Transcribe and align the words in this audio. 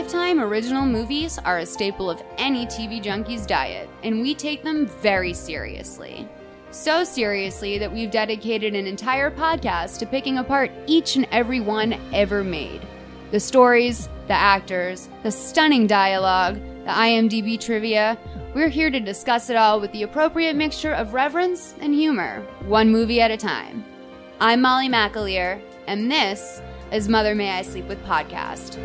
Lifetime 0.00 0.40
original 0.40 0.86
movies 0.86 1.38
are 1.44 1.58
a 1.58 1.66
staple 1.66 2.08
of 2.08 2.22
any 2.38 2.64
TV 2.64 3.02
junkie's 3.02 3.44
diet, 3.44 3.86
and 4.02 4.22
we 4.22 4.34
take 4.34 4.62
them 4.62 4.86
very 4.86 5.34
seriously. 5.34 6.26
So 6.70 7.04
seriously 7.04 7.76
that 7.76 7.92
we've 7.92 8.10
dedicated 8.10 8.74
an 8.74 8.86
entire 8.86 9.30
podcast 9.30 9.98
to 9.98 10.06
picking 10.06 10.38
apart 10.38 10.72
each 10.86 11.16
and 11.16 11.28
every 11.32 11.60
one 11.60 12.00
ever 12.14 12.42
made. 12.42 12.80
The 13.30 13.40
stories, 13.40 14.08
the 14.26 14.32
actors, 14.32 15.10
the 15.22 15.30
stunning 15.30 15.86
dialogue, 15.86 16.54
the 16.54 16.92
IMDb 16.92 17.60
trivia. 17.60 18.16
We're 18.54 18.70
here 18.70 18.90
to 18.90 19.00
discuss 19.00 19.50
it 19.50 19.56
all 19.56 19.82
with 19.82 19.92
the 19.92 20.04
appropriate 20.04 20.56
mixture 20.56 20.94
of 20.94 21.12
reverence 21.12 21.74
and 21.78 21.92
humor, 21.92 22.40
one 22.64 22.88
movie 22.88 23.20
at 23.20 23.30
a 23.30 23.36
time. 23.36 23.84
I'm 24.40 24.62
Molly 24.62 24.88
McAleer, 24.88 25.60
and 25.86 26.10
this 26.10 26.62
is 26.90 27.06
Mother 27.06 27.34
May 27.34 27.50
I 27.50 27.60
Sleep 27.60 27.84
With 27.84 28.02
podcast. 28.06 28.78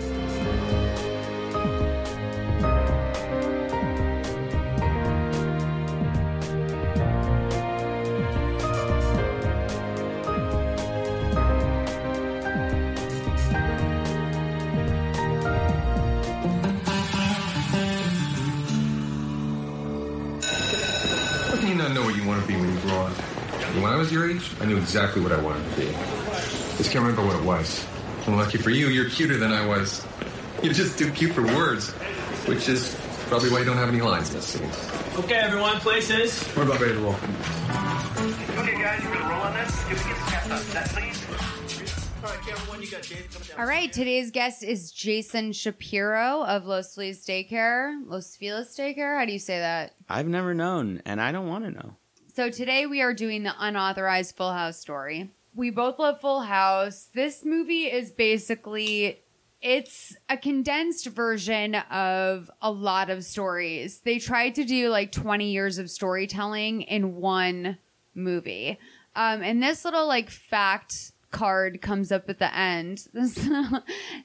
When 23.75 23.85
I 23.85 23.97
was 23.97 24.11
your 24.11 24.29
age, 24.29 24.49
I 24.61 24.65
knew 24.65 24.77
exactly 24.77 25.21
what 25.21 25.31
I 25.31 25.41
wanted 25.41 25.69
to 25.71 25.77
be. 25.81 25.87
Just 26.77 26.91
can't 26.91 27.05
remember 27.05 27.25
what 27.25 27.35
it 27.35 27.43
was. 27.43 27.85
And 28.25 28.37
lucky 28.37 28.57
for 28.57 28.69
you, 28.69 28.87
you're 28.87 29.09
cuter 29.09 29.37
than 29.37 29.51
I 29.51 29.65
was. 29.65 30.05
You're 30.63 30.73
just 30.73 30.97
too 30.97 31.11
cute 31.11 31.33
for 31.33 31.43
words, 31.43 31.91
which 32.47 32.69
is 32.69 32.95
probably 33.27 33.51
why 33.51 33.59
you 33.59 33.65
don't 33.65 33.77
have 33.77 33.89
any 33.89 34.01
lines 34.01 34.29
in 34.29 34.35
this 34.37 34.45
scene. 34.45 34.69
Okay, 35.23 35.35
everyone, 35.35 35.75
places. 35.79 36.43
We're 36.55 36.63
about 36.63 36.79
ready 36.79 36.93
to 36.93 36.99
roll. 36.99 37.13
Okay, 37.13 38.81
guys, 38.81 39.03
you 39.03 39.09
gonna 39.13 39.29
roll 39.29 39.41
on 39.41 39.53
this? 39.53 39.83
Can 39.83 39.89
we 39.89 39.95
get 39.95 40.03
the 40.03 40.31
cast 40.31 40.51
on 40.51 40.57
set, 40.59 40.89
please? 40.89 41.25
All 42.23 42.31
right, 42.31 42.49
everyone, 42.49 42.81
you 42.81 42.89
got 42.89 43.01
Jason 43.03 43.25
coming 43.31 43.47
down. 43.49 43.59
All 43.59 43.67
right, 43.67 43.93
today's 43.93 44.31
guest 44.31 44.63
is 44.63 44.91
Jason 44.91 45.51
Shapiro 45.51 46.43
of 46.43 46.65
Los 46.65 46.95
Feliz 46.95 47.23
Daycare. 47.25 47.93
Los 48.07 48.35
Feliz 48.35 48.75
Daycare? 48.75 49.19
How 49.19 49.25
do 49.25 49.33
you 49.33 49.39
say 49.39 49.59
that? 49.59 49.93
I've 50.09 50.27
never 50.27 50.53
known, 50.53 51.01
and 51.05 51.21
I 51.21 51.31
don't 51.31 51.47
want 51.47 51.65
to 51.65 51.71
know. 51.71 51.97
So 52.35 52.49
today 52.49 52.85
we 52.85 53.01
are 53.01 53.13
doing 53.13 53.43
the 53.43 53.53
unauthorized 53.57 54.35
Full 54.35 54.51
House 54.51 54.77
story. 54.77 55.31
We 55.53 55.69
both 55.69 55.99
love 55.99 56.19
Full 56.19 56.41
House. 56.41 57.07
This 57.13 57.45
movie 57.45 57.85
is 57.85 58.11
basically 58.11 59.21
it's 59.61 60.17
a 60.27 60.35
condensed 60.35 61.05
version 61.05 61.75
of 61.75 62.51
a 62.61 62.69
lot 62.69 63.09
of 63.09 63.23
stories. 63.23 64.01
They 64.01 64.19
tried 64.19 64.55
to 64.55 64.65
do 64.65 64.89
like 64.89 65.13
20 65.13 65.49
years 65.49 65.77
of 65.77 65.89
storytelling 65.89 66.81
in 66.81 67.15
one 67.15 67.77
movie. 68.13 68.79
Um, 69.15 69.41
and 69.41 69.63
this 69.63 69.85
little 69.85 70.05
like 70.05 70.29
fact 70.29 71.13
card 71.31 71.81
comes 71.81 72.11
up 72.11 72.29
at 72.29 72.39
the 72.39 72.53
end 72.53 73.07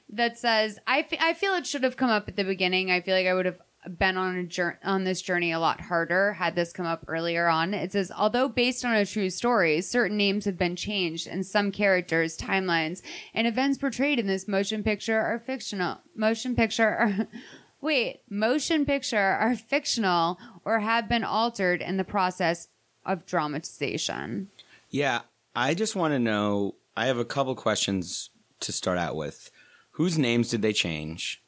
that 0.09 0.37
says, 0.37 0.79
I, 0.85 0.99
f- 0.99 1.13
I 1.17 1.33
feel 1.33 1.53
it 1.53 1.65
should 1.65 1.85
have 1.85 1.95
come 1.95 2.09
up 2.09 2.27
at 2.27 2.35
the 2.35 2.43
beginning. 2.43 2.91
I 2.91 2.99
feel 2.99 3.15
like 3.15 3.27
I 3.27 3.33
would 3.33 3.45
have 3.45 3.59
been 3.97 4.17
on 4.17 4.37
a 4.37 4.43
jour- 4.43 4.79
on 4.83 5.03
this 5.03 5.21
journey 5.21 5.51
a 5.51 5.59
lot 5.59 5.81
harder 5.81 6.33
had 6.33 6.55
this 6.55 6.71
come 6.71 6.85
up 6.85 7.03
earlier 7.07 7.47
on. 7.47 7.73
It 7.73 7.91
says, 7.91 8.11
although 8.15 8.47
based 8.47 8.85
on 8.85 8.93
a 8.93 9.05
true 9.05 9.29
story, 9.29 9.81
certain 9.81 10.17
names 10.17 10.45
have 10.45 10.57
been 10.57 10.75
changed 10.75 11.27
and 11.27 11.45
some 11.45 11.71
characters, 11.71 12.37
timelines, 12.37 13.01
and 13.33 13.47
events 13.47 13.77
portrayed 13.77 14.19
in 14.19 14.27
this 14.27 14.47
motion 14.47 14.83
picture 14.83 15.19
are 15.19 15.39
fictional. 15.39 15.97
Motion 16.15 16.55
picture 16.55 16.87
are, 16.87 17.27
wait, 17.81 18.21
motion 18.29 18.85
picture 18.85 19.17
are 19.17 19.55
fictional 19.55 20.37
or 20.63 20.79
have 20.79 21.09
been 21.09 21.23
altered 21.23 21.81
in 21.81 21.97
the 21.97 22.03
process 22.03 22.67
of 23.05 23.25
dramatization. 23.25 24.49
Yeah, 24.89 25.21
I 25.55 25.73
just 25.73 25.95
want 25.95 26.13
to 26.13 26.19
know. 26.19 26.75
I 26.95 27.07
have 27.07 27.17
a 27.17 27.25
couple 27.25 27.55
questions 27.55 28.29
to 28.59 28.71
start 28.71 28.97
out 28.97 29.15
with. 29.15 29.49
Whose 29.91 30.17
names 30.17 30.49
did 30.49 30.61
they 30.61 30.73
change? 30.73 31.40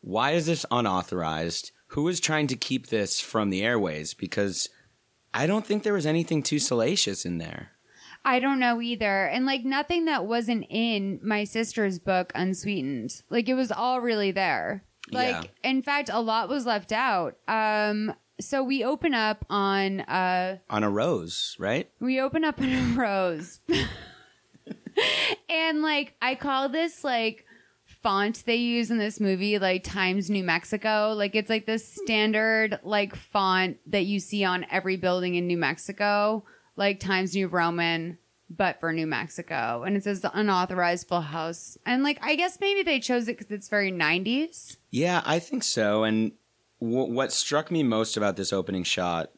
Why 0.00 0.32
is 0.32 0.46
this 0.46 0.64
unauthorized? 0.70 1.72
Who 1.88 2.08
is 2.08 2.20
trying 2.20 2.46
to 2.48 2.56
keep 2.56 2.88
this 2.88 3.20
from 3.20 3.50
the 3.50 3.62
airways? 3.62 4.14
Because 4.14 4.68
I 5.32 5.46
don't 5.46 5.66
think 5.66 5.82
there 5.82 5.92
was 5.94 6.06
anything 6.06 6.42
too 6.42 6.58
salacious 6.58 7.24
in 7.24 7.38
there. 7.38 7.70
I 8.24 8.40
don't 8.40 8.58
know 8.58 8.80
either. 8.82 9.26
And 9.26 9.46
like 9.46 9.64
nothing 9.64 10.04
that 10.06 10.26
wasn't 10.26 10.66
in 10.68 11.20
my 11.22 11.44
sister's 11.44 11.98
book, 11.98 12.32
Unsweetened. 12.34 13.22
Like 13.30 13.48
it 13.48 13.54
was 13.54 13.72
all 13.72 14.00
really 14.00 14.32
there. 14.32 14.84
Like 15.10 15.50
in 15.64 15.80
fact, 15.80 16.10
a 16.12 16.20
lot 16.20 16.48
was 16.50 16.66
left 16.66 16.92
out. 16.92 17.38
Um, 17.48 18.12
so 18.40 18.62
we 18.62 18.84
open 18.84 19.14
up 19.14 19.46
on 19.48 20.00
uh 20.00 20.58
On 20.68 20.84
a 20.84 20.90
rose, 20.90 21.56
right? 21.58 21.90
we 22.00 22.20
open 22.20 22.44
up 22.44 22.60
on 22.60 22.68
a 22.68 22.94
rose. 22.94 23.60
and 25.48 25.82
like 25.82 26.14
I 26.20 26.34
call 26.34 26.68
this 26.68 27.04
like 27.04 27.46
font 28.02 28.44
they 28.46 28.56
use 28.56 28.90
in 28.90 28.98
this 28.98 29.20
movie 29.20 29.58
like 29.58 29.84
Times 29.84 30.30
New 30.30 30.44
Mexico. 30.44 31.14
Like 31.16 31.34
it's 31.34 31.50
like 31.50 31.66
this 31.66 31.86
standard 31.86 32.78
like 32.82 33.14
font 33.14 33.78
that 33.86 34.06
you 34.06 34.20
see 34.20 34.44
on 34.44 34.66
every 34.70 34.96
building 34.96 35.34
in 35.34 35.46
New 35.46 35.56
Mexico, 35.56 36.44
like 36.76 37.00
Times 37.00 37.34
New 37.34 37.48
Roman, 37.48 38.18
but 38.50 38.80
for 38.80 38.92
New 38.92 39.06
Mexico. 39.06 39.82
And 39.84 39.96
it 39.96 40.04
says 40.04 40.20
the 40.20 40.36
unauthorized 40.38 41.08
full 41.08 41.20
house. 41.20 41.76
And 41.84 42.02
like 42.02 42.18
I 42.22 42.36
guess 42.36 42.58
maybe 42.60 42.82
they 42.82 43.00
chose 43.00 43.28
it 43.28 43.38
because 43.38 43.50
it's 43.52 43.68
very 43.68 43.92
90s. 43.92 44.76
Yeah, 44.90 45.22
I 45.24 45.38
think 45.38 45.64
so. 45.64 46.04
And 46.04 46.32
w- 46.80 47.12
what 47.12 47.32
struck 47.32 47.70
me 47.70 47.82
most 47.82 48.16
about 48.16 48.36
this 48.36 48.52
opening 48.52 48.84
shot, 48.84 49.30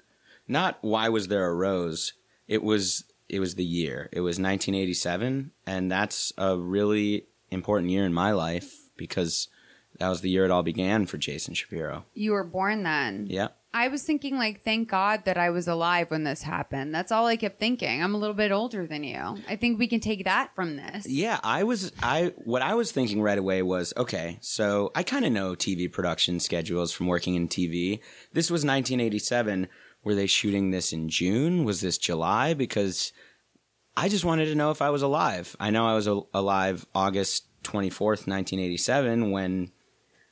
not 0.47 0.78
why 0.82 1.09
was 1.09 1.28
there 1.28 1.47
a 1.47 1.54
rose, 1.54 2.12
it 2.47 2.62
was 2.62 3.04
it 3.28 3.41
was 3.41 3.54
the 3.54 3.65
year. 3.65 4.09
It 4.12 4.21
was 4.21 4.41
1987, 4.41 5.53
and 5.65 5.91
that's 5.91 6.32
a 6.37 6.56
really 6.59 7.27
important 7.50 7.91
year 7.91 8.05
in 8.05 8.15
my 8.15 8.33
life 8.33 8.91
because 8.97 9.49
that 9.99 10.09
was 10.09 10.21
the 10.21 10.31
year 10.31 10.44
it 10.44 10.50
all 10.50 10.62
began 10.62 11.06
for 11.06 11.19
Jason 11.19 11.55
Shapiro. 11.55 12.05
You 12.15 12.33
were 12.33 12.44
born 12.44 12.83
then. 12.83 13.27
Yeah. 13.28 13.49
I 13.72 13.87
was 13.87 14.03
thinking 14.03 14.37
like 14.37 14.65
thank 14.65 14.88
God 14.88 15.25
that 15.27 15.38
I 15.38 15.50
was 15.50 15.69
alive 15.69 16.10
when 16.10 16.25
this 16.25 16.43
happened. 16.43 16.93
That's 16.93 17.12
all 17.12 17.27
I 17.27 17.37
kept 17.37 17.60
thinking. 17.60 18.03
I'm 18.03 18.15
a 18.15 18.19
little 18.19 18.34
bit 18.34 18.50
older 18.50 18.87
than 18.87 19.05
you. 19.05 19.39
I 19.49 19.55
think 19.55 19.78
we 19.78 19.87
can 19.87 20.00
take 20.00 20.25
that 20.25 20.55
from 20.56 20.77
this. 20.77 21.06
Yeah, 21.06 21.39
I 21.44 21.62
was 21.62 21.93
I 22.03 22.33
what 22.39 22.62
I 22.62 22.75
was 22.75 22.91
thinking 22.91 23.22
right 23.22 23.39
away 23.39 23.62
was 23.62 23.93
okay, 23.97 24.39
so 24.41 24.91
I 24.97 25.05
kind 25.05 25.25
of 25.25 25.31
know 25.31 25.55
TV 25.55 25.91
production 25.91 26.41
schedules 26.41 26.93
from 26.93 27.06
working 27.06 27.37
in 27.37 27.47
TV. 27.47 28.01
This 28.33 28.51
was 28.51 28.65
1987. 28.65 29.69
Were 30.03 30.15
they 30.16 30.27
shooting 30.27 30.71
this 30.71 30.92
in 30.92 31.09
June? 31.09 31.65
Was 31.65 31.80
this 31.80 31.97
July? 31.98 32.54
Because 32.54 33.13
I 33.97 34.09
just 34.09 34.24
wanted 34.24 34.47
to 34.47 34.54
know 34.57 34.71
if 34.72 34.83
I 34.83 34.91
was 34.91 35.03
alive. 35.03 35.54
I 35.60 35.71
know 35.71 35.86
I 35.86 35.95
was 35.95 36.09
al- 36.09 36.28
alive 36.34 36.86
August 36.95 37.45
24th, 37.71 38.27
1987 38.27 39.31
when 39.31 39.71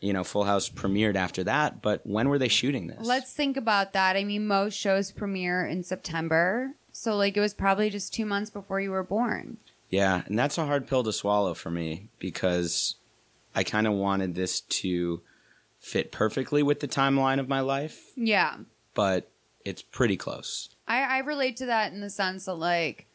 you 0.00 0.12
know 0.12 0.25
Full 0.25 0.44
House 0.44 0.69
premiered 0.69 1.17
after 1.17 1.43
that, 1.44 1.82
but 1.82 2.06
when 2.06 2.29
were 2.29 2.38
they 2.38 2.49
shooting 2.49 2.87
this? 2.87 3.06
Let's 3.06 3.32
think 3.32 3.56
about 3.56 3.93
that. 3.94 4.17
I 4.17 4.25
mean, 4.25 4.46
most 4.46 4.75
shows 4.79 5.11
premiere 5.12 5.67
in 5.67 5.82
September. 5.82 6.75
So 6.93 7.17
like 7.17 7.37
it 7.37 7.40
was 7.40 7.55
probably 7.55 7.90
just 7.90 8.12
2 8.14 8.25
months 8.26 8.50
before 8.50 8.81
you 8.81 8.90
were 8.90 9.02
born. 9.05 9.58
Yeah, 9.90 10.23
and 10.26 10.38
that's 10.38 10.58
a 10.58 10.67
hard 10.67 10.87
pill 10.87 11.02
to 11.05 11.12
swallow 11.12 11.55
for 11.55 11.70
me 11.70 12.08
because 12.19 12.96
I 13.55 13.64
kind 13.64 13.87
of 13.87 13.94
wanted 13.94 14.35
this 14.35 14.61
to 14.61 15.23
fit 15.81 16.12
perfectly 16.12 16.62
with 16.62 16.81
the 16.81 16.88
timeline 16.88 17.40
of 17.40 17.49
my 17.49 17.61
life, 17.61 18.12
Yeah. 18.17 18.56
but 18.94 19.31
it's 19.64 19.81
pretty 19.82 20.17
close. 20.17 20.69
I, 20.87 21.02
I 21.17 21.19
relate 21.20 21.56
to 21.58 21.67
that 21.67 21.93
in 21.93 22.00
the 22.00 22.11
sense 22.11 22.44
that 22.46 22.55
like 22.55 23.06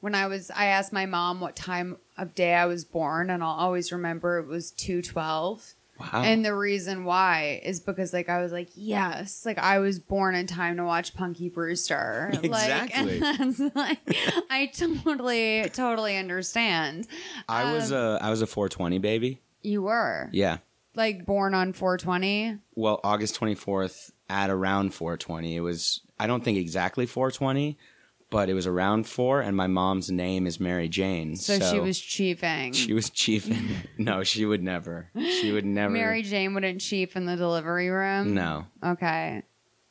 when 0.00 0.14
I 0.14 0.26
was 0.26 0.50
I 0.50 0.66
asked 0.66 0.92
my 0.92 1.06
mom 1.06 1.40
what 1.40 1.56
time 1.56 1.96
of 2.16 2.34
day 2.34 2.54
I 2.54 2.66
was 2.66 2.84
born 2.84 3.30
and 3.30 3.42
I'll 3.42 3.50
always 3.58 3.92
remember 3.92 4.38
it 4.38 4.46
was 4.46 4.70
212 4.72 5.74
Wow. 6.00 6.22
And 6.24 6.42
the 6.42 6.54
reason 6.54 7.04
why 7.04 7.60
is 7.62 7.78
because 7.78 8.14
like 8.14 8.30
I 8.30 8.40
was 8.40 8.52
like, 8.52 8.70
yes, 8.74 9.44
like 9.44 9.58
I 9.58 9.80
was 9.80 9.98
born 9.98 10.34
in 10.34 10.46
time 10.46 10.78
to 10.78 10.84
watch 10.84 11.14
Punky 11.14 11.50
Brewster. 11.50 12.32
Exactly. 12.42 13.20
Like, 13.20 13.74
like 13.74 13.98
I 14.48 14.70
totally, 14.72 15.68
totally 15.74 16.16
understand. 16.16 17.06
I 17.50 17.74
was 17.74 17.92
um, 17.92 17.98
a 17.98 18.18
I 18.22 18.30
was 18.30 18.40
a 18.40 18.46
420 18.46 18.96
baby. 18.98 19.42
You 19.62 19.82
were 19.82 20.30
Yeah. 20.32 20.58
like 20.94 21.26
born 21.26 21.52
on 21.52 21.74
420. 21.74 22.56
Well, 22.74 23.00
August 23.04 23.38
24th 23.38 24.10
at 24.30 24.48
around 24.48 24.94
420. 24.94 25.54
It 25.54 25.60
was 25.60 26.00
I 26.18 26.26
don't 26.26 26.42
think 26.42 26.56
exactly 26.56 27.04
420, 27.04 27.76
but 28.30 28.48
it 28.48 28.54
was 28.54 28.66
around 28.66 29.06
4 29.06 29.40
and 29.40 29.56
my 29.56 29.66
mom's 29.66 30.10
name 30.10 30.46
is 30.46 30.58
Mary 30.60 30.88
Jane. 30.88 31.36
So, 31.36 31.58
she 31.58 31.80
was 31.80 32.00
chiefing. 32.00 32.74
she 32.74 32.92
was 32.92 33.10
chiefing. 33.10 33.68
no, 33.98 34.22
she 34.22 34.46
would 34.46 34.62
never. 34.62 35.10
She 35.18 35.52
would 35.52 35.64
never 35.66 35.92
Mary 35.92 36.22
Jane 36.22 36.54
wouldn't 36.54 36.80
chief 36.80 37.16
in 37.16 37.26
the 37.26 37.36
delivery 37.36 37.90
room. 37.90 38.34
No. 38.34 38.66
Okay. 38.84 39.42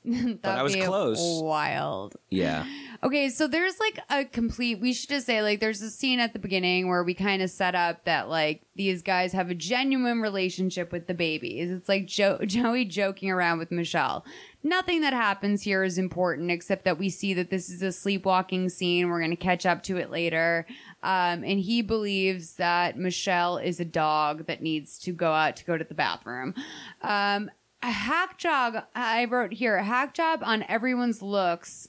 That'd 0.06 0.46
I 0.46 0.64
was 0.64 0.76
close. 0.78 1.20
Wild. 1.44 2.16
Yeah. 2.30 2.66
Okay, 3.04 3.30
so 3.30 3.48
there's 3.48 3.80
like 3.80 4.00
a 4.10 4.24
complete. 4.24 4.80
We 4.80 4.94
should 4.94 5.10
just 5.10 5.26
say 5.26 5.42
like 5.42 5.60
there's 5.60 5.82
a 5.82 5.90
scene 5.90 6.22
at 6.22 6.32
the 6.32 6.40
beginning 6.40 6.88
where 6.88 7.04
we 7.04 7.14
kind 7.14 7.42
of 7.42 7.50
set 7.50 7.76
up 7.76 8.06
that 8.06 8.30
like 8.30 8.62
these 8.76 9.02
guys 9.02 9.34
have 9.34 9.50
a 9.50 9.56
genuine 9.56 10.22
relationship 10.22 10.94
with 10.94 11.08
the 11.08 11.14
babies. 11.14 11.70
It's 11.70 11.90
like 11.90 12.06
jo- 12.08 12.40
Joey 12.46 12.86
joking 12.86 13.30
around 13.30 13.60
with 13.60 13.72
Michelle. 13.72 14.26
Nothing 14.62 15.02
that 15.02 15.14
happens 15.14 15.62
here 15.62 15.84
is 15.84 15.98
important 15.98 16.52
except 16.52 16.84
that 16.86 16.98
we 16.98 17.10
see 17.10 17.34
that 17.34 17.50
this 17.50 17.70
is 17.70 17.82
a 17.82 17.92
sleepwalking 17.92 18.70
scene. 18.70 19.10
We're 19.10 19.20
going 19.20 19.30
to 19.32 19.38
catch 19.38 19.66
up 19.66 19.84
to 19.84 19.98
it 19.98 20.12
later. 20.12 20.66
Um, 21.02 21.44
and 21.44 21.60
he 21.60 21.82
believes 21.82 22.56
that 22.56 22.98
Michelle 22.98 23.58
is 23.58 23.80
a 23.80 23.86
dog 23.86 24.48
that 24.48 24.62
needs 24.62 25.00
to 25.00 25.14
go 25.14 25.32
out 25.32 25.56
to 25.58 25.66
go 25.66 25.78
to 25.78 25.86
the 25.86 25.94
bathroom. 25.94 26.54
Um, 27.02 27.50
a 27.82 27.92
hack 27.92 28.38
job, 28.38 28.84
I 28.94 29.26
wrote 29.26 29.54
here, 29.54 29.78
a 29.78 29.84
hack 29.84 30.14
job 30.14 30.42
on 30.44 30.66
everyone's 30.68 31.22
looks 31.22 31.88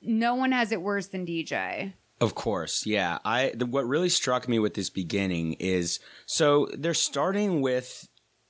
no 0.00 0.34
one 0.34 0.52
has 0.52 0.72
it 0.72 0.82
worse 0.82 1.08
than 1.08 1.26
DJ. 1.26 1.92
Of 2.20 2.34
course, 2.34 2.84
yeah. 2.84 3.18
I 3.24 3.52
the, 3.54 3.66
what 3.66 3.86
really 3.86 4.08
struck 4.08 4.48
me 4.48 4.58
with 4.58 4.74
this 4.74 4.90
beginning 4.90 5.54
is 5.54 6.00
so 6.26 6.68
they're 6.76 6.94
starting 6.94 7.60
with 7.60 8.08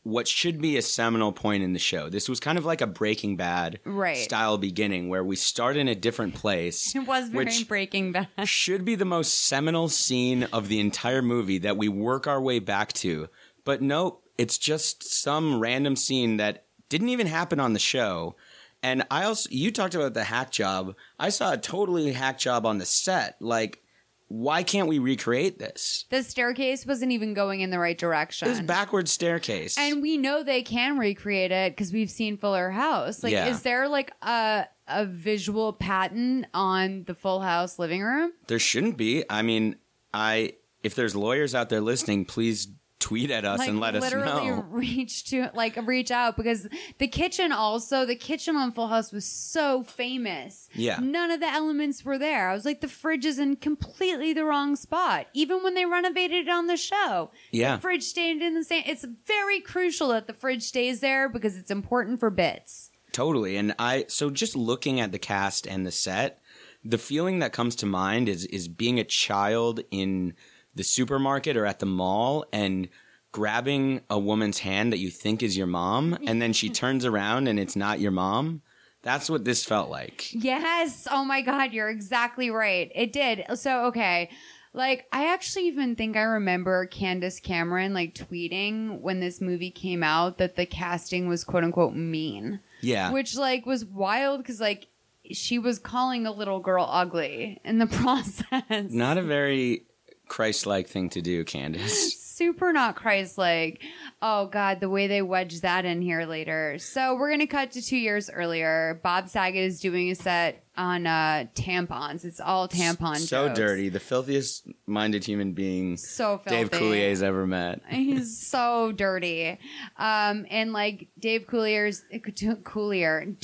what 0.08 0.26
should 0.26 0.60
be 0.60 0.76
a 0.78 0.82
seminal 0.82 1.32
point 1.32 1.62
in 1.62 1.75
the 1.75 1.78
show. 1.78 2.08
This 2.08 2.28
was 2.28 2.40
kind 2.40 2.56
of 2.56 2.64
like 2.64 2.81
a 2.81 2.87
Breaking 2.87 3.37
Bad 3.37 3.78
Right. 3.84 4.16
style 4.16 4.56
beginning 4.56 5.08
where 5.10 5.22
we 5.22 5.37
start 5.37 5.76
in 5.76 5.87
a 5.87 5.94
different 5.94 6.34
place. 6.34 6.94
It 6.96 7.06
was 7.06 7.28
very 7.28 7.64
Breaking 7.64 8.12
Bad. 8.12 8.28
should 8.44 8.84
be 8.84 8.94
the 8.94 9.05
most 9.05 9.46
seminal 9.46 9.88
scene 9.88 10.44
of 10.44 10.69
the 10.69 10.81
entire 10.81 11.20
movie 11.20 11.58
that 11.58 11.76
we 11.76 11.88
work 11.88 12.26
our 12.26 12.40
way 12.40 12.58
back 12.58 12.93
to. 12.94 13.28
But 13.64 13.82
nope, 13.82 14.25
it's 14.38 14.56
just 14.56 15.05
some 15.05 15.60
random 15.60 15.94
scene 15.94 16.38
that 16.38 16.64
didn't 16.88 17.10
even 17.10 17.26
happen 17.26 17.60
on 17.60 17.75
the 17.75 17.78
show. 17.78 18.34
And 18.82 19.05
I 19.10 19.25
also, 19.25 19.49
you 19.52 19.70
talked 19.70 19.94
about 19.94 20.14
the 20.14 20.25
hack 20.25 20.50
job. 20.50 20.94
I 21.19 21.28
saw 21.28 21.52
a 21.52 21.58
totally 21.58 22.12
hack 22.12 22.38
job 22.38 22.64
on 22.64 22.78
the 22.78 22.87
set. 22.87 23.37
Like, 23.40 23.82
why 24.28 24.62
can't 24.62 24.88
we 24.88 24.98
recreate 24.98 25.58
this? 25.58 26.04
The 26.10 26.22
staircase 26.22 26.84
wasn't 26.86 27.12
even 27.12 27.32
going 27.34 27.60
in 27.60 27.70
the 27.70 27.78
right 27.78 27.96
direction. 27.96 28.46
This 28.48 28.60
backward 28.60 29.08
staircase. 29.08 29.76
and 29.78 30.02
we 30.02 30.19
know 30.19 30.42
they 30.42 30.62
can 30.62 30.98
recreate 30.98 31.50
it 31.50 31.72
because 31.72 31.92
we've 31.92 32.10
seen 32.10 32.36
Fuller 32.36 32.70
House. 32.70 33.22
Like, 33.22 33.32
Yeah. 33.32 33.48
is 33.48 33.62
there 33.62 33.88
like 33.88 34.12
a 34.22 34.66
a 34.90 35.04
visual 35.04 35.72
patent 35.75 36.46
on 36.54 37.04
the 37.06 37.14
Full 37.14 37.40
House 37.40 37.78
living 37.78 38.02
room? 38.02 38.32
there 38.46 38.58
shouldn't 38.58 38.96
be. 38.96 39.25
I 39.30 39.42
mean, 39.42 39.76
I 40.14 40.54
if 40.82 40.94
there's 40.94 41.16
lawyers 41.16 41.54
out 41.54 41.69
there 41.70 41.81
listening, 41.81 42.24
please 42.24 42.69
tweet 43.00 43.30
at 43.30 43.44
us 43.44 43.60
like 43.60 43.68
and 43.68 43.80
let 43.80 43.94
us 43.94 44.12
know. 44.12 44.64
reach 44.70 45.24
to 45.24 45.50
like 45.54 45.76
reach 45.86 46.10
out 46.10 46.36
because 46.36 46.68
the 46.98 47.06
kitchen 47.06 47.52
also 47.52 48.04
the 48.04 48.16
kitchen 48.16 48.56
on 48.56 48.72
Full 48.72 48.88
House 48.88 49.12
was 49.12 49.24
so 49.24 49.84
famous. 49.84 50.68
Yeah. 50.74 50.98
None 51.00 51.30
of 51.30 51.40
the 51.40 51.48
elements 51.48 52.04
were 52.04 52.18
there. 52.18 52.48
I 52.48 52.54
was 52.54 52.64
like 52.64 52.80
the 52.80 52.88
fridge 52.88 53.24
is 53.24 53.38
in 53.38 53.56
completely 53.56 54.32
the 54.32 54.44
wrong 54.44 54.74
spot. 54.76 55.26
Even 55.32 55.62
when 55.62 55.74
they 55.74 55.84
renovated 55.84 56.48
it 56.48 56.50
on 56.50 56.66
the 56.66 56.76
show. 56.76 57.30
Yeah. 57.52 57.76
The 57.76 57.82
fridge 57.82 58.02
stayed 58.02 58.42
in 58.42 58.54
the 58.54 58.64
same 58.64 58.82
it's 58.86 59.04
very 59.04 59.60
crucial 59.60 60.08
that 60.08 60.26
the 60.26 60.32
fridge 60.32 60.62
stays 60.62 61.00
there 61.00 61.28
because 61.28 61.56
it's 61.56 61.70
important 61.70 62.20
for 62.20 62.30
bits. 62.30 62.90
Totally. 63.12 63.56
And 63.56 63.74
I 63.78 64.06
so 64.08 64.30
just 64.30 64.56
looking 64.56 65.00
at 65.00 65.12
the 65.12 65.18
cast 65.18 65.66
and 65.66 65.86
the 65.86 65.92
set, 65.92 66.40
the 66.84 66.98
feeling 66.98 67.38
that 67.38 67.52
comes 67.52 67.76
to 67.76 67.86
mind 67.86 68.28
is 68.28 68.44
is 68.46 68.68
being 68.68 68.98
a 68.98 69.04
child 69.04 69.80
in 69.90 70.34
the 70.78 70.84
supermarket 70.84 71.54
or 71.58 71.66
at 71.66 71.78
the 71.80 71.86
mall 71.86 72.46
and 72.54 72.88
grabbing 73.32 74.00
a 74.08 74.19
woman's 74.19 74.60
hand 74.60 74.90
that 74.92 74.98
you 74.98 75.10
think 75.10 75.42
is 75.42 75.54
your 75.56 75.66
mom 75.66 76.16
and 76.26 76.40
then 76.40 76.54
she 76.54 76.70
turns 76.82 77.04
around 77.04 77.46
and 77.46 77.60
it's 77.60 77.76
not 77.76 78.00
your 78.00 78.10
mom. 78.10 78.62
That's 79.02 79.28
what 79.30 79.44
this 79.44 79.64
felt 79.64 79.90
like. 79.90 80.32
Yes. 80.32 81.06
Oh 81.10 81.25
my 81.25 81.42
God, 81.42 81.72
you're 81.72 81.88
exactly 81.90 82.50
right. 82.50 82.90
It 82.94 83.12
did. 83.12 83.44
So, 83.54 83.84
okay. 83.86 84.30
Like, 84.75 85.06
I 85.12 85.32
actually 85.32 85.66
even 85.69 85.94
think 85.96 86.16
I 86.16 86.22
remember 86.22 86.86
Candace 86.86 87.38
Cameron 87.40 87.94
like 87.94 88.14
tweeting 88.14 89.00
when 89.00 89.20
this 89.20 89.40
movie 89.40 89.70
came 89.70 90.02
out 90.02 90.38
that 90.38 90.56
the 90.56 90.66
casting 90.66 91.28
was 91.28 91.44
quote 91.44 91.64
unquote 91.64 91.94
mean, 91.94 92.60
Yeah. 92.81 93.12
which 93.12 93.36
like 93.36 93.66
was 93.66 93.84
wild 93.84 94.38
because 94.42 94.60
like 94.60 94.88
she 95.31 95.58
was 95.58 95.78
calling 95.78 96.26
a 96.26 96.32
little 96.32 96.60
girl 96.60 96.86
ugly 96.90 97.60
in 97.64 97.78
the 97.78 97.86
process. 98.02 98.90
not 98.90 99.16
a 99.19 99.22
very 99.22 99.82
Christ-like 100.28 100.88
thing 100.88 101.08
to 101.10 101.20
do, 101.20 101.44
Candace. 101.44 102.16
Super 102.38 102.72
not 102.72 102.94
Christ 102.94 103.36
like. 103.36 103.82
Oh 104.22 104.46
God, 104.46 104.78
the 104.78 104.88
way 104.88 105.08
they 105.08 105.22
wedge 105.22 105.62
that 105.62 105.84
in 105.84 106.00
here 106.00 106.25
later. 106.25 106.78
So 106.78 107.16
we're 107.16 107.30
gonna 107.30 107.48
cut 107.48 107.72
to 107.72 107.82
two 107.82 107.96
years 107.96 108.30
earlier. 108.30 109.00
Bob 109.02 109.28
Saget 109.28 109.64
is 109.64 109.80
doing 109.80 110.10
a 110.10 110.14
set 110.14 110.64
on 110.76 111.08
uh, 111.08 111.46
tampons. 111.56 112.25
It's 112.25 112.38
all 112.38 112.69
tampon. 112.69 113.16
so 113.16 113.48
jokes. 113.48 113.58
dirty. 113.58 113.88
The 113.88 113.98
filthiest 113.98 114.69
minded 114.86 115.25
human 115.25 115.52
being 115.52 115.96
So 115.96 116.38
filthy. 116.38 116.50
Dave 116.50 116.70
Coulier's 116.70 117.22
ever 117.22 117.44
met. 117.44 117.82
He's 117.88 118.38
so 118.46 118.92
dirty. 118.92 119.58
Um, 119.96 120.46
and 120.48 120.72
like 120.72 121.08
Dave 121.19 121.48
Coulier's 121.48 122.04
Coulier, 122.12 123.34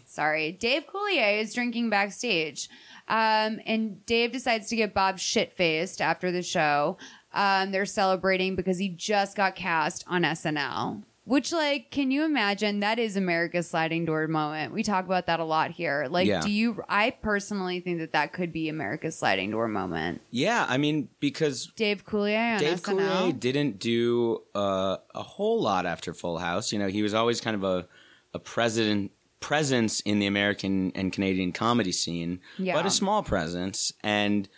sorry, 0.06 0.52
Dave 0.52 0.84
Coulier 0.86 1.40
is 1.42 1.52
drinking 1.52 1.90
backstage. 1.90 2.70
Um, 3.08 3.60
and 3.66 4.04
Dave 4.06 4.32
decides 4.32 4.68
to 4.68 4.76
get 4.76 4.94
Bob 4.94 5.18
shit 5.18 5.52
faced 5.52 6.00
after 6.00 6.30
the 6.32 6.42
show. 6.42 6.96
Um, 7.32 7.70
they're 7.70 7.86
celebrating 7.86 8.56
because 8.56 8.78
he 8.78 8.88
just 8.88 9.36
got 9.36 9.54
cast 9.56 10.04
on 10.08 10.22
SNL. 10.22 11.02
Which, 11.24 11.52
like, 11.52 11.90
can 11.90 12.12
you 12.12 12.24
imagine? 12.24 12.78
That 12.80 13.00
is 13.00 13.16
America's 13.16 13.68
sliding 13.68 14.04
door 14.04 14.28
moment. 14.28 14.72
We 14.72 14.84
talk 14.84 15.04
about 15.06 15.26
that 15.26 15.40
a 15.40 15.44
lot 15.44 15.72
here. 15.72 16.06
Like, 16.08 16.28
Yeah. 16.28 16.40
do 16.40 16.48
you? 16.50 16.84
I 16.88 17.10
personally 17.10 17.80
think 17.80 17.98
that 17.98 18.12
that 18.12 18.32
could 18.32 18.52
be 18.52 18.68
America's 18.68 19.18
sliding 19.18 19.50
door 19.50 19.66
moment. 19.66 20.20
Yeah, 20.30 20.64
I 20.68 20.78
mean, 20.78 21.08
because 21.18 21.66
Dave 21.74 22.04
Coulier 22.06 22.54
on 22.54 22.60
Dave 22.60 22.78
SNL. 22.80 23.32
Coulier 23.32 23.40
didn't 23.40 23.80
do 23.80 24.42
uh, 24.54 24.98
a 25.16 25.22
whole 25.24 25.60
lot 25.60 25.84
after 25.84 26.14
Full 26.14 26.38
House. 26.38 26.72
You 26.72 26.78
know, 26.78 26.86
he 26.88 27.02
was 27.02 27.12
always 27.12 27.40
kind 27.40 27.56
of 27.56 27.64
a 27.64 27.88
a 28.32 28.38
president 28.38 29.10
presence 29.46 30.00
in 30.00 30.18
the 30.18 30.26
American 30.26 30.90
and 30.96 31.12
Canadian 31.12 31.52
comedy 31.52 31.92
scene, 31.92 32.40
Yeah. 32.58 32.74
but 32.74 32.84
a 32.84 32.90
small 32.90 33.22
presence. 33.22 33.92
And 34.02 34.48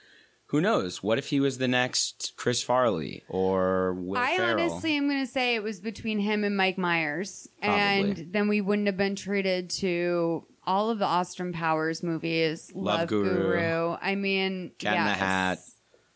who 0.47 0.63
knows? 0.63 1.03
What 1.03 1.19
if 1.19 1.27
he 1.27 1.41
was 1.41 1.59
the 1.59 1.69
next 1.69 2.33
Chris 2.37 2.63
Farley 2.63 3.23
or 3.29 3.93
Will 3.93 4.17
I 4.17 4.35
Ferrell? 4.35 4.59
honestly 4.59 4.97
am 4.97 5.07
going 5.07 5.21
to 5.23 5.31
say 5.31 5.55
it 5.57 5.63
was 5.63 5.79
between 5.79 6.19
him 6.21 6.43
and 6.43 6.57
Mike 6.57 6.79
Myers. 6.79 7.49
Probably. 7.61 7.79
And 7.83 8.33
then 8.33 8.49
we 8.49 8.63
wouldn't 8.63 8.87
have 8.87 8.97
been 8.97 9.15
treated 9.15 9.69
to 9.83 10.47
all 10.65 10.89
of 10.89 10.99
the 10.99 11.05
Austin 11.05 11.53
Powers 11.53 12.03
movies. 12.03 12.73
Love 12.75 13.01
Love, 13.01 13.09
Guru. 13.11 13.35
Guru. 13.35 13.97
I 14.01 14.15
mean, 14.15 14.73
Cat 14.79 14.97
in 14.97 15.05
the. 15.05 15.11
Hat. 15.11 15.59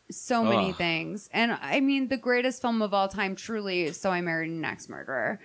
So 0.09 0.43
many 0.43 0.69
Ugh. 0.71 0.75
things. 0.75 1.29
And 1.31 1.51
I 1.61 1.79
mean, 1.79 2.07
the 2.07 2.17
greatest 2.17 2.59
film 2.59 2.81
of 2.81 2.91
all 2.91 3.07
time 3.07 3.35
truly 3.35 3.83
is 3.83 4.01
So 4.01 4.09
I 4.09 4.21
Married 4.21 4.49
an 4.49 4.65
Axe 4.65 4.89
Murderer. 4.89 5.39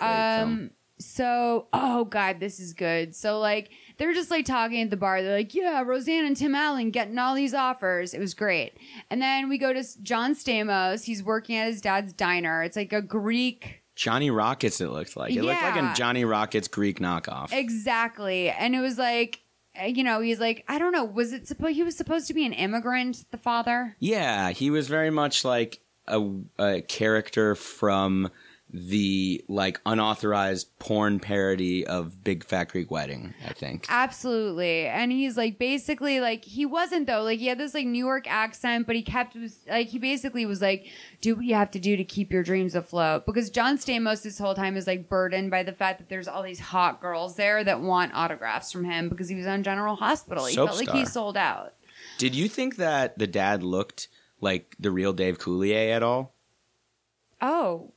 Um, 0.00 0.70
so, 0.98 1.68
oh 1.72 2.04
God, 2.04 2.40
this 2.40 2.60
is 2.60 2.72
good. 2.72 3.14
So, 3.14 3.38
like, 3.38 3.70
they're 3.98 4.12
just 4.12 4.30
like 4.30 4.44
talking 4.44 4.80
at 4.82 4.90
the 4.90 4.96
bar. 4.96 5.22
They're 5.22 5.36
like, 5.36 5.54
yeah, 5.54 5.82
Roseanne 5.82 6.24
and 6.24 6.36
Tim 6.36 6.54
Allen 6.54 6.90
getting 6.90 7.18
all 7.18 7.34
these 7.34 7.54
offers. 7.54 8.14
It 8.14 8.20
was 8.20 8.34
great. 8.34 8.76
And 9.10 9.20
then 9.20 9.48
we 9.48 9.58
go 9.58 9.72
to 9.72 9.84
John 10.02 10.34
Stamos. 10.34 11.04
He's 11.04 11.22
working 11.22 11.56
at 11.56 11.66
his 11.66 11.80
dad's 11.80 12.12
diner. 12.12 12.62
It's 12.62 12.76
like 12.76 12.92
a 12.92 13.02
Greek. 13.02 13.82
Johnny 13.94 14.30
Rockets. 14.30 14.80
It 14.80 14.90
looked 14.90 15.16
like 15.16 15.34
it 15.34 15.42
looked 15.42 15.62
like 15.62 15.76
a 15.76 15.92
Johnny 15.94 16.24
Rockets 16.24 16.68
Greek 16.68 16.98
knockoff. 16.98 17.52
Exactly. 17.52 18.48
And 18.48 18.74
it 18.74 18.80
was 18.80 18.96
like, 18.98 19.40
uh, 19.80 19.86
you 19.86 20.02
know, 20.04 20.20
he's 20.20 20.40
like, 20.40 20.64
I 20.68 20.78
don't 20.78 20.92
know, 20.92 21.04
was 21.04 21.32
it 21.32 21.46
supposed, 21.46 21.74
he 21.74 21.82
was 21.82 21.96
supposed 21.96 22.26
to 22.28 22.34
be 22.34 22.46
an 22.46 22.52
immigrant, 22.52 23.24
the 23.30 23.38
father? 23.38 23.96
Yeah, 23.98 24.50
he 24.50 24.70
was 24.70 24.88
very 24.88 25.10
much 25.10 25.44
like 25.44 25.80
a, 26.06 26.22
a 26.58 26.82
character 26.82 27.54
from 27.54 28.30
the 28.72 29.44
like 29.48 29.80
unauthorized 29.84 30.78
porn 30.78 31.20
parody 31.20 31.86
of 31.86 32.24
Big 32.24 32.42
Fat 32.42 32.70
Greek 32.70 32.90
Wedding. 32.90 33.34
I 33.46 33.52
think. 33.52 33.86
Absolutely. 33.88 34.86
And 34.86 35.12
he's 35.12 35.36
like 35.36 35.58
basically 35.58 36.20
like 36.20 36.44
he 36.44 36.64
wasn't 36.64 37.06
though. 37.06 37.22
Like 37.22 37.38
he 37.38 37.48
had 37.48 37.58
this 37.58 37.74
like 37.74 37.86
New 37.86 38.04
York 38.04 38.24
accent, 38.26 38.86
but 38.86 38.96
he 38.96 39.02
kept 39.02 39.36
was 39.36 39.58
like 39.68 39.88
he 39.88 39.98
basically 39.98 40.46
was 40.46 40.62
like, 40.62 40.86
do 41.20 41.36
what 41.36 41.44
you 41.44 41.54
have 41.54 41.70
to 41.72 41.78
do 41.78 41.96
to 41.96 42.04
keep 42.04 42.32
your 42.32 42.42
dreams 42.42 42.74
afloat. 42.74 43.26
Because 43.26 43.50
John 43.50 43.76
Stamos 43.76 44.22
this 44.22 44.38
whole 44.38 44.54
time 44.54 44.76
is 44.76 44.86
like 44.86 45.08
burdened 45.08 45.50
by 45.50 45.62
the 45.62 45.72
fact 45.72 45.98
that 45.98 46.08
there's 46.08 46.28
all 46.28 46.42
these 46.42 46.60
hot 46.60 47.00
girls 47.00 47.36
there 47.36 47.62
that 47.62 47.82
want 47.82 48.12
autographs 48.14 48.72
from 48.72 48.84
him 48.84 49.10
because 49.10 49.28
he 49.28 49.36
was 49.36 49.46
on 49.46 49.62
General 49.62 49.96
Hospital. 49.96 50.46
He 50.46 50.54
Soap 50.54 50.70
felt 50.70 50.86
like 50.86 50.96
he 50.96 51.04
sold 51.04 51.36
out. 51.36 51.74
Did 52.16 52.34
you 52.34 52.48
think 52.48 52.76
that 52.76 53.18
the 53.18 53.26
dad 53.26 53.62
looked 53.62 54.08
like 54.40 54.76
the 54.78 54.90
real 54.90 55.12
Dave 55.12 55.38
Coulier 55.38 55.94
at 55.94 56.02
all? 56.02 56.34
Oh. 57.40 57.92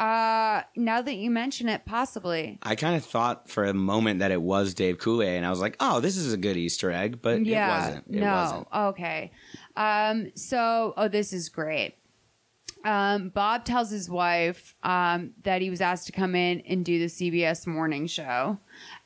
Uh 0.00 0.62
now 0.76 1.02
that 1.02 1.16
you 1.16 1.30
mention 1.30 1.68
it, 1.68 1.84
possibly. 1.84 2.58
I 2.62 2.74
kind 2.74 2.96
of 2.96 3.04
thought 3.04 3.50
for 3.50 3.64
a 3.64 3.74
moment 3.74 4.20
that 4.20 4.30
it 4.30 4.40
was 4.40 4.72
Dave 4.72 4.96
Coulier, 4.96 5.36
and 5.36 5.44
I 5.44 5.50
was 5.50 5.60
like, 5.60 5.76
"Oh, 5.78 6.00
this 6.00 6.16
is 6.16 6.32
a 6.32 6.38
good 6.38 6.56
Easter 6.56 6.90
egg," 6.90 7.20
but 7.20 7.44
yeah. 7.44 7.66
it 7.66 7.78
wasn't. 7.78 8.06
It 8.08 8.20
no. 8.20 8.32
wasn't. 8.32 8.68
Okay. 8.74 9.32
Um, 9.76 10.32
so, 10.34 10.94
oh, 10.96 11.08
this 11.08 11.34
is 11.34 11.50
great. 11.50 11.96
Um, 12.84 13.28
Bob 13.28 13.64
tells 13.64 13.90
his 13.90 14.08
wife 14.08 14.74
um, 14.82 15.32
that 15.42 15.60
he 15.60 15.68
was 15.68 15.80
asked 15.80 16.06
to 16.06 16.12
come 16.12 16.34
in 16.34 16.60
and 16.60 16.84
do 16.84 16.98
the 16.98 17.06
CBS 17.06 17.66
morning 17.66 18.06
show. 18.06 18.58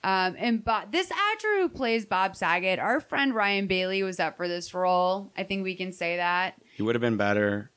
Um, 0.04 0.36
and 0.38 0.64
Bob, 0.64 0.92
this 0.92 1.10
actor 1.10 1.60
who 1.60 1.68
plays 1.68 2.06
Bob 2.06 2.36
Saget, 2.36 2.78
our 2.78 3.00
friend 3.00 3.34
Ryan 3.34 3.66
Bailey 3.66 4.02
was 4.02 4.20
up 4.20 4.36
for 4.36 4.46
this 4.46 4.74
role. 4.74 5.32
I 5.36 5.42
think 5.42 5.64
we 5.64 5.74
can 5.74 5.92
say 5.92 6.16
that. 6.16 6.54
He 6.76 6.82
would 6.82 6.94
have 6.94 7.02
been 7.02 7.16
better. 7.16 7.70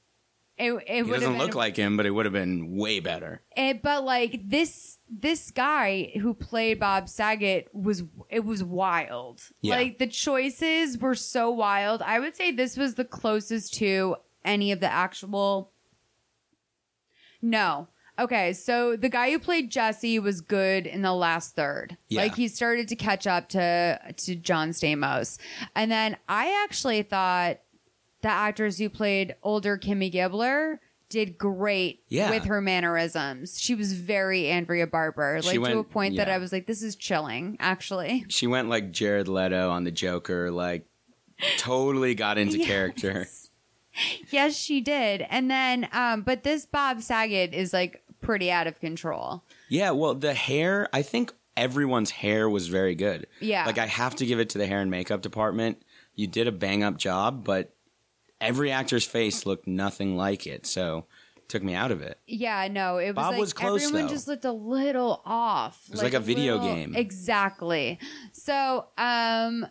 It, 0.57 0.73
it 0.87 1.05
He 1.05 1.11
doesn't 1.11 1.37
look 1.37 1.53
like 1.53 1.75
him, 1.77 1.97
but 1.97 2.07
it 2.07 2.09
would 2.11 2.25
have 2.25 2.33
been 2.33 2.75
way 2.75 2.99
better. 2.99 3.41
it, 3.55 3.83
but 3.83 4.03
like 4.03 4.41
this 4.43 4.97
this 5.09 5.51
guy 5.51 6.11
who 6.19 6.33
played 6.33 6.79
Bob 6.79 7.07
Saget 7.09 7.69
was 7.73 8.03
it 8.29 8.43
was 8.43 8.63
wild. 8.63 9.43
Yeah. 9.61 9.75
Like 9.75 9.99
the 9.99 10.07
choices 10.07 10.97
were 10.97 11.15
so 11.15 11.51
wild. 11.51 12.01
I 12.01 12.19
would 12.19 12.35
say 12.35 12.51
this 12.51 12.75
was 12.75 12.95
the 12.95 13.05
closest 13.05 13.75
to 13.75 14.15
any 14.43 14.71
of 14.71 14.79
the 14.79 14.91
actual 14.91 15.71
No. 17.41 17.87
Okay, 18.19 18.53
so 18.53 18.95
the 18.95 19.09
guy 19.09 19.29
who 19.29 19.37
played 19.37 19.69
Jesse 19.69 20.17
was 20.17 20.41
good 20.41 20.87
in 20.87 21.03
the 21.03 21.13
last 21.13 21.55
third. 21.55 21.97
Yeah. 22.09 22.23
Like 22.23 22.35
he 22.35 22.47
started 22.47 22.87
to 22.87 22.95
catch 22.95 23.27
up 23.27 23.49
to 23.49 23.99
to 24.17 24.35
John 24.35 24.71
Stamos. 24.71 25.37
And 25.75 25.91
then 25.91 26.17
I 26.27 26.63
actually 26.63 27.03
thought 27.03 27.59
the 28.27 28.33
actors 28.33 28.77
who 28.77 28.89
played 28.89 29.35
older 29.41 29.77
Kimmy 29.77 30.11
Gibbler 30.13 30.79
did 31.09 31.37
great 31.37 32.03
Yeah. 32.09 32.29
with 32.29 32.43
her 32.45 32.59
mannerisms. 32.59 33.59
She 33.59 33.73
was 33.75 33.93
very 33.93 34.47
Andrea 34.49 34.85
Barber, 34.87 35.39
like 35.41 35.55
to 35.55 35.79
a 35.79 35.83
point 35.83 36.17
that. 36.17 36.27
I 36.29 36.37
was 36.37 36.51
like, 36.51 36.67
this 36.67 36.83
is 36.83 36.95
chilling, 36.97 37.55
actually. 37.61 38.25
She 38.27 38.45
went 38.45 38.67
like 38.67 38.91
Jared 38.91 39.27
Leto 39.29 39.69
on 39.69 39.85
the 39.85 39.91
Joker, 39.91 40.51
like 40.51 40.85
totally 41.57 42.13
got 42.15 42.37
into 42.37 42.57
Yes. 42.59 42.67
character. 42.67 43.27
Yes, 44.29 44.55
she 44.55 44.81
did. 44.81 45.25
And 45.29 45.49
then, 45.49 45.87
um, 45.93 46.21
but 46.21 46.43
this 46.43 46.65
Bob 46.65 47.01
Saget 47.01 47.53
is 47.53 47.73
like 47.73 48.03
pretty 48.21 48.51
out 48.51 48.67
of 48.67 48.79
control. 48.79 49.43
Yeah, 49.69 49.91
well, 49.91 50.13
the 50.13 50.33
hair, 50.33 50.87
I 50.93 51.01
think 51.01 51.33
everyone's 51.55 52.11
hair 52.11 52.49
was 52.49 52.67
very 52.67 52.95
good. 52.95 53.27
Yeah. 53.39 53.65
Like, 53.65 53.77
I 53.77 53.85
have 53.87 54.15
to 54.17 54.25
give 54.25 54.39
it 54.39 54.49
to 54.49 54.57
the 54.57 54.67
hair 54.67 54.81
and 54.81 54.91
makeup 54.91 55.21
department. 55.21 55.81
You 56.15 56.27
did 56.27 56.47
a 56.47 56.51
bang 56.51 56.83
up 56.83 56.97
job, 56.97 57.43
but 57.43 57.73
every 58.41 58.71
actor's 58.71 59.05
face 59.05 59.45
looked 59.45 59.67
nothing 59.67 60.15
like 60.17 60.47
it. 60.47 60.65
So, 60.65 61.05
took 61.47 61.63
me 61.63 61.73
out 61.73 61.91
of 61.91 62.01
it. 62.01 62.19
Yeah, 62.27 62.67
no, 62.69 62.97
it 62.97 63.07
was 63.07 63.15
Bob 63.15 63.31
like 63.31 63.39
was 63.39 63.53
close, 63.53 63.83
everyone 63.85 64.07
though. 64.07 64.13
just 64.13 64.27
looked 64.27 64.45
a 64.45 64.51
little 64.51 65.21
off. 65.25 65.81
It 65.87 65.91
was 65.91 66.03
like 66.03 66.13
a 66.13 66.19
video 66.19 66.59
game. 66.59 66.95
Exactly. 66.95 67.99
So, 68.33 68.87
um 68.97 69.65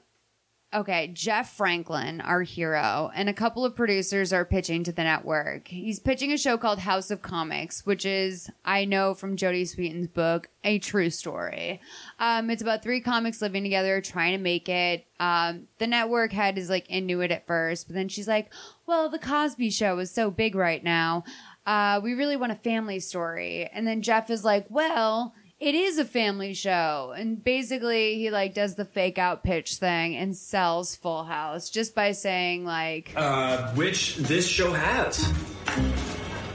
okay, 0.77 1.09
Jeff 1.09 1.57
Franklin, 1.57 2.21
our 2.21 2.43
hero, 2.43 3.11
and 3.15 3.29
a 3.29 3.35
couple 3.35 3.65
of 3.65 3.75
producers 3.75 4.33
are 4.33 4.45
pitching 4.45 4.85
to 4.85 4.93
the 4.93 5.03
network. 5.03 5.69
He's 5.69 5.99
pitching 5.99 6.33
a 6.33 6.39
show 6.39 6.59
called 6.59 6.79
House 6.81 7.11
of 7.11 7.23
Comics, 7.23 7.87
which 7.87 8.05
is 8.05 8.51
I 8.65 8.85
know 8.85 9.15
from 9.15 9.37
Jodie 9.37 9.67
Sweetin's 9.67 10.09
book, 10.09 10.49
a 10.63 10.79
true 10.79 11.11
story. 11.11 11.81
Um 12.19 12.51
it's 12.51 12.63
about 12.63 12.83
three 12.83 13.01
comics 13.01 13.41
living 13.41 13.63
together 13.63 14.01
trying 14.01 14.37
to 14.37 14.43
make 14.43 14.69
it. 14.69 15.07
Um 15.19 15.69
the 15.79 15.87
network 15.87 16.33
head 16.33 16.59
is 16.59 16.69
like 16.69 16.89
into 16.91 17.21
it 17.21 17.33
at 17.33 17.47
first, 17.47 17.89
but 17.89 17.95
then 17.95 18.09
she's 18.09 18.29
like, 18.29 18.53
"Well, 18.87 19.09
the 19.09 19.19
Cosby 19.19 19.71
show 19.71 19.99
is 19.99 20.11
so 20.11 20.31
big 20.31 20.55
right 20.55 20.85
now." 20.85 21.25
uh, 21.67 22.01
we 22.03 22.15
really 22.15 22.37
want 22.37 22.53
a 22.53 22.57
family 22.57 23.01
story. 23.01 23.69
And 23.73 23.87
then 23.87 24.01
Jeff 24.01 24.31
is 24.31 24.45
like, 24.45 24.67
well, 24.69 25.35
it 25.59 25.75
is 25.75 25.99
a 25.99 26.05
family 26.05 26.55
show. 26.55 27.15
And 27.17 27.43
basically 27.43 28.17
he 28.17 28.31
like 28.31 28.55
does 28.55 28.75
the 28.75 28.85
fake 28.85 29.19
out 29.19 29.43
pitch 29.43 29.77
thing 29.77 30.17
and 30.17 30.37
sells 30.37 30.97
Full 30.97 31.25
House 31.25 31.71
just 31.71 31.95
by 31.95 32.13
saying 32.13 32.65
like, 32.65 33.13
Uh, 33.17 33.73
which 33.73 34.17
this 34.17 34.47
show 34.47 34.73
has. 34.73 35.33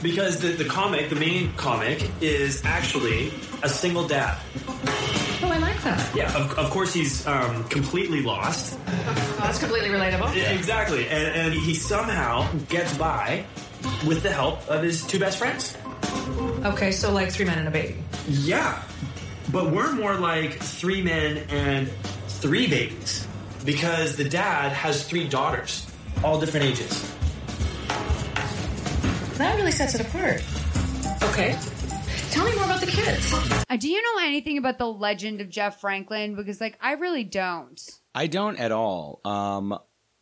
Because 0.01 0.39
the, 0.41 0.49
the 0.49 0.65
comic, 0.65 1.09
the 1.09 1.15
main 1.15 1.53
comic, 1.53 2.09
is 2.21 2.63
actually 2.65 3.31
a 3.61 3.69
single 3.69 4.07
dad. 4.07 4.35
Oh, 5.43 5.49
I 5.51 5.57
like 5.59 5.81
that. 5.83 6.15
Yeah, 6.15 6.35
of, 6.35 6.57
of 6.57 6.69
course 6.71 6.91
he's 6.93 7.25
um, 7.27 7.63
completely 7.65 8.21
lost. 8.21 8.77
That's 9.37 9.59
completely 9.59 9.89
relatable. 9.89 10.35
Yeah, 10.35 10.51
Exactly. 10.53 11.07
And, 11.07 11.27
and 11.27 11.53
he 11.53 11.75
somehow 11.75 12.51
gets 12.69 12.95
by 12.97 13.45
with 14.07 14.23
the 14.23 14.31
help 14.31 14.67
of 14.69 14.81
his 14.83 15.05
two 15.05 15.19
best 15.19 15.37
friends. 15.37 15.75
Okay, 16.65 16.91
so 16.91 17.11
like 17.11 17.31
three 17.31 17.45
men 17.45 17.57
and 17.59 17.67
a 17.67 17.71
baby. 17.71 17.97
Yeah. 18.27 18.81
But 19.51 19.71
we're 19.71 19.91
more 19.93 20.15
like 20.15 20.53
three 20.53 21.01
men 21.01 21.37
and 21.49 21.89
three 22.27 22.67
babies. 22.67 23.27
Because 23.65 24.15
the 24.15 24.27
dad 24.27 24.71
has 24.71 25.07
three 25.07 25.27
daughters, 25.27 25.87
all 26.23 26.39
different 26.39 26.65
ages. 26.65 27.01
That 29.37 29.55
really 29.55 29.71
sets 29.71 29.95
it 29.95 30.01
apart. 30.01 30.43
Okay. 31.31 31.57
Tell 32.31 32.45
me 32.45 32.55
more 32.55 32.63
about 32.65 32.79
the 32.79 32.87
kids. 32.87 33.33
uh, 33.69 33.75
do 33.75 33.89
you 33.89 34.01
know 34.01 34.23
anything 34.25 34.57
about 34.57 34.77
the 34.77 34.87
legend 34.87 35.41
of 35.41 35.49
Jeff 35.49 35.81
Franklin? 35.81 36.35
Because 36.35 36.61
like 36.61 36.77
I 36.79 36.93
really 36.93 37.23
don't. 37.23 37.79
I 38.15 38.27
don't 38.27 38.57
at 38.57 38.71
all. 38.71 39.19
Um, 39.25 39.77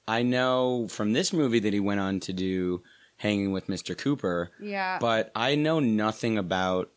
I 0.08 0.24
know 0.24 0.88
from 0.88 1.14
this 1.14 1.34
movie 1.34 1.60
that 1.60 1.74
he 1.74 1.80
went 1.80 2.00
on 2.00 2.20
to 2.22 2.34
do 2.34 2.82
Hanging 3.20 3.52
with 3.52 3.68
Mr. 3.68 3.98
Cooper. 3.98 4.50
Yeah. 4.62 4.98
But 5.00 5.32
I 5.36 5.56
know 5.56 5.80
nothing 5.80 6.38
about 6.38 6.90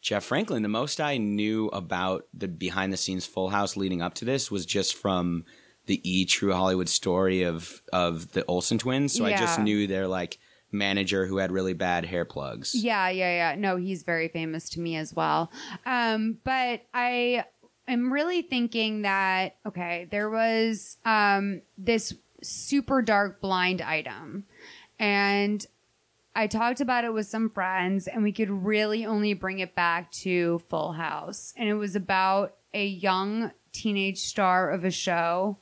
Jeff 0.00 0.24
Franklin. 0.24 0.62
The 0.62 0.68
most 0.68 1.00
I 1.00 1.16
knew 1.18 1.68
about 1.68 2.26
the 2.34 2.48
behind 2.48 2.92
the 2.92 2.96
scenes 2.96 3.24
Full 3.26 3.50
House 3.50 3.76
leading 3.76 4.02
up 4.02 4.14
to 4.14 4.24
this 4.24 4.50
was 4.50 4.66
just 4.66 4.94
from 4.96 5.44
the 5.86 6.00
E 6.08 6.24
True 6.24 6.52
Hollywood 6.52 6.88
story 6.88 7.42
of 7.42 7.82
of 7.92 8.32
the 8.32 8.44
Olsen 8.46 8.78
twins. 8.78 9.12
So 9.12 9.24
I 9.24 9.30
just 9.36 9.58
Yeah. 9.58 9.64
knew 9.64 9.86
their 9.86 10.08
like 10.08 10.38
manager 10.72 11.26
who 11.26 11.36
had 11.36 11.52
really 11.52 11.74
bad 11.74 12.06
hair 12.06 12.24
plugs. 12.24 12.74
Yeah, 12.74 13.10
yeah, 13.10 13.52
yeah. 13.52 13.60
No, 13.60 13.76
he's 13.76 14.04
very 14.04 14.28
famous 14.28 14.70
to 14.70 14.80
me 14.80 14.96
as 14.96 15.12
well. 15.12 15.52
Um, 15.84 16.38
but 16.44 16.80
I 16.94 17.44
am 17.86 18.10
really 18.12 18.40
thinking 18.42 19.02
that 19.02 19.56
okay, 19.66 20.08
there 20.10 20.30
was 20.30 20.96
um 21.04 21.60
this 21.76 22.14
super 22.42 23.02
dark 23.02 23.40
blind 23.40 23.80
item, 23.82 24.44
and 25.02 25.66
I 26.36 26.46
talked 26.46 26.80
about 26.80 27.02
it 27.02 27.12
with 27.12 27.26
some 27.26 27.50
friends, 27.50 28.06
and 28.06 28.22
we 28.22 28.30
could 28.30 28.48
really 28.48 29.04
only 29.04 29.34
bring 29.34 29.58
it 29.58 29.74
back 29.74 30.12
to 30.12 30.62
Full 30.68 30.92
House, 30.92 31.52
and 31.56 31.68
it 31.68 31.74
was 31.74 31.96
about 31.96 32.54
a 32.72 32.86
young 32.86 33.50
teenage 33.72 34.20
star 34.20 34.70
of 34.70 34.84
a 34.84 34.92
show, 34.92 35.56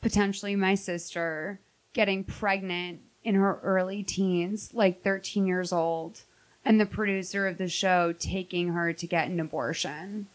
potentially 0.00 0.56
my 0.56 0.74
sister, 0.74 1.60
getting 1.92 2.24
pregnant 2.24 3.00
in 3.22 3.34
her 3.34 3.60
early 3.62 4.02
teens, 4.02 4.72
like 4.72 5.04
13 5.04 5.46
years 5.46 5.74
old, 5.74 6.22
and 6.64 6.80
the 6.80 6.86
producer 6.86 7.46
of 7.46 7.58
the 7.58 7.68
show 7.68 8.14
taking 8.18 8.68
her 8.68 8.94
to 8.94 9.06
get 9.06 9.28
an 9.28 9.40
abortion. 9.40 10.26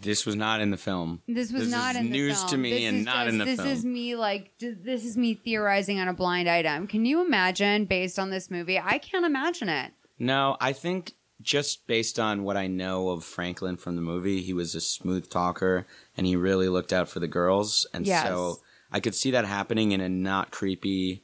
This 0.00 0.24
was 0.26 0.36
not 0.36 0.60
in 0.60 0.70
the 0.70 0.76
film. 0.76 1.22
This 1.26 1.52
was 1.52 1.62
This 1.64 1.70
not 1.70 1.94
is 1.94 2.00
in 2.00 2.06
the 2.10 2.12
news 2.12 2.38
film. 2.38 2.48
to 2.50 2.56
me 2.58 2.70
This 2.70 2.82
and 2.88 2.96
is 2.98 3.04
not 3.04 3.28
in 3.28 3.38
the 3.38 3.44
this 3.44 3.56
film. 3.56 3.68
is 3.68 3.84
me 3.84 4.16
like 4.16 4.52
this 4.58 5.04
is 5.04 5.16
me 5.16 5.34
theorizing 5.34 5.98
on 6.00 6.08
a 6.08 6.12
blind 6.12 6.48
item. 6.48 6.86
Can 6.86 7.04
you 7.04 7.24
imagine 7.24 7.84
based 7.84 8.18
on 8.18 8.30
this 8.30 8.50
movie? 8.50 8.78
I 8.78 8.98
can't 8.98 9.24
imagine 9.24 9.68
it. 9.68 9.92
No, 10.18 10.56
I 10.60 10.72
think 10.72 11.14
just 11.40 11.86
based 11.86 12.18
on 12.18 12.42
what 12.42 12.56
I 12.56 12.66
know 12.66 13.10
of 13.10 13.24
Franklin 13.24 13.76
from 13.76 13.94
the 13.96 14.02
movie, 14.02 14.42
he 14.42 14.52
was 14.52 14.74
a 14.74 14.80
smooth 14.80 15.30
talker 15.30 15.86
and 16.16 16.26
he 16.26 16.34
really 16.36 16.68
looked 16.68 16.92
out 16.92 17.08
for 17.08 17.20
the 17.20 17.28
girls. 17.28 17.86
And 17.94 18.06
Yes. 18.06 18.24
so 18.26 18.58
I 18.90 19.00
could 19.00 19.14
see 19.14 19.30
that 19.32 19.44
happening 19.44 19.92
in 19.92 20.00
a 20.00 20.08
not 20.08 20.50
creepy, 20.50 21.22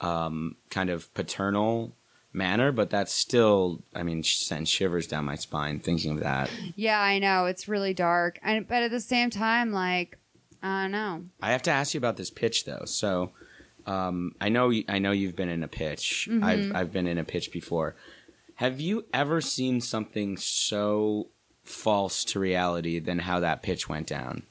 um, 0.00 0.56
kind 0.70 0.90
of 0.90 1.12
paternal 1.14 1.94
manner, 2.32 2.72
but 2.72 2.90
that's 2.90 3.12
still, 3.12 3.82
I 3.94 4.02
mean, 4.02 4.22
sends 4.22 4.70
shivers 4.70 5.06
down 5.06 5.24
my 5.24 5.36
spine 5.36 5.80
thinking 5.80 6.12
of 6.12 6.20
that. 6.20 6.50
Yeah, 6.76 7.00
I 7.00 7.18
know 7.18 7.46
it's 7.46 7.68
really 7.68 7.94
dark, 7.94 8.38
and 8.42 8.66
but 8.66 8.82
at 8.82 8.90
the 8.90 9.00
same 9.00 9.30
time, 9.30 9.72
like 9.72 10.18
I 10.62 10.82
don't 10.82 10.92
know. 10.92 11.24
I 11.40 11.52
have 11.52 11.62
to 11.62 11.70
ask 11.70 11.94
you 11.94 11.98
about 11.98 12.16
this 12.16 12.30
pitch 12.30 12.64
though. 12.64 12.84
So, 12.84 13.32
um, 13.86 14.34
I 14.40 14.48
know, 14.48 14.72
I 14.88 14.98
know 14.98 15.10
you've 15.10 15.36
been 15.36 15.48
in 15.48 15.62
a 15.62 15.68
pitch. 15.68 16.28
I've, 16.40 16.72
I've 16.74 16.92
been 16.92 17.08
in 17.08 17.18
a 17.18 17.24
pitch 17.24 17.50
before. 17.52 17.96
Have 18.56 18.80
you 18.80 19.06
ever 19.12 19.40
seen 19.40 19.80
something 19.80 20.36
so 20.36 21.28
false 21.64 22.24
to 22.26 22.38
reality 22.38 23.00
than 23.00 23.20
how 23.20 23.40
that 23.40 23.62
pitch 23.62 23.88
went 23.88 24.06
down? 24.06 24.44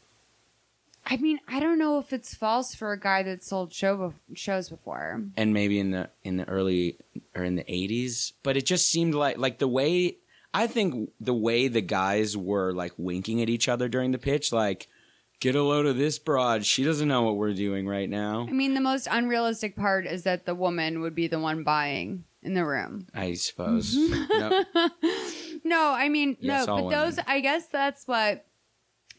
I 1.05 1.17
mean, 1.17 1.39
I 1.48 1.60
don't 1.60 1.79
know 1.79 1.98
if 2.00 2.13
it's 2.13 2.34
false 2.36 2.74
for 2.75 2.91
a 2.91 3.00
guy 3.00 3.24
that 3.24 3.43
sold 3.43 3.74
show 3.74 4.13
shows 4.34 4.70
before. 4.70 5.22
and 5.36 5.53
maybe 5.53 5.79
in 5.79 5.91
the 5.91 6.10
in 6.24 6.38
the 6.38 6.48
early 6.48 6.98
or 7.36 7.43
in 7.43 7.55
the 7.55 7.63
80s 7.63 8.34
but 8.43 8.55
it 8.58 8.65
just 8.65 8.88
seemed 8.89 9.13
like 9.15 9.38
like 9.38 9.58
the 9.60 9.67
way 9.67 10.17
i 10.53 10.67
think 10.67 11.10
the 11.20 11.34
way 11.34 11.67
the 11.70 11.81
guys 11.81 12.36
were 12.38 12.74
like 12.74 12.91
winking 12.98 13.41
at 13.41 13.50
each 13.50 13.67
other 13.70 13.88
during 13.88 14.12
the 14.12 14.17
pitch 14.17 14.51
like 14.51 14.88
get 15.39 15.55
a 15.55 15.63
load 15.63 15.86
of 15.86 15.98
this 15.98 16.20
broad 16.20 16.65
she 16.65 16.84
doesn't 16.84 17.08
know 17.08 17.22
what 17.24 17.36
we're 17.38 17.53
doing 17.53 17.88
right 17.88 18.10
now 18.10 18.46
I 18.48 18.51
mean, 18.51 18.74
the 18.74 18.81
most 18.81 19.08
unrealistic 19.10 19.75
part 19.75 20.05
is 20.05 20.24
that 20.24 20.46
the 20.46 20.55
woman 20.55 21.01
would 21.01 21.15
be 21.15 21.27
the 21.27 21.39
one 21.39 21.63
buying 21.63 22.25
in 22.43 22.53
the 22.53 22.65
room. 22.65 23.08
i 23.13 23.34
suppose 23.34 23.96
Mm-hmm. 23.96 24.39
No, 24.39 24.89
No, 25.63 25.93
I 25.93 26.10
mean, 26.10 26.38
Yes, 26.39 26.67
no, 26.67 26.81
but 26.84 26.89
those. 26.89 27.20
I 27.27 27.39
guess 27.39 27.67
that's 27.67 28.08
what 28.08 28.46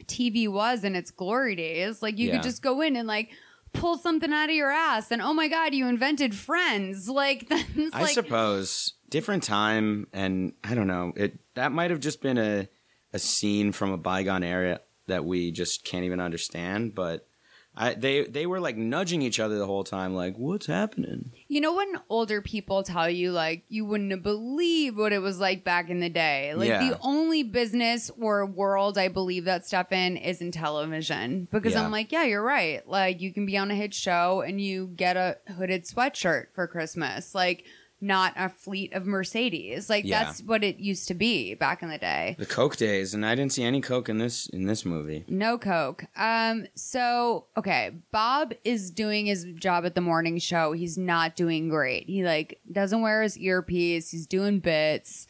TV 0.07 0.49
was 0.49 0.85
in 0.85 0.95
its 0.97 1.11
glory 1.11 1.57
days. 1.57 2.03
Like, 2.03 2.19
you 2.19 2.29
Yeah. 2.29 2.35
could 2.35 2.43
just 2.43 2.63
go 2.63 2.81
in 2.81 2.97
and, 2.97 3.07
like, 3.09 3.31
pull 3.73 3.97
something 3.97 4.33
out 4.33 4.51
of 4.51 4.55
your 4.55 4.71
ass, 4.71 5.11
and 5.11 5.23
oh 5.23 5.33
my 5.33 5.49
God, 5.49 5.73
you 5.75 5.87
invented 5.89 6.35
friends. 6.35 7.09
Like, 7.23 7.49
that's 7.49 7.65
i 7.95 8.03
like, 8.03 8.11
suppose 8.15 8.95
different 9.09 9.43
time 9.43 10.07
and 10.15 10.55
i 10.65 10.75
don't 10.75 10.87
know 10.87 11.13
it 11.17 11.39
that 11.55 11.71
might 11.71 11.91
have 11.91 12.01
just 12.01 12.23
been 12.23 12.39
a 12.39 12.67
a 13.13 13.19
scene 13.19 13.71
from 13.73 13.93
a 13.93 13.99
bygone 13.99 14.43
era 14.43 14.81
that 15.07 15.25
we 15.25 15.51
just 15.51 15.85
can't 15.85 16.05
even 16.07 16.19
understand 16.19 16.95
but 16.95 17.27
I, 17.75 17.95
they 17.95 18.25
they 18.25 18.45
were 18.47 18.61
like 18.61 18.77
nudging 18.77 19.23
each 19.23 19.41
other 19.41 19.57
the 19.59 19.65
whole 19.67 19.83
time 19.85 20.15
like 20.15 20.37
what's 20.37 20.67
happening 20.67 21.33
you 21.49 21.61
know, 21.61 21.75
when 21.75 22.01
older 22.09 22.41
people 22.41 22.83
tell 22.83 23.11
you, 23.11 23.31
like, 23.31 23.65
you 23.69 23.85
wouldn't 23.85 24.23
believe 24.23 24.97
what 24.97 25.13
it 25.13 25.19
was 25.19 25.39
like 25.39 25.65
back 25.65 25.91
in 25.91 26.01
the 26.01 26.09
day. 26.09 26.55
Like, 26.55 26.69
Yeah. 26.69 26.89
the 26.89 26.99
only 27.03 27.43
business 27.43 28.11
or 28.19 28.47
world 28.47 28.97
I 28.97 29.09
believe 29.09 29.45
that 29.45 29.67
stuff 29.67 29.93
in 29.93 30.17
is 30.17 30.41
in 30.41 30.51
television. 30.51 31.49
Because 31.53 31.75
Yeah. 31.75 31.85
I'm 31.85 31.91
like, 31.91 32.11
yeah, 32.11 32.25
you're 32.25 32.43
right. 32.43 32.89
Like, 32.89 33.21
you 33.21 33.35
can 33.35 33.45
be 33.45 33.59
on 33.59 33.71
a 33.71 33.75
hit 33.75 33.93
show 33.93 34.41
and 34.41 34.63
you 34.63 34.87
get 34.97 35.19
a 35.19 35.37
hooded 35.59 35.85
sweatshirt 35.85 36.47
for 36.55 36.67
Christmas. 36.67 37.35
Like, 37.35 37.67
not 38.03 38.33
a 38.37 38.49
fleet 38.49 38.93
of 38.93 39.07
Mercedes. 39.07 39.89
Like 39.89 40.05
Yeah. 40.05 40.25
that's 40.25 40.43
what 40.43 40.65
it 40.65 40.79
used 40.81 41.09
to 41.09 41.15
be 41.15 41.55
back 41.55 41.83
in 41.83 41.89
the 41.89 41.99
day. 41.99 42.35
the 42.39 42.47
coke 42.47 42.77
days 42.77 43.15
and 43.15 43.25
i 43.25 43.35
didn't 43.35 43.53
see 43.53 43.63
any 43.63 43.81
coke 43.81 44.09
in 44.09 44.19
this 44.19 44.47
in 44.49 44.67
this 44.67 44.85
movie 44.85 45.25
No 45.29 45.57
coke. 45.59 46.05
Um. 46.17 46.67
So 46.75 47.47
okay, 47.57 47.93
Bob 48.11 48.53
is 48.65 48.91
doing 48.91 49.27
his 49.27 49.45
job 49.55 49.85
at 49.87 49.95
the 49.95 50.01
morning 50.01 50.39
show. 50.39 50.73
He's 50.73 50.99
not 50.99 51.37
doing 51.37 51.69
great. 51.69 52.07
He 52.09 52.25
like 52.25 52.59
doesn't 52.71 53.01
wear 53.01 53.23
his 53.23 53.39
earpiece. 53.39 54.11
He's 54.11 54.27
doing 54.27 54.59
bits. 54.61 55.27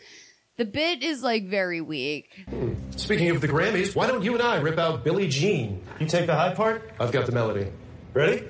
The 0.59 0.65
bit 0.67 1.03
is 1.03 1.23
like 1.23 1.47
very 1.49 1.81
weak. 1.81 2.47
Speaking 2.97 3.31
of 3.31 3.41
the 3.41 3.49
Grammys, 3.49 3.95
why 3.97 4.07
don't 4.07 4.23
you 4.23 4.35
and 4.35 4.43
I 4.43 4.57
rip 4.61 4.79
out 4.79 5.03
Billie 5.03 5.27
Jean? 5.29 5.83
You 5.99 6.07
take 6.07 6.27
the 6.27 6.35
high 6.35 6.55
part, 6.55 6.91
I've 7.01 7.11
got 7.11 7.25
the 7.27 7.33
melody. 7.33 7.69
Ready? 8.13 8.45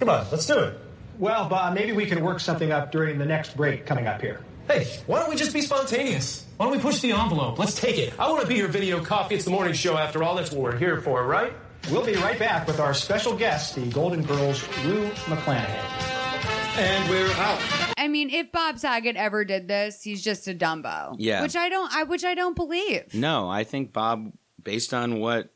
Come 0.00 0.10
on, 0.10 0.26
let's 0.30 0.46
do 0.46 0.58
it. 0.58 0.78
Well, 1.22 1.48
Bob, 1.48 1.74
maybe 1.74 1.92
we 1.92 2.06
can 2.06 2.20
work 2.24 2.40
something 2.40 2.72
up 2.72 2.90
during 2.90 3.16
the 3.16 3.24
next 3.24 3.56
break 3.56 3.86
coming 3.86 4.08
up 4.08 4.20
here. 4.20 4.40
Hey, 4.66 4.88
why 5.06 5.20
don't 5.20 5.30
we 5.30 5.36
just 5.36 5.52
be 5.52 5.60
spontaneous? 5.60 6.44
Why 6.56 6.66
don't 6.66 6.74
we 6.74 6.82
push 6.82 6.98
the 6.98 7.12
envelope? 7.12 7.60
Let's 7.60 7.80
take 7.80 7.96
it. 7.96 8.12
I 8.18 8.28
want 8.28 8.42
to 8.42 8.48
be 8.48 8.56
your 8.56 8.66
video 8.66 9.00
coffee. 9.04 9.36
It's 9.36 9.44
the 9.44 9.52
morning 9.52 9.72
show 9.72 9.96
after 9.96 10.24
all. 10.24 10.34
That's 10.34 10.50
what 10.50 10.60
we're 10.60 10.76
here 10.76 11.00
for, 11.00 11.24
right? 11.24 11.52
We'll 11.92 12.04
be 12.04 12.16
right 12.16 12.36
back 12.40 12.66
with 12.66 12.80
our 12.80 12.92
special 12.92 13.36
guest, 13.36 13.76
the 13.76 13.86
Golden 13.90 14.24
Girls, 14.24 14.66
Rue 14.84 15.08
McClanahan. 15.26 16.80
And 16.80 17.08
we're 17.08 17.30
out. 17.34 17.60
I 17.96 18.08
mean, 18.08 18.28
if 18.28 18.50
Bob 18.50 18.80
Saget 18.80 19.14
ever 19.14 19.44
did 19.44 19.68
this, 19.68 20.02
he's 20.02 20.24
just 20.24 20.48
a 20.48 20.54
Dumbo. 20.54 21.14
Yeah. 21.20 21.42
Which 21.42 21.54
I 21.54 21.68
don't. 21.68 21.94
I 21.94 22.02
which 22.02 22.24
I 22.24 22.34
don't 22.34 22.56
believe. 22.56 23.14
No, 23.14 23.48
I 23.48 23.62
think 23.62 23.92
Bob, 23.92 24.32
based 24.60 24.92
on 24.92 25.20
what 25.20 25.52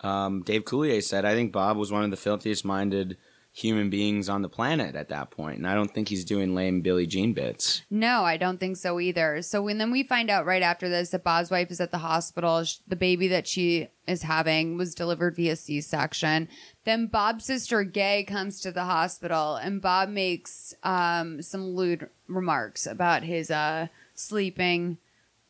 um, 0.00 0.42
Dave 0.42 0.64
Coulier 0.64 1.04
said, 1.04 1.24
I 1.24 1.34
think 1.34 1.52
Bob 1.52 1.76
was 1.76 1.92
one 1.92 2.02
of 2.02 2.10
the 2.10 2.16
filthiest 2.16 2.64
minded 2.64 3.16
human 3.56 3.88
beings 3.88 4.28
on 4.28 4.42
the 4.42 4.48
planet 4.48 4.96
at 4.96 5.08
that 5.08 5.30
point, 5.30 5.58
and 5.58 5.66
I 5.66 5.74
don't 5.74 5.94
think 5.94 6.08
he's 6.08 6.24
doing 6.24 6.56
lame 6.56 6.80
Billie 6.80 7.06
Jean 7.06 7.32
bits. 7.32 7.82
No, 7.88 8.24
I 8.24 8.36
don't 8.36 8.58
think 8.58 8.76
so 8.76 8.98
either. 8.98 9.42
So 9.42 9.62
when 9.62 9.78
then 9.78 9.92
we 9.92 10.02
find 10.02 10.28
out 10.28 10.44
right 10.44 10.60
after 10.60 10.88
this 10.88 11.10
that 11.10 11.22
Bob's 11.22 11.52
wife 11.52 11.70
is 11.70 11.80
at 11.80 11.92
the 11.92 11.98
hospital, 11.98 12.64
the 12.88 12.96
baby 12.96 13.28
that 13.28 13.46
she 13.46 13.86
is 14.08 14.22
having 14.22 14.76
was 14.76 14.92
delivered 14.92 15.36
via 15.36 15.54
C-section. 15.54 16.48
Then 16.84 17.06
Bob's 17.06 17.44
sister 17.44 17.84
Gay 17.84 18.24
comes 18.24 18.60
to 18.60 18.72
the 18.72 18.84
hospital, 18.84 19.54
and 19.54 19.80
Bob 19.80 20.08
makes 20.08 20.74
um, 20.82 21.40
some 21.40 21.68
lewd 21.68 22.10
remarks 22.26 22.88
about 22.88 23.22
his 23.22 23.52
uh, 23.52 23.86
sleeping 24.14 24.98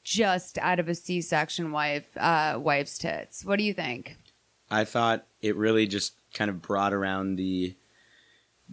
just 0.03 0.59
out 0.59 0.79
of 0.79 0.91
a 0.91 0.95
C-section 0.95 1.73
wife 1.73 2.15
uh, 2.19 2.59
wife's 2.61 2.99
tits. 2.99 3.47
What 3.47 3.57
do 3.57 3.65
you 3.65 3.73
think? 3.73 4.19
I 4.71 4.85
thought 4.85 5.27
it 5.41 5.57
really 5.57 5.87
just 5.87 6.17
kind 6.35 6.51
of 6.51 6.61
brought 6.61 6.93
around 6.93 7.37
the 7.37 7.75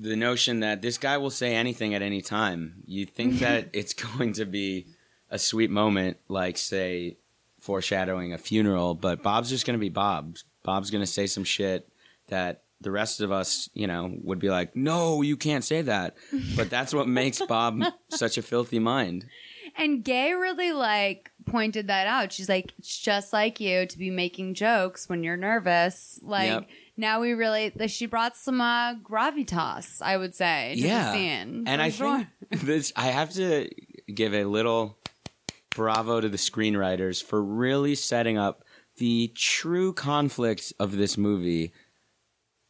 the 0.01 0.15
notion 0.15 0.61
that 0.61 0.81
this 0.81 0.97
guy 0.97 1.17
will 1.17 1.29
say 1.29 1.55
anything 1.55 1.93
at 1.93 2.01
any 2.01 2.21
time. 2.21 2.83
You 2.85 3.05
think 3.05 3.35
mm-hmm. 3.35 3.43
that 3.43 3.69
it's 3.73 3.93
going 4.17 4.33
to 4.33 4.45
be 4.45 4.87
a 5.29 5.39
sweet 5.39 5.69
moment, 5.69 6.17
like 6.27 6.57
say 6.57 7.17
foreshadowing 7.59 8.33
a 8.33 8.37
funeral, 8.37 8.95
but 8.95 9.21
Bob's 9.21 9.49
just 9.49 9.65
going 9.65 9.77
to 9.77 9.81
be 9.81 9.89
Bob. 9.89 10.37
Bob's 10.63 10.89
going 10.89 11.03
to 11.03 11.07
say 11.07 11.27
some 11.27 11.43
shit 11.43 11.87
that 12.27 12.63
the 12.81 12.91
rest 12.91 13.21
of 13.21 13.31
us, 13.31 13.69
you 13.75 13.85
know, 13.85 14.11
would 14.23 14.39
be 14.39 14.49
like, 14.49 14.75
"No, 14.75 15.21
you 15.21 15.37
can't 15.37 15.63
say 15.63 15.83
that." 15.83 16.17
But 16.55 16.69
that's 16.69 16.93
what 16.93 17.07
makes 17.07 17.39
Bob 17.45 17.83
such 18.09 18.37
a 18.37 18.41
filthy 18.41 18.79
mind. 18.79 19.25
And 19.77 20.03
Gay 20.03 20.33
really 20.33 20.71
like 20.71 21.31
pointed 21.45 21.87
that 21.87 22.07
out. 22.07 22.33
She's 22.33 22.49
like, 22.49 22.73
it's 22.77 22.97
just 22.97 23.31
like 23.31 23.59
you 23.59 23.85
to 23.85 23.97
be 23.97 24.09
making 24.09 24.55
jokes 24.55 25.07
when 25.07 25.23
you're 25.23 25.37
nervous. 25.37 26.19
Like 26.21 26.49
Yep. 26.49 26.69
Now 27.01 27.19
we 27.19 27.33
really, 27.33 27.73
like, 27.75 27.89
she 27.89 28.05
brought 28.05 28.37
some 28.37 28.61
uh, 28.61 28.95
gravitas, 28.95 30.01
I 30.01 30.15
would 30.15 30.33
say, 30.33 30.75
to 30.75 30.81
the 30.81 31.11
scene. 31.11 31.63
And 31.67 31.81
I 31.81 31.89
sure. 31.89 32.27
think 32.49 32.61
this 32.61 32.93
I 32.95 33.07
have 33.07 33.31
to 33.33 33.67
give 34.13 34.33
a 34.33 34.45
little 34.45 34.97
bravo 35.71 36.21
to 36.21 36.29
the 36.29 36.37
screenwriters 36.37 37.21
for 37.21 37.43
really 37.43 37.95
setting 37.95 38.37
up 38.37 38.63
the 38.97 39.33
true 39.35 39.91
conflict 39.93 40.71
of 40.79 40.95
this 40.95 41.17
movie. 41.17 41.73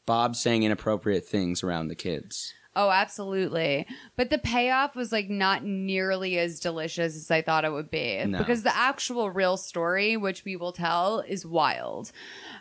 Bob 0.07 0.35
saying 0.35 0.63
inappropriate 0.63 1.25
things 1.25 1.63
around 1.63 1.89
the 1.89 1.95
kids. 1.95 2.53
Oh, 2.75 2.89
absolutely. 2.89 3.85
But 4.15 4.29
the 4.29 4.37
payoff 4.37 4.95
was 4.95 5.11
like 5.11 5.29
not 5.29 5.63
nearly 5.63 6.39
as 6.39 6.59
delicious 6.59 7.15
as 7.17 7.29
I 7.29 7.41
thought 7.41 7.65
it 7.65 7.71
would 7.71 7.91
be. 7.91 8.23
No. 8.25 8.37
Because 8.37 8.63
the 8.63 8.75
actual 8.75 9.29
real 9.29 9.57
story, 9.57 10.15
which 10.15 10.45
we 10.45 10.55
will 10.55 10.71
tell, 10.71 11.19
is 11.19 11.45
wild. 11.45 12.11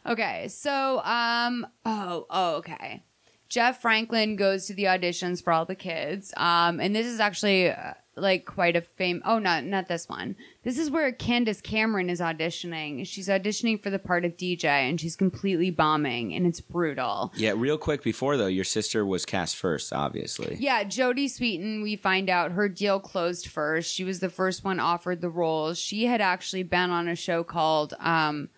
Okay, 0.04 0.48
so 0.48 1.00
um 1.04 1.66
oh, 1.84 2.26
oh 2.28 2.54
okay. 2.56 3.04
Jeff 3.48 3.80
Franklin 3.80 4.36
goes 4.36 4.66
to 4.66 4.74
the 4.74 4.84
auditions 4.84 5.42
for 5.42 5.52
all 5.52 5.64
the 5.64 5.76
kids. 5.76 6.34
Um 6.36 6.80
and 6.80 6.94
this 6.94 7.06
is 7.06 7.20
actually 7.20 7.70
uh, 7.70 7.94
like 8.16 8.44
quite 8.44 8.76
a 8.76 8.80
fame 8.80 9.22
Oh, 9.24 9.38
not 9.38 9.64
not 9.64 9.88
this 9.88 10.08
one. 10.08 10.36
This 10.62 10.78
is 10.78 10.90
where 10.90 11.10
Candace 11.12 11.60
Cameron 11.60 12.10
is 12.10 12.20
auditioning. 12.20 13.06
She's 13.06 13.28
auditioning 13.28 13.82
for 13.82 13.90
the 13.90 13.98
part 13.98 14.24
of 14.24 14.36
DJ 14.36 14.64
and 14.64 15.00
she's 15.00 15.16
completely 15.16 15.70
bombing 15.70 16.34
and 16.34 16.46
it's 16.46 16.60
brutal. 16.60 17.32
Yeah, 17.36 17.54
real 17.56 17.78
quick 17.78 18.02
before 18.02 18.36
though, 18.36 18.46
your 18.46 18.64
sister 18.64 19.06
was 19.06 19.24
cast 19.24 19.56
first, 19.56 19.92
obviously. 19.92 20.56
Yeah, 20.58 20.84
Jodie 20.84 21.26
Sweetin, 21.26 21.82
we 21.82 21.96
find 21.96 22.28
out 22.28 22.52
her 22.52 22.68
deal 22.68 23.00
closed 23.00 23.46
first. 23.46 23.94
She 23.94 24.04
was 24.04 24.20
the 24.20 24.30
first 24.30 24.64
one 24.64 24.80
offered 24.80 25.20
the 25.20 25.30
role. 25.30 25.74
She 25.74 26.06
had 26.06 26.20
actually 26.20 26.64
been 26.64 26.90
on 26.90 27.08
a 27.08 27.16
show 27.16 27.44
called 27.44 27.94
um 28.00 28.48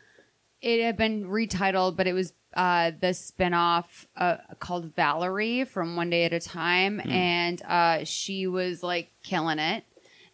it 0.60 0.80
had 0.80 0.96
been 0.96 1.24
retitled, 1.24 1.96
but 1.96 2.06
it 2.06 2.12
was 2.12 2.32
uh 2.54 2.90
the 3.00 3.08
spinoff 3.08 4.06
uh 4.16 4.36
called 4.58 4.94
Valerie 4.94 5.64
from 5.64 5.96
One 5.96 6.10
Day 6.10 6.24
at 6.24 6.32
a 6.32 6.40
Time 6.40 7.00
and 7.08 7.62
uh 7.62 8.04
she 8.04 8.46
was 8.46 8.82
like 8.82 9.10
killing 9.22 9.58
it. 9.58 9.84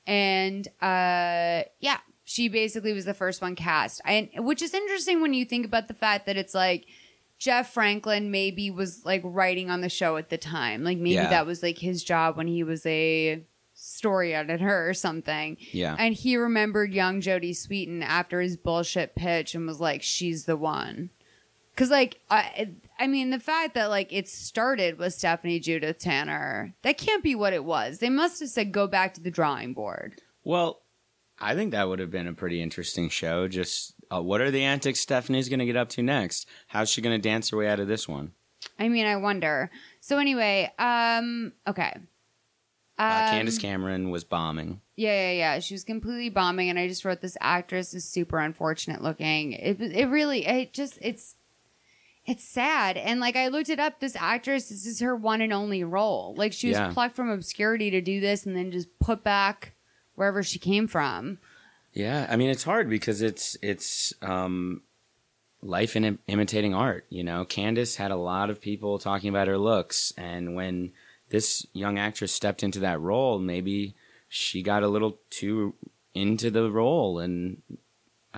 And 0.07 0.66
uh 0.81 1.62
yeah, 1.81 1.98
she 2.24 2.48
basically 2.48 2.92
was 2.92 3.04
the 3.04 3.14
first 3.14 3.40
one 3.42 3.54
cast. 3.57 4.00
And 4.04 4.28
which 4.38 4.62
is 4.62 4.74
interesting 4.74 5.20
when 5.20 5.35
you 5.35 5.44
think 5.44 5.66
about 5.66 5.88
the 5.88 5.94
fact 5.94 6.26
that 6.26 6.37
it's 6.37 6.54
like 6.54 6.87
Jeff 7.38 7.72
Franklin 7.72 8.31
maybe 8.31 8.70
was 8.70 9.04
like 9.04 9.22
writing 9.24 9.70
on 9.70 9.81
the 9.81 9.88
show 9.88 10.16
at 10.16 10.28
the 10.28 10.38
time. 10.38 10.83
Like 10.83 10.98
maybe 10.98 11.14
Yeah. 11.14 11.31
that 11.31 11.46
was 11.46 11.62
like 11.62 11.78
his 11.78 12.02
job 12.02 12.37
when 12.37 12.48
he 12.48 12.64
was 12.64 12.85
a 12.85 13.44
story 13.74 14.35
editor 14.35 14.88
or 14.88 14.92
something. 14.92 15.57
Yeah. 15.70 15.94
And 15.96 16.12
he 16.14 16.37
remembered 16.37 16.92
young 16.92 17.20
Jodie 17.20 17.52
Sweetin 17.54 18.02
after 18.02 18.40
his 18.40 18.57
bullshit 18.57 19.14
pitch 19.14 19.54
and 19.54 19.68
was 19.68 19.78
like, 19.81 20.02
she's 20.02 20.46
the 20.46 20.57
one. 20.57 21.11
Cause 21.79 21.91
like, 21.91 22.19
I, 22.29 22.73
I 22.99 23.07
mean, 23.07 23.31
the 23.31 23.38
fact 23.38 23.75
that 23.75 23.88
like 23.88 24.12
it 24.12 24.29
started 24.29 24.99
with 24.99 25.14
Stephanie 25.14 25.61
Judith 25.61 25.99
Tanner, 25.99 26.75
that 26.83 26.99
can't 26.99 27.23
be 27.23 27.37
what 27.37 27.53
it 27.53 27.64
was. 27.64 27.99
They 28.01 28.11
must 28.11 28.41
have 28.41 28.49
said, 28.49 28.73
go 28.73 28.88
back 28.88 29.14
to 29.14 29.21
the 29.23 29.31
drawing 29.31 29.75
board. 29.75 30.21
Well, 30.43 30.83
I 31.38 31.55
think 31.55 31.71
that 31.71 31.88
would 31.88 32.01
have 32.01 32.11
been 32.11 32.27
a 32.27 32.33
pretty 32.33 32.61
interesting 32.61 33.09
show. 33.09 33.47
Just 33.47 33.95
uh, 34.12 34.21
what 34.21 34.41
are 34.41 34.51
the 34.51 34.64
antics 34.64 34.99
Stephanie's 34.99 35.49
going 35.49 35.61
to 35.61 35.67
get 35.67 35.77
up 35.77 35.88
to 35.91 36.03
next? 36.03 36.49
How's 36.67 36.91
she 36.91 37.01
going 37.01 37.17
to 37.17 37.29
dance 37.29 37.51
her 37.51 37.57
way 37.57 37.69
out 37.69 37.79
of 37.79 37.87
this 37.87 38.09
one? 38.09 38.33
I 38.77 38.88
mean, 38.88 39.07
I 39.07 39.14
wonder. 39.14 39.71
So 40.01 40.19
anyway, 40.19 40.73
um, 40.81 41.53
okay. 41.69 41.93
Uh, 42.99 43.29
Um, 43.29 43.31
Candace 43.31 43.59
Cameron 43.59 44.11
was 44.11 44.25
bombing. 44.25 44.81
Yeah, 44.97 45.31
yeah, 45.31 45.33
yeah. 45.33 45.59
She 45.61 45.75
was 45.75 45.85
completely 45.85 46.31
bombing, 46.31 46.71
and 46.71 46.79
I 46.79 46.88
just 46.88 47.05
wrote 47.05 47.21
this 47.21 47.37
actress 47.41 47.95
is 47.95 48.05
super 48.05 48.41
unfortunate 48.41 49.01
looking. 49.01 49.53
It, 49.53 49.81
it 49.81 50.09
really, 50.09 50.45
it 50.45 50.73
just, 50.73 50.99
it's, 51.01 51.37
it's 52.29 52.45
sad. 52.45 52.97
And 52.97 53.19
like 53.21 53.35
I 53.37 53.49
looked 53.49 53.71
it 53.71 53.81
up, 53.81 53.99
this 54.01 54.14
actress, 54.14 54.69
this 54.69 54.87
is 54.87 55.01
her 55.01 55.17
one 55.17 55.41
and 55.41 55.53
only 55.53 55.83
role. 55.83 56.35
Like 56.37 56.53
she 56.53 56.69
was 56.69 56.77
Yeah. 56.77 56.93
plucked 56.93 57.17
from 57.17 57.31
obscurity 57.31 57.91
to 57.91 58.01
do 58.01 58.21
this, 58.21 58.47
and 58.47 58.55
then 58.55 58.71
just 58.71 58.88
put 59.01 59.25
back 59.25 59.73
wherever 60.14 60.43
she 60.43 60.59
came 60.59 60.87
from. 60.87 61.38
Yeah, 61.95 62.27
I 62.31 62.37
mean 62.37 62.51
it's 62.51 62.64
hard 62.64 62.88
because 62.91 63.23
it's 63.23 63.57
it's 63.62 64.12
um, 64.23 64.83
life 65.62 65.97
in 65.97 66.05
im- 66.05 66.19
imitating 66.29 66.75
art. 66.75 67.07
You 67.09 67.25
know, 67.25 67.45
Candace 67.45 67.97
had 67.97 68.11
a 68.11 68.17
lot 68.17 68.51
of 68.51 68.61
people 68.61 68.99
talking 68.99 69.31
about 69.31 69.49
her 69.49 69.59
looks, 69.59 70.12
and 70.17 70.55
when 70.55 70.93
this 71.31 71.67
young 71.73 71.99
actress 71.99 72.31
stepped 72.33 72.62
into 72.62 72.79
that 72.81 73.01
role, 73.01 73.38
maybe 73.38 73.95
she 74.29 74.62
got 74.62 74.83
a 74.83 74.88
little 74.88 75.19
too 75.31 75.75
into 76.14 76.51
the 76.51 76.71
role, 76.71 77.19
and 77.19 77.62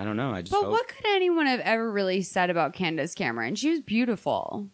I 0.00 0.04
don't 0.04 0.16
know. 0.16 0.30
I 0.32 0.40
just 0.40 0.50
But 0.52 0.62
hope 0.62 0.70
what 0.70 0.88
could 0.88 1.04
anyone 1.06 1.44
have 1.44 1.60
ever 1.60 1.92
really 1.92 2.22
said 2.22 2.48
about 2.48 2.72
Candace 2.72 3.14
Cameron? 3.14 3.54
She 3.54 3.68
was 3.70 3.80
beautiful. 3.80 4.68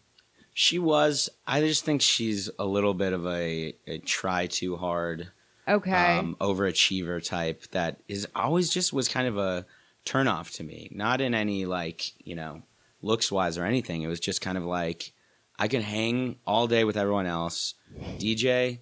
she 0.53 0.79
was. 0.79 1.29
I 1.45 1.59
just 1.59 1.83
think 1.83 2.01
she's 2.01 2.49
a 2.57 2.65
little 2.65 2.93
bit 2.93 3.11
of 3.11 3.27
a, 3.27 3.73
a 3.85 3.97
try 3.99 4.47
too 4.47 4.77
hard. 4.77 5.27
Okay. 5.67 6.17
um, 6.17 6.37
overachiever 6.39 7.21
type 7.21 7.63
that 7.71 7.97
is 8.07 8.25
always 8.33 8.69
just 8.69 8.93
was 8.93 9.09
kind 9.09 9.27
of 9.27 9.37
a 9.37 9.65
turnoff 10.05 10.55
to 10.55 10.63
me. 10.63 10.87
Not 10.93 11.19
in 11.19 11.33
any 11.35 11.65
like 11.65 12.13
you 12.25 12.35
know 12.35 12.61
looks 13.01 13.29
wise 13.29 13.57
or 13.57 13.65
anything. 13.65 14.01
It 14.03 14.07
was 14.07 14.21
just 14.21 14.39
kind 14.39 14.57
of 14.57 14.63
like 14.63 15.11
I 15.59 15.67
can 15.67 15.81
hang 15.81 16.37
all 16.47 16.67
day 16.67 16.85
with 16.85 16.95
everyone 16.95 17.25
else. 17.25 17.73
DJ, 18.17 18.79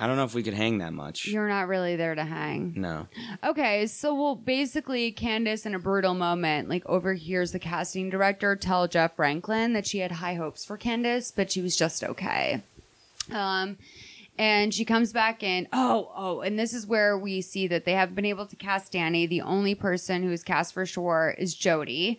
I 0.00 0.06
don't 0.06 0.16
know 0.16 0.24
if 0.24 0.34
we 0.34 0.44
could 0.44 0.54
hang 0.54 0.78
that 0.78 0.92
much. 0.92 1.26
You're 1.26 1.48
not 1.48 1.66
really 1.66 1.96
there 1.96 2.14
to 2.14 2.24
hang. 2.24 2.74
no. 2.76 3.08
Okay, 3.42 3.86
so 3.88 4.14
well, 4.14 4.36
basically, 4.36 5.10
Candace, 5.10 5.66
in 5.66 5.74
a 5.74 5.78
brutal 5.78 6.14
moment, 6.14 6.68
like 6.68 6.86
overhears 6.86 7.50
the 7.50 7.58
casting 7.58 8.08
director 8.08 8.54
tell 8.54 8.86
Jeff 8.86 9.16
Franklin 9.16 9.72
that 9.72 9.86
she 9.86 9.98
had 9.98 10.12
high 10.12 10.34
hopes 10.34 10.64
for 10.64 10.76
Candace, 10.76 11.32
but 11.32 11.50
she 11.50 11.60
was 11.60 11.76
just 11.76 12.04
okay. 12.04 12.62
Um, 13.32 13.76
and 14.38 14.72
she 14.72 14.84
comes 14.84 15.12
back 15.12 15.42
in. 15.42 15.66
Oh, 15.72 16.12
oh, 16.14 16.40
and 16.42 16.56
this 16.56 16.72
is 16.72 16.86
where 16.86 17.18
we 17.18 17.40
see 17.40 17.66
that 17.66 17.84
they 17.84 17.94
have 17.94 18.14
been 18.14 18.24
able 18.24 18.46
to 18.46 18.56
cast 18.56 18.92
Danny. 18.92 19.26
The 19.26 19.40
only 19.40 19.74
person 19.74 20.22
who 20.22 20.30
is 20.30 20.44
cast 20.44 20.72
for 20.72 20.86
sure 20.86 21.34
is 21.36 21.56
Jodie. 21.56 22.18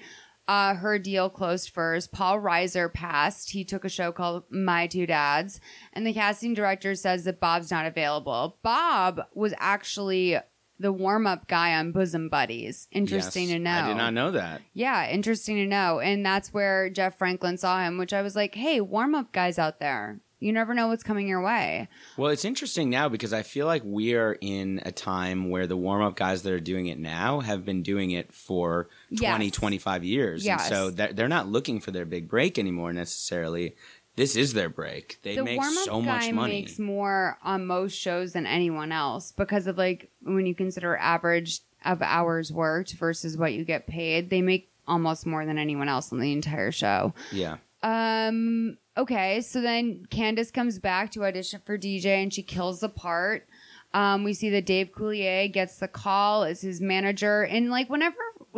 Uh, 0.50 0.74
her 0.74 0.98
deal 0.98 1.30
closed 1.30 1.70
first. 1.70 2.12
Paul 2.12 2.40
Reiser 2.40 2.92
passed. 2.92 3.52
He 3.52 3.64
took 3.64 3.86
a 3.86 3.90
show 3.90 4.12
called 4.12 4.46
My 4.50 4.88
Two 4.88 5.06
Dads, 5.06 5.62
and 5.94 6.08
the 6.08 6.14
casting 6.14 6.56
director 6.56 6.96
says 6.96 7.24
that 7.26 7.40
Bob's 7.40 7.70
not 7.70 7.86
available. 7.86 8.58
Bob 8.64 9.22
was 9.36 9.54
actually 9.60 10.40
the 10.80 10.92
warm 10.92 11.28
up 11.28 11.48
guy 11.48 11.76
on 11.76 11.92
Bosom 11.92 12.30
Buddies. 12.30 12.88
Interesting 12.92 13.44
Yes, 13.50 13.52
to 13.52 13.60
know. 13.60 13.70
I 13.70 13.88
did 13.90 13.98
not 13.98 14.14
know 14.16 14.32
that. 14.32 14.64
Yeah, 14.74 15.08
interesting 15.12 15.58
to 15.58 15.68
know. 15.68 16.00
And 16.00 16.26
that's 16.26 16.52
where 16.52 16.90
Jeff 16.90 17.20
Franklin 17.20 17.60
saw 17.60 17.82
him, 17.82 18.00
which 18.00 18.12
I 18.14 18.24
was 18.24 18.36
like, 18.36 18.56
hey, 18.56 18.82
warm 18.82 19.14
up 19.14 19.32
guys 19.32 19.60
out 19.60 19.80
there. 19.80 20.20
You 20.40 20.54
never 20.54 20.74
know 20.74 20.88
what's 20.88 21.04
coming 21.04 21.28
your 21.28 21.42
way. 21.42 21.88
Well, 22.16 22.30
it's 22.32 22.46
interesting 22.46 22.90
now 22.90 23.10
because 23.10 23.34
I 23.34 23.44
feel 23.44 23.66
like 23.66 23.82
we 23.86 24.14
are 24.16 24.38
in 24.40 24.82
a 24.86 24.92
time 24.92 25.50
where 25.50 25.68
the 25.68 25.76
warm 25.78 26.02
up 26.02 26.16
guys 26.16 26.44
that 26.44 26.54
are 26.54 26.60
doing 26.60 26.88
it 26.88 26.98
now 26.98 27.42
have 27.42 27.66
been 27.66 27.84
doing 27.84 28.12
it 28.12 28.32
for 28.34 28.88
20, 29.18 29.46
Yes. 29.48 29.54
25 29.56 30.04
years. 30.06 30.46
Yes. 30.46 30.62
And 30.62 30.70
so 30.70 30.90
they're, 30.92 31.12
they're 31.14 31.28
not 31.28 31.48
looking 31.50 31.80
for 31.82 31.92
their 31.92 32.06
big 32.06 32.30
break 32.30 32.58
anymore 32.58 32.94
necessarily. 32.94 33.76
This 34.16 34.36
is 34.36 34.54
their 34.54 34.70
break. 34.70 35.20
They 35.24 35.36
the 35.36 35.44
make 35.44 35.64
so 35.86 36.02
much 36.02 36.32
money. 36.32 36.62
makes 36.62 36.80
more 36.80 37.38
on 37.44 37.66
most 37.66 37.94
shows 37.98 38.34
than 38.34 38.46
anyone 38.46 38.92
else 38.92 39.32
because 39.32 39.68
of 39.68 39.78
like 39.78 40.10
when 40.24 40.46
you 40.46 40.56
consider 40.56 40.96
average 40.98 41.60
of 41.86 42.02
hours 42.02 42.52
worked 42.52 42.94
versus 42.94 43.38
what 43.38 43.54
you 43.54 43.64
get 43.64 43.88
paid, 43.88 44.30
they 44.30 44.42
make 44.42 44.70
almost 44.88 45.26
more 45.26 45.46
than 45.46 45.58
anyone 45.58 45.88
else 45.88 46.12
on 46.12 46.20
the 46.20 46.32
entire 46.34 46.72
show. 46.72 47.14
yeah. 47.32 47.58
Um. 47.82 48.78
Okay. 49.00 49.40
So 49.40 49.62
then 49.62 50.06
Candace 50.10 50.52
comes 50.52 50.78
back 50.78 51.12
to 51.12 51.24
audition 51.24 51.62
for 51.66 51.78
DJ, 51.78 52.22
and 52.22 52.34
she 52.34 52.44
kills 52.44 52.82
the 52.82 52.90
part. 52.90 53.48
Um, 53.94 54.24
we 54.24 54.34
see 54.34 54.50
that 54.52 54.66
Dave 54.66 54.92
Coulier 54.92 55.52
gets 55.52 55.78
the 55.78 55.88
call 55.88 56.44
as 56.44 56.62
his 56.62 56.80
manager, 56.80 57.44
and 57.44 57.72
like 57.72 57.90
whenever 57.90 58.18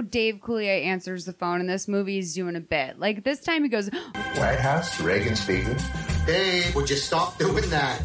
Dave 0.10 0.38
Coulier 0.38 0.84
answers 0.84 1.26
the 1.26 1.34
phone 1.34 1.62
in 1.62 1.68
this 1.68 1.88
movie, 1.88 2.16
he's 2.16 2.34
doing 2.34 2.56
a 2.56 2.60
bit. 2.60 3.00
Like 3.00 3.24
this 3.24 3.40
time, 3.40 3.64
he 3.64 3.70
goes, 3.70 3.90
White 4.36 4.60
House, 4.60 5.00
Reagan 5.00 5.36
speaking. 5.36 5.78
Dave, 6.26 6.76
would 6.76 6.90
you 6.90 6.96
stop 6.98 7.38
doing 7.38 7.70
that? 7.70 8.02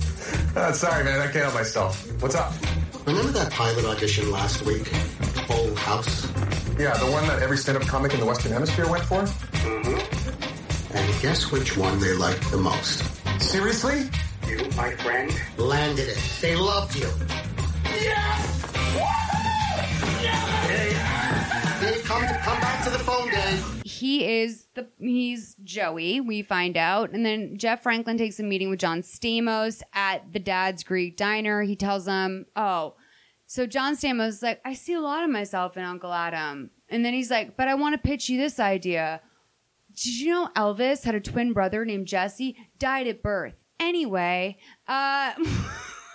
Uh, 0.55 0.73
sorry, 0.73 1.05
man, 1.05 1.21
I 1.21 1.25
can't 1.25 1.45
help 1.45 1.55
myself. 1.55 2.07
What's 2.23 2.35
up? 2.35 2.53
Remember 3.07 3.33
that 3.33 3.51
pilot 3.51 3.85
audition 3.85 4.31
last 4.31 4.63
week? 4.63 4.87
Full 5.49 5.75
House? 5.75 6.27
Yeah, 6.79 6.97
the 6.99 7.11
one 7.11 7.27
that 7.27 7.41
every 7.43 7.57
stand-up 7.57 7.87
comic 7.89 8.13
in 8.15 8.21
the 8.21 8.27
Western 8.27 8.53
Hemisphere 8.53 8.89
went 8.89 9.05
for? 9.05 9.27
And 10.95 11.23
guess 11.23 11.51
which 11.51 11.77
one 11.77 11.99
they 12.01 12.13
liked 12.15 12.51
the 12.51 12.57
most? 12.57 13.03
Seriously? 13.41 14.09
You, 14.47 14.59
my 14.77 14.93
friend. 14.93 15.33
Landed 15.59 16.09
it. 16.09 16.19
They 16.41 16.55
loved 16.57 16.95
you. 16.97 17.09
Dave, 21.81 22.03
come, 22.05 22.23
to, 22.23 22.35
come 22.43 22.61
back 22.61 22.85
to 22.85 22.91
the 22.91 22.99
phone, 22.99 23.29
Dave. 23.31 23.83
he 23.85 24.41
is 24.43 24.67
the 24.75 24.89
he's 24.99 25.55
Joey. 25.63 26.21
We 26.21 26.43
find 26.43 26.77
out, 26.77 27.11
and 27.11 27.25
then 27.25 27.59
Jeff 27.59 27.83
Franklin 27.83 28.19
takes 28.19 28.41
a 28.41 28.43
meeting 28.43 28.71
with 28.71 28.79
John 28.81 29.03
Stamos 29.03 29.83
at 29.93 30.33
the 30.33 30.39
Dad's 30.39 30.83
Greek 30.83 31.17
Diner. 31.17 31.63
He 31.63 31.77
tells 31.77 32.07
him, 32.07 32.47
"Oh, 32.57 32.95
so 33.47 33.67
John 33.67 33.97
Stamos 33.97 34.29
is 34.29 34.43
like, 34.43 34.61
I 34.65 34.75
see 34.75 34.95
a 34.95 35.01
lot 35.01 35.23
of 35.23 35.31
myself 35.31 35.77
in 35.77 35.85
Uncle 35.85 36.13
Adam," 36.13 36.71
and 36.89 37.05
then 37.05 37.13
he's 37.15 37.31
like, 37.31 37.57
"But 37.57 37.69
I 37.69 37.75
want 37.75 37.95
to 37.95 37.99
pitch 38.09 38.29
you 38.29 38.39
this 38.39 38.59
idea. 38.59 39.21
Did 39.97 40.15
you 40.21 40.29
know 40.33 40.49
Elvis 40.55 41.05
had 41.05 41.15
a 41.15 41.21
twin 41.21 41.53
brother 41.53 41.85
named 41.85 42.07
Jesse? 42.07 42.57
Died 42.79 43.07
at 43.07 43.23
birth. 43.23 43.55
Anyway, 43.81 44.59
uh." 44.87 45.33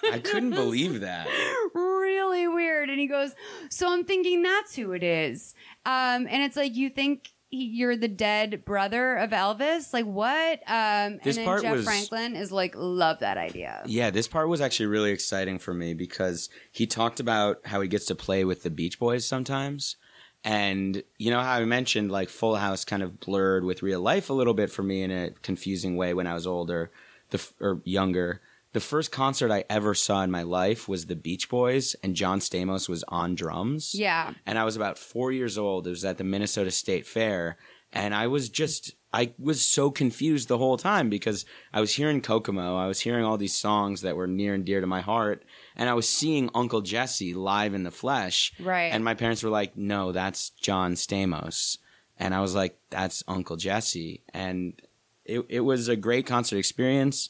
I 0.03 0.17
couldn't 0.17 0.49
believe 0.55 1.01
that. 1.01 1.27
really 1.75 2.47
weird. 2.47 2.89
And 2.89 2.99
he 2.99 3.07
goes, 3.07 3.33
So 3.69 3.91
I'm 3.93 4.03
thinking 4.03 4.41
that's 4.41 4.75
who 4.75 4.93
it 4.93 5.03
is. 5.03 5.53
Um, 5.85 6.27
and 6.27 6.41
it's 6.41 6.57
like, 6.57 6.75
you 6.75 6.89
think 6.89 7.29
he, 7.49 7.65
you're 7.65 7.95
the 7.95 8.07
dead 8.07 8.65
brother 8.65 9.15
of 9.17 9.29
Elvis? 9.29 9.93
Like, 9.93 10.05
what? 10.05 10.59
Um, 10.67 11.19
This 11.23 11.37
and 11.37 11.41
then 11.41 11.45
part 11.45 11.61
Jeff 11.61 11.73
was- 11.75 11.85
Franklin 11.85 12.35
is 12.35 12.51
like, 12.51 12.73
Love 12.75 13.19
that 13.19 13.37
idea. 13.37 13.83
Yeah, 13.85 14.09
this 14.09 14.27
part 14.27 14.49
was 14.49 14.59
actually 14.59 14.87
really 14.87 15.11
exciting 15.11 15.59
for 15.59 15.73
me 15.73 15.93
because 15.93 16.49
he 16.71 16.87
talked 16.87 17.19
about 17.19 17.57
how 17.65 17.79
he 17.81 17.87
gets 17.87 18.05
to 18.05 18.15
play 18.15 18.43
with 18.43 18.63
the 18.63 18.71
Beach 18.71 18.97
Boys 18.99 19.25
sometimes. 19.25 19.97
And 20.43 21.03
you 21.17 21.29
know 21.29 21.39
how 21.41 21.53
I 21.53 21.65
mentioned 21.65 22.11
like 22.11 22.29
Full 22.29 22.55
House 22.55 22.83
kind 22.83 23.03
of 23.03 23.19
blurred 23.19 23.63
with 23.63 23.83
real 23.83 24.01
life 24.01 24.29
a 24.29 24.33
little 24.33 24.53
bit 24.55 24.71
for 24.71 24.81
me 24.83 25.03
in 25.03 25.11
a 25.11 25.29
confusing 25.43 25.95
way 25.97 26.13
when 26.13 26.25
I 26.27 26.33
was 26.33 26.47
older, 26.47 26.91
the 27.29 27.37
f- 27.37 27.53
or 27.59 27.81
younger. 27.83 28.41
The 28.73 28.79
first 28.79 29.11
concert 29.11 29.51
I 29.51 29.65
ever 29.69 29.93
saw 29.93 30.23
in 30.23 30.31
my 30.31 30.43
life 30.43 30.87
was 30.87 31.05
the 31.05 31.15
Beach 31.15 31.49
Boys, 31.49 31.93
and 32.01 32.15
John 32.15 32.39
Stamos 32.39 32.87
was 32.87 33.03
on 33.09 33.35
drums. 33.35 33.93
Yeah. 33.93 34.31
and 34.45 34.57
I 34.57 34.63
was 34.63 34.77
about 34.77 34.97
four 34.97 35.31
years 35.33 35.57
old. 35.57 35.85
It 35.85 35.91
was 35.91 36.05
at 36.05 36.17
the 36.17 36.23
Minnesota 36.23 36.71
State 36.71 37.05
Fair, 37.05 37.57
and 37.91 38.15
I 38.15 38.27
was 38.27 38.49
just 38.49 38.93
I 39.13 39.33
was 39.37 39.61
so 39.63 39.91
confused 39.91 40.47
the 40.47 40.57
whole 40.57 40.77
time 40.77 41.09
because 41.09 41.45
I 41.73 41.81
was 41.81 41.93
hearing 41.95 42.21
Kokomo, 42.21 42.77
I 42.77 42.87
was 42.87 43.01
hearing 43.01 43.25
all 43.25 43.37
these 43.37 43.55
songs 43.55 44.01
that 44.01 44.15
were 44.15 44.25
near 44.27 44.53
and 44.53 44.63
dear 44.65 44.79
to 44.79 44.87
my 44.87 45.01
heart, 45.01 45.43
and 45.75 45.89
I 45.89 45.93
was 45.93 46.07
seeing 46.07 46.49
Uncle 46.53 46.81
Jesse 46.81 47.33
live 47.33 47.73
in 47.73 47.83
the 47.83 47.91
flesh. 47.91 48.53
Right. 48.59 48.91
And 48.93 49.03
my 49.03 49.13
parents 49.13 49.43
were 49.43 49.49
like, 49.49 49.77
"No, 49.77 50.11
that's 50.11 50.49
John 50.51 50.93
Stamos," 50.93 51.77
and 52.17 52.33
I 52.33 52.41
was 52.41 52.55
like, 52.55 52.77
"That's 52.89 53.23
Uncle 53.27 53.57
Jesse," 53.57 54.21
and 54.33 54.81
it 55.25 55.45
it 55.49 55.61
was 55.61 55.87
a 55.87 55.95
great 55.95 56.25
concert 56.25 56.57
experience, 56.57 57.29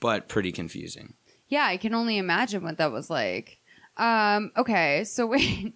but 0.00 0.28
pretty 0.28 0.52
confusing. 0.52 1.14
Yeah, 1.48 1.66
I 1.66 1.76
can 1.76 1.94
only 1.94 2.18
imagine 2.18 2.62
what 2.62 2.78
that 2.78 2.92
was 2.92 3.10
like. 3.10 3.58
Um, 3.96 4.52
okay, 4.56 5.04
so 5.04 5.26
wait. 5.34 5.74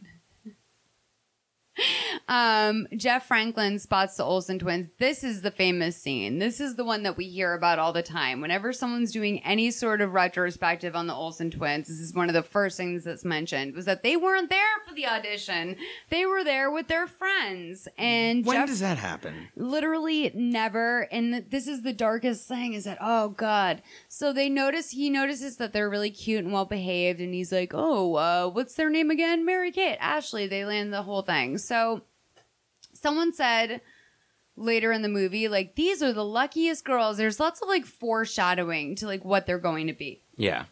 Um, 2.28 2.86
Jeff 2.96 3.26
Franklin 3.26 3.78
spots 3.78 4.16
the 4.16 4.24
Olsen 4.24 4.58
twins. 4.58 4.88
This 4.98 5.22
is 5.24 5.42
the 5.42 5.50
famous 5.50 5.96
scene. 5.96 6.38
This 6.38 6.60
is 6.60 6.76
the 6.76 6.84
one 6.84 7.02
that 7.04 7.16
we 7.16 7.28
hear 7.28 7.54
about 7.54 7.78
all 7.78 7.92
the 7.92 8.02
time. 8.02 8.40
Whenever 8.40 8.72
someone's 8.72 9.12
doing 9.12 9.40
any 9.44 9.70
sort 9.70 10.00
of 10.00 10.12
retrospective 10.14 10.96
on 10.96 11.06
the 11.06 11.14
Olsen 11.14 11.50
twins, 11.50 11.88
this 11.88 11.98
is 12.00 12.14
one 12.14 12.28
of 12.28 12.34
the 12.34 12.42
first 12.42 12.76
things 12.76 13.04
that's 13.04 13.24
mentioned 13.24 13.74
was 13.74 13.84
that 13.84 14.02
they 14.02 14.16
weren't 14.16 14.50
there 14.50 14.60
for 14.86 14.94
the 14.94 15.06
audition. 15.06 15.76
They 16.10 16.26
were 16.26 16.44
there 16.44 16.70
with 16.70 16.88
their 16.88 17.06
friends. 17.06 17.88
And 17.98 18.44
When 18.44 18.56
Jeff 18.56 18.68
does 18.68 18.80
that 18.80 18.98
happen? 18.98 19.48
literally 19.56 20.30
never 20.34 21.02
and 21.12 21.32
th- 21.32 21.44
this 21.50 21.66
is 21.66 21.82
the 21.82 21.92
darkest 21.92 22.46
thing 22.48 22.72
is 22.72 22.84
that 22.84 22.98
oh 23.00 23.28
god 23.30 23.82
so 24.08 24.32
they 24.32 24.48
notice 24.48 24.90
he 24.90 25.10
notices 25.10 25.56
that 25.56 25.72
they're 25.72 25.90
really 25.90 26.10
cute 26.10 26.42
and 26.44 26.52
well 26.52 26.64
behaved 26.64 27.20
and 27.20 27.34
he's 27.34 27.52
like 27.52 27.72
oh 27.74 28.14
uh, 28.14 28.48
what's 28.48 28.74
their 28.74 28.88
name 28.90 29.10
again 29.10 29.44
mary 29.44 29.70
kate 29.70 29.96
ashley 30.00 30.46
they 30.46 30.64
land 30.64 30.92
the 30.92 31.02
whole 31.02 31.22
thing 31.22 31.58
so 31.66 32.02
someone 32.92 33.32
said 33.32 33.80
later 34.56 34.90
in 34.92 35.02
the 35.02 35.08
movie 35.08 35.48
like 35.48 35.74
these 35.74 36.02
are 36.02 36.12
the 36.14 36.24
luckiest 36.24 36.84
girls 36.84 37.18
there's 37.18 37.38
lots 37.40 37.60
of 37.60 37.68
like 37.68 37.84
foreshadowing 37.84 38.94
to 38.96 39.06
like 39.06 39.24
what 39.24 39.46
they're 39.46 39.58
going 39.58 39.86
to 39.86 39.92
be 39.92 40.20
Yeah. 40.36 40.64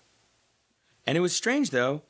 And 1.07 1.19
it 1.19 1.21
was 1.21 1.37
strange 1.37 1.69
though. 1.71 2.01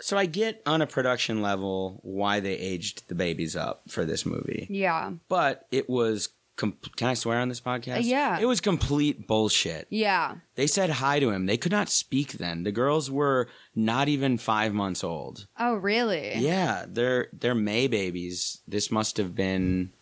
So 0.00 0.16
I 0.16 0.24
get 0.26 0.62
on 0.66 0.80
a 0.82 0.86
production 0.86 1.42
level 1.42 2.00
why 2.02 2.40
they 2.40 2.54
aged 2.54 3.08
the 3.08 3.14
babies 3.14 3.54
up 3.56 3.82
for 3.88 4.04
this 4.06 4.24
movie, 4.26 4.66
Yeah. 4.70 5.12
but 5.28 5.66
it 5.70 5.88
was. 5.88 6.30
Com- 6.56 6.78
Can 6.96 7.08
I 7.08 7.14
swear 7.14 7.38
on 7.38 7.50
this 7.50 7.60
podcast? 7.60 7.96
Uh, 7.98 8.00
yeah. 8.00 8.38
It 8.40 8.46
was 8.46 8.60
complete 8.62 9.26
bullshit. 9.26 9.86
Yeah. 9.90 10.36
They 10.54 10.66
said 10.66 10.88
hi 10.88 11.20
to 11.20 11.28
him. 11.30 11.44
They 11.46 11.58
could 11.58 11.70
not 11.72 11.90
speak 11.90 12.32
then. 12.32 12.62
The 12.62 12.72
girls 12.72 13.10
were 13.10 13.48
not 13.74 14.08
even 14.08 14.38
five 14.38 14.72
months 14.72 15.04
old. 15.04 15.46
Oh, 15.58 15.74
really? 15.74 16.34
Yeah, 16.38 16.86
they're 16.88 17.28
they're 17.32 17.54
May 17.54 17.88
babies. 17.88 18.62
This 18.66 18.90
must 18.90 19.18
have 19.18 19.34
been. 19.34 19.92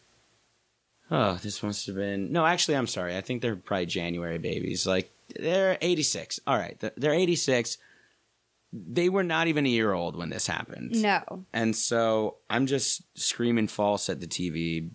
Oh, 1.10 1.34
this 1.42 1.62
must 1.62 1.86
have 1.86 1.96
been. 1.96 2.32
No, 2.32 2.46
actually, 2.46 2.76
I'm 2.76 2.86
sorry. 2.86 3.16
I 3.16 3.20
think 3.20 3.42
they're 3.42 3.56
probably 3.56 3.86
January 3.86 4.38
babies. 4.38 4.86
Like 4.86 5.10
they're 5.38 5.76
86. 5.80 6.40
All 6.46 6.56
right, 6.56 6.78
they're- 6.80 6.92
they're 6.96 7.12
86. 7.14 7.78
They 8.72 9.08
were 9.08 9.22
not 9.22 9.46
even 9.46 9.66
a 9.66 9.68
year 9.68 9.92
old 9.92 10.16
when 10.16 10.30
this 10.30 10.46
happened. 10.46 11.00
No. 11.02 11.44
And 11.52 11.76
so 11.76 12.36
I'm 12.50 12.66
just 12.66 13.02
screaming 13.18 13.68
false 13.68 14.08
at 14.08 14.20
the 14.20 14.26
TV 14.26 14.90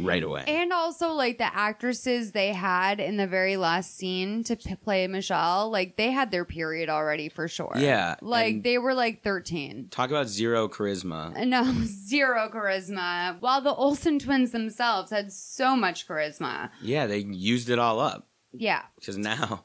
right 0.00 0.22
away. 0.22 0.44
And 0.46 0.72
also, 0.72 1.12
like 1.12 1.38
the 1.38 1.54
actresses 1.54 2.32
they 2.32 2.52
had 2.52 3.00
in 3.00 3.16
the 3.16 3.26
very 3.26 3.56
last 3.56 3.96
scene 3.96 4.42
to 4.44 4.56
p- 4.56 4.74
play 4.76 5.06
Michelle, 5.06 5.70
like 5.70 5.96
they 5.96 6.10
had 6.10 6.30
their 6.30 6.44
period 6.44 6.88
already 6.88 7.28
for 7.28 7.48
sure. 7.48 7.72
Yeah, 7.76 8.16
Like 8.20 8.62
they 8.62 8.78
were 8.78 8.94
like 8.94 9.22
13. 9.22 9.88
Talk 9.90 10.10
about 10.10 10.28
zero 10.28 10.68
charisma. 10.68 11.36
Uh, 11.38 11.44
no, 11.44 11.64
zero 11.84 12.48
charisma. 12.52 13.40
While 13.40 13.60
the 13.60 13.74
Olsen 13.74 14.18
twins 14.18 14.50
themselves 14.52 15.10
had 15.10 15.32
so 15.32 15.76
much 15.76 16.06
charisma. 16.08 16.70
Yeah, 16.80 17.06
they 17.06 17.18
used 17.18 17.70
it 17.70 17.78
all 17.78 18.00
up. 18.00 18.28
Yeah. 18.52 18.82
because 18.96 19.16
now, 19.16 19.64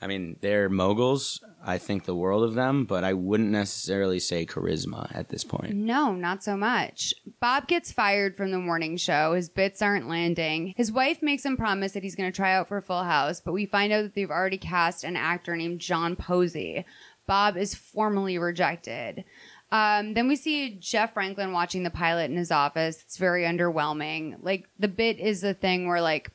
I 0.00 0.06
mean, 0.06 0.36
they're 0.40 0.68
moguls. 0.68 1.42
I 1.64 1.78
think 1.78 2.04
the 2.04 2.14
world 2.14 2.44
of 2.44 2.54
them, 2.54 2.84
but 2.84 3.04
I 3.04 3.12
wouldn't 3.14 3.50
necessarily 3.50 4.20
say 4.20 4.44
charisma 4.46 5.10
at 5.16 5.30
this 5.30 5.44
point. 5.44 5.74
No, 5.74 6.12
not 6.12 6.44
so 6.44 6.56
much. 6.56 7.14
Bob 7.44 7.68
gets 7.68 7.92
fired 7.92 8.38
from 8.38 8.52
the 8.52 8.58
morning 8.58 8.96
show. 8.96 9.34
His 9.34 9.50
bits 9.50 9.82
aren't 9.82 10.08
landing. 10.08 10.72
His 10.78 10.90
wife 10.90 11.20
makes 11.20 11.44
him 11.44 11.58
promise 11.58 11.92
that 11.92 12.02
he's 12.02 12.14
going 12.14 12.32
to 12.32 12.34
try 12.34 12.54
out 12.54 12.68
for 12.68 12.80
Full 12.80 13.02
House, 13.02 13.38
but 13.38 13.52
we 13.52 13.66
find 13.66 13.92
out 13.92 14.00
that 14.00 14.14
they've 14.14 14.30
already 14.30 14.56
cast 14.56 15.04
an 15.04 15.14
actor 15.14 15.54
named 15.54 15.78
John 15.78 16.16
Posey. 16.16 16.86
Bob 17.26 17.58
is 17.58 17.74
formally 17.74 18.38
rejected. 18.38 19.24
Um, 19.70 20.14
then 20.14 20.26
we 20.26 20.36
see 20.36 20.78
Jeff 20.80 21.12
Franklin 21.12 21.52
watching 21.52 21.82
the 21.82 21.90
pilot 21.90 22.30
in 22.30 22.38
his 22.38 22.50
office. 22.50 23.02
It's 23.02 23.18
very 23.18 23.44
underwhelming. 23.44 24.38
Like 24.40 24.66
the 24.78 24.88
bit 24.88 25.18
is 25.18 25.42
the 25.42 25.52
thing 25.52 25.86
where 25.86 26.00
like 26.00 26.30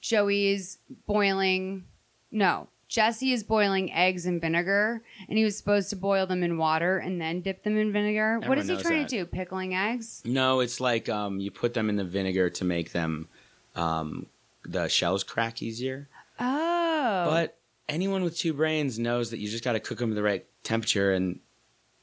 Joey's 0.00 0.78
boiling. 1.06 1.84
No, 2.32 2.66
Jesse 2.88 3.32
is 3.32 3.42
boiling 3.42 3.92
eggs 3.92 4.26
in 4.26 4.38
vinegar, 4.38 5.02
and 5.28 5.36
he 5.36 5.44
was 5.44 5.56
supposed 5.56 5.90
to 5.90 5.96
boil 5.96 6.26
them 6.26 6.42
in 6.42 6.56
water 6.56 6.98
and 6.98 7.20
then 7.20 7.40
dip 7.40 7.64
them 7.64 7.76
in 7.76 7.92
vinegar. 7.92 8.38
what 8.38 8.58
Everyone 8.58 8.58
is 8.58 8.68
he 8.68 8.88
trying 8.88 9.02
that. 9.02 9.08
to 9.08 9.16
do? 9.18 9.26
Pickling 9.26 9.74
eggs? 9.74 10.22
No, 10.24 10.60
it's 10.60 10.80
like 10.80 11.08
um, 11.08 11.40
you 11.40 11.50
put 11.50 11.74
them 11.74 11.88
in 11.88 11.96
the 11.96 12.04
vinegar 12.04 12.48
to 12.50 12.64
make 12.64 12.92
them 12.92 13.28
um, 13.74 14.26
the 14.64 14.88
shells 14.88 15.24
crack 15.24 15.62
easier. 15.62 16.08
Oh, 16.38 17.24
But 17.28 17.58
anyone 17.88 18.22
with 18.22 18.36
two 18.38 18.52
brains 18.52 18.98
knows 18.98 19.30
that 19.30 19.38
you 19.38 19.48
just 19.48 19.64
got 19.64 19.72
to 19.72 19.80
cook 19.80 19.98
them 19.98 20.10
at 20.12 20.14
the 20.14 20.22
right 20.22 20.46
temperature, 20.62 21.12
and 21.12 21.40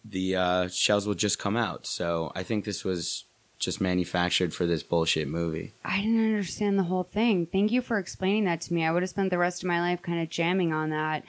the 0.03 0.35
uh, 0.35 0.67
shells 0.67 1.07
will 1.07 1.13
just 1.15 1.39
come 1.39 1.55
out. 1.55 1.85
So 1.85 2.31
I 2.35 2.43
think 2.43 2.65
this 2.65 2.83
was 2.83 3.23
just 3.63 3.81
manufactured 3.81 4.53
for 4.53 4.65
this 4.65 4.83
bullshit 4.83 5.27
movie. 5.27 5.73
I 5.83 5.97
didn't 5.97 6.25
understand 6.25 6.77
the 6.77 6.83
whole 6.83 7.03
thing. 7.03 7.47
Thank 7.51 7.71
you 7.71 7.81
for 7.81 7.97
explaining 7.97 8.45
that 8.45 8.61
to 8.61 8.73
me. 8.73 8.85
I 8.85 8.91
would 8.91 9.03
have 9.03 9.09
spent 9.09 9.29
the 9.29 9.37
rest 9.37 9.63
of 9.63 9.67
my 9.67 9.79
life 9.81 10.01
kind 10.01 10.21
of 10.21 10.29
jamming 10.29 10.73
on 10.73 10.89
that. 10.89 11.23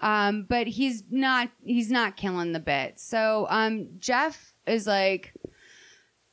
Um, 0.00 0.46
but 0.48 0.66
he's 0.66 1.02
not 1.10 1.50
he's 1.62 1.90
not 1.90 2.16
killing 2.16 2.52
the 2.52 2.60
bit. 2.60 2.98
So 2.98 3.46
um, 3.50 3.88
Jeff 3.98 4.54
is 4.66 4.86
like, 4.86 5.34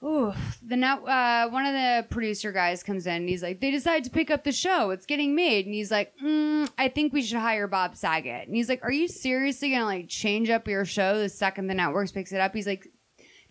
ooh, 0.04 0.34
the 0.65 0.78
net, 0.78 1.00
uh, 1.06 1.50
one 1.50 1.65
of 1.65 1.74
the 1.74 2.06
producer 2.10 2.52
guys 2.52 2.84
comes 2.84 3.08
in 3.08 3.15
and 3.15 3.30
he's 3.30 3.43
like, 3.43 3.60
they 3.60 3.72
decide 3.72 4.04
to 4.06 4.10
pick 4.10 4.32
up 4.32 4.43
the 4.43 4.52
show. 4.52 4.91
It's 4.91 5.06
getting 5.06 5.36
made, 5.36 5.65
and 5.65 5.74
he's 5.76 5.91
like, 5.91 6.13
mm, 6.24 6.70
I 6.78 6.88
think 6.88 7.13
we 7.13 7.22
should 7.22 7.39
hire 7.39 7.67
Bob 7.67 7.96
Saget. 7.96 8.48
And 8.48 8.56
he's 8.56 8.70
like, 8.70 8.84
Are 8.84 8.91
you 8.91 9.08
seriously 9.08 9.72
gonna 9.72 9.86
like 9.86 10.08
change 10.08 10.50
up 10.50 10.67
your 10.67 10.86
show 10.86 11.20
the 11.20 11.30
second 11.30 11.67
the 11.67 11.74
networks 11.74 12.12
picks 12.12 12.32
it 12.32 12.39
up? 12.39 12.54
He's 12.54 12.67
like. 12.67 12.88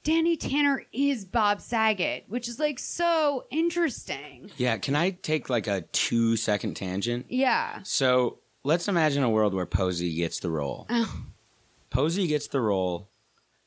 Danny 0.07 0.37
Tanner 0.37 0.85
is 0.93 1.25
Bob 1.25 1.61
Saget, 1.61 2.27
which 2.29 2.47
is 2.47 2.61
like 2.61 2.79
so 2.79 3.45
interesting. 3.51 4.53
Yeah, 4.57 4.77
can 4.77 4.95
I 4.95 5.11
take 5.11 5.51
like 5.51 5.67
a 5.67 5.81
two 5.81 6.37
second 6.37 6.75
tangent? 6.75 7.27
Yeah. 7.29 7.81
So 7.83 8.39
let's 8.63 8.87
imagine 8.87 9.25
a 9.25 9.31
world 9.31 9.53
where 9.53 9.67
Posey 9.67 10.15
gets 10.15 10.39
the 10.39 10.49
role. 10.49 10.87
Oh. 10.89 11.25
Posey 11.91 12.29
gets 12.29 12.47
the 12.47 12.61
role. 12.61 13.11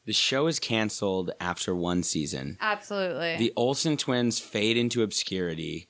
The 0.05 0.13
show 0.13 0.47
is 0.47 0.59
canceled 0.59 1.31
after 1.41 1.75
one 1.75 2.03
season. 2.03 2.57
Absolutely. 2.61 3.35
The 3.35 3.51
Olsen 3.57 3.97
twins 3.97 4.39
fade 4.39 4.77
into 4.77 5.03
obscurity. 5.03 5.89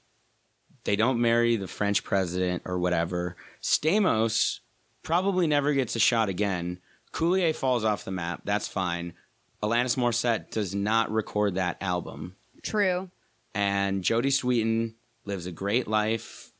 They 0.83 0.95
don't 0.95 1.21
marry 1.21 1.57
the 1.57 1.67
French 1.67 2.03
president 2.03 2.63
or 2.65 2.79
whatever. 2.79 3.35
Stamos 3.61 4.61
probably 5.03 5.45
never 5.45 5.73
gets 5.73 5.95
a 5.95 5.99
shot 5.99 6.27
again. 6.27 6.79
Coulier 7.13 7.53
falls 7.53 7.85
off 7.85 8.03
the 8.03 8.09
map. 8.09 8.41
That's 8.45 8.67
fine. 8.67 9.13
Alanis 9.61 9.97
Morissette 9.97 10.51
does 10.51 10.73
not 10.73 11.11
record 11.11 11.55
that 11.55 11.77
album. 11.81 12.35
True. 12.63 13.09
And 13.53 14.03
Jodie 14.03 14.27
Sweetin 14.27 14.95
lives 15.25 15.45
a 15.45 15.51
great 15.51 15.87
life. 15.87 16.51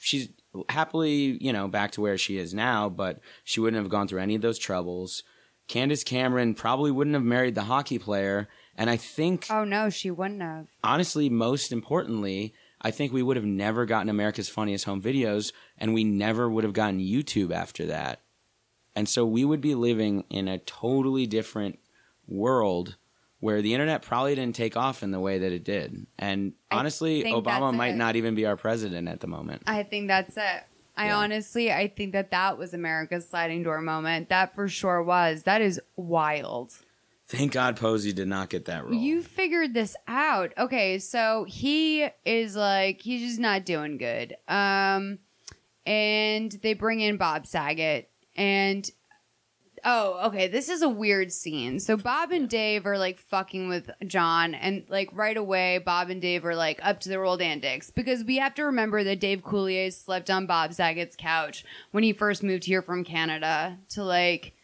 She's 0.00 0.28
happily, 0.68 1.38
you 1.40 1.52
know, 1.52 1.68
back 1.68 1.92
to 1.92 2.00
where 2.00 2.18
she 2.18 2.38
is 2.38 2.52
now, 2.54 2.88
but 2.88 3.20
she 3.44 3.60
wouldn't 3.60 3.82
have 3.82 3.90
gone 3.90 4.08
through 4.08 4.20
any 4.20 4.34
of 4.34 4.42
those 4.42 4.58
troubles. 4.58 5.22
Candace 5.68 6.04
Cameron 6.04 6.54
probably 6.54 6.90
wouldn't 6.90 7.14
have 7.14 7.22
married 7.22 7.54
the 7.54 7.62
hockey 7.62 7.98
player. 7.98 8.48
And 8.76 8.90
I 8.90 8.96
think 8.96 9.46
Oh 9.50 9.64
no, 9.64 9.88
she 9.88 10.10
wouldn't 10.10 10.42
have. 10.42 10.66
honestly, 10.82 11.30
most 11.30 11.72
importantly, 11.72 12.52
I 12.80 12.90
think 12.90 13.12
we 13.12 13.22
would 13.22 13.36
have 13.36 13.46
never 13.46 13.86
gotten 13.86 14.10
America's 14.10 14.48
Funniest 14.48 14.84
Home 14.84 15.00
Videos, 15.00 15.52
and 15.78 15.94
we 15.94 16.04
never 16.04 16.50
would 16.50 16.64
have 16.64 16.74
gotten 16.74 16.98
YouTube 17.00 17.50
after 17.52 17.86
that. 17.86 18.20
And 18.94 19.08
so 19.08 19.24
we 19.24 19.44
would 19.44 19.60
be 19.62 19.74
living 19.74 20.24
in 20.28 20.48
a 20.48 20.58
totally 20.58 21.26
different 21.26 21.78
world 22.28 22.96
where 23.40 23.60
the 23.60 23.74
internet 23.74 24.00
probably 24.02 24.34
didn't 24.34 24.56
take 24.56 24.76
off 24.76 25.02
in 25.02 25.10
the 25.10 25.20
way 25.20 25.38
that 25.38 25.52
it 25.52 25.64
did. 25.64 26.06
And 26.18 26.54
honestly, 26.70 27.24
Obama 27.24 27.74
might 27.74 27.94
it. 27.94 27.96
not 27.96 28.16
even 28.16 28.34
be 28.34 28.46
our 28.46 28.56
president 28.56 29.06
at 29.06 29.20
the 29.20 29.26
moment. 29.26 29.62
I 29.66 29.82
think 29.82 30.08
that's 30.08 30.36
it. 30.36 30.62
I 30.96 31.06
Yeah. 31.06 31.16
honestly, 31.18 31.70
I 31.72 31.88
think 31.88 32.12
that 32.12 32.30
that 32.30 32.56
was 32.56 32.72
America's 32.72 33.28
sliding 33.28 33.62
door 33.62 33.80
moment. 33.82 34.28
That 34.30 34.54
for 34.54 34.68
sure 34.68 35.02
was. 35.02 35.42
That 35.42 35.60
is 35.60 35.80
wild. 35.96 36.72
Thank 37.26 37.52
God 37.52 37.76
Posey 37.76 38.12
did 38.12 38.28
not 38.28 38.48
get 38.48 38.66
that 38.66 38.84
role. 38.84 38.94
You 38.94 39.22
figured 39.22 39.74
this 39.74 39.96
out. 40.06 40.52
Okay, 40.56 40.98
so 40.98 41.44
he 41.48 42.06
is 42.24 42.54
like 42.56 43.00
he's 43.02 43.28
just 43.28 43.40
not 43.40 43.64
doing 43.66 43.98
good. 43.98 44.36
Um 44.48 45.18
and 45.86 46.52
they 46.62 46.74
bring 46.74 47.00
in 47.00 47.16
Bob 47.16 47.46
Saget 47.46 48.08
and 48.36 48.88
Oh, 49.86 50.28
okay. 50.28 50.48
This 50.48 50.70
is 50.70 50.80
a 50.80 50.88
weird 50.88 51.30
scene. 51.30 51.78
So 51.78 51.98
Bob 51.98 52.32
and 52.32 52.48
Dave 52.48 52.86
are 52.86 52.96
like 52.96 53.18
fucking 53.18 53.68
with 53.68 53.90
John, 54.06 54.54
and 54.54 54.84
like 54.88 55.10
right 55.12 55.36
away, 55.36 55.78
Bob 55.78 56.08
and 56.08 56.22
Dave 56.22 56.46
are 56.46 56.56
like 56.56 56.80
up 56.82 57.00
to 57.00 57.10
their 57.10 57.24
old 57.24 57.42
antics 57.42 57.90
because 57.90 58.24
we 58.24 58.38
have 58.38 58.54
to 58.54 58.64
remember 58.64 59.04
that 59.04 59.20
Dave 59.20 59.42
Coulier 59.42 59.92
slept 59.92 60.30
on 60.30 60.46
Bob 60.46 60.72
Saget's 60.72 61.16
couch 61.16 61.64
when 61.90 62.02
he 62.02 62.14
first 62.14 62.42
moved 62.42 62.64
here 62.64 62.80
from 62.80 63.04
Canada 63.04 63.78
to 63.90 64.02
like, 64.02 64.54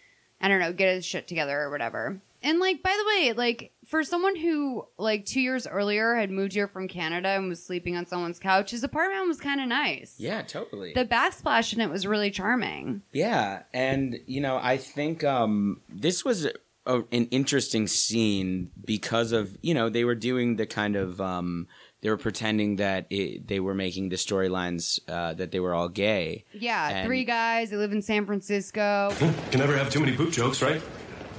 I 0.41 0.49
don't 0.49 0.61
know, 0.61 0.73
get 0.73 0.95
his 0.95 1.05
shit 1.05 1.29
together 1.29 1.61
or 1.61 1.71
whatever. 1.71 2.21
And 2.43 2.59
like, 2.59 2.83
by 2.83 2.97
the 2.97 3.07
way, 3.07 3.33
like 3.35 3.73
for 3.91 4.05
someone 4.05 4.37
who 4.37 4.87
like 4.99 5.27
two 5.27 5.41
years 5.41 5.67
earlier 5.67 6.15
had 6.15 6.31
moved 6.31 6.53
here 6.53 6.69
from 6.69 6.87
Canada 6.87 7.29
and 7.31 7.49
was 7.49 7.61
sleeping 7.65 7.97
on 7.97 8.07
someone's 8.07 8.39
couch, 8.39 8.71
his 8.71 8.85
apartment 8.85 9.27
was 9.27 9.41
kind 9.41 9.61
of 9.61 9.67
nice. 9.67 10.15
yeah, 10.19 10.43
totally. 10.43 10.93
The 10.95 11.05
backsplash 11.05 11.73
in 11.75 11.81
it 11.81 11.91
was 11.91 12.07
really 12.07 12.31
charming. 12.31 13.03
Yeah, 13.13 13.63
and 13.75 14.19
you 14.27 14.41
know, 14.41 14.59
I 14.63 14.77
think 14.77 15.25
um, 15.25 15.81
this 15.89 16.25
was 16.25 16.47
a, 16.87 17.01
an 17.11 17.27
interesting 17.33 17.89
scene 17.89 18.71
because 18.85 19.33
of 19.33 19.59
you 19.61 19.75
know 19.75 19.89
they 19.89 20.05
were 20.05 20.15
doing 20.15 20.55
the 20.57 20.67
kind 20.67 20.95
of 20.95 21.21
um, 21.21 21.67
they 22.01 22.11
were 22.11 22.17
pretending 22.17 22.77
that 22.77 23.07
it, 23.11 23.49
they 23.49 23.59
were 23.59 23.75
making 23.75 24.09
the 24.11 24.17
storylines 24.17 25.01
uh, 25.09 25.35
that 25.35 25.51
they 25.51 25.59
were 25.61 25.75
all 25.75 25.89
gay. 25.89 26.45
Yeah, 26.53 26.89
And- 26.91 27.07
three 27.07 27.25
guys. 27.25 27.71
They 27.71 27.77
live 27.77 27.93
in 27.93 28.03
San 28.03 28.25
Francisco. 28.25 29.13
Can 29.19 29.35
never 29.59 29.77
have 29.77 29.91
too 29.91 30.01
many 30.01 30.17
poop 30.17 30.31
jokes, 30.31 30.63
right? 30.63 30.81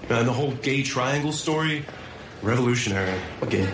And 0.09 0.27
the 0.27 0.33
whole 0.33 0.51
gay 0.55 0.83
triangle 0.83 1.31
story, 1.31 1.85
revolutionary. 2.41 3.17
What 3.39 3.51
gay? 3.51 3.69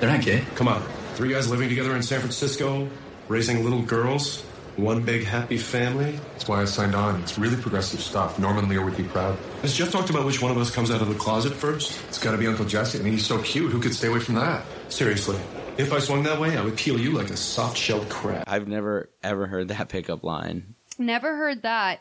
They're 0.00 0.10
not 0.10 0.22
gay. 0.22 0.44
Come 0.54 0.68
on, 0.68 0.82
three 1.14 1.30
guys 1.30 1.50
living 1.50 1.68
together 1.68 1.94
in 1.94 2.02
San 2.02 2.20
Francisco, 2.20 2.88
raising 3.28 3.62
little 3.64 3.82
girls, 3.82 4.42
one 4.76 5.02
big 5.02 5.24
happy 5.24 5.58
family. 5.58 6.12
That's 6.32 6.48
why 6.48 6.62
I 6.62 6.64
signed 6.64 6.94
on. 6.94 7.20
It's 7.20 7.38
really 7.38 7.56
progressive 7.56 8.00
stuff. 8.00 8.38
Norman 8.38 8.68
Lear 8.68 8.84
would 8.84 8.96
be 8.96 9.04
proud. 9.04 9.38
Has 9.60 9.74
Jeff 9.76 9.92
talked 9.92 10.10
about 10.10 10.24
which 10.24 10.40
one 10.40 10.50
of 10.50 10.58
us 10.58 10.70
comes 10.70 10.90
out 10.90 11.02
of 11.02 11.08
the 11.08 11.14
closet 11.14 11.52
first? 11.52 12.00
It's 12.08 12.18
got 12.18 12.32
to 12.32 12.38
be 12.38 12.46
Uncle 12.46 12.64
Jesse. 12.64 12.98
I 12.98 13.02
mean, 13.02 13.12
he's 13.12 13.26
so 13.26 13.40
cute. 13.42 13.70
Who 13.70 13.80
could 13.80 13.94
stay 13.94 14.08
away 14.08 14.20
from 14.20 14.36
that? 14.36 14.64
Seriously, 14.88 15.38
if 15.78 15.92
I 15.92 15.98
swung 15.98 16.22
that 16.24 16.40
way, 16.40 16.56
I 16.56 16.62
would 16.62 16.76
peel 16.76 16.98
you 16.98 17.12
like 17.12 17.30
a 17.30 17.36
soft-shelled 17.36 18.08
crab. 18.08 18.44
I've 18.46 18.66
never 18.66 19.10
ever 19.22 19.46
heard 19.46 19.68
that 19.68 19.88
pickup 19.88 20.24
line. 20.24 20.74
Never 20.98 21.36
heard 21.36 21.62
that. 21.62 22.00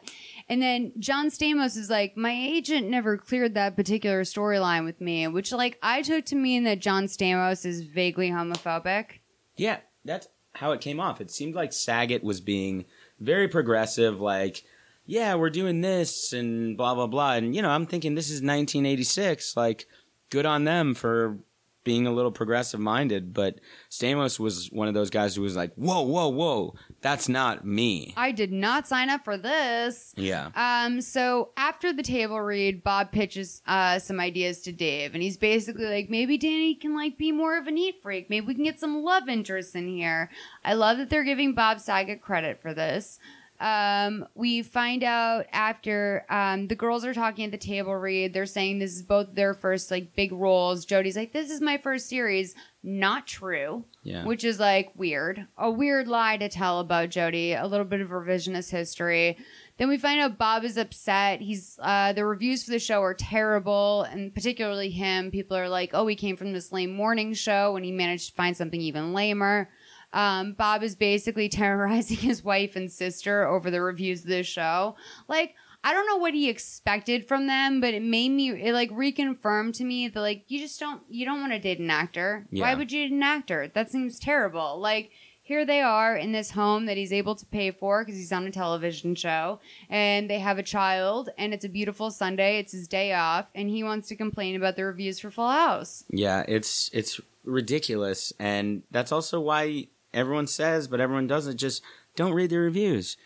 And 0.52 0.62
then 0.62 0.92
John 1.00 1.30
Stamos 1.30 1.78
is 1.78 1.90
like, 1.90 2.18
my 2.18 2.34
agent 2.34 2.90
never 2.90 3.18
cleared 3.18 3.54
that 3.54 3.78
particular 3.78 4.24
storyline 4.24 4.84
with 4.84 5.00
me, 5.00 5.26
which 5.30 5.54
like 5.54 5.80
I 5.82 6.02
took 6.02 6.26
to 6.26 6.36
mean 6.36 6.66
that 6.66 6.82
John 6.82 7.06
Stamos 7.06 7.66
is 7.66 7.84
vaguely 7.84 8.30
homophobic. 8.30 9.20
Yeah, 9.56 9.78
that's 10.04 10.28
how 10.54 10.74
it 10.74 10.82
came 10.82 11.00
off. 11.00 11.22
It 11.22 11.32
seemed 11.32 11.56
like 11.56 11.72
Saget 11.72 12.22
was 12.22 12.42
being 12.42 12.84
very 13.22 13.48
progressive, 13.48 14.20
like, 14.20 14.66
yeah, 15.06 15.36
we're 15.36 15.50
doing 15.50 15.80
this 15.80 16.34
and 16.34 16.76
blah 16.76 16.96
blah 16.96 17.08
blah. 17.08 17.36
And 17.36 17.56
you 17.56 17.62
know, 17.62 17.70
I'm 17.70 17.86
thinking 17.86 18.16
this 18.16 18.30
is 18.30 18.42
1986, 18.42 19.56
like, 19.56 19.88
good 20.32 20.46
on 20.46 20.66
them 20.66 20.96
for 20.96 21.38
being 21.84 22.08
a 22.08 22.12
little 22.12 22.32
progressive 22.32 22.80
minded. 22.80 23.34
But 23.34 23.60
Stamos 23.90 24.40
was 24.40 24.70
one 24.72 24.88
of 24.88 24.94
those 24.94 25.10
guys 25.10 25.36
who 25.36 25.42
was 25.42 25.56
like, 25.56 25.74
whoa, 25.76 26.02
whoa, 26.02 26.30
whoa, 26.30 26.76
that's 27.02 27.28
not 27.28 27.66
me. 27.66 28.14
I 28.16 28.32
did 28.32 28.52
not 28.52 28.88
sign 28.88 29.10
up 29.10 29.24
for 29.24 29.38
this. 29.38 30.14
Yeah. 30.16 30.52
Um, 30.56 31.02
so 31.02 31.50
after 31.58 31.94
the 31.94 32.04
table 32.04 32.40
read, 32.40 32.84
Bob 32.84 33.12
pitches 33.12 33.62
uh, 33.68 34.00
some 34.00 34.20
ideas 34.20 34.62
to 34.62 34.72
Dave, 34.72 35.14
and 35.14 35.24
he's 35.24 35.38
basically 35.38 35.86
like, 35.86 36.10
maybe 36.10 36.38
Danny 36.38 36.76
can 36.76 36.96
like 36.96 37.18
be 37.18 37.32
more 37.32 37.58
of 37.58 37.68
a 37.68 37.72
neat 37.72 38.02
freak. 38.02 38.30
Maybe 38.30 38.46
we 38.46 38.56
can 38.56 38.64
get 38.64 38.80
some 38.80 39.04
love 39.04 39.28
interest 39.28 39.76
in 39.76 39.88
here. 39.88 40.30
I 40.64 40.74
love 40.74 40.98
that 40.98 41.10
they're 41.10 41.24
giving 41.24 41.54
Bob 41.54 41.80
Saget 41.80 42.22
credit 42.22 42.62
for 42.62 42.74
this. 42.74 43.20
Um, 43.62 44.26
we 44.34 44.64
find 44.64 45.04
out 45.04 45.46
after 45.52 46.26
um, 46.30 46.68
the 46.68 46.76
girls 46.76 47.06
are 47.06 47.14
talking 47.14 47.46
at 47.46 47.52
the 47.52 47.58
table 47.58 47.96
read, 47.96 48.34
they're 48.34 48.48
saying 48.48 48.80
this 48.80 48.96
is 48.96 49.04
both 49.04 49.36
their 49.36 49.54
first 49.54 49.92
like 49.92 50.16
big 50.16 50.32
roles. 50.32 50.84
Jody's 50.84 51.16
like, 51.16 51.32
"This 51.32 51.52
is 51.52 51.62
my 51.62 51.78
first 51.78 52.10
series." 52.10 52.56
Not 52.84 53.28
true. 53.28 53.86
Yeah. 54.02 54.26
Which 54.26 54.44
is 54.44 54.60
like 54.60 54.92
weird. 54.96 55.46
A 55.60 55.70
weird 55.70 56.08
lie 56.08 56.38
to 56.38 56.50
tell 56.50 56.80
about 56.80 57.12
Jody. 57.12 57.54
A 57.54 57.68
little 57.68 57.86
bit 57.86 58.02
of 58.02 58.10
revisionist 58.10 58.72
history. 58.72 59.38
Then 59.78 59.88
we 59.88 60.00
find 60.00 60.20
out 60.20 60.40
Bob 60.40 60.64
is 60.64 60.78
upset. 60.78 61.42
He's 61.42 61.78
uh, 61.82 62.14
the 62.14 62.26
reviews 62.26 62.64
for 62.64 62.72
the 62.72 62.80
show 62.80 63.04
are 63.04 63.14
terrible, 63.14 64.04
and 64.04 64.34
particularly 64.34 64.90
him. 64.90 65.30
People 65.30 65.56
are 65.56 65.70
like, 65.70 65.92
"Oh, 65.94 66.08
he 66.08 66.16
came 66.16 66.36
from 66.36 66.54
this 66.54 66.72
lame 66.72 66.94
morning 66.94 67.36
show, 67.36 67.76
and 67.76 67.86
he 67.86 67.92
managed 67.92 68.30
to 68.30 68.36
find 68.36 68.58
something 68.58 68.82
even 68.82 69.14
lamer." 69.14 69.70
Um, 70.14 70.54
Bob 70.54 70.84
is 70.84 70.96
basically 70.96 71.50
terrorizing 71.50 72.18
his 72.18 72.44
wife 72.44 72.76
and 72.76 72.92
sister 72.92 73.48
over 73.48 73.72
the 73.72 73.82
reviews 73.82 74.22
of 74.22 74.28
this 74.28 74.48
show. 74.48 74.96
Like, 75.28 75.56
I 75.84 75.94
don't 75.94 76.08
know 76.08 76.18
what 76.18 76.34
he 76.34 76.48
expected 76.50 77.28
from 77.28 77.48
them, 77.48 77.82
but 77.82 77.94
it 77.94 78.04
made 78.04 78.30
me 78.30 78.52
it 78.52 78.74
like 78.74 78.92
reconfirmed 78.92 79.74
to 79.78 79.84
me 79.84 80.08
that 80.08 80.20
like 80.20 80.44
you 80.48 80.60
just 80.60 80.80
don't 80.80 81.02
you 81.10 81.26
don't 81.26 81.40
want 81.40 81.54
to 81.54 81.60
date 81.60 81.80
an 81.80 81.90
actor. 81.90 82.46
Why 82.52 82.76
would 82.76 82.92
you 82.92 83.04
date 83.04 83.12
an 83.12 83.24
actor? 83.24 83.68
That 83.74 83.90
seems 83.90 84.20
terrible. 84.20 84.80
Like 84.80 85.10
here 85.42 85.66
they 85.66 85.82
are 85.82 86.16
in 86.16 86.32
this 86.32 86.52
home 86.52 86.86
that 86.86 86.98
he's 86.98 87.12
able 87.12 87.34
to 87.36 87.46
pay 87.48 87.72
for 87.72 88.06
because 88.06 88.16
he's 88.16 88.32
on 88.32 88.46
a 88.46 88.52
television 88.52 89.16
show 89.16 89.60
and 89.90 90.30
they 90.30 90.38
have 90.40 90.60
a 90.60 90.64
child 90.64 91.30
and 91.38 91.52
it's 91.52 91.66
a 91.66 91.70
beautiful 91.70 92.12
Sunday. 92.12 92.60
It's 92.60 92.74
his 92.74 92.88
day 92.88 93.14
off 93.14 93.48
and 93.56 93.68
he 93.68 93.84
wants 93.84 94.08
to 94.10 94.16
complain 94.16 94.56
about 94.56 94.76
the 94.76 94.86
reviews 94.86 95.20
for 95.20 95.32
Full 95.32 95.50
House. 95.50 96.04
Yeah, 96.10 96.46
it's 96.48 96.92
it's 96.94 97.20
ridiculous, 97.44 98.32
and 98.40 98.84
that's 98.92 99.12
also 99.12 99.40
why 99.40 99.88
everyone 100.14 100.48
says, 100.48 100.88
but 100.88 101.00
everyone 101.00 101.28
doesn't. 101.28 101.58
Just 101.58 101.84
don't 102.16 102.34
read 102.34 102.50
the 102.50 102.58
reviews. 102.58 103.18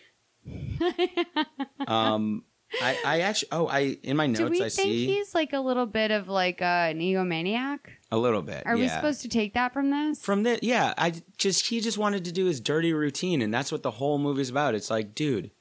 um, 1.87 2.43
I 2.81 2.97
I 3.05 3.19
actually 3.21 3.49
oh 3.51 3.67
I 3.67 3.97
in 4.03 4.17
my 4.17 4.27
Do 4.27 4.43
notes 4.43 4.51
we 4.51 4.57
I 4.57 4.69
think 4.69 4.71
see 4.71 5.07
he's 5.07 5.33
like 5.33 5.53
a 5.53 5.59
little 5.59 5.85
bit 5.85 6.11
of 6.11 6.27
like 6.27 6.61
uh, 6.61 6.89
an 6.89 6.99
egomaniac? 6.99 7.79
a 8.11 8.17
little 8.17 8.41
bit. 8.41 8.63
Are 8.65 8.75
we 8.75 8.83
yeah. 8.83 8.95
supposed 8.95 9.21
to 9.21 9.27
take 9.27 9.53
that 9.53 9.73
from 9.73 9.91
this? 9.91 10.21
from 10.21 10.43
this? 10.43 10.59
Yeah, 10.61 10.93
I 10.97 11.13
just 11.37 11.67
he 11.67 11.81
just 11.81 11.97
wanted 11.97 12.25
to 12.25 12.31
do 12.31 12.45
his 12.45 12.59
dirty 12.59 12.93
routine, 12.93 13.41
and 13.41 13.53
that's 13.53 13.71
what 13.71 13.83
the 13.83 13.91
whole 13.91 14.17
movie's 14.17 14.49
about. 14.49 14.75
It's 14.75 14.89
like, 14.89 15.15
dude, 15.15 15.51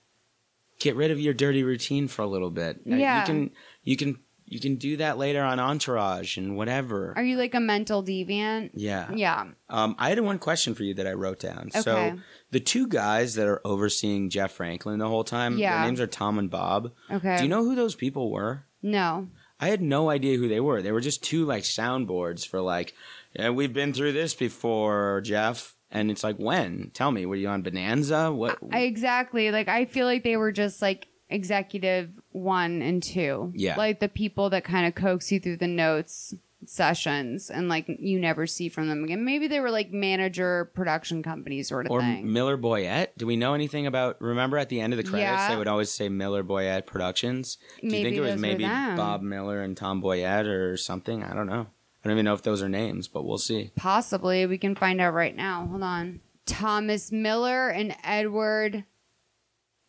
get 0.79 0.97
rid 0.97 1.11
of 1.11 1.21
your 1.21 1.35
dirty 1.35 1.63
routine 1.63 2.09
for 2.09 2.23
a 2.23 2.27
little 2.27 2.51
bit. 2.51 2.81
Yeah. 2.85 3.21
you 3.21 3.27
can 3.27 3.51
you 3.83 3.97
can 3.97 4.19
you 4.55 4.61
can 4.61 4.77
do 4.77 4.97
that 4.99 5.19
later 5.19 5.43
on 5.43 5.59
Entourage 5.61 6.37
and 6.39 6.57
whatever. 6.57 7.13
Are 7.17 7.23
you 7.25 7.37
like 7.37 7.55
a 7.55 7.61
mental 7.61 8.03
deviant? 8.03 8.71
Yeah. 8.75 9.11
Yeah. 9.13 9.47
Um, 9.69 9.97
I 9.99 10.09
had 10.11 10.21
one 10.21 10.39
question 10.39 10.75
for 10.75 10.85
you 10.85 10.95
that 10.95 11.07
I 11.07 11.13
wrote 11.13 11.41
down. 11.41 11.69
Okay. 11.75 11.81
So 11.81 12.19
the 12.53 12.61
two 12.61 12.87
guys 12.89 13.35
that 13.35 13.47
are 13.47 13.61
overseeing 13.65 14.31
Jeff 14.31 14.53
Franklin 14.53 14.99
the 14.99 15.09
whole 15.09 15.25
time, 15.25 15.59
Yeah. 15.59 15.77
their 15.79 15.87
names 15.87 16.01
are 16.01 16.07
Tom 16.07 16.39
and 16.39 16.49
Bob. 16.51 16.93
Okay. 17.11 17.37
Do 17.37 17.43
you 17.43 17.49
know 17.49 17.65
who 17.65 17.75
those 17.75 17.95
people 17.95 18.31
were? 18.31 18.65
No. 18.83 19.29
I 19.61 19.69
had 19.69 19.83
no 19.83 20.11
idea 20.11 20.37
who 20.37 20.49
they 20.49 20.61
were. 20.61 20.83
They 20.83 20.93
were 20.93 21.01
just 21.01 21.23
two 21.25 21.45
like 21.47 21.63
soundboards 21.63 22.47
for 22.47 22.61
like, 22.61 22.95
yeah, 23.35 23.51
we've 23.51 23.73
been 23.73 23.93
through 23.93 24.13
this 24.13 24.35
before, 24.35 25.21
Jeff. 25.25 25.75
And 25.91 26.11
it's 26.11 26.25
like, 26.25 26.37
when? 26.37 26.91
Tell 26.93 27.13
me, 27.13 27.25
were 27.25 27.37
you 27.37 27.49
on 27.49 27.63
Bonanza? 27.63 28.33
What? 28.33 28.59
I, 28.73 28.81
exactly. 28.81 29.51
Like 29.53 29.69
I 29.69 29.85
feel 29.85 30.07
like 30.07 30.25
they 30.25 30.37
were 30.37 30.51
just 30.53 30.83
like 30.83 31.07
executive 31.31 32.21
one 32.35 32.83
and 32.83 33.03
two. 33.03 33.53
Yeah. 33.55 33.77
Like 33.77 34.01
the 34.01 34.09
people 34.09 34.51
that 34.51 34.65
kind 34.65 34.87
of 34.87 34.95
coax 34.95 35.31
you 35.33 35.41
through 35.41 35.57
the 35.59 35.67
notes 35.69 36.35
sessions 36.67 37.51
and 37.51 37.69
like 37.69 37.85
you 37.99 38.19
never 38.19 38.47
see 38.47 38.69
from 38.71 38.89
them 38.89 39.05
again. 39.05 39.25
Maybe 39.25 39.49
they 39.49 39.61
were 39.61 39.71
like 39.71 39.93
manager 39.93 40.71
production 40.75 41.23
company 41.23 41.63
sort 41.63 41.87
of 41.87 41.91
thing. 41.91 41.97
or 41.97 42.01
thing. 42.01 42.33
Miller 42.33 42.57
Boyett? 42.57 43.09
Do 43.19 43.27
we 43.27 43.37
know 43.37 43.53
anything 43.55 43.87
about? 43.87 44.21
Remember 44.21 44.57
at 44.59 44.69
the 44.71 44.81
end 44.81 44.93
of 44.93 44.97
the 44.97 45.03
credits, 45.05 45.29
Yeah. 45.29 45.51
they 45.51 45.57
would 45.57 45.69
always 45.69 45.91
say 45.91 46.09
Miller 46.09 46.43
Boyett 46.43 46.87
Productions. 46.87 47.59
Do 47.81 47.87
you 47.87 47.93
Maybe 47.93 48.05
think 48.05 48.17
it 48.17 48.21
was 48.23 48.41
maybe. 48.41 48.65
Bob 48.65 49.21
Miller 49.23 49.61
and 49.63 49.77
Tom 49.77 50.01
Boyett 50.03 50.47
or 50.47 50.77
something? 50.77 51.23
I 51.23 51.35
don't 51.35 51.47
know. 51.47 51.67
I 52.03 52.09
don't 52.09 52.13
even 52.13 52.25
know 52.25 52.35
if 52.35 52.43
those 52.43 52.63
are 52.63 52.69
names, 52.69 53.09
but 53.09 53.25
we'll 53.25 53.39
see. 53.39 53.71
Possibly. 53.77 54.45
We 54.47 54.59
can 54.59 54.75
find 54.75 55.01
out 55.01 55.15
right 55.15 55.37
now. 55.37 55.67
Hold 55.71 55.83
on. 55.83 56.21
Thomas 56.47 57.13
Miller 57.13 57.69
and 57.69 57.95
Edward 58.05 58.85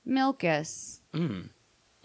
Milkis. 0.08 1.00
Mm. 1.14 1.50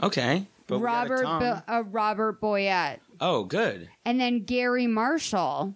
Okay. 0.02 0.46
But 0.66 0.78
we 0.78 0.84
got 0.86 1.06
a 1.06 1.10
Robert 1.10 1.22
Tom. 1.24 1.40
Bo- 1.40 1.62
uh, 1.72 1.82
Robert 1.82 2.40
Boyett. 2.40 2.98
oh, 3.20 3.44
good. 3.44 3.88
And 4.04 4.20
then 4.20 4.44
Garry 4.44 4.86
Marshall. 4.86 5.74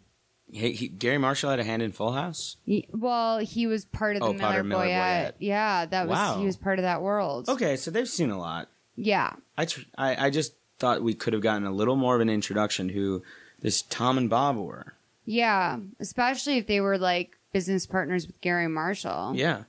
Hey, 0.53 0.71
he, 0.73 0.87
Garry 0.89 1.19
Marshall 1.19 1.51
had 1.51 1.59
a 1.59 1.65
hand 1.65 1.83
in 1.83 1.91
Full 1.91 2.13
House. 2.13 2.57
He- 2.65 2.87
well, 2.93 3.39
he 3.39 3.67
was 3.67 3.85
part 3.87 4.15
of 4.17 4.21
the 4.23 4.29
Oh, 4.29 4.33
Miller, 4.33 4.61
of 4.61 4.67
Miller 4.67 4.85
Boyett. 4.85 5.25
Boyett. 5.25 5.35
Yeah, 5.41 5.87
that 5.87 6.07
was 6.09 6.17
Wow. 6.17 6.39
he 6.39 6.47
was 6.47 6.57
part 6.57 6.79
of 6.79 6.85
that 6.85 7.03
world. 7.03 7.49
Okay, 7.49 7.77
so 7.77 7.91
they've 7.91 8.09
seen 8.09 8.31
a 8.31 8.39
lot. 8.39 8.69
Yeah. 8.95 9.33
I, 9.59 9.65
tr- 9.65 9.81
I, 9.99 10.27
I 10.27 10.31
just 10.31 10.55
thought 10.79 11.03
we 11.03 11.15
could 11.15 11.33
have 11.33 11.43
gotten 11.43 11.67
a 11.67 11.73
little 11.73 11.97
more 11.97 12.15
of 12.15 12.21
an 12.21 12.31
introduction 12.31 12.89
who 12.91 13.23
this 13.61 13.83
Tom 13.83 14.17
and 14.17 14.31
Bob 14.31 14.57
were. 14.57 14.95
Yeah, 15.25 15.79
especially 15.99 16.59
if 16.59 16.67
they 16.69 16.81
were 16.81 16.99
like 16.99 17.33
business 17.53 17.87
partners 17.87 18.27
with 18.29 18.41
Garry 18.41 18.69
Marshall. 18.69 19.33
Yeah. 19.35 19.65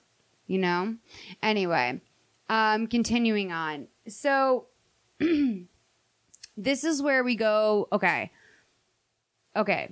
you 0.48 0.60
know 0.60 0.96
anyway 1.42 2.00
um 2.50 2.86
continuing 2.86 3.52
on 3.52 3.88
so 4.08 4.68
this 6.58 6.84
is 6.84 7.02
where 7.02 7.24
we 7.24 7.36
go 7.36 7.88
okay. 7.92 8.32
Okay. 9.56 9.90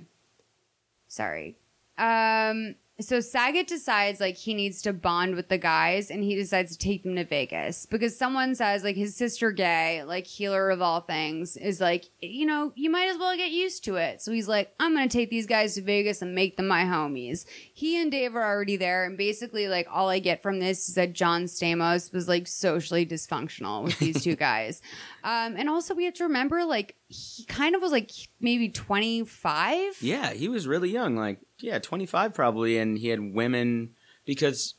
Sorry. 1.08 1.56
Um 1.96 2.74
so 3.00 3.18
Saget 3.18 3.66
decides 3.66 4.20
like 4.20 4.36
he 4.36 4.54
needs 4.54 4.80
to 4.82 4.92
bond 4.92 5.34
with 5.34 5.48
the 5.48 5.58
guys 5.58 6.12
and 6.12 6.22
he 6.22 6.36
decides 6.36 6.70
to 6.72 6.78
take 6.78 7.02
them 7.02 7.16
to 7.16 7.24
Vegas 7.24 7.86
because 7.86 8.16
someone 8.16 8.54
says 8.54 8.84
like 8.84 8.94
his 8.94 9.16
sister 9.16 9.50
gay, 9.50 10.04
like 10.04 10.26
healer 10.26 10.70
of 10.70 10.80
all 10.80 11.00
things, 11.00 11.56
is 11.56 11.80
like, 11.80 12.04
you 12.22 12.46
know, 12.46 12.72
you 12.76 12.90
might 12.90 13.08
as 13.08 13.18
well 13.18 13.36
get 13.36 13.50
used 13.50 13.84
to 13.84 13.96
it. 13.96 14.22
So 14.22 14.30
he's 14.30 14.46
like, 14.46 14.72
I'm 14.78 14.94
gonna 14.94 15.08
take 15.08 15.28
these 15.28 15.46
guys 15.46 15.74
to 15.74 15.82
Vegas 15.82 16.22
and 16.22 16.36
make 16.36 16.56
them 16.56 16.68
my 16.68 16.84
homies. 16.84 17.46
He 17.72 18.00
and 18.00 18.12
Dave 18.12 18.36
are 18.36 18.44
already 18.44 18.76
there, 18.76 19.04
and 19.04 19.18
basically 19.18 19.66
like 19.66 19.88
all 19.90 20.08
I 20.08 20.20
get 20.20 20.40
from 20.40 20.60
this 20.60 20.88
is 20.88 20.94
that 20.94 21.14
John 21.14 21.44
Stamos 21.44 22.12
was 22.12 22.28
like 22.28 22.46
socially 22.46 23.04
dysfunctional 23.04 23.82
with 23.82 23.98
these 23.98 24.22
two 24.22 24.36
guys. 24.36 24.80
Um, 25.24 25.56
and 25.56 25.68
also 25.68 25.94
we 25.94 26.04
have 26.04 26.14
to 26.14 26.24
remember 26.24 26.64
like 26.64 26.94
he 27.14 27.44
kind 27.44 27.74
of 27.74 27.82
was 27.82 27.92
like 27.92 28.10
maybe 28.40 28.68
25. 28.68 29.96
Yeah, 30.00 30.32
he 30.32 30.48
was 30.48 30.66
really 30.66 30.90
young, 30.90 31.16
like 31.16 31.40
yeah, 31.60 31.78
twenty 31.78 32.06
five 32.06 32.34
probably, 32.34 32.78
and 32.78 32.98
he 32.98 33.08
had 33.08 33.34
women 33.34 33.90
because 34.26 34.74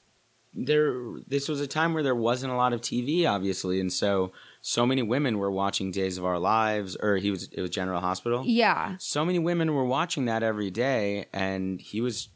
there. 0.54 0.94
This 1.28 1.48
was 1.48 1.62
a 1.62 1.68
time 1.68 1.94
where 1.94 2.04
there 2.04 2.16
wasn't 2.16 2.54
a 2.54 2.56
lot 2.56 2.74
of 2.74 2.82
TV, 2.82 3.28
obviously, 3.28 3.80
and 3.80 3.92
so 3.92 4.32
so 4.62 4.86
many 4.86 5.02
women 5.02 5.38
were 5.38 5.52
watching 5.52 5.92
Days 5.92 6.18
of 6.18 6.26
Our 6.26 6.40
Lives, 6.40 6.96
or 6.98 7.18
he 7.18 7.32
was 7.32 7.50
it 7.52 7.62
was 7.62 7.70
General 7.70 8.02
Hospital. 8.02 8.44
Yeah. 8.46 8.96
So 9.00 9.24
many 9.24 9.40
women 9.40 9.74
were 9.74 9.86
watching 9.86 10.26
that 10.26 10.44
every 10.44 10.72
day, 10.72 11.28
and 11.32 11.80
he 11.80 12.02
was, 12.02 12.30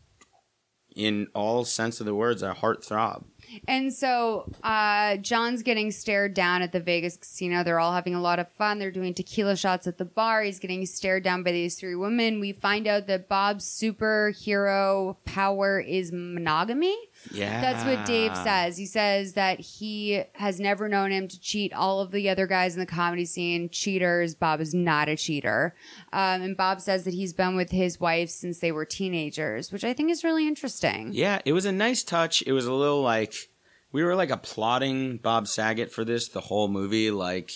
in 0.95 1.27
all 1.33 1.65
sense 1.65 1.99
of 1.99 2.05
the 2.05 2.15
words, 2.15 2.41
a 2.41 2.53
heartthrob. 2.53 3.25
And 3.67 3.93
so 3.93 4.51
uh, 4.63 5.17
John's 5.17 5.63
getting 5.63 5.91
stared 5.91 6.33
down 6.33 6.61
at 6.61 6.71
the 6.71 6.79
Vegas 6.79 7.17
casino. 7.17 7.63
They're 7.63 7.79
all 7.79 7.93
having 7.93 8.15
a 8.15 8.21
lot 8.21 8.39
of 8.39 8.49
fun. 8.51 8.79
They're 8.79 8.91
doing 8.91 9.13
tequila 9.13 9.55
shots 9.55 9.87
at 9.87 9.97
the 9.97 10.05
bar. 10.05 10.43
He's 10.43 10.59
getting 10.59 10.85
stared 10.85 11.23
down 11.23 11.43
by 11.43 11.51
these 11.51 11.75
three 11.75 11.95
women. 11.95 12.39
We 12.39 12.53
find 12.53 12.87
out 12.87 13.07
that 13.07 13.27
Bob's 13.27 13.65
superhero 13.65 15.17
power 15.25 15.79
is 15.79 16.11
monogamy. 16.11 16.95
Yeah, 17.31 17.61
That's 17.61 17.85
what 17.85 18.05
Dave 18.05 18.35
says. 18.37 18.77
He 18.77 18.85
says 18.85 19.33
that 19.33 19.59
he 19.59 20.23
has 20.33 20.59
never 20.59 20.87
known 20.87 21.11
him 21.11 21.27
to 21.27 21.39
cheat. 21.39 21.73
All 21.73 21.99
of 21.99 22.11
the 22.11 22.29
other 22.29 22.47
guys 22.47 22.73
in 22.73 22.79
the 22.79 22.85
comedy 22.85 23.25
scene, 23.25 23.69
cheaters. 23.69 24.35
Bob 24.35 24.61
is 24.61 24.73
not 24.73 25.09
a 25.09 25.15
cheater. 25.15 25.75
Um, 26.13 26.41
and 26.41 26.57
Bob 26.57 26.81
says 26.81 27.03
that 27.03 27.13
he's 27.13 27.33
been 27.33 27.55
with 27.55 27.71
his 27.71 27.99
wife 27.99 28.29
since 28.29 28.59
they 28.59 28.71
were 28.71 28.85
teenagers, 28.85 29.71
which 29.71 29.83
I 29.83 29.93
think 29.93 30.09
is 30.11 30.23
really 30.23 30.47
interesting. 30.47 31.09
Yeah, 31.13 31.39
it 31.45 31.53
was 31.53 31.65
a 31.65 31.71
nice 31.71 32.03
touch. 32.03 32.41
It 32.47 32.53
was 32.53 32.65
a 32.65 32.73
little 32.73 33.01
like 33.01 33.33
we 33.91 34.03
were 34.03 34.15
like 34.15 34.29
applauding 34.29 35.17
Bob 35.17 35.47
Saget 35.47 35.91
for 35.91 36.05
this 36.05 36.29
the 36.29 36.41
whole 36.41 36.67
movie. 36.67 37.11
Like 37.11 37.51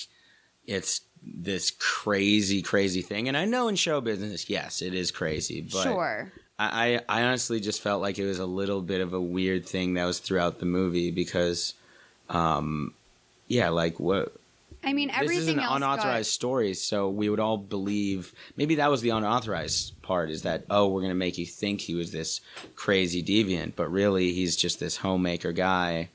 it's 0.66 1.02
this 1.26 1.72
crazy, 1.72 2.62
crazy 2.62 3.02
thing. 3.02 3.28
And 3.28 3.38
I 3.38 3.46
know 3.46 3.68
in 3.68 3.76
show 3.76 4.02
business, 4.02 4.50
yes, 4.50 4.82
it 4.82 4.94
is 4.94 5.12
crazy. 5.12 5.62
But 5.62 5.84
sure. 5.84 6.34
I, 6.60 7.02
I 7.10 7.24
honestly 7.24 7.60
just 7.60 7.82
felt 7.82 8.02
like 8.02 8.20
it 8.20 8.26
was 8.26 8.40
a 8.40 8.46
little 8.46 8.82
bit 8.82 9.02
of 9.02 9.14
a 9.14 9.22
weird 9.22 9.66
thing 9.66 9.96
that 9.96 10.06
was 10.06 10.20
throughout 10.20 10.60
the 10.60 10.66
movie 10.66 11.12
because, 11.12 11.74
um, 12.30 12.94
yeah, 13.48 13.70
like 13.70 14.00
what 14.00 14.34
I 14.84 14.94
mean, 14.94 15.12
this 15.20 15.32
is 15.32 15.48
an 15.48 15.60
else 15.60 15.78
unauthorized 15.78 16.32
story, 16.32 16.74
so 16.74 17.10
we 17.10 17.30
would 17.30 17.40
all 17.40 17.58
believe. 17.58 18.34
Maybe 18.58 18.76
that 18.76 18.92
was 18.92 19.02
the 19.02 19.12
unauthorized 19.12 20.02
part: 20.02 20.30
is 20.30 20.42
that 20.44 20.66
oh, 20.70 20.88
we're 20.88 21.02
gonna 21.02 21.16
make 21.16 21.38
you 21.38 21.46
think 21.46 21.82
he 21.82 21.96
was 21.96 22.12
this 22.12 22.42
crazy 22.76 23.24
deviant, 23.24 23.74
but 23.76 23.92
really 23.92 24.34
he's 24.34 24.56
just 24.56 24.80
this 24.80 24.98
homemaker 24.98 25.54
guy 25.54 26.10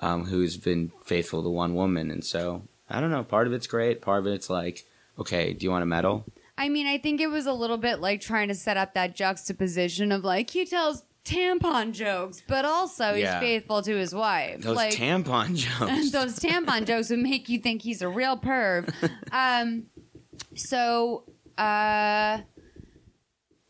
um, 0.00 0.26
who's 0.26 0.56
been 0.56 0.92
faithful 1.04 1.42
to 1.42 1.48
one 1.48 1.74
woman. 1.74 2.10
And 2.10 2.24
so 2.24 2.62
I 2.88 3.00
don't 3.00 3.10
know. 3.10 3.24
Part 3.24 3.46
of 3.46 3.52
it's 3.52 3.66
great. 3.66 4.02
Part 4.02 4.20
of 4.20 4.26
it's 4.26 4.50
like, 4.50 4.84
okay, 5.18 5.52
do 5.52 5.64
you 5.64 5.70
want 5.70 5.82
a 5.82 5.86
medal? 5.86 6.24
I 6.60 6.68
mean, 6.68 6.86
I 6.86 6.98
think 6.98 7.22
it 7.22 7.28
was 7.28 7.46
a 7.46 7.54
little 7.54 7.78
bit 7.78 8.02
like 8.02 8.20
trying 8.20 8.48
to 8.48 8.54
set 8.54 8.76
up 8.76 8.92
that 8.92 9.16
juxtaposition 9.16 10.12
of 10.12 10.24
like 10.24 10.50
he 10.50 10.66
tells 10.66 11.04
tampon 11.24 11.92
jokes, 11.92 12.42
but 12.46 12.66
also 12.66 13.14
he's 13.14 13.30
faithful 13.30 13.80
to 13.80 13.96
his 13.96 14.14
wife. 14.14 14.60
Those 14.60 14.76
like, 14.76 14.92
tampon 14.92 15.56
jokes. 15.78 16.10
those 16.10 16.38
tampon 16.38 16.86
jokes 16.86 17.08
would 17.08 17.20
make 17.20 17.48
you 17.48 17.58
think 17.58 17.80
he's 17.80 18.02
a 18.02 18.08
real 18.08 18.36
perv. 18.36 18.92
Um, 19.32 19.86
so 20.54 21.24
uh, 21.56 22.40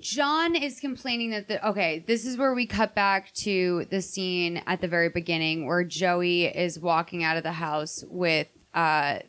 John 0.01 0.57
is 0.57 0.80
complaining 0.80 1.30
that 1.30 1.47
the 1.47 1.68
okay, 1.68 2.03
this 2.05 2.26
is 2.26 2.36
where 2.36 2.55
we 2.55 2.66
cut 2.66 2.97
back 2.97 3.32
to 3.34 3.86
the 3.91 4.03
scene 4.03 4.62
at 4.66 4.80
the 4.80 4.88
very 4.88 5.11
beginning 5.11 5.64
where 5.64 5.84
Joey 5.84 6.47
is 6.47 6.80
walking 6.80 7.22
out 7.22 7.36
of 7.36 7.45
the 7.45 7.53
house 7.53 8.03
with 8.09 8.49
uh 8.74 9.20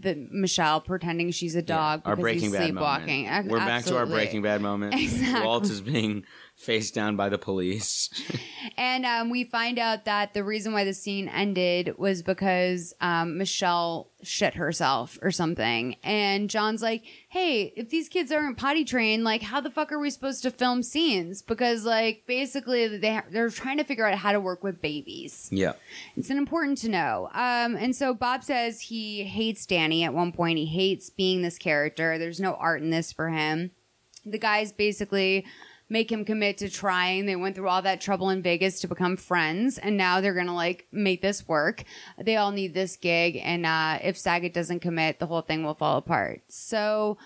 the 0.00 0.28
Michelle 0.30 0.80
pretending 0.80 1.30
she's 1.32 1.56
a 1.56 1.62
dog 1.62 2.02
our 2.04 2.14
because 2.14 2.22
Breaking 2.22 2.40
he's 2.42 2.52
Bad 2.52 2.62
sleepwalking. 2.64 3.24
moment. 3.24 3.48
We're 3.50 3.58
back 3.58 3.84
to 3.84 3.96
our 3.96 4.02
absolutely. 4.02 4.14
Breaking 4.14 4.42
Bad 4.42 4.60
moment. 4.62 4.94
Exactly. 5.00 5.46
Walt 5.46 5.64
is 5.64 5.80
being 5.80 6.24
faced 6.58 6.92
down 6.94 7.16
by 7.16 7.28
the 7.28 7.38
police. 7.38 8.10
And 8.76 9.06
um, 9.06 9.30
we 9.30 9.44
find 9.44 9.78
out 9.78 10.04
that 10.04 10.34
the 10.34 10.44
reason 10.44 10.72
why 10.72 10.84
the 10.84 10.94
scene 10.94 11.28
ended 11.28 11.98
was 11.98 12.22
because 12.22 12.94
um, 13.00 13.36
Michelle 13.38 14.10
shit 14.22 14.54
herself 14.54 15.18
or 15.20 15.32
something. 15.32 15.96
And 16.04 16.48
John's 16.48 16.80
like, 16.82 17.02
hey, 17.28 17.72
if 17.76 17.88
these 17.88 18.08
kids 18.08 18.30
aren't 18.30 18.56
potty 18.56 18.84
trained, 18.84 19.24
like, 19.24 19.42
how 19.42 19.60
the 19.60 19.70
fuck 19.70 19.90
are 19.90 19.98
we 19.98 20.10
supposed 20.10 20.42
to 20.42 20.52
film 20.52 20.84
scenes? 20.84 21.42
Because, 21.42 21.84
like, 21.84 22.24
basically, 22.26 22.98
they, 22.98 23.20
they're 23.30 23.50
trying 23.50 23.78
to 23.78 23.84
figure 23.84 24.06
out 24.06 24.18
how 24.18 24.32
to 24.32 24.40
work 24.40 24.62
with 24.62 24.80
babies. 24.80 25.48
yeah. 25.50 25.72
It's 26.16 26.30
important 26.30 26.78
to 26.78 26.88
know. 26.88 27.30
Um, 27.32 27.74
and 27.74 27.96
so 27.96 28.14
Bob 28.14 28.44
says 28.44 28.80
he 28.82 29.24
hates 29.24 29.66
Danny 29.66 30.04
at 30.04 30.14
one 30.14 30.30
point. 30.30 30.58
He 30.58 30.66
hates 30.66 31.10
being 31.10 31.42
this 31.42 31.58
character. 31.58 32.18
There's 32.18 32.40
no 32.40 32.54
art 32.54 32.82
in 32.82 32.90
this 32.90 33.12
for 33.12 33.28
him. 33.30 33.72
The 34.24 34.38
guys 34.38 34.72
basically 34.72 35.46
make 35.88 36.10
him 36.10 36.24
commit 36.24 36.58
to 36.58 36.68
trying. 36.68 37.26
They 37.26 37.36
went 37.36 37.56
through 37.56 37.68
all 37.68 37.82
that 37.82 38.00
trouble 38.00 38.30
in 38.30 38.42
Vegas 38.42 38.80
to 38.80 38.88
become 38.88 39.16
friends, 39.16 39.78
and 39.78 39.96
now 39.96 40.20
they're 40.20 40.34
gonna 40.34 40.54
like 40.54 40.86
make 40.92 41.22
this 41.22 41.46
work. 41.48 41.84
They 42.18 42.36
all 42.36 42.52
need 42.52 42.74
this 42.74 42.96
gig, 42.96 43.40
and 43.42 43.66
uh, 43.66 43.98
if 44.02 44.18
Saget 44.18 44.54
doesn't 44.54 44.80
commit, 44.80 45.18
the 45.18 45.26
whole 45.26 45.42
thing 45.42 45.64
will 45.64 45.74
fall 45.74 45.98
apart. 45.98 46.42
So. 46.48 47.18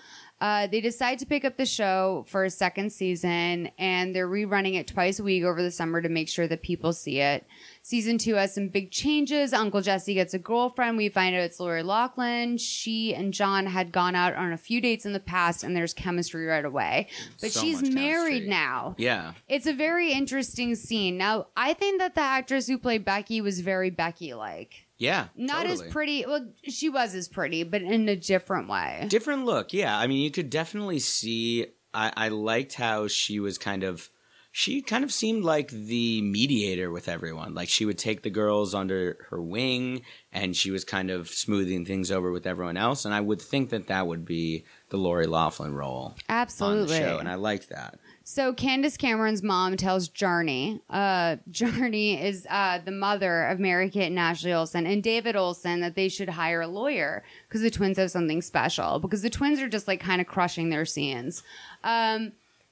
Uh, 0.43 0.67
they 0.67 0.81
decide 0.81 1.17
to 1.17 1.25
pick 1.25 1.45
up 1.45 1.55
the 1.55 1.65
show 1.65 2.25
for 2.27 2.43
a 2.43 2.49
second 2.49 2.91
season 2.91 3.71
and 3.77 4.13
they're 4.13 4.27
rerunning 4.27 4.73
it 4.73 4.85
twice 4.87 5.17
a 5.17 5.23
week 5.23 5.41
over 5.41 5.63
the 5.63 5.71
summer 5.71 6.01
to 6.01 6.09
make 6.09 6.27
sure 6.27 6.49
that 6.49 6.61
people 6.61 6.91
see 6.91 7.21
it. 7.21 7.45
Season 7.81 8.17
two 8.17 8.35
has 8.35 8.53
some 8.53 8.67
big 8.67 8.91
changes. 8.91 9.53
Uncle 9.53 9.79
Jesse 9.79 10.13
gets 10.13 10.33
a 10.33 10.39
girlfriend. 10.39 10.97
We 10.97 11.07
find 11.07 11.33
out 11.33 11.43
it's 11.43 11.61
Lori 11.61 11.81
Loughlin. 11.81 12.57
She 12.57 13.15
and 13.15 13.33
John 13.33 13.65
had 13.65 13.93
gone 13.93 14.15
out 14.15 14.35
on 14.35 14.51
a 14.51 14.57
few 14.57 14.81
dates 14.81 15.05
in 15.05 15.13
the 15.13 15.19
past 15.21 15.63
and 15.63 15.73
there's 15.73 15.93
chemistry 15.93 16.45
right 16.45 16.65
away. 16.65 17.07
But 17.39 17.53
So 17.53 17.61
she's 17.61 17.81
married 17.81 18.45
now. 18.45 18.95
Yeah. 18.97 19.35
It's 19.47 19.65
a 19.65 19.73
very 19.73 20.11
interesting 20.11 20.75
scene. 20.75 21.17
Now, 21.17 21.47
I 21.55 21.71
think 21.73 21.99
that 21.99 22.15
the 22.15 22.21
actress 22.21 22.67
who 22.67 22.77
played 22.77 23.05
Becky 23.05 23.39
was 23.39 23.61
very 23.61 23.91
Becky 23.91 24.33
like. 24.33 24.82
Yeah. 24.97 25.27
Not 25.35 25.65
totally. 25.65 25.87
as 25.87 25.91
pretty. 25.91 26.25
Well, 26.25 26.47
she 26.63 26.89
was 26.89 27.13
as 27.15 27.27
pretty, 27.27 27.63
but 27.63 27.81
in 27.81 28.07
a 28.07 28.15
different 28.15 28.69
way. 28.69 29.05
different 29.09 29.45
look 29.45 29.73
yeah 29.73 29.97
i 29.97 30.07
mean 30.07 30.21
you 30.21 30.31
could 30.31 30.49
definitely 30.49 30.99
see 30.99 31.65
I, 31.93 32.11
I 32.15 32.27
liked 32.29 32.73
how 32.75 33.07
she 33.07 33.39
was 33.39 33.57
kind 33.57 33.83
of 33.83 34.09
she 34.51 34.81
kind 34.81 35.03
of 35.03 35.11
seemed 35.11 35.43
like 35.43 35.69
the 35.69 36.21
mediator 36.21 36.91
with 36.91 37.09
everyone 37.09 37.53
like 37.53 37.69
she 37.69 37.85
would 37.85 37.97
take 37.97 38.21
the 38.23 38.29
girls 38.29 38.73
under 38.75 39.17
her 39.29 39.41
wing 39.41 40.03
and 40.31 40.55
she 40.55 40.69
was 40.71 40.83
kind 40.83 41.09
of 41.11 41.27
smoothing 41.27 41.85
things 41.85 42.11
over 42.11 42.31
with 42.31 42.45
everyone 42.47 42.77
else 42.77 43.05
and 43.05 43.13
i 43.13 43.19
would 43.21 43.41
think 43.41 43.69
that 43.71 43.87
that 43.87 44.07
would 44.07 44.25
be 44.25 44.63
the 44.89 44.97
lori 44.97 45.25
loughlin 45.27 45.73
role 45.73 46.05
on 46.05 46.13
the 46.27 46.33
Absolutely. 46.33 46.97
show 46.99 47.17
and 47.17 47.27
i 47.27 47.35
liked 47.35 47.69
that 47.69 47.99
So 48.25 48.53
Candace 48.53 48.95
Cameron's 48.95 49.43
mom 49.43 49.75
tells 49.75 50.07
Jarnie, 50.09 50.79
uh, 50.89 51.37
Jarnie 51.51 52.21
is 52.21 52.47
uh, 52.49 52.79
the 52.79 52.91
mother 52.91 53.43
of 53.45 53.59
Mary 53.59 53.89
Kate 53.89 54.07
and 54.07 54.19
Ashley 54.19 54.53
Olsen 54.53 54.85
and 54.85 55.03
David 55.03 55.35
Olsen 55.35 55.81
that 55.81 55.95
they 55.95 56.07
should 56.07 56.29
hire 56.29 56.61
a 56.61 56.67
lawyer 56.67 57.23
because 57.47 57.61
the 57.61 57.69
twins 57.71 57.97
have 57.97 58.11
something 58.11 58.41
special 58.41 58.99
because 58.99 59.21
the 59.21 59.29
twins 59.29 59.59
are 59.59 59.67
just 59.67 59.87
like 59.87 59.99
kind 59.99 60.21
of 60.21 60.27
crushing 60.27 60.69
their 60.69 60.85
scenes. 60.85 61.43
Um, 61.83 62.31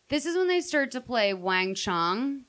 this 0.10 0.26
is 0.26 0.38
when 0.38 0.48
they 0.48 0.62
start 0.62 0.92
to 0.92 1.02
play 1.02 1.34
Wang 1.34 1.76
Chung. 1.76 2.46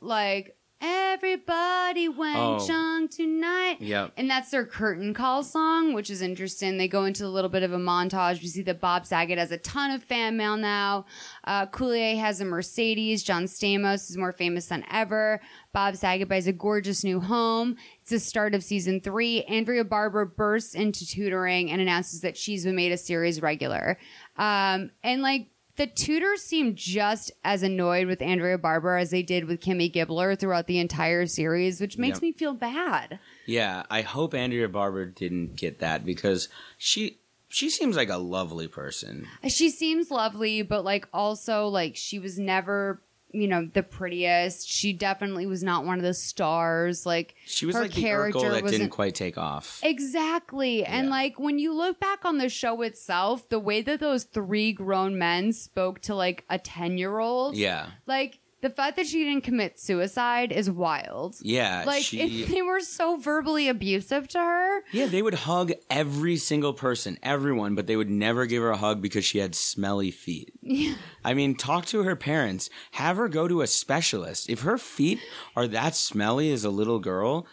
like 0.00 0.56
everybody 0.82 2.08
Wang 2.08 2.36
Oh. 2.36 2.66
Chung 2.66 3.08
tonight. 3.08 3.76
Yep. 3.80 4.12
And 4.16 4.28
that's 4.28 4.50
their 4.50 4.66
curtain 4.66 5.14
call 5.14 5.42
song, 5.42 5.92
which 5.94 6.10
is 6.10 6.20
interesting. 6.22 6.76
They 6.76 6.88
go 6.88 7.04
into 7.04 7.24
a 7.24 7.28
little 7.28 7.48
bit 7.50 7.62
of 7.62 7.72
a 7.72 7.78
montage. 7.78 8.42
We 8.42 8.48
see 8.48 8.62
that 8.62 8.80
Bob 8.80 9.06
Saget 9.06 9.38
has 9.38 9.52
a 9.52 9.58
ton 9.58 9.90
of 9.92 10.02
fan 10.02 10.36
mail 10.36 10.56
now. 10.56 11.06
Uh, 11.44 11.66
Coulier 11.66 12.18
has 12.18 12.40
a 12.40 12.44
Mercedes. 12.44 13.22
John 13.22 13.44
Stamos 13.44 14.10
is 14.10 14.16
more 14.16 14.32
famous 14.32 14.66
than 14.66 14.84
ever. 14.90 15.40
Bob 15.72 15.96
Saget 15.96 16.28
buys 16.28 16.46
a 16.46 16.52
gorgeous 16.52 17.04
new 17.04 17.20
home. 17.20 17.76
It's 18.02 18.10
the 18.10 18.18
start 18.20 18.54
of 18.54 18.62
season 18.64 19.00
three. 19.00 19.42
Andrea 19.44 19.84
Barber 19.84 20.24
bursts 20.24 20.74
into 20.74 21.06
tutoring 21.06 21.70
and 21.70 21.80
announces 21.80 22.20
that 22.22 22.36
she's 22.36 22.64
been 22.64 22.74
made 22.76 22.92
a 22.92 22.98
series 22.98 23.40
regular. 23.40 23.96
Um, 24.36 24.90
and 25.02 25.22
like, 25.22 25.48
the 25.76 25.86
tutors 25.86 26.42
seem 26.42 26.74
just 26.74 27.32
as 27.44 27.62
annoyed 27.62 28.06
with 28.06 28.20
Andrea 28.20 28.58
Barber 28.58 28.96
as 28.96 29.10
they 29.10 29.22
did 29.22 29.46
with 29.46 29.60
Kimmy 29.60 29.92
Gibbler 29.92 30.38
throughout 30.38 30.66
the 30.66 30.78
entire 30.78 31.26
series, 31.26 31.80
which 31.80 31.96
makes 31.98 32.16
Yep. 32.16 32.22
me 32.22 32.32
feel 32.32 32.54
bad. 32.54 33.18
yeah 33.46 33.82
i 33.90 34.02
hope 34.02 34.34
andrea 34.34 34.68
barber 34.68 35.04
didn't 35.06 35.56
get 35.56 35.80
that 35.80 36.04
because 36.06 36.48
she 36.78 37.18
she 37.48 37.68
seems 37.68 37.96
like 37.96 38.08
a 38.08 38.16
lovely 38.16 38.68
person 38.68 39.26
She 39.48 39.68
seems 39.68 40.10
lovely, 40.10 40.62
but 40.62 40.84
like 40.84 41.06
also 41.12 41.66
like 41.68 41.96
she 41.96 42.18
was 42.18 42.38
never, 42.38 43.02
you 43.32 43.48
know, 43.48 43.68
the 43.72 43.82
prettiest. 43.82 44.68
She 44.68 44.92
definitely 44.92 45.46
was 45.46 45.62
not 45.62 45.84
one 45.84 45.98
of 45.98 46.04
the 46.04 46.14
stars. 46.14 47.06
Like 47.06 47.34
she 47.46 47.66
was 47.66 47.74
her 47.74 47.82
like 47.82 47.92
the 47.92 48.00
character 48.00 48.38
Urkel 48.38 48.62
that 48.62 48.70
didn't 48.70 48.90
quite 48.90 49.14
take 49.14 49.38
off 49.38 49.80
exactly. 49.82 50.84
And 50.84 51.08
like 51.08 51.38
when 51.38 51.58
you 51.58 51.74
look 51.74 51.98
back 52.00 52.24
on 52.24 52.38
the 52.38 52.48
show 52.48 52.82
itself, 52.82 53.48
the 53.48 53.58
way 53.58 53.82
that 53.82 54.00
those 54.00 54.24
three 54.24 54.72
grown 54.72 55.18
men 55.18 55.52
spoke 55.52 56.00
to 56.02 56.14
like 56.14 56.44
a 56.50 56.58
ten 56.58 56.98
year 56.98 57.18
old, 57.18 57.56
yeah 57.56 57.86
like 58.06 58.38
the 58.62 58.70
fact 58.70 58.96
that 58.96 59.06
she 59.06 59.24
didn't 59.24 59.44
commit 59.44 59.78
suicide 59.78 60.52
is 60.52 60.70
wild. 60.70 61.36
yeah 61.42 61.82
Like 61.86 62.02
she 62.04 62.44
they 62.44 62.62
were 62.62 62.80
so 62.80 63.16
verbally 63.16 63.68
abusive 63.68 64.28
to 64.28 64.38
her. 64.38 64.80
Yeah, 64.92 65.06
they 65.06 65.20
would 65.20 65.34
hug 65.34 65.72
every 65.90 66.36
single 66.36 66.72
person, 66.72 67.18
everyone, 67.22 67.74
but 67.74 67.86
they 67.86 67.96
would 67.96 68.08
never 68.08 68.46
give 68.46 68.62
her 68.62 68.70
a 68.70 68.76
hug 68.76 69.02
because 69.02 69.24
she 69.24 69.38
had 69.38 69.54
smelly 69.54 70.10
feet. 70.10 70.52
Yeah. 70.62 70.94
I 71.24 71.34
mean, 71.34 71.56
talk 71.56 71.86
to 71.86 72.04
her 72.04 72.16
parents. 72.16 72.70
Have 72.92 73.16
her 73.16 73.28
go 73.28 73.48
to 73.48 73.62
a 73.62 73.66
specialist. 73.66 74.48
If 74.48 74.60
her 74.62 74.78
feet 74.78 75.18
are 75.56 75.66
that 75.68 75.94
smelly 75.96 76.52
as 76.52 76.64
a 76.64 76.70
little 76.70 77.00
girl, 77.00 77.46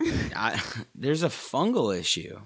I, 0.00 0.60
there's 0.94 1.22
a 1.22 1.28
fungal 1.28 1.96
issue. 1.96 2.40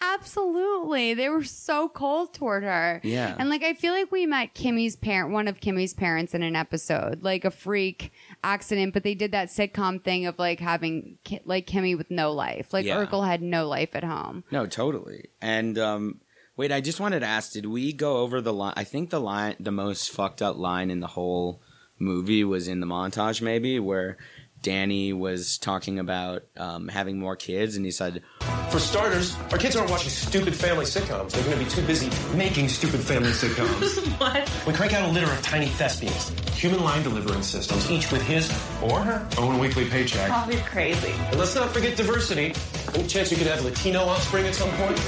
Absolutely. 0.00 1.14
They 1.14 1.28
were 1.28 1.44
so 1.44 1.88
cold 1.88 2.34
toward 2.34 2.62
her. 2.62 3.00
Yeah. 3.04 3.34
And 3.38 3.48
like 3.48 3.62
I 3.62 3.74
feel 3.74 3.92
like 3.92 4.10
we 4.10 4.26
met 4.26 4.54
Kimmy's 4.54 4.96
parent 4.96 5.32
one 5.32 5.48
of 5.48 5.60
Kimmy's 5.60 5.94
parents 5.94 6.34
in 6.34 6.42
an 6.42 6.56
episode, 6.56 7.22
like 7.22 7.44
a 7.44 7.50
freak 7.50 8.12
accident, 8.42 8.92
but 8.94 9.02
they 9.02 9.14
did 9.14 9.32
that 9.32 9.48
sitcom 9.48 10.02
thing 10.02 10.26
of 10.26 10.38
like 10.38 10.60
having 10.60 11.18
Ki- 11.24 11.40
like 11.44 11.66
Kimmy 11.66 11.96
with 11.96 12.10
no 12.10 12.32
life. 12.32 12.72
Like 12.72 12.86
Yeah. 12.86 13.04
Urkel 13.04 13.26
had 13.26 13.42
no 13.42 13.68
life 13.68 13.94
at 13.94 14.04
home. 14.04 14.44
No, 14.50 14.66
totally. 14.66 15.26
And 15.40 15.78
um, 15.78 16.20
wait, 16.56 16.72
I 16.72 16.80
just 16.80 17.00
wanted 17.00 17.20
to 17.20 17.26
ask: 17.26 17.52
Did 17.52 17.66
we 17.66 17.92
go 17.92 18.18
over 18.18 18.40
the 18.40 18.52
line? 18.52 18.74
I 18.76 18.84
think 18.84 19.10
the 19.10 19.20
line, 19.20 19.56
the 19.60 19.72
most 19.72 20.10
fucked 20.10 20.42
up 20.42 20.56
line 20.56 20.90
in 20.90 21.00
the 21.00 21.06
whole 21.06 21.62
movie 21.98 22.44
was 22.44 22.66
in 22.66 22.80
the 22.80 22.86
montage, 22.86 23.42
maybe 23.42 23.78
where 23.78 24.16
Danny 24.62 25.12
was 25.12 25.58
talking 25.58 25.98
about 25.98 26.42
um, 26.56 26.88
having 26.88 27.18
more 27.18 27.36
kids, 27.36 27.76
and 27.76 27.84
he 27.84 27.90
said, 27.90 28.22
For 28.70 28.78
starters, 28.78 29.36
our 29.50 29.58
kids 29.58 29.76
aren't 29.76 29.90
watching 29.90 30.10
stupid 30.10 30.54
family 30.54 30.84
sitcoms. 30.84 31.30
They're 31.30 31.44
going 31.44 31.58
to 31.58 31.64
be 31.64 31.70
too 31.70 31.86
busy 31.86 32.10
making 32.36 32.68
stupid 32.68 33.00
family 33.00 33.30
sitcoms. 33.30 34.18
what? 34.20 34.66
We 34.66 34.72
crank 34.72 34.92
out 34.92 35.08
a 35.08 35.12
litter 35.12 35.30
of 35.30 35.40
tiny 35.42 35.66
thespians, 35.66 36.28
human 36.54 36.84
line 36.84 37.02
delivering 37.02 37.42
systems, 37.42 37.90
each 37.90 38.12
with 38.12 38.22
his 38.22 38.50
or 38.82 39.00
her 39.00 39.26
own 39.38 39.58
weekly 39.58 39.88
paycheck. 39.88 40.30
Oh, 40.32 40.50
you're 40.50 40.60
crazy. 40.62 41.12
And 41.12 41.38
let's 41.38 41.54
not 41.54 41.70
forget 41.70 41.96
diversity. 41.96 42.54
Any 42.94 43.06
chance 43.06 43.30
you 43.30 43.36
could 43.36 43.46
have 43.46 43.64
Latino 43.64 44.00
offspring 44.00 44.46
at 44.46 44.54
some 44.54 44.70
point? 44.72 45.00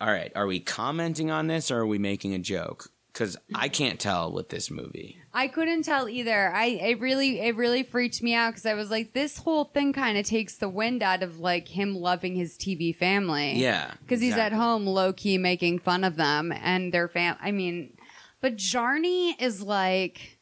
All 0.00 0.10
right, 0.10 0.32
are 0.34 0.46
we 0.46 0.60
commenting 0.60 1.30
on 1.30 1.46
this 1.46 1.70
or 1.70 1.80
are 1.80 1.86
we 1.86 1.98
making 1.98 2.34
a 2.34 2.38
joke? 2.38 2.90
Because 3.14 3.36
I 3.54 3.68
can't 3.68 4.00
tell 4.00 4.32
with 4.32 4.48
this 4.48 4.72
movie. 4.72 5.18
I 5.32 5.46
couldn't 5.46 5.84
tell 5.84 6.08
either. 6.08 6.52
I 6.52 6.64
it 6.66 7.00
really 7.00 7.40
it 7.40 7.54
really 7.54 7.84
freaked 7.84 8.20
me 8.20 8.34
out 8.34 8.50
because 8.50 8.66
I 8.66 8.74
was 8.74 8.90
like, 8.90 9.12
this 9.12 9.38
whole 9.38 9.66
thing 9.66 9.92
kind 9.92 10.18
of 10.18 10.26
takes 10.26 10.56
the 10.56 10.68
wind 10.68 11.00
out 11.00 11.22
of 11.22 11.38
like 11.38 11.68
him 11.68 11.94
loving 11.94 12.34
his 12.34 12.58
TV 12.58 12.94
family. 12.94 13.52
Yeah, 13.52 13.92
because 14.00 14.20
he's 14.20 14.36
at 14.36 14.52
home 14.52 14.84
low 14.84 15.12
key 15.12 15.38
making 15.38 15.78
fun 15.78 16.02
of 16.02 16.16
them 16.16 16.52
and 16.52 16.92
their 16.92 17.06
fam. 17.06 17.36
I 17.40 17.52
mean, 17.52 17.96
but 18.40 18.56
Jarney 18.56 19.40
is 19.40 19.62
like, 19.62 20.40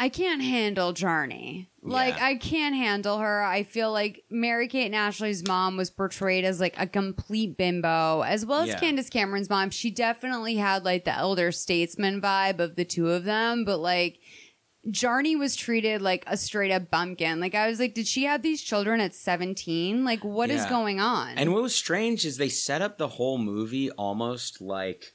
I 0.00 0.08
can't 0.08 0.42
handle 0.42 0.94
Jarney. 0.94 1.66
Like 1.86 2.16
Yeah. 2.16 2.24
I 2.26 2.34
can't 2.36 2.74
handle 2.74 3.18
her. 3.18 3.42
I 3.42 3.62
feel 3.62 3.92
like 3.92 4.24
Mary 4.30 4.68
Kate 4.68 4.86
and 4.86 4.94
Ashley's 4.94 5.46
mom 5.46 5.76
was 5.76 5.90
portrayed 5.90 6.44
as 6.44 6.58
like 6.58 6.74
a 6.78 6.86
complete 6.86 7.58
bimbo, 7.58 8.22
as 8.22 8.46
well 8.46 8.62
as 8.62 8.68
Yeah. 8.68 8.80
Candace 8.80 9.10
Cameron's 9.10 9.50
mom. 9.50 9.68
She 9.68 9.90
definitely 9.90 10.56
had 10.56 10.84
like 10.84 11.04
the 11.04 11.14
elder 11.14 11.52
statesman 11.52 12.22
vibe 12.22 12.58
of 12.58 12.76
the 12.76 12.86
two 12.86 13.10
of 13.10 13.24
them, 13.24 13.64
but 13.66 13.78
like 13.80 14.18
Jarney 14.88 15.38
was 15.38 15.56
treated 15.56 16.00
like 16.02 16.24
a 16.26 16.36
straight 16.38 16.70
up 16.70 16.90
bumpkin. 16.90 17.38
Like 17.38 17.54
I 17.54 17.68
was 17.68 17.78
like, 17.80 17.94
did 17.94 18.06
she 18.06 18.24
have 18.24 18.42
these 18.42 18.62
children 18.62 19.00
at 19.00 19.14
17? 19.14 20.04
Like 20.04 20.24
what 20.24 20.48
is 20.50 20.62
Yeah. 20.62 20.68
going 20.70 21.00
on? 21.00 21.36
And 21.36 21.52
what 21.52 21.62
was 21.62 21.74
strange 21.74 22.24
is 22.24 22.38
they 22.38 22.48
set 22.48 22.80
up 22.82 22.96
the 22.96 23.08
whole 23.08 23.36
movie 23.38 23.90
almost 23.90 24.60
like, 24.62 25.12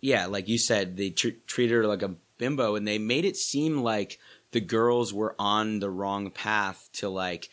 yeah, 0.00 0.26
like 0.26 0.48
you 0.48 0.58
said, 0.58 0.96
they 0.96 1.10
tr- 1.10 1.28
treated 1.46 1.74
her 1.74 1.86
like 1.86 2.02
a 2.02 2.14
bimbo, 2.38 2.74
and 2.74 2.88
they 2.88 2.98
made 2.98 3.24
it 3.24 3.36
seem 3.36 3.82
like 3.82 4.18
the 4.52 4.60
girls 4.60 5.12
were 5.12 5.34
on 5.38 5.80
the 5.80 5.90
wrong 5.90 6.30
path 6.30 6.88
to 6.94 7.08
like 7.08 7.48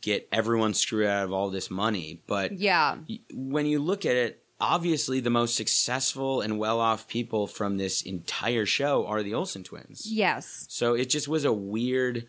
get 0.00 0.28
everyone 0.32 0.74
screwed 0.74 1.06
out 1.06 1.24
of 1.24 1.32
all 1.32 1.50
this 1.50 1.70
money. 1.70 2.22
But 2.26 2.52
yeah. 2.52 2.96
when 3.32 3.66
you 3.66 3.78
look 3.78 4.06
at 4.06 4.16
it, 4.16 4.42
obviously 4.60 5.20
the 5.20 5.30
most 5.30 5.56
successful 5.56 6.40
and 6.40 6.58
well-off 6.58 7.08
people 7.08 7.46
from 7.46 7.76
this 7.76 8.02
entire 8.02 8.64
show 8.64 9.06
are 9.06 9.22
the 9.22 9.34
Olsen 9.34 9.64
twins. 9.64 10.06
Yes. 10.06 10.66
So 10.68 10.94
it 10.94 11.10
just 11.10 11.28
was 11.28 11.44
a 11.44 11.52
weird 11.52 12.26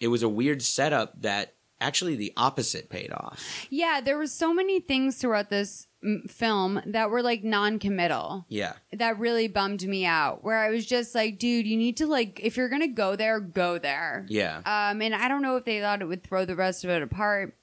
it 0.00 0.08
was 0.08 0.22
a 0.22 0.28
weird 0.28 0.60
setup 0.60 1.22
that 1.22 1.54
actually 1.84 2.16
the 2.16 2.32
opposite 2.36 2.88
paid 2.88 3.12
off. 3.12 3.66
Yeah, 3.70 4.00
there 4.02 4.16
were 4.16 4.26
so 4.26 4.54
many 4.54 4.80
things 4.80 5.16
throughout 5.16 5.50
this 5.50 5.86
mm, 6.04 6.28
film 6.30 6.80
that 6.86 7.10
were 7.10 7.22
like 7.22 7.44
non-committal. 7.44 8.46
Yeah. 8.48 8.72
That 8.92 9.18
really 9.18 9.48
bummed 9.48 9.86
me 9.86 10.06
out. 10.06 10.42
Where 10.42 10.58
I 10.58 10.70
was 10.70 10.86
just 10.86 11.14
like, 11.14 11.38
dude, 11.38 11.66
you 11.66 11.76
need 11.76 11.96
to 11.98 12.06
like 12.06 12.40
if 12.42 12.56
you're 12.56 12.68
going 12.68 12.82
to 12.82 12.88
go 12.88 13.16
there, 13.16 13.38
go 13.40 13.78
there. 13.78 14.26
Yeah. 14.28 14.58
Um 14.64 15.02
and 15.02 15.14
I 15.14 15.28
don't 15.28 15.42
know 15.42 15.56
if 15.56 15.64
they 15.64 15.80
thought 15.80 16.02
it 16.02 16.06
would 16.08 16.24
throw 16.24 16.44
the 16.44 16.56
rest 16.56 16.84
of 16.84 16.90
it 16.90 17.02
apart. 17.02 17.56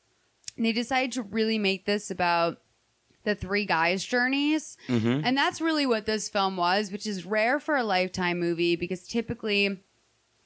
And 0.56 0.66
they 0.66 0.74
decided 0.74 1.14
to 1.14 1.24
really 1.24 1.58
make 1.58 1.86
this 1.86 2.12
about 2.12 2.62
the 3.24 3.36
three 3.36 3.66
guys' 3.66 4.04
journeys. 4.04 4.78
Mhm. 4.88 5.22
And 5.24 5.38
that's 5.38 5.62
really 5.62 5.86
what 5.86 6.06
this 6.06 6.28
film 6.30 6.58
was, 6.58 6.92
which 6.92 7.06
is 7.08 7.26
rare 7.26 7.60
for 7.60 7.76
a 7.78 7.84
lifetime 7.84 8.40
movie 8.40 8.76
because 8.76 9.08
typically 9.08 9.80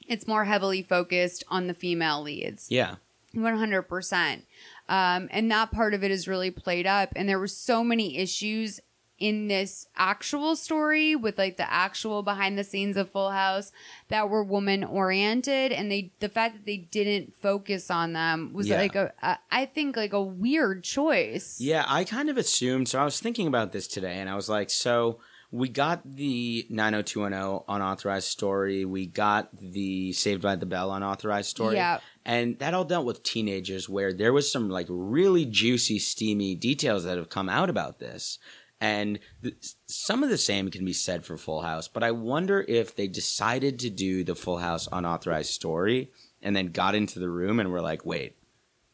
it's 0.08 0.26
more 0.28 0.44
heavily 0.44 0.82
focused 0.82 1.42
on 1.48 1.66
the 1.66 1.74
female 1.74 2.22
leads. 2.22 2.70
Yeah. 2.70 2.96
100%. 3.36 4.42
Um, 4.88 5.28
and 5.30 5.50
that 5.50 5.70
part 5.72 5.94
of 5.94 6.04
it 6.04 6.10
is 6.10 6.28
really 6.28 6.50
played 6.50 6.86
up. 6.86 7.10
And 7.16 7.28
there 7.28 7.38
were 7.38 7.46
so 7.48 7.82
many 7.84 8.18
issues 8.18 8.80
in 9.18 9.48
this 9.48 9.86
actual 9.96 10.54
story 10.54 11.16
with 11.16 11.38
like 11.38 11.56
the 11.56 11.72
actual 11.72 12.22
behind 12.22 12.58
the 12.58 12.62
scenes 12.64 12.98
of 12.98 13.10
Full 13.10 13.30
House 13.30 13.72
that 14.08 14.28
were 14.28 14.44
woman 14.44 14.84
oriented. 14.84 15.72
And 15.72 15.90
they, 15.90 16.12
the 16.20 16.28
fact 16.28 16.54
that 16.54 16.66
they 16.66 16.76
didn't 16.76 17.34
focus 17.34 17.90
on 17.90 18.12
them 18.12 18.52
was 18.52 18.68
Yeah. 18.68 18.76
like 18.76 18.94
a, 18.94 19.12
a, 19.22 19.38
I 19.50 19.64
think 19.64 19.96
like 19.96 20.12
a 20.12 20.20
weird 20.22 20.84
choice. 20.84 21.58
Yeah, 21.60 21.84
I 21.88 22.04
kind 22.04 22.28
of 22.28 22.36
assumed. 22.36 22.88
So 22.90 23.00
I 23.00 23.04
was 23.04 23.18
thinking 23.18 23.46
about 23.46 23.72
this 23.72 23.88
today, 23.88 24.16
and 24.18 24.28
I 24.28 24.34
was 24.36 24.50
like, 24.50 24.68
so 24.68 25.18
we 25.50 25.70
got 25.70 26.02
the 26.04 26.66
90210 26.68 27.64
unauthorized 27.74 28.28
story. 28.28 28.84
We 28.84 29.06
got 29.06 29.48
the 29.56 30.12
Saved 30.12 30.42
by 30.42 30.56
the 30.56 30.66
Bell 30.66 30.92
unauthorized 30.92 31.48
story. 31.48 31.76
Yeah. 31.76 32.00
And 32.26 32.58
that 32.58 32.74
all 32.74 32.84
dealt 32.84 33.06
with 33.06 33.22
teenagers 33.22 33.88
where 33.88 34.12
there 34.12 34.32
was 34.32 34.50
some 34.50 34.68
like 34.68 34.88
really 34.90 35.44
juicy, 35.44 36.00
steamy 36.00 36.56
details 36.56 37.04
that 37.04 37.16
have 37.18 37.28
come 37.30 37.48
out 37.48 37.70
about 37.70 38.00
this. 38.00 38.40
And 38.80 39.20
th- 39.44 39.54
some 39.86 40.24
of 40.24 40.28
the 40.28 40.36
same 40.36 40.68
can 40.70 40.84
be 40.84 40.92
said 40.92 41.24
for 41.24 41.36
Full 41.36 41.62
House, 41.62 41.86
but 41.86 42.02
I 42.02 42.10
wonder 42.10 42.64
if 42.66 42.96
they 42.96 43.06
decided 43.06 43.78
to 43.78 43.90
do 43.90 44.24
the 44.24 44.34
Full 44.34 44.58
House 44.58 44.88
unauthorized 44.90 45.52
story 45.52 46.10
and 46.42 46.54
then 46.56 46.72
got 46.72 46.96
into 46.96 47.20
the 47.20 47.30
room 47.30 47.60
and 47.60 47.70
were 47.70 47.80
like, 47.80 48.04
wait, 48.04 48.36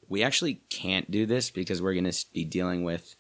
we 0.09 0.23
actually 0.23 0.61
can't 0.69 1.11
do 1.11 1.25
this 1.25 1.51
because 1.51 1.81
we're 1.81 1.95
going 1.95 2.11
to 2.13 2.27
be 2.35 2.45
dealing 2.45 2.85
with 2.85 3.17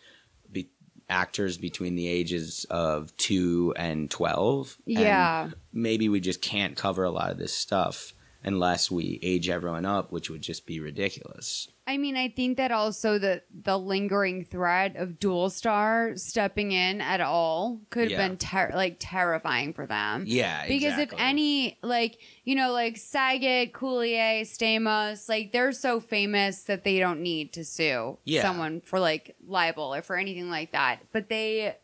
be- 0.52 0.70
actors 1.08 1.56
between 1.56 1.96
the 1.96 2.06
ages 2.06 2.66
of 2.68 3.16
2 3.16 3.72
and 3.76 4.10
12 4.10 4.76
and 4.86 4.98
Yeah. 4.98 5.50
maybe 5.72 6.10
we 6.10 6.20
just 6.20 6.42
can't 6.42 6.76
cover 6.76 7.02
a 7.02 7.10
lot 7.10 7.30
of 7.30 7.38
this 7.38 7.54
stuff 7.54 8.12
unless 8.44 8.90
we 8.90 9.18
age 9.22 9.48
everyone 9.48 9.84
up 9.84 10.10
which 10.12 10.28
would 10.30 10.42
just 10.42 10.66
be 10.66 10.80
ridiculous 10.80 11.68
I 11.84 11.96
mean, 11.98 12.16
I 12.16 12.28
think 12.28 12.58
that 12.58 12.70
also 12.70 13.18
the 13.18 13.42
the 13.52 13.76
lingering 13.76 14.44
threat 14.44 14.94
of 14.94 15.18
Dualstar 15.18 16.16
stepping 16.16 16.70
in 16.70 17.00
at 17.00 17.20
all 17.20 17.80
could 17.90 18.04
have 18.04 18.12
Yeah. 18.12 18.28
been 18.28 18.36
ter- 18.36 18.70
like 18.72 18.98
terrifying 19.00 19.72
for 19.72 19.84
them. 19.88 20.22
Yeah, 20.28 20.62
because 20.68 20.92
exactly. 20.92 21.16
if 21.18 21.20
any 21.22 21.78
like 21.82 22.18
you 22.44 22.54
know 22.54 22.70
like 22.70 22.96
Saget, 22.98 23.72
Coulier, 23.72 24.42
Stamos, 24.42 25.28
like 25.28 25.50
they're 25.50 25.72
so 25.72 25.98
famous 25.98 26.62
that 26.64 26.84
they 26.84 27.00
don't 27.00 27.20
need 27.20 27.52
to 27.54 27.64
sue 27.64 28.16
Yeah. 28.24 28.42
someone 28.42 28.80
for 28.80 29.00
like 29.00 29.34
libel 29.44 29.92
or 29.92 30.02
for 30.02 30.14
anything 30.16 30.48
like 30.50 30.70
that. 30.70 31.00
But 31.12 31.28
they, 31.28 31.74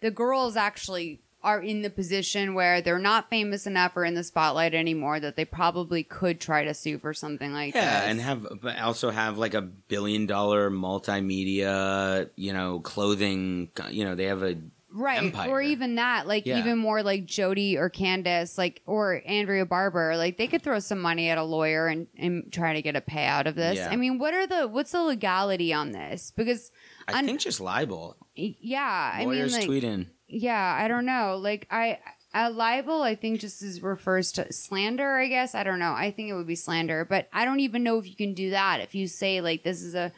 the 0.00 0.10
girls 0.10 0.56
actually 0.56 1.20
are 1.44 1.60
in 1.60 1.82
the 1.82 1.90
position 1.90 2.54
where 2.54 2.80
they're 2.80 2.98
not 2.98 3.30
famous 3.30 3.66
enough 3.66 3.92
or 3.96 4.04
in 4.04 4.14
the 4.14 4.24
spotlight 4.24 4.74
anymore 4.74 5.20
that 5.20 5.36
they 5.36 5.44
probably 5.44 6.02
could 6.02 6.40
try 6.40 6.64
to 6.64 6.74
sue 6.74 6.98
for 6.98 7.14
something 7.14 7.52
like 7.52 7.74
that. 7.74 7.82
yeah 7.82 8.00
this. 8.00 8.10
and 8.10 8.20
have 8.22 8.46
but 8.62 8.78
also 8.80 9.10
have 9.10 9.38
like 9.38 9.54
a 9.54 9.62
billion 9.62 10.26
dollar 10.26 10.70
multimedia 10.70 12.28
you 12.36 12.52
know 12.52 12.80
clothing 12.80 13.68
you 13.90 14.04
know 14.04 14.14
they 14.14 14.24
have 14.24 14.42
a 14.42 14.56
right 14.90 15.18
empire. 15.24 15.50
or 15.50 15.60
even 15.60 15.96
that 15.96 16.26
like 16.28 16.46
Yeah. 16.46 16.58
even 16.60 16.78
more 16.78 17.02
like 17.02 17.24
jody 17.26 17.76
or 17.76 17.88
candace 17.88 18.56
like 18.56 18.80
or 18.86 19.20
andrea 19.26 19.66
barber 19.66 20.16
like 20.16 20.38
they 20.38 20.46
could 20.46 20.62
throw 20.62 20.78
some 20.78 21.00
money 21.00 21.28
at 21.30 21.36
a 21.38 21.42
lawyer 21.42 21.88
and, 21.88 22.06
and 22.16 22.52
try 22.52 22.74
to 22.74 22.82
get 22.82 22.94
a 22.94 23.00
payout 23.00 23.46
of 23.46 23.56
this 23.56 23.76
Yeah. 23.76 23.88
i 23.90 23.96
mean 23.96 24.18
what 24.18 24.34
are 24.34 24.46
the 24.46 24.68
what's 24.68 24.92
the 24.92 25.02
legality 25.02 25.72
on 25.72 25.90
this 25.90 26.32
because 26.36 26.70
i 27.08 27.18
un- 27.18 27.26
think 27.26 27.40
just 27.40 27.60
libel 27.60 28.16
yeah 28.36 29.12
i 29.14 29.18
mean 29.20 29.28
lawyers 29.30 29.52
like 29.52 29.66
tweet 29.66 29.82
in 29.84 30.08
yeah 30.34 30.76
i 30.78 30.88
don't 30.88 31.06
know. 31.06 31.38
Like 31.40 31.66
i 31.70 31.98
a 32.36 32.50
libel 32.50 33.02
i 33.02 33.14
think 33.14 33.40
just 33.40 33.62
is 33.62 33.82
refers 33.82 34.32
to 34.32 34.52
slander 34.52 35.16
i 35.16 35.28
guess. 35.28 35.54
I 35.54 35.62
don't 35.62 35.78
know. 35.78 35.92
I 35.92 36.10
think 36.10 36.28
it 36.28 36.34
would 36.34 36.46
be 36.46 36.56
slander 36.56 37.04
but 37.04 37.28
i 37.32 37.44
don't 37.44 37.60
even 37.60 37.82
know 37.82 37.98
if 37.98 38.08
you 38.08 38.16
can 38.16 38.34
do 38.34 38.50
that. 38.50 38.80
If 38.80 38.94
you 38.94 39.06
say 39.06 39.40
like 39.40 39.62
this 39.62 39.82
is 39.82 39.94
a 39.94 40.12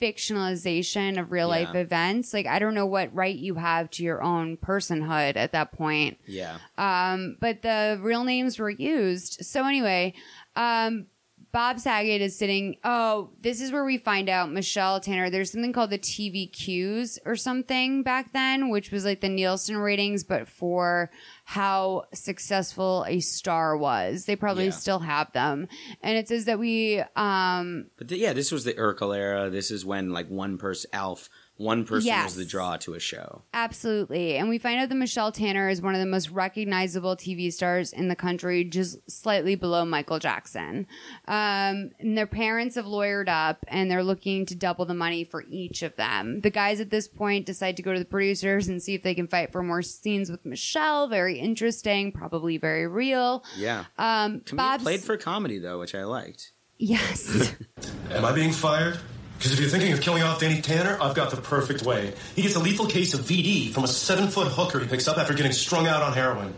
fictionalization 0.00 1.20
of 1.20 1.30
real 1.30 1.48
life 1.48 1.74
events 1.74 2.32
like 2.32 2.46
i 2.46 2.58
don't 2.58 2.74
know 2.74 2.86
what 2.86 3.14
right 3.14 3.36
you 3.36 3.56
have 3.56 3.90
to 3.90 4.02
your 4.02 4.22
own 4.22 4.56
personhood 4.56 5.36
at 5.36 5.52
that 5.52 5.72
point. 5.72 6.18
Yeah. 6.26 6.56
Um, 6.78 7.36
but 7.38 7.60
the 7.60 7.98
real 8.00 8.24
names 8.24 8.58
were 8.58 8.70
used. 8.70 9.44
So 9.44 9.66
anyway, 9.66 10.14
um, 10.56 11.06
Bob 11.52 11.80
Saget 11.80 12.20
is 12.20 12.38
sitting. 12.38 12.76
Oh, 12.84 13.30
this 13.40 13.60
is 13.60 13.72
where 13.72 13.84
we 13.84 13.98
find 13.98 14.28
out 14.28 14.52
Michelle 14.52 15.00
Tanner. 15.00 15.30
There's 15.30 15.50
something 15.50 15.72
called 15.72 15.90
the 15.90 15.98
TV 15.98 16.50
Qs 16.52 17.18
or 17.24 17.34
something 17.34 18.02
back 18.04 18.32
then, 18.32 18.68
which 18.68 18.92
was 18.92 19.04
like 19.04 19.20
the 19.20 19.28
Nielsen 19.28 19.76
ratings, 19.76 20.22
but 20.22 20.46
for 20.46 21.10
how 21.44 22.04
successful 22.14 23.04
a 23.08 23.18
star 23.20 23.76
was. 23.76 24.26
They 24.26 24.36
probably 24.36 24.66
Yeah. 24.66 24.70
still 24.70 24.98
have 25.00 25.32
them. 25.32 25.66
And 26.02 26.16
it 26.16 26.28
says 26.28 26.44
that 26.44 26.58
we, 26.60 27.02
um, 27.16 27.86
but 27.98 28.08
th- 28.08 28.20
yeah 28.20 28.32
this 28.32 28.52
was 28.52 28.64
the 28.64 28.74
urkel 28.74 29.16
era 29.16 29.50
this 29.50 29.70
is 29.72 29.84
when 29.84 30.10
like 30.10 30.28
one 30.28 30.56
person 30.58 30.88
alf 30.92 31.28
one 31.60 31.84
person 31.84 32.06
Yes. 32.06 32.24
was 32.24 32.36
the 32.36 32.44
draw 32.46 32.76
to 32.78 32.94
a 32.94 32.98
show 33.00 33.42
Absolutely. 33.52 34.36
And 34.36 34.48
we 34.48 34.58
find 34.58 34.80
out 34.80 34.88
that 34.88 34.94
Michelle 34.94 35.30
Tanner 35.30 35.68
is 35.68 35.82
one 35.82 35.94
of 35.94 36.00
the 36.00 36.06
most 36.06 36.30
recognizable 36.30 37.16
TV 37.16 37.52
stars 37.52 37.92
in 37.92 38.08
the 38.08 38.16
country, 38.16 38.64
just 38.64 38.98
slightly 39.10 39.54
below 39.56 39.84
Michael 39.84 40.18
Jackson. 40.18 40.86
Um, 41.28 41.90
and 42.00 42.16
their 42.16 42.26
parents 42.26 42.76
have 42.76 42.86
lawyered 42.86 43.28
up 43.28 43.58
and 43.68 43.90
they're 43.90 44.02
looking 44.02 44.46
to 44.46 44.54
double 44.54 44.86
the 44.86 44.94
money 44.94 45.22
for 45.24 45.44
each 45.50 45.82
of 45.82 45.94
them. 45.96 46.40
The 46.40 46.50
guys 46.50 46.80
at 46.80 46.90
this 46.90 47.06
point 47.08 47.44
decide 47.46 47.76
to 47.76 47.82
go 47.82 47.92
to 47.92 47.98
the 47.98 48.04
producers 48.06 48.68
and 48.68 48.82
see 48.82 48.94
if 48.94 49.02
they 49.02 49.14
can 49.14 49.28
fight 49.28 49.52
for 49.52 49.62
more 49.62 49.82
scenes 49.82 50.30
with 50.30 50.44
Michelle. 50.46 51.08
Very 51.08 51.38
interesting, 51.38 52.10
probably 52.12 52.56
very 52.56 52.86
real. 52.86 53.44
yeah 53.58 53.84
Um, 53.98 54.40
Comedian 54.40 54.56
Bob's, 54.56 54.82
played 54.82 55.00
for 55.00 55.16
comedy 55.18 55.58
though 55.58 55.78
which 55.78 55.94
i 55.94 56.04
liked 56.04 56.52
Yes. 56.82 57.52
Am 58.10 58.24
I 58.24 58.32
being 58.32 58.52
fired? 58.52 58.98
Because 59.40 59.54
if 59.54 59.60
you're 59.60 59.70
thinking 59.70 59.94
of 59.94 60.02
killing 60.02 60.22
off 60.22 60.38
Danny 60.38 60.60
Tanner, 60.60 60.98
I've 61.00 61.14
got 61.14 61.30
the 61.30 61.38
perfect 61.38 61.82
way. 61.82 62.12
He 62.36 62.42
gets 62.42 62.56
a 62.56 62.58
lethal 62.58 62.84
case 62.84 63.14
of 63.14 63.20
VD 63.20 63.72
from 63.72 63.84
a 63.84 63.88
seven 63.88 64.28
foot 64.28 64.48
hooker 64.48 64.80
he 64.80 64.86
picks 64.86 65.08
up 65.08 65.16
after 65.16 65.32
getting 65.32 65.52
strung 65.52 65.86
out 65.86 66.02
on 66.02 66.12
heroin. 66.12 66.52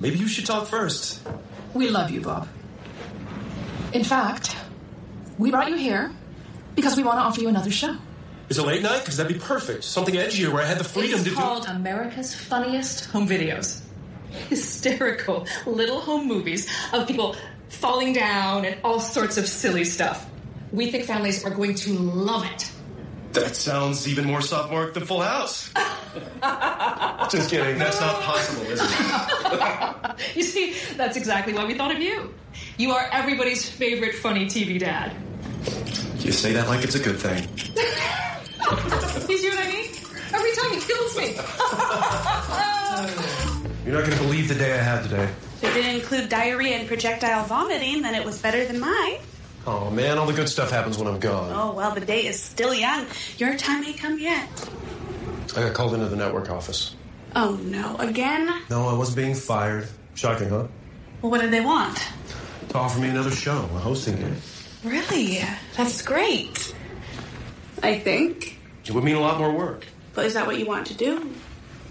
Maybe 0.00 0.18
you 0.18 0.28
should 0.28 0.44
talk 0.44 0.68
first. 0.68 1.26
We 1.72 1.88
love 1.88 2.10
you, 2.10 2.20
Bob. 2.20 2.46
In 3.94 4.04
fact, 4.04 4.54
we 5.38 5.50
brought 5.50 5.70
you 5.70 5.76
here 5.76 6.12
because 6.74 6.94
we 6.94 7.02
want 7.02 7.20
to 7.20 7.22
offer 7.22 7.40
you 7.40 7.48
another 7.48 7.70
show. 7.70 7.96
Is 8.50 8.58
it 8.58 8.66
late 8.66 8.82
night? 8.82 8.98
Because 8.98 9.16
that'd 9.16 9.32
be 9.32 9.42
perfect. 9.42 9.82
Something 9.82 10.16
edgier 10.16 10.52
where 10.52 10.62
I 10.62 10.66
had 10.66 10.76
the 10.76 10.84
freedom 10.84 11.20
it's 11.20 11.30
to 11.30 11.34
called 11.34 11.66
America's 11.68 12.34
Funniest 12.34 13.06
Home 13.12 13.26
Videos. 13.26 13.80
Hysterical 14.50 15.46
little 15.64 16.02
home 16.02 16.28
movies 16.28 16.70
of 16.92 17.08
people 17.08 17.34
falling 17.70 18.12
down 18.12 18.66
and 18.66 18.78
all 18.84 19.00
sorts 19.00 19.38
of 19.38 19.48
silly 19.48 19.86
stuff. 19.86 20.28
We 20.76 20.90
think 20.90 21.04
families 21.04 21.42
are 21.42 21.50
going 21.50 21.74
to 21.74 21.92
love 21.94 22.44
it. 22.44 22.70
That 23.32 23.56
sounds 23.56 24.06
even 24.06 24.26
more 24.26 24.42
sophomoric 24.42 24.92
than 24.92 25.06
Full 25.06 25.22
House. 25.22 25.72
Just 27.30 27.48
kidding. 27.48 27.78
That's 27.78 27.98
not 27.98 28.20
possible, 28.20 28.62
is 28.64 28.80
it? 28.82 28.90
You 30.36 30.42
see, 30.42 30.74
that's 30.96 31.16
exactly 31.16 31.52
why 31.54 31.64
we 31.64 31.74
thought 31.74 31.92
of 31.92 32.00
you. 32.00 32.34
You 32.76 32.92
are 32.92 33.08
everybody's 33.10 33.68
favorite 33.68 34.14
funny 34.16 34.46
TV 34.46 34.78
dad. 34.78 35.12
You 36.18 36.32
say 36.32 36.52
that 36.52 36.68
like 36.68 36.84
it's 36.84 36.94
a 36.94 37.02
good 37.02 37.18
thing. 37.18 37.48
You 39.28 39.38
see 39.38 39.48
what 39.48 39.58
I 39.58 39.68
mean? 39.72 39.86
Every 40.34 40.52
time 40.56 40.72
it 40.72 40.82
kills 40.82 41.16
me. 41.16 41.34
You're 43.84 43.94
not 43.94 44.06
going 44.06 44.18
to 44.18 44.24
believe 44.24 44.48
the 44.48 44.54
day 44.54 44.74
I 44.74 44.82
had 44.82 45.02
today. 45.04 45.24
If 45.24 45.64
it 45.64 45.74
didn't 45.74 45.94
include 45.96 46.28
diarrhea 46.28 46.76
and 46.76 46.88
projectile 46.88 47.44
vomiting, 47.44 48.02
then 48.02 48.14
it 48.14 48.24
was 48.24 48.40
better 48.42 48.64
than 48.66 48.78
mine. 48.80 49.18
Oh 49.66 49.90
man, 49.90 50.16
all 50.16 50.26
the 50.26 50.32
good 50.32 50.48
stuff 50.48 50.70
happens 50.70 50.96
when 50.96 51.08
I'm 51.08 51.18
gone. 51.18 51.50
Oh, 51.52 51.74
well, 51.74 51.92
the 51.92 52.00
day 52.00 52.26
is 52.26 52.40
still 52.40 52.72
young. 52.72 53.06
Your 53.36 53.56
time 53.56 53.84
ain't 53.84 53.98
come 53.98 54.18
yet. 54.18 54.48
I 55.56 55.62
got 55.62 55.74
called 55.74 55.94
into 55.94 56.06
the 56.06 56.16
network 56.16 56.50
office. 56.50 56.94
Oh, 57.34 57.56
no. 57.64 57.96
Again? 57.96 58.48
No, 58.70 58.86
I 58.88 58.94
wasn't 58.94 59.16
being 59.16 59.34
fired. 59.34 59.88
Shocking, 60.14 60.48
huh? 60.48 60.68
Well, 61.20 61.32
what 61.32 61.40
did 61.40 61.50
they 61.50 61.60
want? 61.60 62.00
To 62.68 62.78
offer 62.78 63.00
me 63.00 63.08
another 63.08 63.30
show, 63.30 63.56
a 63.56 63.78
hosting 63.78 64.16
gig. 64.16 64.32
Really? 64.84 65.42
That's 65.76 66.00
great. 66.02 66.74
I 67.82 67.98
think. 67.98 68.58
It 68.84 68.92
would 68.92 69.02
mean 69.04 69.16
a 69.16 69.20
lot 69.20 69.38
more 69.38 69.50
work. 69.52 69.84
But 70.14 70.26
is 70.26 70.34
that 70.34 70.46
what 70.46 70.58
you 70.58 70.66
want 70.66 70.86
to 70.86 70.94
do? 70.94 71.30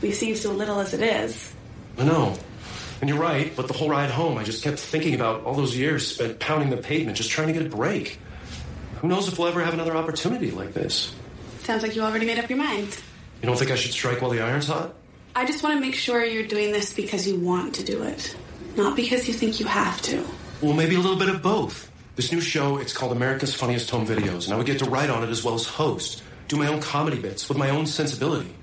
We 0.01 0.11
seem 0.11 0.35
so 0.35 0.51
little 0.51 0.79
as 0.79 0.93
it 0.93 1.01
is. 1.01 1.53
I 1.97 2.05
know. 2.05 2.37
And 3.01 3.09
you're 3.09 3.19
right, 3.19 3.53
but 3.55 3.67
the 3.67 3.73
whole 3.73 3.89
ride 3.89 4.09
home, 4.09 4.37
I 4.37 4.43
just 4.43 4.63
kept 4.63 4.79
thinking 4.79 5.15
about 5.15 5.43
all 5.43 5.53
those 5.53 5.75
years 5.75 6.07
spent 6.07 6.39
pounding 6.39 6.69
the 6.69 6.77
pavement, 6.77 7.17
just 7.17 7.29
trying 7.29 7.47
to 7.47 7.53
get 7.53 7.65
a 7.65 7.69
break. 7.69 8.19
Who 9.01 9.07
knows 9.07 9.27
if 9.27 9.37
we'll 9.37 9.47
ever 9.49 9.63
have 9.63 9.73
another 9.73 9.95
opportunity 9.95 10.51
like 10.51 10.73
this? 10.73 11.13
Sounds 11.63 11.83
like 11.83 11.95
you 11.95 12.01
already 12.01 12.25
made 12.25 12.39
up 12.39 12.49
your 12.49 12.57
mind. 12.59 12.97
You 13.41 13.47
don't 13.47 13.57
think 13.57 13.71
I 13.71 13.75
should 13.75 13.91
strike 13.91 14.21
while 14.21 14.31
the 14.31 14.41
iron's 14.41 14.67
hot? 14.67 14.95
I 15.35 15.45
just 15.45 15.63
want 15.63 15.75
to 15.75 15.81
make 15.81 15.95
sure 15.95 16.23
you're 16.23 16.47
doing 16.47 16.71
this 16.71 16.93
because 16.93 17.27
you 17.27 17.37
want 17.39 17.75
to 17.75 17.83
do 17.83 18.03
it, 18.03 18.35
not 18.77 18.95
because 18.95 19.27
you 19.27 19.33
think 19.33 19.59
you 19.59 19.65
have 19.65 20.01
to. 20.03 20.25
Well, 20.61 20.73
maybe 20.73 20.95
a 20.95 20.99
little 20.99 21.17
bit 21.17 21.27
of 21.29 21.41
both. 21.41 21.91
This 22.15 22.31
new 22.31 22.39
show, 22.39 22.77
it's 22.77 22.93
called 22.93 23.11
America's 23.11 23.53
Funniest 23.53 23.89
Home 23.89 24.07
Videos, 24.07 24.45
and 24.45 24.53
I 24.53 24.57
would 24.57 24.65
get 24.65 24.79
to 24.79 24.85
write 24.85 25.09
on 25.09 25.23
it 25.23 25.29
as 25.29 25.43
well 25.43 25.53
as 25.53 25.65
host, 25.67 26.23
do 26.47 26.55
my 26.55 26.67
own 26.67 26.79
comedy 26.79 27.19
bits 27.19 27.49
with 27.49 27.57
my 27.57 27.69
own 27.69 27.85
sensibility. 27.85 28.55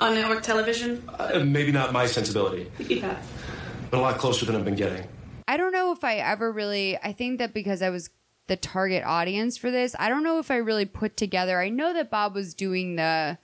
On 0.00 0.14
network 0.14 0.42
television? 0.44 1.02
Uh, 1.08 1.40
maybe 1.44 1.72
not 1.72 1.92
my 1.92 2.06
sensibility, 2.06 2.70
Yeah. 2.78 3.20
But 3.90 3.98
a 3.98 4.00
lot 4.00 4.18
closer 4.18 4.46
than 4.46 4.56
I've 4.56 4.64
been 4.64 4.74
getting. 4.76 5.06
I 5.46 5.56
don't 5.56 5.72
know 5.72 5.92
if 5.92 6.02
I 6.04 6.16
ever 6.16 6.50
really. 6.50 6.96
I 6.98 7.12
think 7.12 7.38
that 7.38 7.52
because 7.54 7.82
I 7.82 7.90
was 7.90 8.10
the 8.46 8.56
target 8.56 9.04
audience 9.04 9.56
for 9.56 9.70
this, 9.70 9.94
I 9.98 10.08
don't 10.08 10.22
know 10.24 10.38
if 10.38 10.50
I 10.50 10.56
really 10.56 10.84
put 10.86 11.16
together. 11.16 11.60
I 11.60 11.68
know 11.70 11.92
that 11.94 12.10
Bob 12.10 12.34
was 12.34 12.54
doing 12.54 12.96
the 12.96 13.38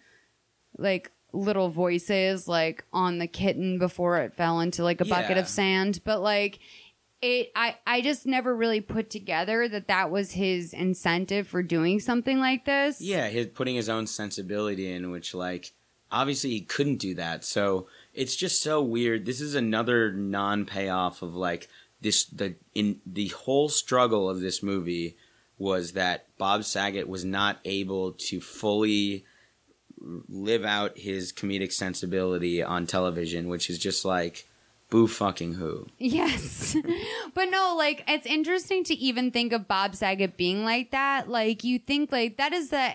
like 0.79 1.11
little 1.33 1.69
voices 1.69 2.49
like 2.49 2.85
on 2.93 3.19
the 3.19 3.27
kitten 3.27 3.79
before 3.79 4.19
it 4.19 4.35
fell 4.35 4.61
into 4.61 4.83
like 4.83 5.01
a 5.01 5.05
bucket 5.05 5.37
Yeah. 5.37 5.39
of 5.43 5.49
sand, 5.49 6.01
but 6.05 6.21
like 6.21 6.59
it 7.23 7.53
I 7.55 7.77
I 7.87 8.01
just 8.01 8.27
never 8.27 8.55
really 8.57 8.81
put 8.81 9.11
together 9.11 9.69
that 9.69 9.89
that 9.89 10.11
was 10.11 10.33
his 10.33 10.73
incentive 10.73 11.47
for 11.47 11.63
doing 11.63 12.01
something 12.01 12.39
like 12.39 12.65
this. 12.65 13.01
Yeah, 13.01 13.29
his 13.29 13.47
putting 13.49 13.77
his 13.77 13.89
own 13.89 14.07
sensibility 14.07 14.91
in, 14.93 15.11
which 15.11 15.35
like 15.35 15.73
obviously 16.11 16.51
he 16.51 16.63
couldn't 16.63 16.97
do 16.97 17.15
that. 17.15 17.45
So 17.45 17.87
it's 18.21 18.37
just 18.37 18.63
so 18.63 18.83
weird. 18.83 19.25
This 19.25 19.41
is 19.41 19.55
another 19.55 20.13
non 20.13 20.67
payoff 20.67 21.23
of 21.23 21.35
like 21.35 21.69
this 22.03 22.27
the 22.27 22.55
in 22.75 23.01
the 23.07 23.29
whole 23.29 23.71
struggle 23.71 24.29
of 24.29 24.43
this 24.43 24.63
movie 24.63 25.17
was 25.57 25.93
that 25.93 26.27
Bob 26.37 26.65
Saget 26.65 27.09
was 27.09 27.25
not 27.25 27.61
able 27.65 28.13
to 28.13 28.39
fully 28.39 29.25
live 30.29 30.67
out 30.67 30.99
his 30.99 31.33
comedic 31.33 31.73
sensibility 31.73 32.63
on 32.63 32.87
television, 32.87 33.49
which 33.49 33.71
is 33.71 33.79
just 33.79 34.05
like 34.05 34.47
boo 34.91 35.07
fucking 35.07 35.55
who. 35.55 35.87
Yes. 35.97 36.77
but 37.35 37.47
no, 37.47 37.75
like 37.75 38.05
it's 38.07 38.27
interesting 38.27 38.85
to 38.85 38.95
even 38.95 39.31
think 39.31 39.55
of 39.55 39.67
Bob 39.67 39.95
Saget 39.95 40.37
being 40.37 40.63
like 40.63 40.91
that. 40.91 41.31
Like 41.31 41.65
you 41.65 41.79
think 41.79 42.13
like 42.13 42.37
that 42.37 42.53
is 42.53 42.69
the 42.69 42.93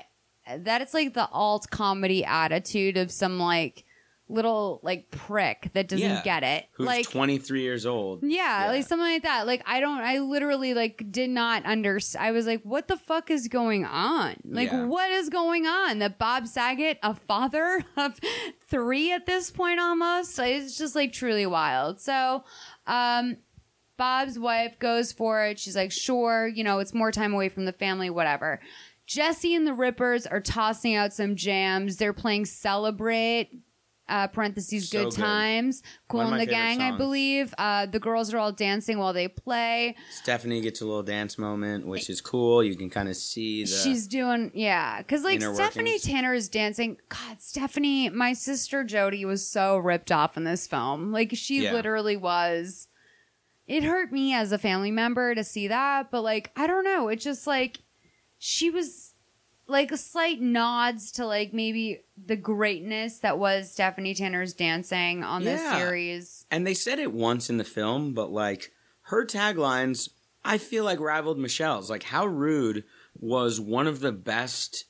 that 0.56 0.84
is 0.84 0.94
like 0.94 1.16
the 1.16 1.28
alt 1.32 1.72
comedy 1.72 2.24
attitude 2.24 2.96
of 2.96 3.10
some 3.10 3.40
like 3.40 3.86
little 4.28 4.80
like 4.82 5.12
prick 5.12 5.70
that 5.74 5.88
doesn't 5.88 6.04
Yeah. 6.10 6.22
get 6.24 6.42
it. 6.44 6.66
Who's 6.74 6.88
like 6.88 7.08
23 7.10 7.62
years 7.62 7.86
old. 7.86 8.24
yeah, 8.24 8.66
like 8.70 8.84
something 8.86 9.06
like 9.06 9.22
that. 9.24 9.46
Like 9.46 9.62
I 9.68 9.80
don't 9.80 10.00
I 10.00 10.18
literally 10.20 10.74
like 10.74 11.12
did 11.12 11.30
not 11.30 11.64
understand. 11.66 12.26
I 12.26 12.32
was 12.32 12.48
like 12.48 12.62
what 12.64 12.88
the 12.88 12.98
fuck 12.98 13.30
is 13.30 13.48
going 13.48 13.86
on? 13.86 14.36
Like 14.44 14.72
Yeah. 14.72 14.86
what 14.86 15.12
is 15.12 15.30
going 15.30 15.68
on? 15.68 16.00
That 16.00 16.18
Bob 16.18 16.48
Saget, 16.48 16.98
a 17.04 17.14
father 17.14 17.84
of 17.98 18.20
3 18.68 19.12
at 19.12 19.28
this 19.28 19.52
point 19.52 19.80
almost. 19.80 20.40
It's 20.40 20.76
just 20.78 20.96
like 20.96 21.14
truly 21.14 21.46
wild. 21.46 22.00
So, 22.02 22.44
um 22.88 23.38
Bob's 23.98 24.38
wife 24.38 24.78
goes 24.80 25.14
for 25.14 25.46
it. 25.46 25.58
She's 25.58 25.76
like, 25.76 25.92
sure, 25.92 26.48
you 26.48 26.64
know, 26.66 26.80
it's 26.80 26.94
more 26.94 27.12
time 27.14 27.34
away 27.34 27.48
from 27.48 27.64
the 27.66 27.72
family, 27.72 28.10
whatever. 28.10 28.60
Jesse 29.08 29.56
and 29.56 29.66
the 29.66 29.74
Rippers 29.74 30.26
are 30.28 30.42
tossing 30.42 30.96
out 30.96 31.14
some 31.14 31.36
jams. 31.38 31.96
They're 31.96 32.12
playing 32.12 32.46
Celebrate, 32.46 33.52
uh, 34.08 34.28
parentheses, 34.28 34.90
So 34.90 35.00
good 35.06 35.10
good. 35.16 35.22
times. 35.22 35.82
Cool 36.08 36.20
One 36.20 36.28
of 36.28 36.32
in 36.34 36.38
my 36.40 36.46
the 36.46 36.52
favorite 36.52 36.64
gang, 36.64 36.82
I 36.82 36.90
songs. 36.90 36.98
believe. 37.00 37.54
Uh, 37.58 37.86
the 37.88 38.00
girls 38.00 38.34
are 38.34 38.38
all 38.38 38.52
dancing 38.52 38.98
while 38.98 39.14
they 39.14 39.28
play. 39.28 39.96
Stephanie 40.12 40.62
gets 40.62 40.82
a 40.82 40.86
little 40.86 41.04
dance 41.04 41.38
moment, 41.38 41.88
which 41.88 42.10
is 42.10 42.22
cool. 42.22 42.64
You 42.64 42.76
can 42.76 42.90
kind 42.90 43.10
of 43.10 43.16
see 43.16 43.64
the 43.64 43.70
She's 43.70 44.08
doing, 44.08 44.52
yeah. 44.54 45.00
Because, 45.00 45.24
like, 45.24 45.38
inner 45.42 45.54
Stephanie 45.54 45.92
workings. 45.92 46.04
Tanner 46.04 46.34
is 46.34 46.50
dancing. 46.50 46.98
God, 47.10 47.42
Stephanie, 47.42 48.10
my 48.10 48.34
sister 48.34 48.84
Jody 48.84 49.26
was 49.26 49.46
so 49.48 49.78
ripped 49.78 50.12
off 50.12 50.38
in 50.38 50.44
this 50.44 50.68
film. 50.68 51.12
Like, 51.12 51.32
she 51.34 51.64
Yeah. 51.64 51.74
literally 51.74 52.18
was. 52.18 52.88
It 53.68 53.84
hurt 53.84 54.12
me 54.12 54.34
as 54.34 54.52
a 54.52 54.60
family 54.60 54.92
member 54.92 55.34
to 55.34 55.44
see 55.44 55.68
that, 55.70 56.12
but, 56.12 56.22
like, 56.22 56.52
I 56.56 56.68
don't 56.68 56.84
know. 56.84 57.08
It's 57.08 57.24
just 57.24 57.48
like 57.48 57.80
she 58.38 58.70
was 58.70 59.05
like 59.68 59.96
slight 59.98 60.42
nods 60.42 61.12
to 61.14 61.26
like 61.26 61.54
maybe 61.54 62.02
the 62.26 62.36
greatness 62.36 63.20
that 63.20 63.40
was 63.40 63.72
Stephanie 63.72 64.14
Tanner's 64.14 64.54
dancing 64.54 65.24
on 65.24 65.44
this 65.44 65.62
Yeah. 65.62 65.78
series. 65.78 66.46
And 66.52 66.66
they 66.66 66.74
said 66.74 67.00
it 67.00 67.12
once 67.12 67.50
in 67.50 67.58
the 67.58 67.64
film, 67.64 68.14
but 68.14 68.32
like 68.32 68.72
her 69.04 69.26
taglines, 69.26 70.10
I 70.44 70.58
feel 70.60 70.84
like 70.84 71.00
rivaled 71.00 71.40
Michelle's. 71.40 71.90
Like, 71.90 72.04
how 72.04 72.26
rude 72.26 72.84
was 73.20 73.60
one 73.60 73.88
of 73.88 74.00
the 74.00 74.12
best, 74.12 74.86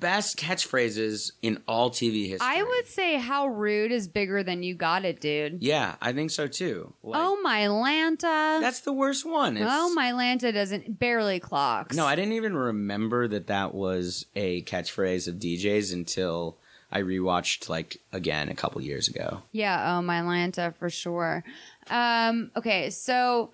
best 0.00 0.38
catchphrases 0.38 1.32
in 1.42 1.62
all 1.68 1.90
TV 1.90 2.28
history? 2.28 2.38
I 2.40 2.62
would 2.62 2.86
say 2.86 3.16
how 3.18 3.46
rude 3.48 3.92
is 3.92 4.08
bigger 4.08 4.42
than 4.42 4.62
you 4.62 4.74
got 4.74 5.04
it, 5.04 5.20
dude. 5.20 5.62
yeah, 5.62 5.96
I 6.00 6.12
think 6.12 6.30
so 6.30 6.46
too. 6.46 6.92
Like, 7.02 7.20
oh 7.22 7.40
my 7.42 7.62
Lanta. 7.66 8.60
that's 8.60 8.80
the 8.80 8.92
worst 8.92 9.24
one. 9.24 9.56
It's- 9.56 9.70
oh 9.72 9.92
my 9.94 10.12
Lanta 10.12 10.52
doesn't 10.52 10.98
barely 10.98 11.38
clocks. 11.40 11.94
No, 11.96 12.06
I 12.06 12.16
didn't 12.16 12.32
even 12.32 12.56
remember 12.56 13.28
that 13.28 13.46
that 13.48 13.74
was 13.74 14.26
a 14.34 14.62
catchphrase 14.62 15.28
of 15.28 15.36
DJs 15.36 15.92
until 15.92 16.56
I 16.92 17.02
rewatched 17.02 17.68
like 17.68 17.98
again 18.12 18.48
a 18.48 18.54
couple 18.54 18.80
years 18.80 19.06
ago. 19.08 19.42
Yeah, 19.52 19.96
oh 19.96 20.02
my 20.02 20.22
Lanta 20.22 20.74
for 20.74 20.90
sure. 20.90 21.44
Um, 21.88 22.50
okay, 22.56 22.90
so 22.90 23.50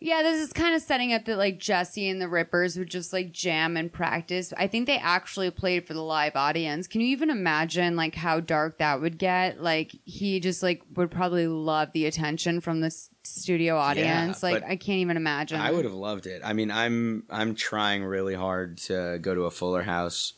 yeah, 0.00 0.22
this 0.22 0.40
is 0.40 0.52
kind 0.52 0.74
of 0.74 0.82
setting 0.82 1.12
up 1.14 1.24
that 1.24 1.38
like 1.38 1.58
Jesse 1.58 2.08
and 2.08 2.20
the 2.20 2.28
Rippers 2.28 2.76
would 2.76 2.90
just 2.90 3.12
like 3.12 3.32
jam 3.32 3.76
and 3.76 3.90
practice. 3.92 4.52
I 4.56 4.66
think 4.66 4.86
they 4.86 4.98
actually 4.98 5.50
played 5.50 5.86
for 5.86 5.94
the 5.94 6.02
live 6.02 6.36
audience. 6.36 6.86
Can 6.86 7.00
you 7.00 7.06
even 7.08 7.30
imagine 7.30 7.96
like 7.96 8.14
how 8.14 8.40
dark 8.40 8.78
that 8.78 9.00
would 9.00 9.16
get? 9.18 9.62
Like 9.62 9.92
he 10.04 10.40
just 10.40 10.62
like 10.62 10.82
would 10.96 11.10
probably 11.10 11.46
love 11.46 11.90
the 11.94 12.04
attention 12.06 12.60
from 12.60 12.80
the 12.80 12.88
s- 12.88 13.08
studio 13.22 13.76
audience. 13.78 14.42
like 14.42 14.62
I 14.64 14.76
can't 14.76 14.98
even 14.98 15.16
imagine. 15.16 15.60
I 15.60 15.70
would 15.70 15.84
have 15.86 15.94
loved 15.94 16.26
it. 16.26 16.42
I 16.44 16.52
mean, 16.52 16.70
I'm 16.70 17.24
I'm 17.30 17.54
trying 17.54 18.04
really 18.04 18.34
hard 18.34 18.76
to 18.78 19.18
go 19.22 19.34
to 19.34 19.42
a 19.44 19.50
Fuller 19.50 19.82
House 19.82 20.34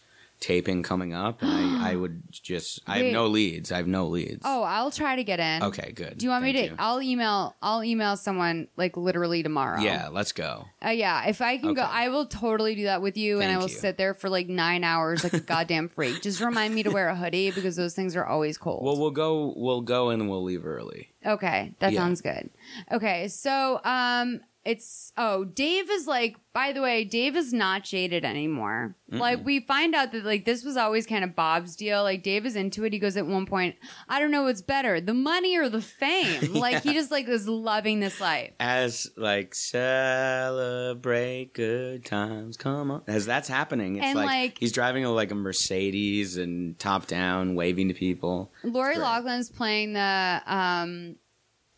taping 0.47 0.84
coming 0.84 1.12
up, 1.12 1.42
and 1.42 1.51
I, 1.51 1.90
I 1.92 1.97
would 2.01 2.22
just 2.30 2.80
I 2.86 2.99
have 2.99 3.07
Wait. 3.07 3.12
no 3.12 3.26
leads. 3.26 3.72
I 3.72 3.78
have 3.78 3.88
no 3.88 4.07
leads. 4.07 4.42
Oh, 4.44 4.62
I'll 4.62 4.92
try 4.92 5.16
to 5.16 5.24
get 5.24 5.40
in. 5.40 5.64
Okay, 5.64 5.90
good. 5.92 6.18
Do 6.18 6.24
you 6.24 6.30
want 6.30 6.44
me 6.44 6.53
to? 6.53 6.59
Thank 6.59 6.70
you. 6.70 6.76
I'll 6.78 7.03
email. 7.03 7.57
I'll 7.61 7.82
email 7.82 8.16
someone 8.16 8.68
like 8.76 8.97
literally 8.97 9.42
tomorrow. 9.42 9.80
Yeah, 9.80 10.09
let's 10.12 10.30
go. 10.32 10.66
Uh, 10.84 10.90
yeah, 10.90 11.26
if 11.26 11.42
I 11.42 11.59
can 11.59 11.74
go, 11.74 11.82
Okay. 11.82 11.90
I 11.92 12.09
will 12.11 12.26
totally 12.26 12.76
do 12.76 12.84
that 12.84 13.03
with 13.03 13.16
you, 13.16 13.40
and 13.40 13.51
I 13.51 13.55
Thank 13.55 13.61
will 13.62 13.68
you. 13.70 13.76
sit 13.76 13.99
there 13.99 14.14
for 14.14 14.28
like 14.30 14.47
nine 14.49 14.84
hours 14.84 15.24
like 15.24 15.34
a 15.34 15.40
goddamn 15.55 15.88
freak. 15.88 16.22
Just 16.22 16.40
remind 16.40 16.74
me 16.74 16.84
to 16.84 16.90
wear 16.90 17.09
a 17.09 17.16
hoodie 17.16 17.51
because 17.51 17.74
those 17.74 17.94
things 17.94 18.14
are 18.14 18.24
always 18.24 18.57
cold. 18.57 18.84
Well, 18.84 18.97
we'll 18.99 19.11
go. 19.11 19.53
We'll 19.57 19.80
go 19.82 20.11
and 20.11 20.30
we'll 20.30 20.44
leave 20.44 20.64
early. 20.64 21.11
Okay, 21.26 21.72
that 21.80 21.92
Yeah. 21.92 21.99
sounds 22.01 22.20
good. 22.20 22.51
Okay, 22.92 23.26
so 23.26 23.80
um 23.84 24.40
it's 24.67 25.12
oh, 25.17 25.45
Dave 25.45 25.91
is 25.91 26.07
like 26.07 26.37
by 26.53 26.73
the 26.73 26.81
way, 26.81 27.05
Dave 27.05 27.37
is 27.37 27.53
not 27.53 27.85
jaded 27.85 28.25
anymore. 28.25 28.97
Like 29.11 29.45
we 29.45 29.61
find 29.61 29.95
out 29.95 30.11
that 30.12 30.25
like 30.25 30.45
this 30.47 30.64
was 30.64 30.77
always 30.77 31.07
kind 31.07 31.23
of 31.23 31.37
Bob's 31.37 31.77
deal. 31.77 32.03
Like 32.03 32.23
Dave 32.23 32.45
is 32.47 32.57
into 32.57 32.83
it. 32.85 32.93
He 32.95 32.99
goes 32.99 33.17
at 33.17 33.27
one 33.27 33.45
point, 33.47 33.77
I 34.09 34.19
don't 34.19 34.31
know 34.31 34.45
what's 34.45 34.62
better, 34.62 35.01
the 35.01 35.14
money 35.14 35.57
or 35.57 35.69
the 35.69 35.83
fame. 35.83 36.55
Like 36.67 36.83
he 36.83 36.95
just 36.95 37.11
like 37.11 37.29
is 37.29 37.47
loving 37.47 38.01
this 38.01 38.21
life. 38.21 38.53
As 38.59 39.11
like 39.17 39.55
celebrate 39.55 41.53
good 41.53 42.05
times, 42.05 42.57
come 42.57 42.91
on. 42.91 43.03
As 43.07 43.27
that's 43.27 43.49
happening, 43.49 43.97
it's 43.97 44.07
And, 44.07 44.17
like, 44.17 44.27
like- 44.27 44.59
he's 44.59 44.73
driving 44.73 45.05
a, 45.05 45.12
like 45.12 45.31
a 45.31 45.35
Mercedes 45.35 46.39
and 46.39 46.79
top 46.79 47.07
down, 47.07 47.55
waving 47.55 47.89
to 47.89 47.95
people. 47.95 48.51
Lori 48.64 48.97
Loughlin's 48.97 49.51
playing 49.51 49.93
the 49.93 50.43
um, 50.47 51.17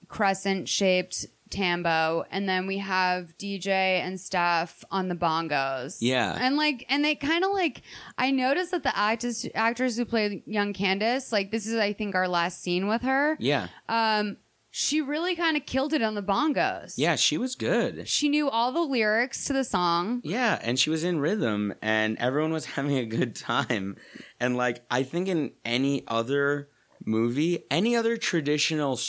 crescent 0.09 0.69
shaped 0.69 1.27
tambo, 1.51 2.25
and 2.31 2.49
then 2.49 2.67
we 2.67 2.79
have 2.79 3.37
DJ 3.39 3.69
and 3.69 4.21
stuff 4.21 4.85
on 4.91 5.09
the 5.09 5.15
bongos. 5.15 5.99
Yeah. 6.01 6.37
and 6.41 6.57
like, 6.57 6.85
and 6.89 7.05
they 7.05 7.15
kind 7.15 7.45
of 7.45 7.53
like. 7.53 7.83
I 8.17 8.31
noticed 8.31 8.71
that 8.73 8.83
the 8.83 8.97
actors 8.97 9.47
actors 9.55 9.97
who 9.97 10.05
play 10.05 10.43
young 10.47 10.73
Candace, 10.73 11.33
like 11.33 11.51
this 11.51 11.67
is 11.67 11.75
I 11.77 11.93
think 11.93 12.15
our 12.15 12.29
last 12.29 12.63
scene 12.63 12.87
with 12.89 13.03
her. 13.03 13.37
Yeah, 13.41 13.69
Um, 13.89 14.37
she 14.71 15.01
really 15.01 15.35
kind 15.35 15.57
of 15.57 15.65
killed 15.65 15.93
it 15.95 16.03
on 16.03 16.15
the 16.15 16.23
bongos. 16.23 16.95
yeah, 16.99 17.17
she 17.17 17.39
was 17.39 17.55
good. 17.57 18.07
She 18.07 18.29
knew 18.29 18.51
all 18.51 18.71
the 18.71 18.83
lyrics 18.83 19.47
to 19.47 19.53
the 19.55 19.65
song. 19.65 20.21
Yeah, 20.25 20.59
and 20.63 20.79
she 20.79 20.91
was 20.91 21.05
in 21.05 21.19
rhythm, 21.21 21.75
and 21.81 22.19
everyone 22.19 22.53
was 22.53 22.65
having 22.77 22.99
a 22.99 23.07
good 23.07 23.35
time. 23.35 23.97
And 24.39 24.57
like, 24.57 24.85
I 24.91 25.03
think 25.05 25.27
in 25.29 25.53
any 25.65 26.05
other 26.07 26.69
movie, 27.05 27.65
any 27.71 27.97
other 27.97 28.17
traditional, 28.19 29.01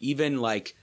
even 0.00 0.38
like, 0.38 0.76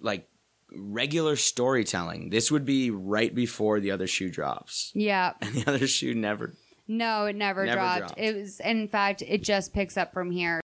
like 0.00 0.28
regular 0.76 1.36
storytelling, 1.36 2.30
this 2.30 2.50
would 2.50 2.64
be 2.64 2.90
right 2.90 3.34
before 3.34 3.80
the 3.80 3.90
other 3.90 4.06
shoe 4.06 4.30
drops, 4.30 4.90
Yeah. 4.94 5.32
and 5.40 5.54
the 5.54 5.68
other 5.68 5.86
shoe 5.86 6.14
never. 6.14 6.54
No, 6.88 7.26
it 7.26 7.36
never, 7.36 7.64
Never 7.64 7.76
dropped. 7.80 7.98
dropped. 7.98 8.18
It 8.18 8.36
was, 8.36 8.60
in 8.60 8.88
fact, 8.88 9.22
it 9.22 9.42
just 9.42 9.72
picks 9.72 9.96
up 9.96 10.12
from 10.12 10.30
here. 10.30 10.60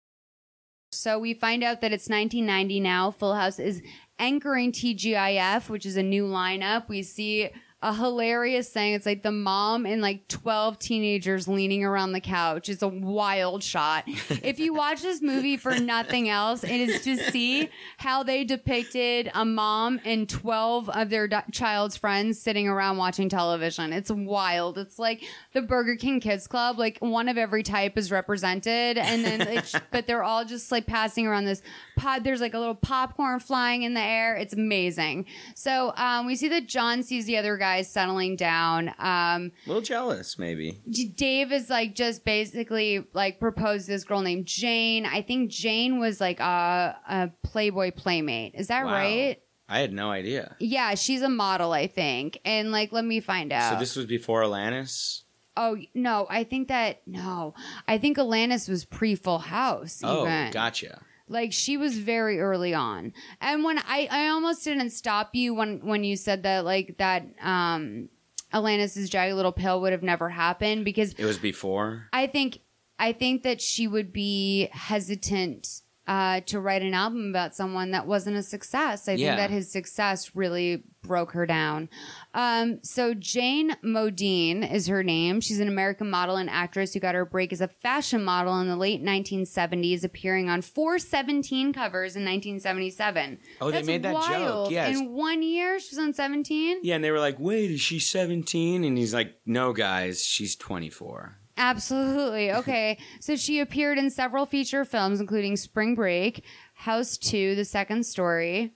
So 0.92 1.18
we 1.18 1.34
find 1.34 1.64
out 1.64 1.80
that 1.80 1.92
it's 1.92 2.08
1990 2.08 2.80
now. 2.80 3.10
Full 3.10 3.34
House 3.34 3.58
is 3.58 3.82
anchoring 4.18 4.70
TGIF, 4.72 5.68
which 5.68 5.84
is 5.84 5.96
a 5.96 6.02
new 6.02 6.24
lineup. 6.24 6.88
We 6.88 7.02
see 7.02 7.50
a 7.84 7.92
hilarious 7.92 8.70
thing. 8.70 8.94
It's 8.94 9.04
like 9.04 9.22
the 9.22 9.30
mom 9.30 9.84
and 9.84 10.00
like 10.00 10.26
12 10.28 10.78
teenagers 10.78 11.46
leaning 11.46 11.84
around 11.84 12.12
the 12.12 12.20
couch. 12.20 12.70
It's 12.70 12.80
a 12.80 12.88
wild 12.88 13.62
shot. 13.62 14.04
if 14.06 14.58
you 14.58 14.72
watch 14.72 15.02
this 15.02 15.20
movie 15.20 15.58
for 15.58 15.78
nothing 15.78 16.30
else, 16.30 16.64
it 16.64 16.70
is 16.70 17.02
to 17.02 17.18
see 17.30 17.68
how 17.98 18.22
they 18.22 18.42
depicted 18.42 19.30
a 19.34 19.44
mom 19.44 20.00
and 20.06 20.26
12 20.26 20.88
of 20.88 21.10
their 21.10 21.28
d- 21.28 21.36
child's 21.52 21.94
friends 21.98 22.40
sitting 22.40 22.66
around 22.66 22.96
watching 22.96 23.28
television. 23.28 23.92
It's 23.92 24.10
wild. 24.10 24.78
It's 24.78 24.98
like 24.98 25.22
the 25.52 25.60
Burger 25.60 25.96
King 25.96 26.20
Kids 26.20 26.46
Club, 26.46 26.78
like 26.78 26.96
one 27.00 27.28
of 27.28 27.36
every 27.36 27.62
type 27.62 27.98
is 27.98 28.10
represented. 28.10 28.96
And 28.96 29.22
then, 29.26 29.40
it's, 29.48 29.74
but 29.90 30.06
they're 30.06 30.24
all 30.24 30.46
just 30.46 30.72
like 30.72 30.86
passing 30.86 31.26
around 31.26 31.44
this 31.44 31.60
pod. 31.98 32.24
There's 32.24 32.40
like 32.40 32.54
a 32.54 32.58
little 32.58 32.74
popcorn 32.74 33.40
flying 33.40 33.82
in 33.82 33.92
the 33.92 34.00
air. 34.00 34.36
It's 34.36 34.54
amazing. 34.54 35.26
So 35.54 35.92
um, 35.96 36.24
we 36.24 36.34
see 36.34 36.48
that 36.48 36.66
John 36.66 37.02
sees 37.02 37.26
the 37.26 37.36
other 37.36 37.58
guys 37.74 37.90
settling 37.90 38.36
down. 38.36 38.88
Um, 38.98 39.52
A 39.64 39.68
little 39.68 39.82
jealous, 39.82 40.38
maybe. 40.38 40.80
D- 40.88 41.08
Dave 41.08 41.52
is 41.52 41.68
like 41.70 41.94
just 41.94 42.24
basically 42.24 43.04
like 43.12 43.40
proposed 43.40 43.86
this 43.88 44.04
girl 44.04 44.20
named 44.20 44.46
Jane. 44.46 45.06
I 45.06 45.22
think 45.22 45.50
Jane 45.50 45.98
was 45.98 46.20
like 46.20 46.40
a, 46.40 46.96
a 47.08 47.30
Playboy 47.42 47.90
playmate. 47.92 48.54
Is 48.54 48.68
that 48.68 48.84
Wow. 48.84 48.92
right? 48.92 49.40
I 49.68 49.80
had 49.80 49.92
no 49.92 50.10
idea. 50.10 50.54
Yeah, 50.60 50.94
she's 50.94 51.22
a 51.22 51.28
model, 51.28 51.72
I 51.72 51.86
think. 51.86 52.38
And 52.44 52.70
like, 52.70 52.92
let 52.92 53.04
me 53.04 53.20
find 53.20 53.52
out. 53.52 53.72
So 53.72 53.78
this 53.78 53.96
was 53.96 54.06
before 54.06 54.42
Alanis. 54.42 55.22
oh 55.56 55.78
no, 55.94 56.26
I 56.28 56.44
think 56.44 56.68
that 56.68 57.00
no, 57.06 57.54
I 57.88 57.96
think 57.98 58.18
Alanis 58.18 58.68
was 58.68 58.84
pre 58.84 59.14
Full 59.14 59.38
House. 59.38 60.00
Oh, 60.04 60.22
even. 60.26 60.50
gotcha. 60.52 61.00
Like 61.34 61.52
she 61.52 61.76
was 61.76 61.98
very 61.98 62.40
early 62.40 62.72
on. 62.72 63.12
And 63.40 63.64
when 63.64 63.78
I 63.78 64.08
I 64.10 64.28
almost 64.28 64.64
didn't 64.64 64.90
stop 64.90 65.34
you 65.34 65.52
when 65.52 65.84
when 65.84 66.04
you 66.04 66.16
said 66.16 66.44
that 66.44 66.64
like 66.64 66.96
that 66.98 67.26
um 67.42 68.08
Alanis's 68.52 69.10
Jagged 69.10 69.34
Little 69.34 69.52
Pill 69.52 69.80
would 69.80 69.90
have 69.92 70.04
never 70.04 70.30
happened 70.30 70.84
because 70.84 71.12
It 71.14 71.24
was 71.24 71.38
before. 71.38 72.08
I 72.12 72.28
think 72.28 72.60
I 72.98 73.12
think 73.12 73.42
that 73.42 73.60
she 73.60 73.88
would 73.88 74.12
be 74.12 74.68
hesitant 74.72 75.82
uh, 76.06 76.40
to 76.46 76.60
write 76.60 76.82
an 76.82 76.92
album 76.94 77.30
about 77.30 77.54
someone 77.54 77.92
that 77.92 78.06
wasn't 78.06 78.36
a 78.36 78.42
success. 78.42 79.08
I 79.08 79.12
Yeah. 79.12 79.36
think 79.36 79.38
that 79.38 79.50
his 79.50 79.70
success 79.72 80.34
really 80.36 80.82
broke 81.02 81.32
her 81.32 81.44
down. 81.46 81.88
Um, 82.34 82.78
so 82.82 83.14
Jayne 83.14 83.76
Modean 83.84 84.70
is 84.70 84.86
her 84.86 85.02
name. 85.02 85.40
She's 85.40 85.60
an 85.60 85.68
American 85.68 86.08
model 86.10 86.36
and 86.36 86.48
actress 86.50 86.94
who 86.94 87.00
got 87.00 87.14
her 87.14 87.24
break 87.24 87.52
as 87.52 87.60
a 87.60 87.68
fashion 87.68 88.22
model 88.24 88.58
in 88.60 88.68
the 88.68 88.76
late 88.76 89.02
1970s, 89.02 90.02
appearing 90.04 90.48
on 90.48 90.60
417 90.62 91.72
covers 91.72 92.16
in 92.16 92.24
1977. 92.24 93.38
Oh, 93.60 93.66
they 93.70 93.72
That's 93.78 93.86
made 93.86 94.02
that 94.02 94.12
joke. 94.14 94.28
wild. 94.30 94.72
Yes. 94.72 94.96
In 94.98 95.10
one 95.12 95.42
year, 95.42 95.78
she 95.78 95.94
was 95.94 95.98
on 95.98 96.12
17. 96.14 96.78
Yeah, 96.82 96.96
and 96.96 97.04
they 97.04 97.10
were 97.10 97.20
like, 97.20 97.38
"Wait, 97.38 97.70
is 97.70 97.80
she 97.80 97.98
17?" 97.98 98.84
And 98.84 98.96
he's 98.98 99.14
like, 99.14 99.34
"No, 99.46 99.72
guys, 99.72 100.24
she's 100.24 100.56
24." 100.56 101.38
Absolutely. 101.56 102.50
Okay. 102.64 102.98
so 103.20 103.36
she 103.36 103.60
appeared 103.60 103.98
in 103.98 104.10
several 104.10 104.46
feature 104.46 104.84
films, 104.84 105.20
including 105.20 105.56
Spring 105.56 105.94
Break, 105.94 106.44
House 106.74 107.16
Two, 107.16 107.54
The 107.54 107.64
Second 107.64 108.04
Story, 108.06 108.72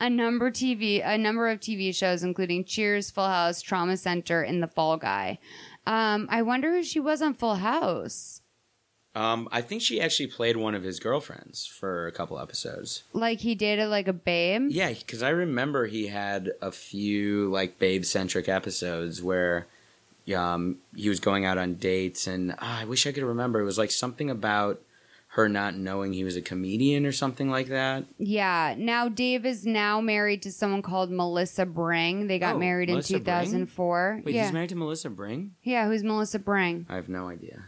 a 0.00 0.08
number 0.10 0.50
TV, 0.50 1.02
a 1.04 1.18
number 1.18 1.48
of 1.48 1.60
TV 1.60 1.94
shows, 1.94 2.22
including 2.22 2.64
Cheers, 2.64 3.10
Full 3.10 3.26
House, 3.28 3.60
Trauma 3.60 3.96
Center, 3.96 4.42
and 4.42 4.62
The 4.62 4.68
Fall 4.68 4.96
Guy. 4.96 5.38
Um, 5.86 6.26
I 6.30 6.42
wonder 6.42 6.70
who 6.70 6.82
she 6.82 7.00
was 7.00 7.20
on 7.22 7.34
Full 7.34 7.56
House. 7.56 8.40
Um, 9.14 9.48
I 9.52 9.60
think 9.60 9.80
she 9.80 10.00
actually 10.00 10.26
played 10.26 10.56
one 10.56 10.74
of 10.74 10.82
his 10.82 10.98
girlfriends 10.98 11.66
for 11.66 12.06
a 12.06 12.12
couple 12.12 12.38
episodes. 12.40 13.04
Like 13.12 13.38
he 13.40 13.54
dated 13.54 13.88
like 13.88 14.08
a 14.08 14.12
babe. 14.12 14.68
Yeah, 14.70 14.92
because 14.92 15.22
I 15.22 15.28
remember 15.28 15.86
he 15.86 16.08
had 16.08 16.52
a 16.60 16.72
few 16.72 17.48
like 17.50 17.78
babe 17.78 18.04
centric 18.04 18.48
episodes 18.48 19.22
where 19.22 19.68
um, 20.34 20.78
he 20.94 21.08
was 21.08 21.20
going 21.20 21.44
out 21.44 21.58
on 21.58 21.74
dates, 21.74 22.26
and 22.26 22.54
ah, 22.58 22.80
I 22.80 22.84
wish 22.84 23.06
I 23.06 23.12
could 23.12 23.22
remember. 23.24 23.60
It 23.60 23.64
was 23.64 23.78
like 23.78 23.90
something 23.90 24.30
about 24.30 24.80
her 25.28 25.48
not 25.48 25.74
knowing 25.74 26.12
he 26.12 26.22
was 26.22 26.36
a 26.36 26.40
comedian 26.40 27.04
or 27.04 27.10
something 27.10 27.50
like 27.50 27.66
that. 27.66 28.04
Yeah. 28.18 28.76
Now 28.78 29.08
Dave 29.08 29.44
is 29.44 29.66
now 29.66 30.00
married 30.00 30.42
to 30.42 30.52
someone 30.52 30.80
called 30.80 31.10
Melissa 31.10 31.66
Bring. 31.66 32.28
They 32.28 32.38
got 32.38 32.54
Oh, 32.54 32.58
married 32.58 32.88
Melissa 32.88 33.16
in 33.16 33.22
Bring? 33.24 33.34
2004. 33.34 34.22
Wait, 34.24 34.34
yeah. 34.36 34.44
he's 34.44 34.52
married 34.52 34.68
to 34.68 34.76
Melissa 34.76 35.10
Bring? 35.10 35.54
yeah. 35.64 35.88
Who's 35.88 36.04
Melissa 36.04 36.38
Bring? 36.38 36.86
I 36.88 36.94
have 36.94 37.08
no 37.08 37.28
idea. 37.28 37.64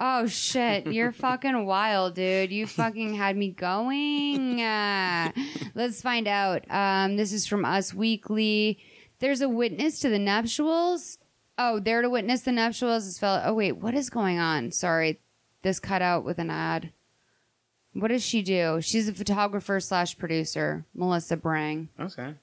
Oh 0.00 0.26
shit, 0.26 0.88
you're 0.88 1.12
fucking 1.26 1.64
wild, 1.64 2.16
dude. 2.16 2.50
You 2.50 2.66
fucking 2.66 3.14
had 3.14 3.36
me 3.36 3.50
going. 3.50 4.60
Uh, 4.66 5.30
let's 5.74 6.02
find 6.02 6.26
out. 6.26 6.64
Um, 6.70 7.16
this 7.16 7.32
is 7.32 7.46
from 7.46 7.64
Us 7.64 7.94
Weekly. 7.94 8.78
There's 9.20 9.40
a 9.42 9.48
witness 9.48 10.00
to 10.00 10.08
the 10.08 10.18
nuptials. 10.18 11.18
Oh, 11.58 11.78
there 11.78 12.02
to 12.02 12.10
witness 12.10 12.42
the 12.42 12.52
nuptials 12.52 13.06
is 13.06 13.18
fellow. 13.18 13.42
Oh 13.44 13.54
wait, 13.54 13.72
what 13.72 13.94
is 13.94 14.10
going 14.10 14.38
on? 14.38 14.72
Sorry, 14.72 15.20
this 15.62 15.80
cut 15.80 16.02
out 16.02 16.24
with 16.24 16.38
an 16.38 16.50
ad. 16.50 16.92
What 17.94 18.08
does 18.08 18.22
she 18.22 18.42
do? 18.42 18.80
She's 18.82 19.08
a 19.08 19.14
photographer 19.14 19.80
slash 19.80 20.18
producer, 20.18 20.84
Melissa 20.94 21.36
Brang. 21.36 21.88
Okay. 21.98 22.34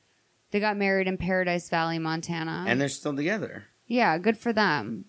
They 0.49 0.59
got 0.59 0.77
married 0.77 1.07
in 1.07 1.17
Paradise 1.17 1.69
Valley, 1.69 1.99
Montana. 1.99 2.65
And 2.67 2.81
they're 2.81 2.89
still 2.89 3.15
together. 3.15 3.65
yeah, 3.87 4.17
good 4.17 4.37
for 4.37 4.51
them. 4.51 5.05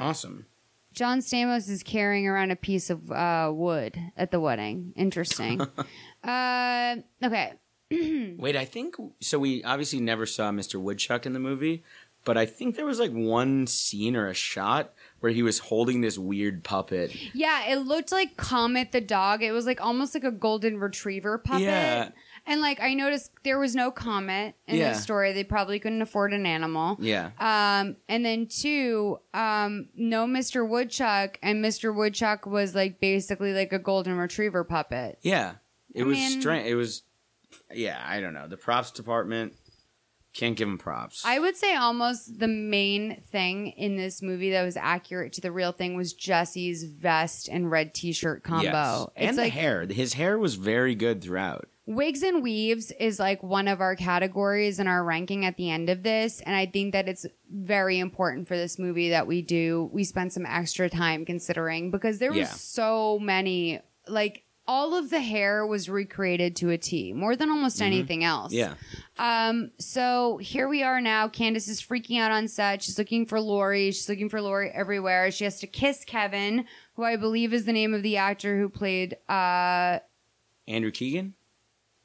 Awesome. 0.00 0.46
John 0.92 1.18
Stamos 1.20 1.68
is 1.68 1.82
carrying 1.82 2.26
around 2.26 2.50
a 2.52 2.56
piece 2.56 2.90
of 2.90 3.10
uh, 3.10 3.50
wood 3.52 3.98
at 4.16 4.30
the 4.30 4.38
wedding. 4.40 4.92
Interesting. 4.96 5.60
uh, 6.24 6.96
okay. 7.22 7.52
Wait, 7.90 8.56
I 8.56 8.64
think 8.64 8.96
so. 9.20 9.38
We 9.38 9.62
obviously 9.64 10.00
never 10.00 10.26
saw 10.26 10.50
Mr. 10.50 10.80
Woodchuck 10.80 11.26
in 11.26 11.32
the 11.32 11.40
movie, 11.40 11.82
but 12.24 12.36
I 12.38 12.46
think 12.46 12.76
there 12.76 12.86
was 12.86 12.98
like 12.98 13.12
one 13.12 13.66
scene 13.66 14.16
or 14.16 14.28
a 14.28 14.34
shot 14.34 14.92
where 15.20 15.32
he 15.32 15.42
was 15.42 15.58
holding 15.58 16.00
this 16.00 16.18
weird 16.18 16.64
puppet. 16.64 17.14
Yeah, 17.34 17.66
it 17.68 17.76
looked 17.80 18.12
like 18.12 18.36
Comet 18.36 18.92
the 18.92 19.00
dog. 19.00 19.42
It 19.42 19.52
was 19.52 19.66
like 19.66 19.80
almost 19.80 20.14
like 20.14 20.24
a 20.24 20.30
golden 20.30 20.78
retriever 20.78 21.38
puppet. 21.38 21.62
Yeah. 21.62 22.08
And 22.46 22.60
like 22.60 22.78
I 22.80 22.92
noticed 22.94 23.30
there 23.42 23.58
was 23.58 23.74
no 23.74 23.90
comet 23.90 24.54
in 24.66 24.76
Yeah. 24.76 24.90
this 24.92 25.02
story. 25.02 25.32
They 25.32 25.44
probably 25.44 25.78
couldn't 25.78 26.02
afford 26.02 26.34
an 26.34 26.44
animal. 26.44 26.98
Yeah. 27.00 27.30
Um, 27.38 27.96
and 28.08 28.24
then 28.24 28.46
two, 28.48 29.18
um, 29.32 29.88
no 29.96 30.26
Mr. 30.26 30.68
Woodchuck, 30.68 31.38
and 31.42 31.64
Mr. 31.64 31.94
Woodchuck 31.94 32.44
was 32.46 32.74
like 32.74 33.00
basically 33.00 33.54
like 33.54 33.72
a 33.72 33.78
golden 33.78 34.16
retriever 34.18 34.62
puppet. 34.64 35.18
Yeah. 35.22 35.54
It 35.94 36.02
I 36.02 36.06
was 36.06 36.18
strange. 36.18 36.66
It 36.68 36.74
was, 36.74 37.02
yeah, 37.72 38.02
I 38.06 38.20
don't 38.20 38.34
know. 38.34 38.46
The 38.48 38.56
props 38.58 38.90
department 38.90 39.54
can't 40.34 40.56
give 40.56 40.68
them 40.68 40.78
props. 40.78 41.22
I 41.24 41.38
would 41.38 41.56
say 41.56 41.74
almost 41.74 42.38
the 42.38 42.48
main 42.48 43.22
thing 43.30 43.68
in 43.68 43.96
this 43.96 44.20
movie 44.20 44.50
that 44.50 44.64
was 44.64 44.76
accurate 44.76 45.32
to 45.34 45.40
the 45.40 45.52
real 45.52 45.72
thing 45.72 45.96
was 45.96 46.12
Jesse's 46.12 46.84
vest 46.84 47.48
and 47.48 47.70
red 47.70 47.94
t-shirt 47.94 48.42
combo. 48.42 48.66
Yes. 48.66 49.06
It's 49.16 49.28
And 49.28 49.36
like 49.36 49.46
the 49.52 49.58
hair. 49.60 49.86
His 49.86 50.14
hair 50.14 50.38
was 50.38 50.56
very 50.56 50.94
good 50.94 51.22
throughout. 51.22 51.68
wigs 51.86 52.22
and 52.22 52.42
weaves 52.42 52.90
is 52.98 53.18
like 53.18 53.42
one 53.42 53.68
of 53.68 53.80
our 53.80 53.94
categories 53.94 54.80
in 54.80 54.86
our 54.88 55.04
ranking 55.04 55.44
at 55.44 55.56
the 55.58 55.68
end 55.70 55.90
of 55.90 56.02
this 56.02 56.40
and 56.40 56.56
i 56.56 56.64
think 56.64 56.92
that 56.94 57.06
it's 57.10 57.26
very 57.52 57.98
important 57.98 58.48
for 58.48 58.56
this 58.56 58.78
movie 58.78 59.10
that 59.10 59.26
we 59.26 59.42
do 59.42 59.90
we 59.92 60.02
spend 60.02 60.32
some 60.32 60.46
extra 60.46 60.88
time 60.88 61.26
considering 61.26 61.90
because 61.90 62.18
there 62.18 62.30
was 62.30 62.38
Yeah. 62.38 62.46
so 62.46 63.18
many 63.20 63.80
like 64.08 64.43
all 64.66 64.94
of 64.94 65.10
the 65.10 65.20
hair 65.20 65.66
was 65.66 65.88
recreated 65.90 66.56
to 66.56 66.70
a 66.70 66.78
t 66.78 67.12
more 67.12 67.36
than 67.36 67.50
almost 67.50 67.78
Mhm. 67.80 67.84
anything 67.86 68.24
else 68.24 68.52
Yeah. 68.52 68.74
um, 69.18 69.70
so 69.78 70.38
here 70.38 70.68
we 70.68 70.82
are 70.82 71.00
now. 71.00 71.28
Candace 71.28 71.68
is 71.68 71.82
freaking 71.82 72.18
out 72.18 72.30
on 72.32 72.48
set. 72.48 72.82
She's 72.82 72.96
looking 72.98 73.26
for 73.26 73.40
Lori. 73.40 73.90
She's 73.92 74.08
looking 74.08 74.28
for 74.30 74.40
Lori 74.40 74.70
everywhere. 74.70 75.30
She 75.30 75.44
has 75.44 75.60
to 75.60 75.66
kiss 75.66 76.04
Kevin, 76.04 76.64
who 76.94 77.02
I 77.04 77.16
believe 77.16 77.52
is 77.52 77.64
the 77.66 77.72
name 77.72 77.92
of 77.94 78.02
the 78.02 78.16
actor 78.16 78.58
who 78.58 78.68
played 78.68 79.16
uh 79.28 79.98
Andrew 80.66 80.90
Keegan? 80.90 81.34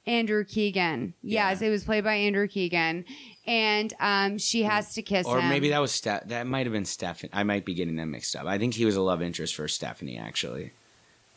Andrew 0.05 0.43
Keegan. 0.43 1.13
Yes, 1.21 1.61
it 1.61 1.69
was 1.69 1.83
played 1.83 2.03
by 2.03 2.15
Andrew 2.15 2.47
Keegan. 2.47 3.05
And 3.45 3.93
um 4.01 4.37
she 4.37 4.63
has 4.63 4.93
to 4.95 5.01
kiss 5.01 5.25
Or 5.27 5.39
him. 5.39 5.49
maybe 5.49 5.69
that 5.69 5.79
was 5.79 5.91
Ste- 5.91 6.27
that 6.27 6.45
might 6.47 6.65
have 6.65 6.73
been 6.73 6.83
Stephanie. 6.85 7.29
I 7.33 7.43
might 7.43 7.63
be 7.63 7.73
getting 7.73 7.95
them 7.95 8.11
mixed 8.11 8.35
up. 8.35 8.45
I 8.47 8.57
think 8.57 8.73
he 8.73 8.85
was 8.85 8.95
a 8.95 9.01
love 9.01 9.21
interest 9.21 9.55
for 9.55 9.67
Stephanie, 9.67 10.17
actually. 10.17 10.71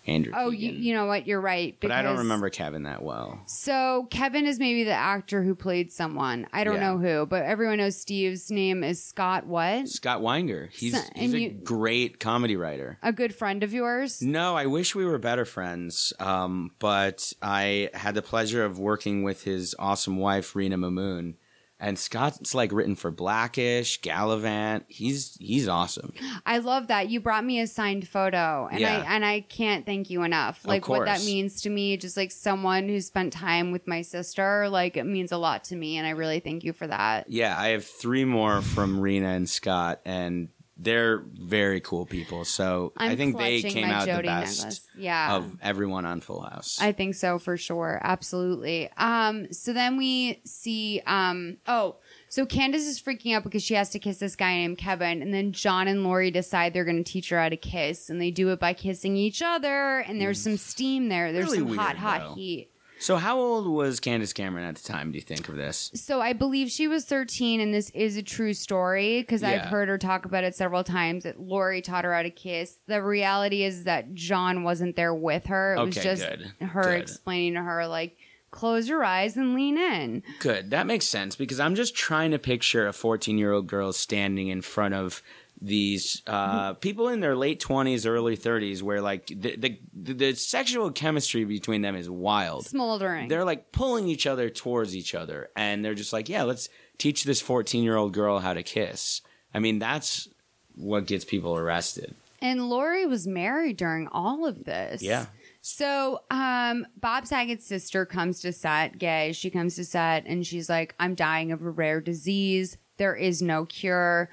Andrew. 0.06 0.32
Oh, 0.36 0.50
you, 0.50 0.70
Keegan. 0.70 0.82
you 0.82 0.94
know 0.94 1.06
what? 1.06 1.26
You're 1.26 1.40
right. 1.40 1.76
but 1.80 1.90
I 1.92 2.02
don't 2.02 2.12
because- 2.14 2.24
remember 2.24 2.50
Kevin 2.50 2.82
that 2.84 3.02
well. 3.02 3.40
So 3.46 4.06
Kevin 4.10 4.46
is 4.46 4.58
maybe 4.58 4.82
the 4.84 4.92
actor 4.92 5.42
who 5.42 5.54
played 5.54 5.92
someone. 5.92 6.46
I 6.52 6.64
don't 6.64 6.74
Yeah. 6.76 6.80
know 6.94 6.98
who, 6.98 7.26
but 7.26 7.44
everyone 7.44 7.78
knows 7.78 7.96
Steve's 7.96 8.50
name 8.50 8.82
is 8.82 9.02
Scott. 9.04 9.46
What? 9.46 9.88
Scott 9.88 10.20
Weinger. 10.20 10.70
He's, 10.72 10.94
So- 10.94 11.08
he's 11.14 11.32
and 11.32 11.34
a 11.34 11.40
you- 11.40 11.50
great 11.50 12.18
comedy 12.18 12.56
writer. 12.56 12.98
A 13.02 13.12
good 13.12 13.34
friend 13.34 13.62
of 13.62 13.72
yours. 13.72 14.20
No, 14.20 14.56
I 14.56 14.66
wish 14.66 14.94
we 14.94 15.04
were 15.04 15.18
better 15.18 15.44
friends. 15.44 16.12
Um, 16.18 16.72
but 16.78 17.32
I 17.40 17.90
had 17.94 18.14
the 18.14 18.22
pleasure 18.22 18.64
of 18.64 18.78
working 18.78 19.22
with 19.22 19.44
his 19.44 19.74
awesome 19.78 20.16
wife, 20.16 20.56
Rena 20.56 20.76
Mamoon. 20.78 21.34
And 21.82 21.98
Scott's 21.98 22.54
like 22.54 22.70
written 22.70 22.94
for 22.94 23.10
Blackish, 23.10 24.00
Galavant. 24.02 24.84
He's 24.86 25.36
he's 25.40 25.66
awesome. 25.66 26.14
I 26.46 26.58
love 26.58 26.86
that 26.86 27.10
you 27.10 27.18
brought 27.18 27.44
me 27.44 27.58
a 27.58 27.66
signed 27.66 28.06
photo, 28.06 28.68
and 28.70 28.80
Yeah. 28.80 28.98
I 29.04 29.14
and 29.16 29.24
I 29.24 29.40
can't 29.40 29.84
thank 29.84 30.08
you 30.08 30.22
enough. 30.22 30.64
Like 30.64 30.88
what 30.88 31.06
that 31.06 31.24
means 31.24 31.62
to 31.62 31.70
me, 31.70 31.96
just 31.96 32.16
like 32.16 32.30
someone 32.30 32.88
who 32.88 33.00
spent 33.00 33.32
time 33.32 33.72
with 33.72 33.88
my 33.88 34.02
sister, 34.02 34.68
like 34.68 34.96
it 34.96 35.04
means 35.04 35.32
a 35.32 35.38
lot 35.38 35.64
to 35.64 35.76
me, 35.76 35.96
and 35.96 36.06
I 36.06 36.10
really 36.10 36.38
thank 36.38 36.62
you 36.62 36.72
for 36.72 36.86
that. 36.86 37.28
Yeah, 37.28 37.58
I 37.58 37.70
have 37.70 37.84
three 37.84 38.24
more 38.24 38.62
from 38.62 39.00
Rena 39.00 39.30
and 39.30 39.50
Scott, 39.50 40.00
and 40.04 40.50
they're 40.82 41.22
very 41.32 41.80
cool 41.80 42.04
people. 42.06 42.44
So 42.44 42.92
i 42.96 43.06
I'm 43.10 43.16
think 43.16 43.38
they 43.38 43.62
came 43.62 43.88
out 43.88 44.06
the 44.06 44.22
best 44.22 44.58
necklace. 44.58 44.80
Yeah. 44.96 45.36
of 45.36 45.56
everyone 45.62 46.04
on 46.04 46.20
Full 46.20 46.40
House. 46.42 46.78
I 46.80 46.92
think 46.92 47.14
so 47.14 47.38
for 47.38 47.56
sure. 47.56 48.00
Absolutely. 48.02 48.90
Um, 48.96 49.52
so 49.52 49.72
then 49.72 49.96
we 49.96 50.40
see 50.44 51.00
um 51.06 51.58
oh, 51.66 51.96
so 52.28 52.46
Candace 52.46 52.86
is 52.86 53.00
freaking 53.00 53.34
out 53.36 53.44
because 53.44 53.62
she 53.62 53.74
has 53.74 53.90
to 53.90 53.98
kiss 53.98 54.18
this 54.18 54.34
guy 54.36 54.54
named 54.54 54.78
Kevin, 54.78 55.22
and 55.22 55.32
then 55.32 55.52
John 55.52 55.86
and 55.86 56.02
Lori 56.02 56.30
decide 56.30 56.72
they're 56.72 56.84
gonna 56.84 57.04
teach 57.04 57.28
her 57.28 57.38
how 57.38 57.48
to 57.48 57.56
kiss, 57.56 58.10
and 58.10 58.20
they 58.20 58.30
do 58.30 58.48
it 58.48 58.58
by 58.58 58.72
kissing 58.72 59.16
each 59.16 59.40
other, 59.42 59.98
and 60.00 60.20
there's 60.20 60.42
some 60.42 60.56
steam 60.56 61.08
there. 61.08 61.32
There's 61.32 61.46
Really 61.46 61.58
some 61.58 61.76
hot, 61.76 61.88
weird, 61.90 61.96
hot 61.98 62.20
though. 62.20 62.34
heat. 62.34 62.71
So 63.02 63.16
how 63.16 63.38
old 63.38 63.66
was 63.66 64.00
Candace 64.00 64.32
Cameron 64.32 64.64
at 64.64 64.76
the 64.76 64.82
time? 64.92 65.10
Do 65.12 65.16
you 65.18 65.22
think 65.22 65.48
of 65.48 65.56
this? 65.56 65.90
So 65.94 66.20
I 66.20 66.32
believe 66.32 66.70
she 66.70 66.86
was 66.88 67.04
13, 67.04 67.60
and 67.60 67.74
this 67.74 67.90
is 67.90 68.16
a 68.16 68.22
true 68.22 68.54
story 68.54 69.20
because 69.22 69.42
I've 69.42 69.62
Yeah. 69.62 69.68
heard 69.68 69.88
her 69.88 69.98
talk 69.98 70.24
about 70.24 70.44
it 70.44 70.54
several 70.54 70.84
times. 70.84 71.24
That 71.24 71.40
Lori 71.40 71.82
taught 71.82 72.04
her 72.04 72.14
how 72.14 72.22
to 72.22 72.30
kiss. 72.30 72.78
The 72.86 73.02
reality 73.02 73.64
is 73.64 73.84
that 73.84 74.14
John 74.14 74.62
wasn't 74.62 74.96
there 74.96 75.14
with 75.14 75.46
her. 75.46 75.74
It 75.74 75.84
was 75.84 75.98
Okay, 75.98 76.04
just 76.04 76.22
good. 76.28 76.52
her 76.68 76.82
Good. 76.92 77.00
explaining 77.00 77.54
to 77.54 77.62
her 77.62 77.86
like, 77.86 78.16
close 78.50 78.86
your 78.86 79.02
eyes 79.02 79.36
and 79.36 79.54
lean 79.54 79.78
in. 79.78 80.22
Good. 80.38 80.70
That 80.70 80.86
makes 80.86 81.06
sense 81.06 81.36
because 81.36 81.58
I'm 81.58 81.74
just 81.74 81.94
trying 81.96 82.32
to 82.32 82.38
picture 82.38 82.86
a 82.86 82.92
14 82.92 83.38
year 83.38 83.50
old 83.52 83.66
girl 83.66 83.92
standing 83.94 84.48
in 84.48 84.60
front 84.60 84.94
of 84.94 85.22
these 85.62 86.22
uh, 86.26 86.74
people 86.74 87.08
in 87.08 87.20
their 87.20 87.36
late 87.36 87.60
20s, 87.60 88.06
early 88.06 88.36
30s, 88.36 88.82
where 88.82 89.00
like 89.00 89.26
the, 89.28 89.56
the 89.56 89.78
the 89.94 90.34
sexual 90.34 90.90
chemistry 90.90 91.44
between 91.44 91.82
them 91.82 91.94
is 91.94 92.10
wild. 92.10 92.66
Smoldering. 92.66 93.28
They're 93.28 93.44
like 93.44 93.70
pulling 93.70 94.08
each 94.08 94.26
other 94.26 94.50
towards 94.50 94.96
each 94.96 95.14
other, 95.14 95.50
and 95.56 95.84
they're 95.84 95.94
just 95.94 96.12
like, 96.12 96.28
yeah, 96.28 96.42
let's 96.42 96.68
teach 96.98 97.24
this 97.24 97.40
14 97.40 97.84
year 97.84 97.96
old 97.96 98.12
girl 98.12 98.40
how 98.40 98.52
to 98.52 98.62
kiss. 98.62 99.22
I 99.54 99.60
mean, 99.60 99.78
that's 99.78 100.28
what 100.74 101.06
gets 101.06 101.24
people 101.24 101.56
arrested. 101.56 102.14
And 102.40 102.68
Lori 102.68 103.06
was 103.06 103.26
married 103.26 103.76
during 103.76 104.08
all 104.08 104.46
of 104.46 104.64
this. 104.64 105.00
Yeah. 105.00 105.26
So, 105.60 106.22
um, 106.32 106.86
Bob 106.96 107.24
Saget's 107.28 107.64
sister 107.64 108.04
comes 108.04 108.40
to 108.40 108.52
set, 108.52 108.98
gay. 108.98 109.32
She 109.32 109.48
comes 109.48 109.76
to 109.76 109.84
set 109.84 110.24
and 110.26 110.44
she's 110.44 110.68
like, 110.68 110.96
I'm 110.98 111.14
dying 111.14 111.52
of 111.52 111.62
a 111.62 111.70
rare 111.70 112.00
disease. 112.00 112.78
There 112.96 113.14
is 113.14 113.42
no 113.42 113.64
cure. 113.64 114.28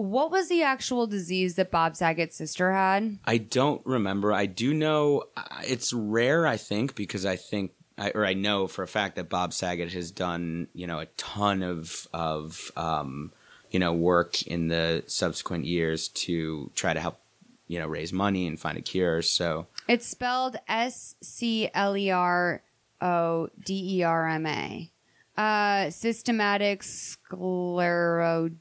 What 0.00 0.30
was 0.30 0.48
the 0.48 0.62
actual 0.62 1.06
disease 1.06 1.56
that 1.56 1.70
Bob 1.70 1.94
Saget's 1.94 2.34
sister 2.34 2.72
had? 2.72 3.18
I 3.26 3.36
don't 3.36 3.84
remember. 3.84 4.32
I 4.32 4.46
do 4.46 4.72
know 4.72 5.24
uh, 5.36 5.42
it's 5.62 5.92
rare. 5.92 6.46
I 6.46 6.56
think 6.56 6.94
because 6.94 7.26
I 7.26 7.36
think, 7.36 7.72
I, 7.98 8.10
or 8.12 8.24
I 8.24 8.32
know 8.32 8.66
for 8.66 8.82
a 8.82 8.88
fact 8.88 9.16
that 9.16 9.28
Bob 9.28 9.52
Saget 9.52 9.92
has 9.92 10.10
done 10.10 10.68
you 10.72 10.86
know 10.86 11.00
a 11.00 11.06
ton 11.18 11.62
of 11.62 12.08
of 12.14 12.70
um, 12.76 13.30
you 13.70 13.78
know 13.78 13.92
work 13.92 14.42
in 14.44 14.68
the 14.68 15.04
subsequent 15.06 15.66
years 15.66 16.08
to 16.08 16.70
try 16.74 16.94
to 16.94 17.00
help 17.00 17.20
you 17.68 17.78
know 17.78 17.86
raise 17.86 18.10
money 18.10 18.46
and 18.46 18.58
find 18.58 18.78
a 18.78 18.80
cure. 18.80 19.20
So 19.20 19.66
It's 19.86 20.06
spelled 20.06 20.56
S 20.66 21.14
C 21.20 21.68
L 21.74 21.94
E 21.94 22.10
R 22.10 22.62
O 23.02 23.50
D 23.62 23.98
E 23.98 24.02
R 24.02 24.26
M 24.28 24.46
A. 24.46 24.90
Uh, 25.36 25.90
systematic 25.90 26.80
scleroderma. 26.82 28.54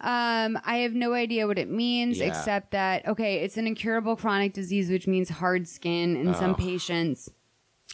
Um, 0.00 0.58
I 0.64 0.78
have 0.78 0.92
no 0.92 1.12
idea 1.14 1.46
what 1.46 1.58
it 1.58 1.70
means 1.70 2.18
Yeah. 2.18 2.26
except 2.26 2.72
that 2.72 3.06
okay, 3.06 3.36
it's 3.40 3.56
an 3.56 3.66
incurable 3.66 4.16
chronic 4.16 4.52
disease, 4.52 4.90
which 4.90 5.06
means 5.06 5.28
hard 5.28 5.68
skin 5.68 6.16
in 6.16 6.34
some 6.34 6.50
Oh. 6.52 6.54
patients. 6.54 7.30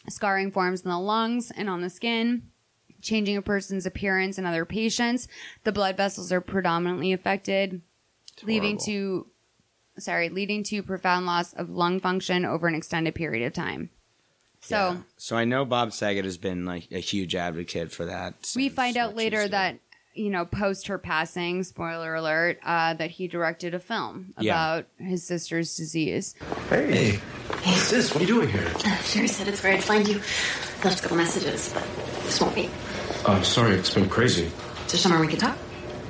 Scarring 0.09 0.50
forms 0.50 0.82
in 0.82 0.90
the 0.90 0.98
lungs 0.98 1.50
and 1.50 1.68
on 1.68 1.80
the 1.80 1.90
skin. 1.90 2.42
Changing 3.00 3.36
a 3.36 3.42
person's 3.42 3.84
appearance 3.86 4.38
in 4.38 4.46
other 4.46 4.64
patients. 4.64 5.28
The 5.64 5.72
blood 5.72 5.96
vessels 5.96 6.32
are 6.32 6.40
predominantly 6.40 7.12
affected, 7.12 7.82
leading 8.42 8.76
horrible. 8.78 8.84
to 8.86 9.26
sorry, 9.96 10.28
leading 10.28 10.64
to 10.64 10.82
profound 10.82 11.24
loss 11.26 11.52
of 11.52 11.70
lung 11.70 12.00
function 12.00 12.44
over 12.44 12.66
an 12.66 12.74
extended 12.74 13.14
period 13.14 13.46
of 13.46 13.52
time. 13.52 13.90
So 14.61 15.05
so 15.18 15.36
I 15.36 15.44
know 15.44 15.66
Bob 15.66 15.92
Saget 15.92 16.24
has 16.24 16.38
been 16.38 16.64
like 16.64 16.88
a 16.90 16.98
huge 16.98 17.34
advocate 17.34 17.92
for 17.92 18.07
that. 18.07 18.34
we 18.57 18.70
find 18.70 18.96
out 18.96 19.14
later 19.14 19.46
that 19.46 19.78
you 20.14 20.30
know, 20.30 20.44
post 20.44 20.86
her 20.86 20.98
passing, 20.98 21.62
spoiler 21.64 22.14
alert, 22.14 22.58
uh, 22.64 22.94
that 22.94 23.10
he 23.10 23.26
directed 23.28 23.74
a 23.74 23.78
film 23.80 24.32
Yeah. 24.38 24.52
about 24.52 24.86
his 24.98 25.24
sister's 25.26 25.76
disease. 25.76 26.34
Hey, 26.70 27.16
what's 27.64 27.90
this? 27.90 28.14
What 28.14 28.22
are 28.22 28.26
you 28.26 28.34
doing 28.34 28.48
here? 28.48 28.68
Sherry 29.02 29.26
said 29.28 29.48
it's 29.48 29.62
where 29.62 29.74
I'd 29.74 29.82
find 29.84 30.06
you. 30.06 30.16
Left 30.84 30.98
a 30.98 31.02
couple 31.02 31.16
messages, 31.16 31.72
but 31.72 31.82
this 32.24 32.40
won't 32.40 32.54
be. 32.54 32.70
I'm 33.26 33.42
sorry, 33.44 33.74
it's 33.74 33.92
been 33.92 34.08
crazy. 34.08 34.44
Is 34.86 34.92
there 34.92 34.98
somewhere 35.00 35.20
we 35.20 35.28
can 35.28 35.38
talk? 35.38 35.56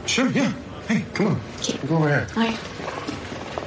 Sure, 0.06 0.28
yeah. 0.28 0.52
Hey, 0.88 1.04
come 1.14 1.26
on. 1.28 1.40
We'll 1.82 1.88
go 1.88 1.96
over 1.96 2.08
here. 2.08 2.26
Hi. 2.34 3.64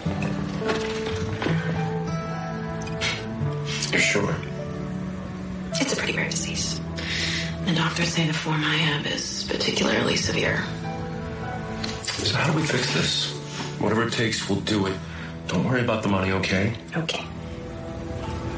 You're 3.92 4.02
sure? 4.02 4.36
It's 5.80 5.94
a 5.94 5.96
pretty 5.96 6.14
rare 6.14 6.30
disease. 6.30 6.80
The 7.68 7.74
doctors 7.76 8.14
say 8.14 8.26
the 8.26 8.34
form 8.34 8.64
I 8.64 8.78
have 8.78 9.06
is 9.06 9.44
particularly 9.44 10.16
severe. 10.16 10.64
So 12.04 12.38
how 12.38 12.50
do 12.50 12.58
we 12.58 12.66
fix 12.66 12.94
this? 12.94 13.34
Whatever 13.80 14.08
it 14.08 14.14
takes, 14.14 14.48
we'll 14.48 14.62
do 14.62 14.86
it. 14.86 14.98
Don't 15.48 15.66
worry 15.66 15.82
about 15.82 16.02
the 16.02 16.08
money, 16.08 16.32
okay? 16.32 16.74
Okay. 16.96 17.26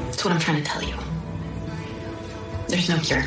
That's 0.04 0.24
what 0.24 0.32
I'm 0.32 0.38
trying 0.38 0.62
to 0.62 0.64
tell 0.64 0.82
you. 0.84 0.94
There's 2.68 2.88
no 2.88 2.98
cure. 2.98 3.24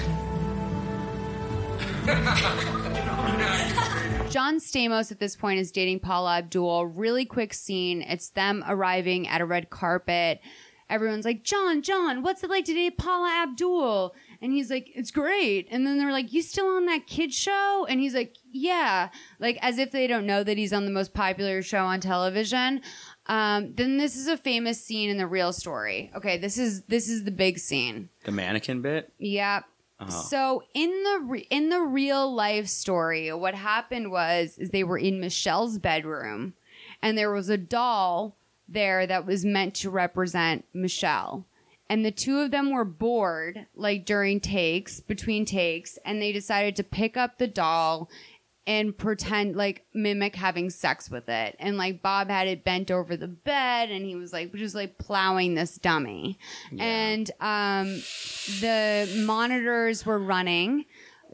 John 4.29 4.59
Stamos 4.59 5.11
at 5.11 5.19
this 5.19 5.35
point 5.35 5.59
is 5.59 5.71
dating 5.73 5.99
Paula 5.99 6.37
Abdul. 6.37 6.85
Really 6.87 7.25
quick 7.25 7.53
scene. 7.53 8.01
It's 8.03 8.29
them 8.29 8.63
arriving 8.65 9.27
at 9.27 9.41
a 9.41 9.45
red 9.45 9.69
carpet. 9.69 10.39
everyone's 10.89 11.25
like, 11.25 11.43
John, 11.43 11.81
John, 11.81 12.23
what's 12.23 12.41
it 12.41 12.49
like 12.49 12.63
to 12.65 12.73
date 12.73 12.97
Paula 12.97 13.43
Abdul? 13.43 14.15
And 14.43 14.51
he's 14.51 14.69
like, 14.69 14.91
it's 14.93 15.09
great. 15.09 15.69
And 15.71 15.87
then 15.87 15.97
they're 15.97 16.11
like, 16.11 16.33
you 16.33 16.41
still 16.41 16.67
on 16.67 16.85
that 16.87 17.07
kid 17.07 17.33
show? 17.33 17.87
And 17.89 18.01
he's 18.01 18.13
like, 18.13 18.35
yeah. 18.51 19.07
Like 19.39 19.57
as 19.61 19.77
if 19.77 19.91
they 19.91 20.05
don't 20.05 20.25
know 20.25 20.43
that 20.43 20.57
he's 20.57 20.73
on 20.73 20.83
the 20.83 20.91
most 20.91 21.13
popular 21.13 21.61
show 21.61 21.85
on 21.85 22.01
television. 22.01 22.81
Um, 23.27 23.73
then 23.73 23.97
this 23.97 24.17
is 24.17 24.27
a 24.27 24.35
famous 24.35 24.83
scene 24.83 25.09
in 25.09 25.17
the 25.17 25.27
real 25.27 25.53
story. 25.53 26.11
Okay, 26.13 26.37
this 26.37 26.57
is 26.57 26.81
this 26.83 27.07
is 27.07 27.23
the 27.23 27.31
big 27.31 27.57
scene. 27.57 28.09
The 28.25 28.33
mannequin 28.33 28.81
bit. 28.81 29.13
Yep. 29.17 29.63
Oh. 30.01 30.09
So 30.09 30.63
in 30.73 30.89
the 30.89 31.19
re- 31.23 31.47
in 31.49 31.69
the 31.69 31.79
real 31.81 32.33
life 32.33 32.67
story, 32.67 33.31
what 33.31 33.55
happened 33.55 34.11
was 34.11 34.57
is 34.57 34.71
they 34.71 34.83
were 34.83 34.97
in 34.97 35.21
Michelle's 35.21 35.77
bedroom, 35.77 36.53
and 37.01 37.17
there 37.17 37.31
was 37.31 37.47
a 37.47 37.57
doll 37.57 38.35
there 38.67 39.07
that 39.07 39.25
was 39.25 39.45
meant 39.45 39.73
to 39.75 39.89
represent 39.89 40.65
Michelle. 40.73 41.45
And 41.93 42.03
the 42.03 42.09
two 42.09 42.39
of 42.39 42.49
them 42.49 42.71
were 42.71 42.85
bored, 42.85 43.67
like 43.75 44.03
during 44.03 44.39
takes, 44.39 44.99
between 44.99 45.45
takes, 45.45 45.99
and 46.03 46.19
they 46.19 46.31
decided 46.31 46.75
to 46.77 46.83
pick 46.83 47.15
up 47.15 47.37
the 47.37 47.45
doll 47.45 48.09
and 48.65 48.97
pretend 48.97 49.55
like 49.55 49.85
mimic 49.93 50.35
having 50.35 50.71
sex 50.71 51.11
with 51.11 51.29
it. 51.29 51.55
And 51.59 51.77
like 51.77 52.01
Bob 52.01 52.31
had 52.31 52.47
it 52.47 52.63
bent 52.63 52.89
over 52.89 53.15
the 53.15 53.27
bed 53.27 53.91
and 53.91 54.07
he 54.07 54.15
was 54.15 54.33
like 54.33 54.51
just 54.55 54.73
like 54.73 54.97
plowing 54.97 55.53
this 55.53 55.77
dummy. 55.77 56.39
And 56.79 57.29
um 57.39 58.01
the 58.59 59.07
monitors 59.27 60.03
were 60.03 60.17
running. 60.17 60.85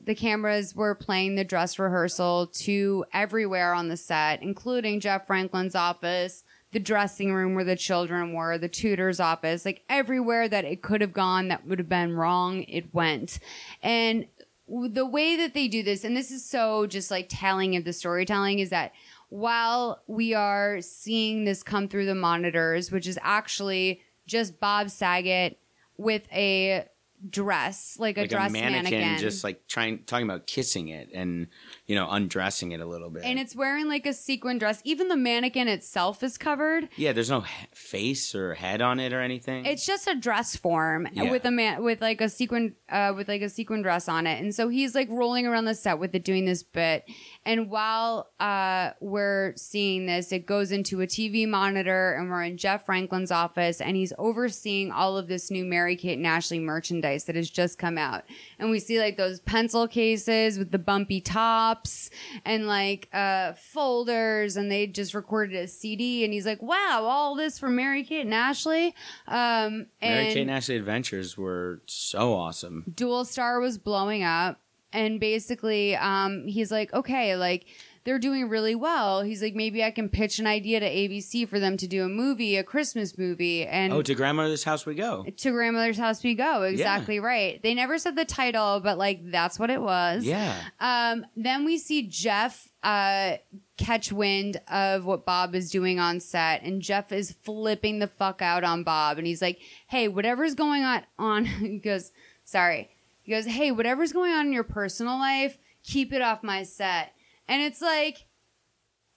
The 0.04 0.14
cameras 0.14 0.76
were 0.76 0.94
playing 0.94 1.36
the 1.36 1.46
dress 1.46 1.80
rehearsal 1.80 2.48
to 2.64 3.06
everywhere 3.14 3.74
on 3.74 3.88
the 3.88 3.96
set, 3.96 4.44
including 4.44 5.00
Jeff 5.00 5.26
Franklin's 5.26 5.76
office, 5.76 6.44
the 6.72 6.80
dressing 6.80 7.34
room 7.34 7.56
where 7.56 7.64
the 7.64 7.76
children 7.76 8.34
were, 8.34 8.58
the 8.58 8.70
tutor's 8.70 9.20
office, 9.20 9.66
like 9.66 9.84
everywhere 9.90 10.48
that 10.48 10.66
it 10.66 10.82
could 10.82 11.02
have 11.02 11.14
gone 11.14 11.48
that 11.48 11.66
would 11.66 11.80
have 11.80 11.90
been 11.90 12.16
wrong, 12.16 12.64
it 12.64 12.94
went. 12.94 13.40
And 13.82 14.28
the 14.68 15.06
way 15.06 15.36
that 15.36 15.54
they 15.56 15.68
do 15.68 15.82
this, 15.82 16.04
and 16.04 16.16
this 16.16 16.30
is 16.30 16.46
so 16.46 16.86
just 16.86 17.10
like 17.10 17.28
telling 17.28 17.76
of 17.76 17.86
the 17.86 17.94
storytelling, 17.94 18.60
is 18.60 18.70
that 18.70 18.92
while 19.30 20.04
we 20.08 20.34
are 20.34 20.80
seeing 20.82 21.46
this 21.46 21.64
come 21.64 21.88
through 21.88 22.06
the 22.06 22.16
monitors, 22.16 22.92
which 22.92 23.08
is 23.08 23.18
actually 23.24 24.02
just 24.28 24.60
Bob 24.60 24.90
Saget 24.92 25.58
with 25.98 26.28
a 26.32 26.86
dress, 27.28 27.98
like 28.00 28.18
a 28.18 28.22
like 28.22 28.30
dress 28.30 28.50
a 28.50 28.54
mannequin, 28.54 29.00
mannequin. 29.00 29.20
just 29.20 29.44
like 29.44 29.68
trying 29.68 30.04
talking 30.06 30.26
about 30.26 30.48
kissing 30.48 30.88
it 30.90 31.10
and 31.14 31.48
you 31.86 31.96
know 31.96 32.08
undressing 32.10 32.72
it 32.72 32.80
a 32.80 32.86
little 32.86 33.10
bit. 33.10 33.24
and 33.24 33.40
it's 33.40 33.56
wearing 33.56 33.88
like 33.88 34.06
a 34.06 34.14
sequin 34.14 34.58
dress. 34.58 34.82
Even 34.84 35.08
the 35.08 35.18
mannequin 35.18 35.68
itself 35.68 36.24
is 36.24 36.38
covered. 36.38 36.90
yeah, 36.96 37.12
there's 37.12 37.30
no 37.30 37.42
he- 37.42 37.68
face 37.74 38.34
or 38.34 38.54
head 38.54 38.82
on 38.82 39.00
it 39.00 39.14
or 39.14 39.22
anything. 39.22 39.66
It's 39.66 39.86
just 39.86 40.08
a 40.08 40.16
dress 40.16 40.56
form 40.56 41.08
Yeah. 41.14 41.30
with 41.32 41.46
a 41.46 41.52
man 41.52 41.84
with 41.84 42.02
like 42.02 42.22
a 42.22 42.30
sequin 42.30 42.76
uh, 42.90 43.14
with 43.16 43.28
like 43.28 43.42
a 43.42 43.50
sequin 43.50 43.82
dress 43.82 44.08
on 44.08 44.28
it, 44.28 44.42
and 44.42 44.54
so 44.54 44.70
he's 44.70 44.96
like 44.96 45.08
rolling 45.10 45.46
around 45.46 45.66
the 45.66 45.76
set 45.76 46.00
with 46.00 46.14
it, 46.16 46.24
doing 46.24 46.46
this 46.46 46.64
bit. 46.64 47.04
And 47.46 47.70
while 47.70 48.30
uh, 48.40 48.92
we're 49.00 49.54
seeing 49.56 50.06
this, 50.06 50.32
it 50.32 50.46
goes 50.46 50.72
into 50.72 51.02
a 51.02 51.08
TV 51.08 51.48
monitor, 51.48 52.14
and 52.14 52.30
we're 52.30 52.44
in 52.44 52.58
Jeff 52.58 52.86
Franklin's 52.86 53.32
office, 53.32 53.80
and 53.82 53.96
he's 53.96 54.14
overseeing 54.18 54.92
all 54.92 55.18
of 55.18 55.28
this 55.28 55.50
new 55.50 55.66
Mary 55.66 55.96
Kate 55.96 56.18
and 56.18 56.28
Ashley 56.28 56.60
merchandise 56.60 57.24
that 57.26 57.36
has 57.36 57.50
just 57.50 57.80
come 57.80 57.98
out, 57.98 58.24
and 58.60 58.70
we 58.70 58.80
see 58.80 59.00
like 59.00 59.18
those 59.18 59.40
pencil 59.40 59.88
cases 59.88 60.60
with 60.60 60.72
the 60.72 60.80
bumpy 60.80 61.22
tops, 61.22 62.10
and 62.46 62.68
like 62.68 63.08
uh, 63.14 63.54
folders, 63.54 64.58
and 64.58 64.70
they 64.70 64.86
just 64.86 65.14
recorded 65.14 65.56
a 65.56 65.68
CD, 65.68 66.24
and 66.24 66.34
he's 66.34 66.46
like, 66.46 66.62
"Wow, 66.62 67.06
all 67.06 67.36
this 67.36 67.58
for 67.58 67.70
Mary 67.70 68.04
Kate 68.04 68.26
and 68.26 68.34
Ashley." 68.34 68.94
Um, 69.28 69.88
Mary 70.02 70.34
Kate 70.34 70.42
and 70.42 70.52
Ashley 70.52 70.76
Adventures 70.76 71.38
were 71.38 71.82
so 71.86 72.34
awesome. 72.34 72.84
Dualstar 72.92 73.62
was 73.62 73.78
blowing 73.78 74.24
up, 74.24 74.60
and 74.92 75.20
basically, 75.20 75.96
um, 75.96 76.46
he's 76.48 76.72
like, 76.72 76.94
okay, 76.94 77.36
like 77.36 77.66
they're 78.06 78.20
doing 78.20 78.50
really 78.50 78.76
well. 78.76 79.22
He's 79.22 79.42
like, 79.42 79.56
maybe 79.56 79.84
I 79.84 79.92
can 79.92 80.10
pitch 80.10 80.40
an 80.40 80.48
idea 80.48 80.80
to 80.80 80.90
ABC 80.90 81.48
for 81.48 81.60
them 81.60 81.78
to 81.78 81.88
do 81.88 82.04
a 82.04 82.10
movie, 82.10 82.56
a 82.56 82.64
Christmas 82.64 83.18
movie, 83.18 83.66
and 83.66 83.94
oh, 83.94 84.02
to 84.02 84.16
grandmother's 84.16 84.64
house 84.64 84.86
we 84.86 84.96
go. 84.96 85.26
to 85.26 85.52
grandmother's 85.52 85.98
house 85.98 86.24
we 86.24 86.34
go. 86.34 86.64
Exactly 86.64 87.20
right. 87.20 87.62
They 87.62 87.74
never 87.74 87.98
said 87.98 88.16
the 88.16 88.26
title, 88.26 88.80
but 88.80 88.98
like 88.98 89.20
that's 89.32 89.60
what 89.60 89.70
it 89.70 89.82
was. 89.82 90.24
Yeah. 90.24 90.56
Um, 90.80 91.26
then 91.36 91.66
we 91.66 91.78
see 91.78 92.08
Jeff 92.08 92.70
uh, 92.84 93.38
catch 93.78 94.12
wind 94.12 94.60
of 94.70 95.06
what 95.06 95.26
Bob 95.26 95.54
is 95.54 95.70
doing 95.70 96.00
on 96.00 96.20
set, 96.20 96.64
and 96.64 96.82
Jeff 96.82 97.12
is 97.12 97.36
flipping 97.44 98.00
the 98.00 98.08
fuck 98.08 98.42
out 98.42 98.64
on 98.64 98.84
Bob, 98.84 99.18
and 99.18 99.28
he's 99.28 99.42
like, 99.42 99.60
"Hey, 99.88 100.08
whatever's 100.08 100.56
going 100.56 100.84
on," 100.84 101.04
on 101.18 101.46
he 101.46 101.78
goes, 101.80 102.12
"Sorry," 102.46 102.90
he 103.30 103.36
goes, 103.36 103.46
"Hey, 103.46 103.72
whatever's 103.72 104.12
going 104.12 104.34
on 104.34 104.48
in 104.48 104.54
your 104.54 104.64
personal 104.64 105.20
life, 105.20 105.60
keep 105.84 106.12
it 106.12 106.22
off 106.22 106.42
my 106.42 106.64
set." 106.64 107.14
And 107.48 107.62
it's 107.62 107.80
like, 107.80 108.26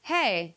hey, 0.02 0.56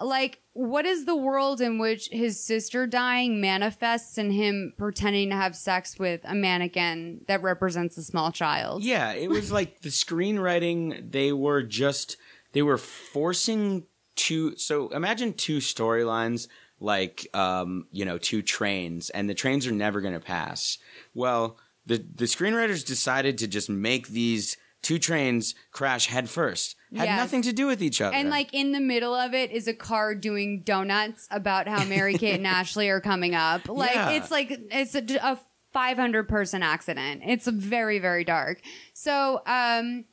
like 0.00 0.40
what 0.54 0.86
is 0.86 1.04
the 1.04 1.16
world 1.16 1.60
in 1.60 1.78
which 1.78 2.08
his 2.10 2.42
sister 2.42 2.86
dying 2.86 3.40
manifests 3.40 4.16
in 4.16 4.30
him 4.30 4.72
pretending 4.78 5.28
to 5.30 5.36
have 5.36 5.54
sex 5.54 5.98
with 5.98 6.20
a 6.24 6.34
mannequin 6.34 7.24
that 7.26 7.42
represents 7.42 7.96
a 7.98 8.02
small 8.02 8.30
child 8.30 8.82
Yeah, 8.84 9.12
it 9.12 9.28
was 9.28 9.52
like 9.52 9.80
the 9.80 9.88
screenwriting. 9.88 11.12
They 11.12 11.32
were 11.32 11.62
just 11.62 12.16
they 12.52 12.62
were 12.62 12.78
forcing 12.78 13.84
two. 14.14 14.56
So 14.56 14.88
imagine 14.90 15.34
two 15.34 15.58
storylines 15.58 16.48
like 16.80 17.26
um, 17.34 17.86
you 17.92 18.06
know 18.06 18.16
two 18.16 18.40
trains, 18.40 19.10
and 19.10 19.28
the 19.28 19.34
trains 19.34 19.66
are 19.66 19.72
never 19.72 20.00
going 20.00 20.14
to 20.14 20.20
pass. 20.20 20.78
Well, 21.12 21.58
the 21.88 21.98
the 22.14 22.24
screenwriters 22.26 22.84
decided 22.86 23.38
to 23.38 23.46
just 23.48 23.68
make 23.68 24.08
these 24.08 24.56
two 24.82 24.98
trains 24.98 25.54
crash 25.72 26.06
headfirst. 26.06 26.76
Had 26.94 27.04
Yes. 27.06 27.18
nothing 27.18 27.42
to 27.42 27.52
do 27.52 27.66
with 27.66 27.82
each 27.82 28.00
other. 28.00 28.14
and 28.16 28.30
like 28.30 28.54
in 28.54 28.70
the 28.72 28.80
middle 28.80 29.14
of 29.14 29.34
it 29.34 29.50
is 29.50 29.66
a 29.66 29.74
car 29.74 30.14
doing 30.14 30.62
donuts 30.64 31.26
about 31.30 31.66
how 31.66 31.84
Mary 31.84 32.16
Kate 32.16 32.36
and 32.36 32.46
Ashley 32.58 32.88
are 32.88 33.00
coming 33.00 33.34
up. 33.34 33.68
Like 33.68 33.94
Yeah. 33.94 34.10
it's 34.12 34.30
like 34.30 34.48
it's 34.70 34.94
a, 34.94 35.02
a 35.22 35.38
500 35.72 36.28
person 36.28 36.62
accident. 36.62 37.22
It's 37.26 37.46
very 37.48 37.98
very 37.98 38.24
dark. 38.24 38.60
So 38.94 39.42
um 39.46 40.04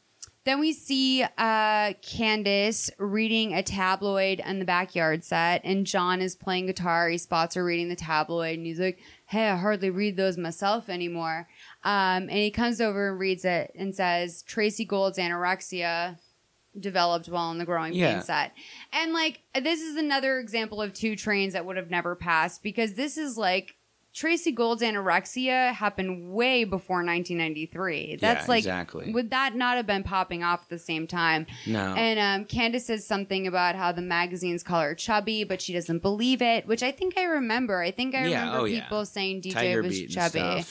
then 0.46 0.60
we 0.60 0.72
see 0.74 1.24
uh 1.38 1.94
Candace 2.02 2.90
reading 2.98 3.54
a 3.54 3.62
tabloid 3.64 4.42
on 4.46 4.60
the 4.60 4.66
backyard 4.66 5.24
set 5.24 5.62
and 5.64 5.86
John 5.86 6.22
is 6.22 6.36
playing 6.36 6.68
guitar. 6.68 7.10
He 7.10 7.18
spots 7.18 7.56
her 7.56 7.64
reading 7.66 7.90
the 7.90 7.96
tabloid 7.96 8.58
and 8.58 8.66
he's 8.66 8.80
like, 8.80 9.00
"Hey, 9.26 9.50
I 9.50 9.58
hardly 9.58 9.90
read 9.90 10.18
those 10.18 10.38
myself 10.38 10.88
anymore." 10.90 11.48
Um 11.84 12.24
and 12.24 12.32
he 12.32 12.52
comes 12.52 12.80
over 12.80 13.10
and 13.10 13.20
reads 13.20 13.44
it 13.46 13.72
and 13.76 13.94
says, 13.94 14.44
"Tracey 14.44 14.86
Gold's 14.86 15.18
anorexia 15.18 16.18
developed 16.80 17.28
while 17.30 17.44
on 17.50 17.58
the 17.58 17.66
growing 17.66 17.94
Yeah. 17.94 18.16
pain 18.16 18.22
set. 18.22 18.52
And 18.92 19.14
like 19.14 19.42
this 19.62 19.82
is 19.82 19.96
another 19.96 20.40
example 20.40 20.82
of 20.82 20.94
two 20.94 21.16
trains 21.16 21.54
that 21.54 21.66
would 21.66 21.78
have 21.78 21.90
never 21.90 22.16
passed 22.16 22.62
because 22.64 22.96
this 22.96 23.18
is 23.18 23.38
like 23.38 23.76
Tracey 24.16 24.52
Gold's 24.54 24.82
anorexia 24.82 25.74
happened 25.74 26.32
way 26.34 26.64
before 26.64 27.04
1993. 27.04 28.16
That's 28.22 28.46
Yeah, 28.46 28.50
like 28.50 28.60
exactly. 28.60 29.12
would 29.12 29.30
that 29.32 29.56
not 29.56 29.76
have 29.76 29.86
been 29.86 30.04
popping 30.04 30.42
off 30.42 30.64
at 30.64 30.70
the 30.70 30.80
same 30.80 31.06
time? 31.06 31.46
No. 31.68 31.94
And 31.96 32.18
um, 32.20 32.46
Candace 32.46 32.86
says 32.86 33.06
something 33.06 33.46
about 33.46 33.76
how 33.76 33.92
the 33.92 34.02
magazines 34.02 34.64
call 34.64 34.82
her 34.82 34.96
chubby, 34.96 35.44
but 35.44 35.62
she 35.62 35.74
doesn't 35.74 36.02
believe 36.02 36.42
it, 36.42 36.66
which 36.66 36.82
I 36.82 36.92
think 36.92 37.18
I 37.18 37.24
remember. 37.26 37.82
I 37.82 37.92
think 37.92 38.16
I 38.16 38.28
Yeah, 38.28 38.40
remember 38.40 38.60
oh, 38.60 38.64
yeah. 38.66 38.82
people 38.82 39.06
saying 39.06 39.42
DJ 39.42 39.54
Tiger 39.54 39.84
was 39.84 40.02
chubby. 40.06 40.64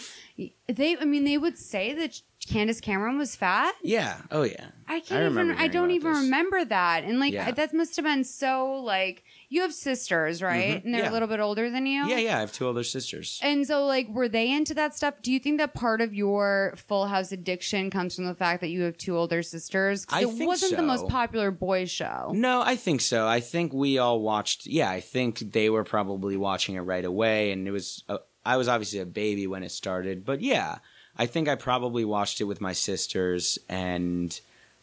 They, 0.66 0.97
I 0.97 1.05
mean, 1.05 1.22
they 1.24 1.38
would 1.38 1.57
say 1.59 1.92
that 1.95 2.20
Candace 2.49 2.80
Cameron 2.80 3.18
was 3.18 3.36
fat. 3.36 3.74
yeah. 3.82 4.16
Oh 4.32 4.42
yeah. 4.42 4.66
I 4.88 5.01
can't 5.01 5.30
even. 5.30 5.53
I 5.53 5.68
don't 5.68 5.92
even 5.92 6.12
this. 6.12 6.22
remember 6.24 6.64
that. 6.64 7.05
And 7.05 7.20
like 7.20 7.32
Yeah. 7.32 7.51
that 7.53 7.72
must 7.72 7.95
have 7.97 8.05
been 8.05 8.24
so 8.24 8.72
like 8.82 9.22
you 9.55 9.62
have 9.62 9.72
sisters, 9.72 10.42
right? 10.42 10.80
Mhm. 10.80 10.84
And 10.84 10.94
they're 10.94 11.02
Yeah. 11.05 11.11
a 11.11 11.12
little 11.12 11.28
bit 11.28 11.40
older 11.40 11.70
than 11.70 11.86
you. 11.86 12.07
Yeah, 12.07 12.18
yeah. 12.18 12.36
I 12.36 12.40
have 12.40 12.52
two 12.52 12.66
older 12.66 12.82
sisters. 12.84 13.38
And 13.42 13.66
so, 13.66 13.86
like, 13.86 14.09
were 14.09 14.28
they 14.28 14.50
into 14.50 14.74
that 14.74 14.94
stuff? 14.94 15.14
Do 15.22 15.32
you 15.32 15.38
think 15.38 15.59
that 15.59 15.74
part 15.74 16.00
of 16.00 16.12
your 16.14 16.74
Full 16.76 17.07
House 17.07 17.32
addiction 17.32 17.90
comes 17.90 18.16
from 18.16 18.24
the 18.26 18.34
fact 18.34 18.61
that 18.62 18.68
you 18.68 18.82
have 18.82 18.96
two 18.98 19.16
older 19.16 19.42
sisters? 19.42 20.07
I 20.11 20.22
it 20.22 20.28
think 20.30 20.48
wasn't 20.48 20.76
the 20.76 20.82
most 20.82 21.07
popular 21.09 21.50
boys 21.50 21.90
show. 21.90 22.32
No, 22.34 22.62
I 22.62 22.76
think 22.76 23.00
so. 23.00 23.26
I 23.26 23.40
think 23.40 23.72
we 23.72 23.98
all 23.98 24.20
watched. 24.20 24.66
Yeah, 24.66 24.90
I 24.90 25.00
think 25.00 25.38
they 25.52 25.70
were 25.70 25.84
probably 25.84 26.36
watching 26.36 26.74
it 26.74 26.80
right 26.80 27.05
away, 27.05 27.52
and 27.52 27.66
it 27.68 27.70
was. 27.70 28.02
Uh, 28.09 28.18
I 28.44 28.57
was 28.57 28.68
obviously 28.68 28.98
a 28.98 29.07
baby 29.07 29.46
when 29.46 29.62
it 29.62 29.70
started, 29.70 30.24
but 30.24 30.42
yeah, 30.42 30.78
I 31.16 31.26
think 31.26 31.48
I 31.48 31.55
probably 31.55 32.05
watched 32.05 32.40
it 32.40 32.44
with 32.44 32.61
my 32.61 32.72
sisters, 32.72 33.59
and 33.68 34.38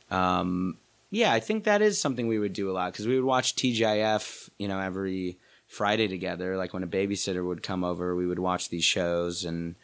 um, 0.09 0.77
yeah, 1.11 1.31
I 1.33 1.41
think 1.41 1.65
that 1.65 1.81
is 1.81 1.99
something 1.99 2.27
we 2.27 2.39
would 2.39 2.53
do 2.53 2.71
a 2.71 2.73
lot 2.73 2.93
because 2.93 3.05
we 3.05 3.15
would 3.15 3.25
watch 3.25 3.55
TGIF, 3.55 4.49
you 4.57 4.69
know, 4.69 4.79
every 4.79 5.37
Friday 5.67 6.07
together. 6.07 6.55
Like 6.55 6.73
when 6.73 6.83
a 6.83 6.87
babysitter 6.87 7.45
would 7.45 7.61
come 7.61 7.83
over, 7.83 8.15
we 8.15 8.25
would 8.25 8.39
watch 8.39 8.69
these 8.69 8.85
shows, 8.85 9.43
and 9.43 9.75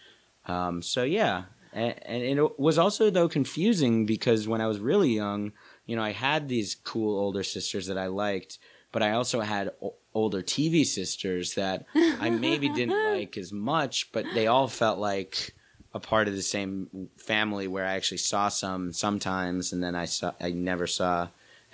um, 0.46 0.82
so 0.82 1.04
yeah, 1.04 1.44
and, 1.74 1.96
and 2.06 2.40
it 2.40 2.60
was 2.60 2.78
also 2.78 3.10
though 3.10 3.28
confusing 3.28 4.06
because 4.06 4.48
when 4.48 4.62
I 4.62 4.68
was 4.68 4.80
really 4.80 5.10
young, 5.10 5.52
you 5.86 5.98
know, 5.98 6.02
I 6.02 6.14
had 6.14 6.48
these 6.48 6.76
cool 6.76 7.20
older 7.20 7.44
sisters 7.44 7.88
that 7.88 7.98
I 7.98 8.08
liked, 8.08 8.58
but 8.94 9.04
I 9.04 9.12
also 9.12 9.42
had 9.42 9.72
o- 9.84 9.96
older 10.14 10.42
TV 10.42 10.86
sisters 10.86 11.56
that 11.56 11.86
I 11.94 12.30
maybe 12.30 12.70
didn't 12.70 13.04
like 13.14 13.38
as 13.38 13.52
much, 13.52 14.14
but 14.14 14.26
they 14.34 14.48
all 14.48 14.70
felt 14.70 14.98
like 14.98 15.54
a 15.98 16.00
part 16.00 16.28
of 16.28 16.36
the 16.36 16.42
same 16.42 17.10
family 17.18 17.68
where 17.68 17.86
I 17.86 17.96
actually 17.96 18.20
saw 18.20 18.48
some 18.48 18.94
sometimes, 18.94 19.74
and 19.74 19.84
then 19.84 19.96
I 19.96 20.06
saw 20.06 20.32
I 20.40 20.52
never 20.52 20.88
saw 20.88 21.28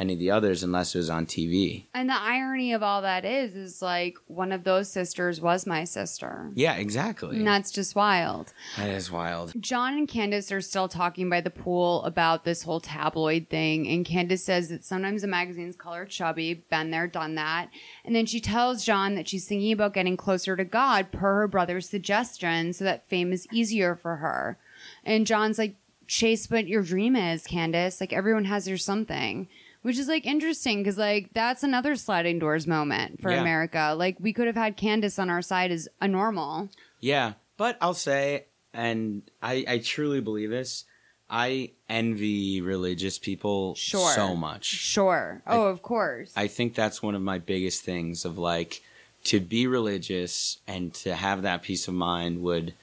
any 0.04 0.14
of 0.14 0.20
the 0.20 0.32
others 0.32 0.64
unless 0.64 0.94
it 0.94 0.98
was 0.98 1.10
on 1.10 1.26
TV. 1.26 1.86
And 1.94 2.10
the 2.10 2.20
irony 2.20 2.74
of 2.74 2.84
all 2.84 3.02
that 3.04 3.24
is, 3.24 3.56
is 3.56 3.82
like 3.82 4.18
one 4.28 4.52
of 4.52 4.66
those 4.66 4.90
sisters 4.90 5.40
was 5.40 5.66
my 5.66 5.86
sister. 5.86 6.52
Yeah, 6.56 6.76
exactly. 6.76 7.38
And 7.38 7.48
that's 7.48 7.72
just 7.72 7.96
wild. 7.96 8.54
That 8.78 8.90
is 8.90 9.10
wild. 9.10 9.54
John 9.60 9.94
and 9.94 10.08
Candace 10.08 10.52
are 10.52 10.62
still 10.62 10.90
talking 10.90 11.30
by 11.30 11.40
the 11.40 11.50
pool 11.50 12.04
about 12.04 12.44
this 12.44 12.64
whole 12.64 12.82
tabloid 12.82 13.50
thing. 13.50 13.88
And 13.88 14.06
Candace 14.06 14.44
says 14.44 14.68
that 14.70 14.84
sometimes 14.84 15.22
the 15.22 15.28
magazines 15.28 15.78
call 15.78 15.94
her 15.94 16.06
chubby. 16.06 16.66
Been 16.70 16.92
there, 16.92 17.08
done 17.08 17.36
that. 17.36 17.70
And 18.04 18.14
then 18.14 18.26
she 18.26 18.42
tells 18.42 18.84
John 18.84 19.16
that 19.16 19.30
she's 19.30 19.48
thinking 19.48 19.72
about 19.72 19.94
getting 19.94 20.18
closer 20.18 20.58
to 20.58 20.66
God 20.66 21.12
per 21.12 21.40
her 21.40 21.48
brother's 21.48 21.88
suggestion 21.88 22.74
so 22.74 22.84
that 22.84 23.08
fame 23.08 23.32
is 23.32 23.48
easier 23.54 23.96
for 23.96 24.18
her. 24.18 24.58
And 25.06 25.26
John's 25.26 25.58
like, 25.58 25.76
chase 26.08 26.50
what 26.50 26.68
your 26.68 26.84
dream 26.84 27.16
is, 27.16 27.46
Candace. 27.46 28.02
Like 28.02 28.14
everyone 28.14 28.46
has 28.46 28.66
their 28.66 28.78
something. 28.78 29.48
Which 29.84 29.98
is 29.98 30.08
like 30.08 30.26
interesting 30.26 30.80
because 30.80 30.98
like 30.98 31.30
that's 31.34 31.62
another 31.64 31.96
sliding 31.96 32.40
doors 32.40 32.66
moment 32.68 33.22
for 33.22 33.30
Yeah. 33.32 33.42
America. 33.42 33.94
Like 33.98 34.18
we 34.20 34.34
could 34.34 34.48
have 34.48 34.56
had 34.56 34.76
Candace 34.78 35.20
on 35.20 35.30
our 35.30 35.42
side 35.42 35.72
as 35.72 35.88
a 36.02 36.08
normal. 36.08 36.70
Yeah, 37.00 37.34
but 37.58 37.78
I'll 37.82 37.94
say, 37.94 38.46
and 38.74 39.22
I, 39.42 39.64
I 39.68 39.78
truly 39.80 40.22
believe 40.22 40.50
this. 40.50 40.86
I 41.30 41.72
envy 41.90 42.62
religious 42.62 43.18
people 43.20 43.76
Sure. 43.76 44.12
so 44.12 44.36
much. 44.36 44.66
Sure. 44.66 45.42
Oh, 45.48 45.64
of 45.66 45.82
course. 45.82 46.32
I 46.36 46.48
think 46.48 46.76
that's 46.76 47.02
one 47.04 47.16
of 47.16 47.22
my 47.22 47.40
biggest 47.40 47.84
things 47.84 48.24
of 48.26 48.38
like 48.38 48.82
to 49.26 49.40
be 49.40 49.68
religious 49.68 50.60
and 50.68 50.94
to 50.96 51.16
have 51.16 51.42
that 51.42 51.62
peace 51.64 51.88
of 51.88 51.94
mind 51.94 52.42
would 52.42 52.74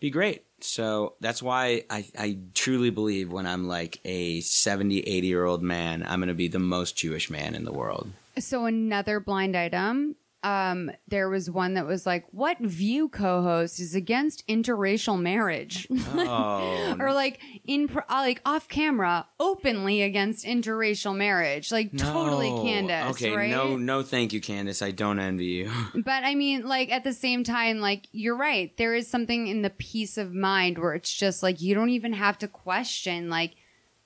be 0.00 0.10
great. 0.10 0.44
So 0.64 1.14
that's 1.20 1.42
why 1.42 1.84
I, 1.90 2.06
I 2.18 2.38
truly 2.54 2.90
believe 2.90 3.32
when 3.32 3.46
I'm 3.46 3.66
like 3.66 4.00
a 4.04 4.40
70, 4.40 5.00
80 5.00 5.26
year 5.26 5.44
old 5.44 5.62
man, 5.62 6.04
I'm 6.06 6.20
going 6.20 6.28
to 6.28 6.34
be 6.34 6.48
the 6.48 6.58
most 6.58 6.96
Jewish 6.96 7.30
man 7.30 7.54
in 7.54 7.64
the 7.64 7.72
world. 7.72 8.10
So 8.38 8.66
another 8.66 9.20
blind 9.20 9.56
item. 9.56 10.16
Um, 10.42 10.90
there 11.08 11.28
was 11.28 11.50
one 11.50 11.74
that 11.74 11.86
was 11.86 12.06
like, 12.06 12.24
"What 12.30 12.58
View 12.60 13.08
co-host 13.08 13.78
is 13.78 13.94
against 13.94 14.46
interracial 14.48 15.20
marriage?" 15.20 15.86
Oh, 16.16 16.96
or 16.98 17.12
like 17.12 17.40
in 17.66 17.88
pro- 17.88 18.02
uh, 18.08 18.20
like 18.20 18.40
off 18.44 18.68
camera, 18.68 19.26
openly 19.38 20.02
against 20.02 20.44
interracial 20.46 21.16
marriage, 21.16 21.70
like 21.72 21.96
totally. 21.96 22.48
Candace, 22.50 23.10
Okay, 23.16 23.34
right? 23.34 23.50
no, 23.50 23.76
no, 23.76 24.02
thank 24.02 24.32
you, 24.32 24.40
Candace. 24.40 24.82
I 24.82 24.90
don't 24.90 25.18
envy 25.18 25.46
you. 25.46 25.70
But 25.94 26.24
I 26.24 26.34
mean, 26.34 26.66
like 26.66 26.90
at 26.90 27.04
the 27.04 27.12
same 27.12 27.44
time, 27.44 27.80
like 27.80 28.06
you're 28.12 28.36
right. 28.36 28.76
There 28.76 28.94
is 28.94 29.08
something 29.08 29.46
in 29.46 29.62
the 29.62 29.70
peace 29.70 30.16
of 30.18 30.32
mind 30.32 30.78
where 30.78 30.94
it's 30.94 31.12
just 31.12 31.42
like 31.42 31.60
you 31.60 31.74
don't 31.74 31.90
even 31.90 32.12
have 32.14 32.38
to 32.38 32.48
question, 32.48 33.28
like, 33.28 33.54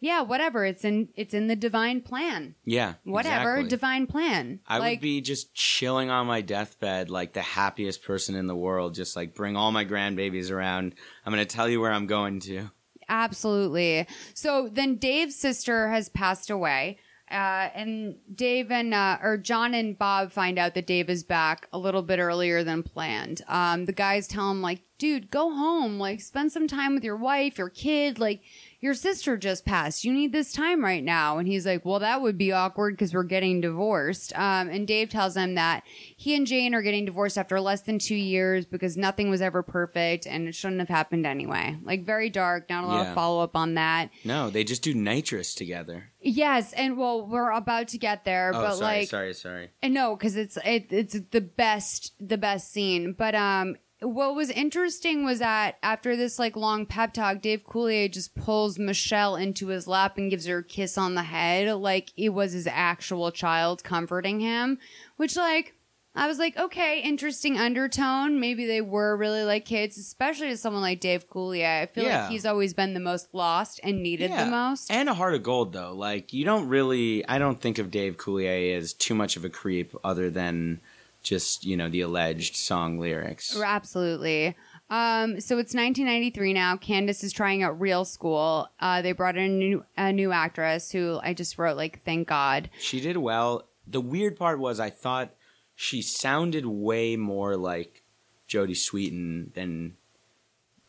yeah, 0.05 0.21
whatever. 0.21 0.67
It's 0.67 0.85
in 0.85 1.09
it's 1.17 1.33
in 1.33 1.47
the 1.47 1.57
divine 1.57 2.03
plan. 2.03 2.55
yeah, 2.67 2.95
Whatever, 3.05 3.55
exactly. 3.55 3.69
divine 3.71 4.07
plan. 4.07 4.61
I 4.67 4.77
like, 4.79 4.99
would 4.99 5.01
be 5.01 5.23
just 5.23 5.55
chilling 5.55 6.11
on 6.11 6.27
my 6.27 6.43
deathbed 6.43 7.09
like 7.09 7.33
the 7.33 7.41
happiest 7.41 8.05
person 8.05 8.35
in 8.35 8.47
the 8.47 8.55
world. 8.55 8.95
Just 8.95 9.17
like 9.17 9.35
bring 9.35 9.57
all 9.57 9.73
my 9.73 9.87
grandbabies 9.87 10.51
around. 10.51 10.95
I'm 11.25 11.33
going 11.33 11.45
to 11.47 11.57
tell 11.57 11.71
you 11.71 11.81
where 11.81 11.91
I'm 11.91 12.07
going 12.07 12.41
to. 12.41 12.71
Absolutely. 13.09 14.07
So 14.35 14.69
then 14.71 14.97
Dave's 14.97 15.37
sister 15.37 15.89
has 15.89 16.11
passed 16.11 16.51
away. 16.51 16.99
Uh, 17.31 17.71
and 17.75 18.17
Dave 18.35 18.71
and, 18.71 18.93
uh, 18.93 19.17
or 19.23 19.39
John 19.39 19.73
and 19.73 19.99
Bob 19.99 20.31
find 20.31 20.59
out 20.59 20.75
that 20.75 20.87
Dave 20.87 21.09
is 21.09 21.25
back 21.25 21.67
a 21.73 21.79
little 21.79 22.03
bit 22.03 22.19
earlier 22.19 22.63
than 22.63 22.83
planned. 22.83 23.41
Um, 23.49 23.87
the 23.87 23.93
guys 23.93 24.29
tell 24.29 24.51
him, 24.51 24.61
like, 24.61 24.83
dude, 25.05 25.31
go 25.31 25.51
home. 25.55 25.99
Like, 25.99 26.23
spend 26.23 26.51
some 26.51 26.67
time 26.67 26.95
with 26.95 27.05
your 27.05 27.17
wife, 27.19 27.59
your 27.59 27.69
kid. 27.69 28.19
Like, 28.19 28.41
your 28.81 28.95
sister 28.95 29.37
just 29.37 29.65
passed. 29.67 30.03
You 30.05 30.13
need 30.15 30.33
this 30.33 30.51
time 30.53 30.83
right 30.83 31.05
now. 31.05 31.37
And 31.39 31.47
he's 31.47 31.67
like, 31.67 31.85
well, 31.85 31.99
that 31.99 32.23
would 32.23 32.39
be 32.39 32.53
awkward 32.53 32.95
because 32.95 33.13
we're 33.13 33.23
getting 33.23 33.61
divorced. 33.61 34.33
Um, 34.39 34.69
and 34.71 34.87
Dave 34.87 35.11
tells 35.11 35.37
him 35.37 35.57
that 35.57 35.83
he 36.17 36.35
and 36.35 36.47
Jane 36.47 36.75
are 36.75 36.81
getting 36.83 37.05
divorced 37.05 37.37
after 37.37 37.61
less 37.61 37.83
than 37.83 37.99
two 37.99 38.15
years 38.15 38.65
because 38.67 38.97
nothing 38.97 39.29
was 39.29 39.43
ever 39.43 39.63
perfect 39.63 40.27
and 40.27 40.49
it 40.49 40.55
shouldn't 40.55 40.81
have 40.81 40.89
happened 40.89 41.27
anyway. 41.27 41.77
Like, 41.83 42.05
very 42.07 42.31
dark. 42.31 42.71
Not 42.71 42.85
a 42.85 42.87
lot 42.87 43.03
Yeah. 43.03 43.09
of 43.11 43.15
follow 43.15 43.43
up 43.43 43.57
on 43.57 43.75
that. 43.75 44.09
No, 44.25 44.49
they 44.51 44.65
just 44.65 44.83
do 44.83 44.95
nitrous 44.95 45.55
together. 45.55 46.11
Yes, 46.21 46.73
and 46.73 46.97
well, 46.97 47.27
we're 47.27 47.51
about 47.51 47.89
to 47.89 47.99
get 47.99 48.25
there, 48.25 48.51
Oh, 48.55 48.61
but 48.63 48.75
sorry, 48.77 49.01
like, 49.01 49.09
sorry, 49.11 49.35
sorry. 49.35 49.71
and 49.83 49.93
no, 49.93 50.17
because 50.17 50.37
it's 50.37 50.57
it, 50.65 50.87
it's 50.91 51.19
the 51.33 51.43
best 51.43 52.15
the 52.19 52.39
best 52.39 52.73
scene. 52.73 53.13
But 53.13 53.35
um, 53.35 53.77
what 54.01 54.35
was 54.35 54.51
interesting 54.51 55.25
was 55.25 55.39
that 55.39 55.77
after 55.83 56.17
this 56.17 56.39
like 56.39 56.57
long 56.57 56.87
pep 56.87 57.13
talk, 57.15 57.41
Dave 57.41 57.65
Coulier 57.65 58.11
just 58.11 58.35
pulls 58.35 58.79
Michelle 58.79 59.37
into 59.37 59.69
his 59.69 59.87
lap 59.87 60.19
and 60.19 60.31
gives 60.31 60.47
her 60.47 60.59
a 60.59 60.65
kiss 60.65 60.99
on 60.99 61.15
the 61.15 61.23
head, 61.23 61.73
like 61.77 62.13
it 62.17 62.31
was 62.31 62.53
his 62.53 62.67
actual 62.67 63.31
child 63.31 63.83
comforting 63.85 64.41
him. 64.41 64.79
Which 65.17 65.37
like 65.37 65.75
I 66.17 66.29
was 66.29 66.39
like, 66.39 66.57
okay, 66.57 67.01
interesting 67.03 67.59
undertone. 67.59 68.39
Maybe 68.39 68.67
they 68.67 68.81
were 68.81 69.17
really 69.17 69.43
like 69.43 69.65
kids, 69.65 69.99
especially 69.99 70.49
to 70.51 70.57
someone 70.57 70.81
like 70.83 71.01
Dave 71.01 71.29
Coulier. 71.29 71.83
I 71.83 71.87
feel 71.87 72.05
Yeah. 72.05 72.23
like 72.23 72.31
he's 72.31 72.47
always 72.47 72.73
been 72.73 72.95
the 72.95 73.01
most 73.01 73.35
lost 73.35 73.81
and 73.83 74.01
needed 74.01 74.31
the 74.31 74.47
most. 74.47 74.93
And 74.93 75.09
a 75.09 75.15
heart 75.15 75.35
of 75.35 75.43
gold, 75.43 75.73
though. 75.73 75.93
Like, 75.93 76.33
you 76.33 76.45
don't 76.45 76.69
really, 76.69 77.27
I 77.27 77.39
don't 77.39 77.61
think 77.61 77.79
of 77.79 77.91
Dave 77.91 78.17
Coulier 78.17 78.77
as 78.77 78.93
too 78.93 79.17
much 79.17 79.37
of 79.37 79.45
a 79.45 79.51
creep 79.51 79.93
other 80.05 80.31
than 80.31 80.81
just, 81.25 81.64
you 81.64 81.77
know, 81.77 81.89
the 81.89 82.03
alleged 82.03 82.55
song 82.55 82.99
lyrics. 82.99 83.59
Absolutely. 83.61 84.57
Um, 84.91 85.41
so 85.41 85.59
it's 85.59 85.75
1993 85.75 86.53
now. 86.53 86.77
Candace 86.77 87.25
is 87.25 87.33
trying 87.33 87.62
out 87.62 87.81
Real 87.81 88.05
School. 88.05 88.68
Uh, 88.79 89.03
they 89.03 89.12
brought 89.12 89.37
in 89.37 89.45
a 89.45 89.49
new, 89.49 89.85
a 89.97 90.12
new 90.12 90.31
actress 90.31 90.93
who 90.93 91.18
I 91.22 91.35
just 91.35 91.59
wrote 91.59 91.77
like, 91.77 92.05
thank 92.05 92.29
God. 92.29 92.70
She 92.79 93.01
did 93.01 93.16
well. 93.16 93.66
The 93.87 94.01
weird 94.01 94.37
part 94.37 94.61
was 94.61 94.79
I 94.79 94.91
thought 94.91 95.35
she 95.75 96.03
sounded 96.03 96.66
way 96.66 97.16
more 97.16 97.57
like 97.57 98.03
Jodie 98.49 98.77
Sweetin 98.77 99.53
than 99.55 99.97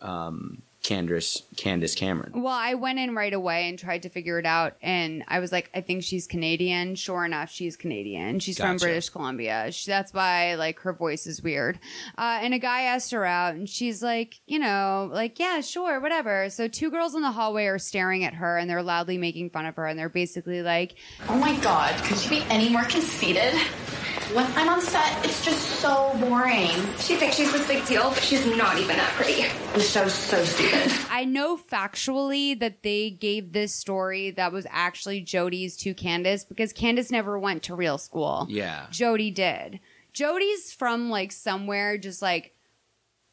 um, 0.01 0.61
Candace, 0.85 1.41
Candace 1.57 1.95
Cameron. 1.95 2.43
Well, 2.43 2.53
I 2.53 2.75
went 2.75 2.99
in 2.99 3.15
right 3.15 3.33
away 3.33 3.67
and 3.67 3.79
tried 3.79 4.03
to 4.03 4.09
figure 4.09 4.37
it 4.37 4.45
out, 4.45 4.75
and 4.83 5.23
I 5.27 5.39
was 5.39 5.51
like, 5.51 5.71
I 5.73 5.81
think 5.81 6.03
she's 6.03 6.27
Canadian. 6.27 6.93
Sure 6.93 7.25
enough, 7.25 7.49
she's 7.49 7.75
Canadian. 7.75 8.39
She's 8.39 8.59
from 8.59 8.77
British 8.77 9.09
Columbia. 9.09 9.71
She, 9.71 9.89
that's 9.89 10.13
why 10.13 10.53
like 10.53 10.79
her 10.81 10.93
voice 10.93 11.25
is 11.25 11.41
weird. 11.41 11.79
Uh, 12.19 12.37
and 12.39 12.53
a 12.53 12.59
guy 12.59 12.83
asked 12.83 13.09
her 13.13 13.25
out, 13.25 13.55
and 13.55 13.67
she's 13.67 14.03
like, 14.03 14.39
you 14.45 14.59
know, 14.59 15.09
like 15.11 15.39
yeah, 15.39 15.59
sure, 15.61 15.99
whatever. 15.99 16.51
So 16.51 16.67
two 16.67 16.91
girls 16.91 17.15
in 17.15 17.23
the 17.23 17.31
hallway 17.31 17.65
are 17.65 17.79
staring 17.79 18.23
at 18.23 18.35
her, 18.35 18.55
and 18.55 18.69
they're 18.69 18.83
loudly 18.83 19.17
making 19.17 19.49
fun 19.49 19.65
of 19.65 19.75
her, 19.77 19.87
and 19.87 19.97
they're 19.97 20.07
basically 20.07 20.61
like, 20.61 20.97
Oh 21.27 21.37
my 21.39 21.57
god, 21.61 21.95
could 22.03 22.23
you 22.23 22.29
be 22.29 22.43
any 22.51 22.69
more 22.69 22.83
conceited? 22.83 23.55
When 24.33 24.45
I'm 24.55 24.69
on 24.69 24.81
set, 24.81 25.23
it's 25.23 25.45
just 25.45 25.61
so 25.79 26.11
boring. 26.19 26.71
She 26.97 27.15
thinks 27.15 27.35
she's 27.35 27.53
this 27.53 27.65
big 27.67 27.85
deal, 27.85 28.09
but 28.09 28.23
she's 28.23 28.43
not 28.57 28.77
even 28.79 28.97
that 28.97 29.11
pretty. 29.13 29.45
The 29.73 29.79
show's 29.79 30.13
so 30.13 30.43
stupid. 30.43 30.74
I 31.09 31.25
know 31.25 31.57
factually 31.57 32.59
that 32.59 32.83
they 32.83 33.09
gave 33.09 33.53
this 33.53 33.73
story 33.73 34.31
that 34.31 34.51
was 34.51 34.67
actually 34.69 35.23
Jodie's 35.23 35.77
to 35.77 35.93
Candace 35.93 36.43
because 36.43 36.73
Candace 36.73 37.11
never 37.11 37.39
went 37.39 37.63
to 37.63 37.75
real 37.75 37.97
school. 37.97 38.47
Yeah. 38.49 38.87
Jodie 38.91 39.33
did. 39.33 39.79
Jodie's 40.13 40.71
from 40.71 41.09
like 41.09 41.31
somewhere 41.31 41.97
just 41.97 42.21
like 42.21 42.53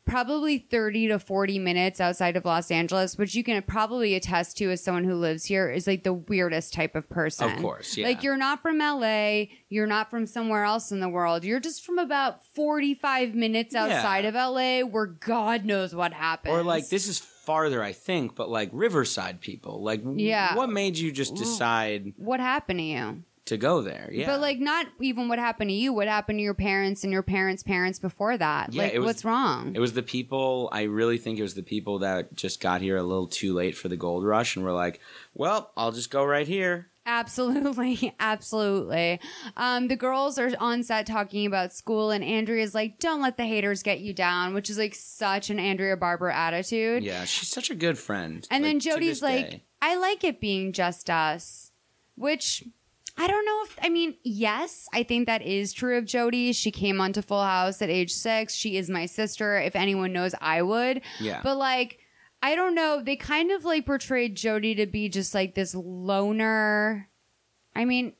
probably 0.04 0.58
30 0.58 1.08
to 1.08 1.18
40 1.18 1.58
minutes 1.60 2.00
outside 2.00 2.36
of 2.36 2.44
Los 2.44 2.70
Angeles, 2.70 3.16
which 3.16 3.34
you 3.34 3.44
can 3.44 3.62
probably 3.62 4.14
attest 4.14 4.56
to 4.58 4.70
as 4.70 4.82
someone 4.82 5.04
who 5.04 5.14
lives 5.14 5.44
here 5.44 5.70
is 5.70 5.86
like 5.86 6.02
the 6.02 6.12
weirdest 6.12 6.72
type 6.72 6.96
of 6.96 7.08
person. 7.08 7.50
Of 7.50 7.60
course, 7.60 7.96
yeah. 7.96 8.06
Like 8.06 8.22
you're 8.22 8.36
not 8.36 8.62
from 8.62 8.78
LA, 8.78 9.44
you're 9.68 9.86
not 9.86 10.10
from 10.10 10.26
somewhere 10.26 10.64
else 10.64 10.90
in 10.90 11.00
the 11.00 11.08
world. 11.08 11.44
You're 11.44 11.60
just 11.60 11.84
from 11.84 11.98
about 11.98 12.44
45 12.54 13.34
minutes 13.34 13.74
outside 13.74 14.24
of 14.24 14.34
LA 14.34 14.80
where 14.80 15.06
God 15.06 15.64
knows 15.64 15.94
what 15.94 16.12
happens. 16.12 16.52
Or 16.52 16.64
like, 16.64 16.88
this 16.88 17.06
is 17.06 17.20
farther, 17.42 17.82
I 17.82 17.92
think, 17.92 18.34
but 18.34 18.48
like 18.48 18.70
Riverside 18.72 19.40
people. 19.40 19.82
Like, 19.82 20.02
Yeah. 20.04 20.54
what 20.56 20.70
made 20.70 20.96
you 20.98 21.12
just 21.12 21.34
decide 21.34 22.12
what 22.16 22.40
happened 22.40 22.78
to 22.78 22.84
you? 22.84 23.22
to 23.46 23.56
go 23.56 23.82
there? 23.82 24.08
Yeah. 24.12 24.26
But 24.26 24.40
like 24.40 24.60
not 24.60 24.86
even 25.00 25.26
what 25.28 25.40
happened 25.40 25.68
to 25.70 25.74
you, 25.74 25.92
what 25.92 26.06
happened 26.06 26.38
to 26.38 26.42
your 26.44 26.54
parents 26.54 27.02
and 27.02 27.12
your 27.12 27.24
parents' 27.24 27.64
parents 27.64 27.98
before 27.98 28.36
that. 28.38 28.72
Yeah, 28.72 28.82
like 28.84 28.92
was- 28.94 29.04
what's 29.04 29.24
wrong? 29.24 29.72
It 29.74 29.80
was 29.80 29.94
the 29.94 30.02
people, 30.02 30.68
I 30.70 30.82
really 30.82 31.18
think 31.18 31.40
it 31.40 31.42
was 31.42 31.54
the 31.54 31.62
people 31.64 31.98
that 31.98 32.36
just 32.36 32.60
got 32.60 32.80
here 32.82 32.96
a 32.96 33.02
little 33.02 33.26
too 33.26 33.52
late 33.52 33.76
for 33.76 33.88
the 33.88 33.96
gold 33.96 34.24
rush 34.24 34.54
and 34.54 34.64
were 34.64 34.70
like, 34.72 35.00
well, 35.34 35.72
I'll 35.76 35.90
just 35.90 36.08
go 36.10 36.24
right 36.24 36.46
here. 36.46 36.86
Absolutely, 37.04 38.14
absolutely. 38.20 39.20
Um, 39.56 39.88
the 39.88 39.96
girls 39.96 40.38
are 40.38 40.50
on 40.60 40.82
set 40.82 41.06
talking 41.06 41.46
about 41.46 41.72
school, 41.72 42.10
and 42.10 42.22
Andrea's 42.22 42.74
like, 42.74 42.98
"Don't 42.98 43.20
let 43.20 43.36
the 43.36 43.44
haters 43.44 43.82
get 43.82 44.00
you 44.00 44.14
down," 44.14 44.54
which 44.54 44.70
is 44.70 44.78
like 44.78 44.94
such 44.94 45.50
an 45.50 45.58
Andrea 45.58 45.96
Barber 45.96 46.30
attitude. 46.30 47.02
Yeah, 47.02 47.24
she's 47.24 47.48
such 47.48 47.70
a 47.70 47.74
good 47.74 47.98
friend. 47.98 48.46
And 48.50 48.64
then 48.64 48.74
like, 48.74 48.82
to 48.82 48.90
Jodie's 48.90 49.22
like, 49.22 49.50
day. 49.50 49.62
"I 49.80 49.96
like 49.96 50.22
it 50.22 50.40
being 50.40 50.72
just 50.72 51.10
us," 51.10 51.72
which 52.14 52.62
I 53.16 53.26
don't 53.26 53.44
know 53.44 53.62
if 53.64 53.78
I 53.82 53.88
mean 53.88 54.14
yes, 54.22 54.88
I 54.94 55.02
think 55.02 55.26
that 55.26 55.42
is 55.42 55.72
true 55.72 55.98
of 55.98 56.04
Jodie. 56.04 56.54
She 56.54 56.70
came 56.70 57.00
onto 57.00 57.20
Full 57.20 57.42
House 57.42 57.82
at 57.82 57.90
age 57.90 58.12
six. 58.12 58.54
She 58.54 58.76
is 58.76 58.88
my 58.88 59.06
sister. 59.06 59.58
If 59.58 59.76
anyone 59.76 60.12
knows, 60.12 60.34
I 60.40 60.62
would. 60.62 61.02
Yeah. 61.20 61.40
But 61.42 61.56
like, 61.58 61.98
I 62.42 62.56
don't 62.56 62.74
know. 62.74 63.02
They 63.02 63.16
kind 63.16 63.52
of 63.52 63.64
like 63.64 63.86
portrayed 63.86 64.36
Jodie 64.36 64.76
to 64.76 64.86
be 64.86 65.08
just 65.08 65.34
like 65.34 65.54
this 65.54 65.74
loner. 65.74 67.08
I 67.74 67.84
mean, 67.84 68.14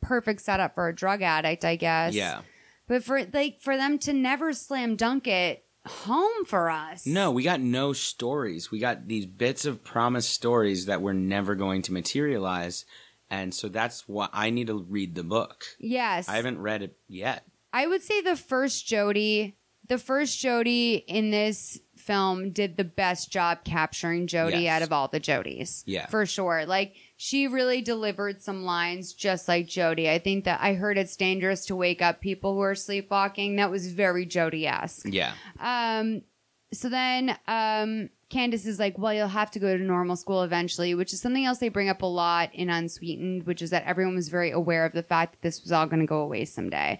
perfect 0.00 0.40
setup 0.40 0.74
for 0.74 0.88
a 0.88 0.94
drug 0.94 1.22
addict, 1.22 1.64
I 1.64 1.76
guess. 1.76 2.14
Yeah. 2.14 2.40
But 2.88 3.04
for 3.04 3.24
like 3.32 3.58
for 3.60 3.76
them 3.76 3.98
to 4.00 4.12
never 4.12 4.52
slam 4.52 4.96
dunk 4.96 5.26
it 5.26 5.64
home 5.86 6.44
for 6.46 6.70
us. 6.70 7.06
No, 7.06 7.30
we 7.30 7.42
got 7.42 7.60
no 7.60 7.92
stories. 7.92 8.70
We 8.70 8.78
got 8.78 9.08
these 9.08 9.26
bits 9.26 9.64
of 9.64 9.84
promised 9.84 10.30
stories 10.30 10.86
that 10.86 11.02
were 11.02 11.14
never 11.14 11.54
going 11.54 11.82
to 11.82 11.92
materialize. 11.92 12.84
And 13.28 13.52
so 13.52 13.68
that's 13.68 14.08
why 14.08 14.28
I 14.32 14.50
need 14.50 14.68
to 14.68 14.78
read 14.88 15.14
the 15.14 15.24
book. 15.24 15.64
Yes. 15.78 16.28
I 16.28 16.36
haven't 16.36 16.60
read 16.60 16.82
it 16.82 16.96
yet. 17.08 17.44
I 17.72 17.86
would 17.86 18.02
say 18.02 18.20
the 18.20 18.36
first 18.36 18.86
Jodie, 18.86 19.54
the 19.88 19.98
first 19.98 20.42
Jodie 20.42 21.04
in 21.06 21.30
this 21.30 21.80
film 22.06 22.50
did 22.50 22.76
the 22.76 22.84
best 22.84 23.30
job 23.32 23.58
capturing 23.64 24.26
Jodie 24.26 24.62
Yes. 24.62 24.76
out 24.76 24.82
of 24.82 24.92
all 24.92 25.08
the 25.08 25.20
Jodies. 25.20 25.82
Yeah. 25.86 26.06
For 26.06 26.24
sure. 26.26 26.64
Like 26.66 26.94
she 27.16 27.46
really 27.48 27.80
delivered 27.82 28.40
some 28.42 28.64
lines 28.64 29.12
just 29.12 29.48
like 29.48 29.66
Jodie. 29.66 30.08
I 30.08 30.18
think 30.18 30.44
that 30.44 30.60
I 30.62 30.74
heard 30.74 30.98
it's 30.98 31.16
dangerous 31.16 31.66
to 31.66 31.76
wake 31.76 32.00
up 32.02 32.20
people 32.20 32.54
who 32.54 32.60
are 32.60 32.74
sleepwalking. 32.74 33.56
That 33.56 33.70
was 33.70 33.92
very 33.92 34.26
Jodie-esque. 34.26 35.06
Yeah. 35.08 35.32
Um, 35.58 36.22
so 36.72 36.88
then 36.88 37.36
um, 37.46 38.10
Candace 38.28 38.66
is 38.66 38.78
like, 38.78 38.98
well, 38.98 39.14
you'll 39.14 39.28
have 39.28 39.50
to 39.52 39.58
go 39.60 39.76
to 39.76 39.82
normal 39.82 40.16
school 40.16 40.42
eventually, 40.42 40.94
which 40.94 41.12
is 41.12 41.20
something 41.20 41.44
else 41.44 41.58
they 41.58 41.68
bring 41.68 41.88
up 41.88 42.02
a 42.02 42.06
lot 42.06 42.50
in 42.54 42.68
Unsweetened, 42.68 43.44
which 43.46 43.62
is 43.62 43.70
that 43.70 43.84
everyone 43.86 44.16
was 44.16 44.28
very 44.28 44.50
aware 44.50 44.84
of 44.84 44.92
the 44.92 45.02
fact 45.04 45.32
that 45.34 45.42
this 45.42 45.62
was 45.62 45.70
all 45.72 45.86
going 45.86 46.00
to 46.00 46.06
go 46.06 46.20
away 46.20 46.44
someday. 46.44 46.98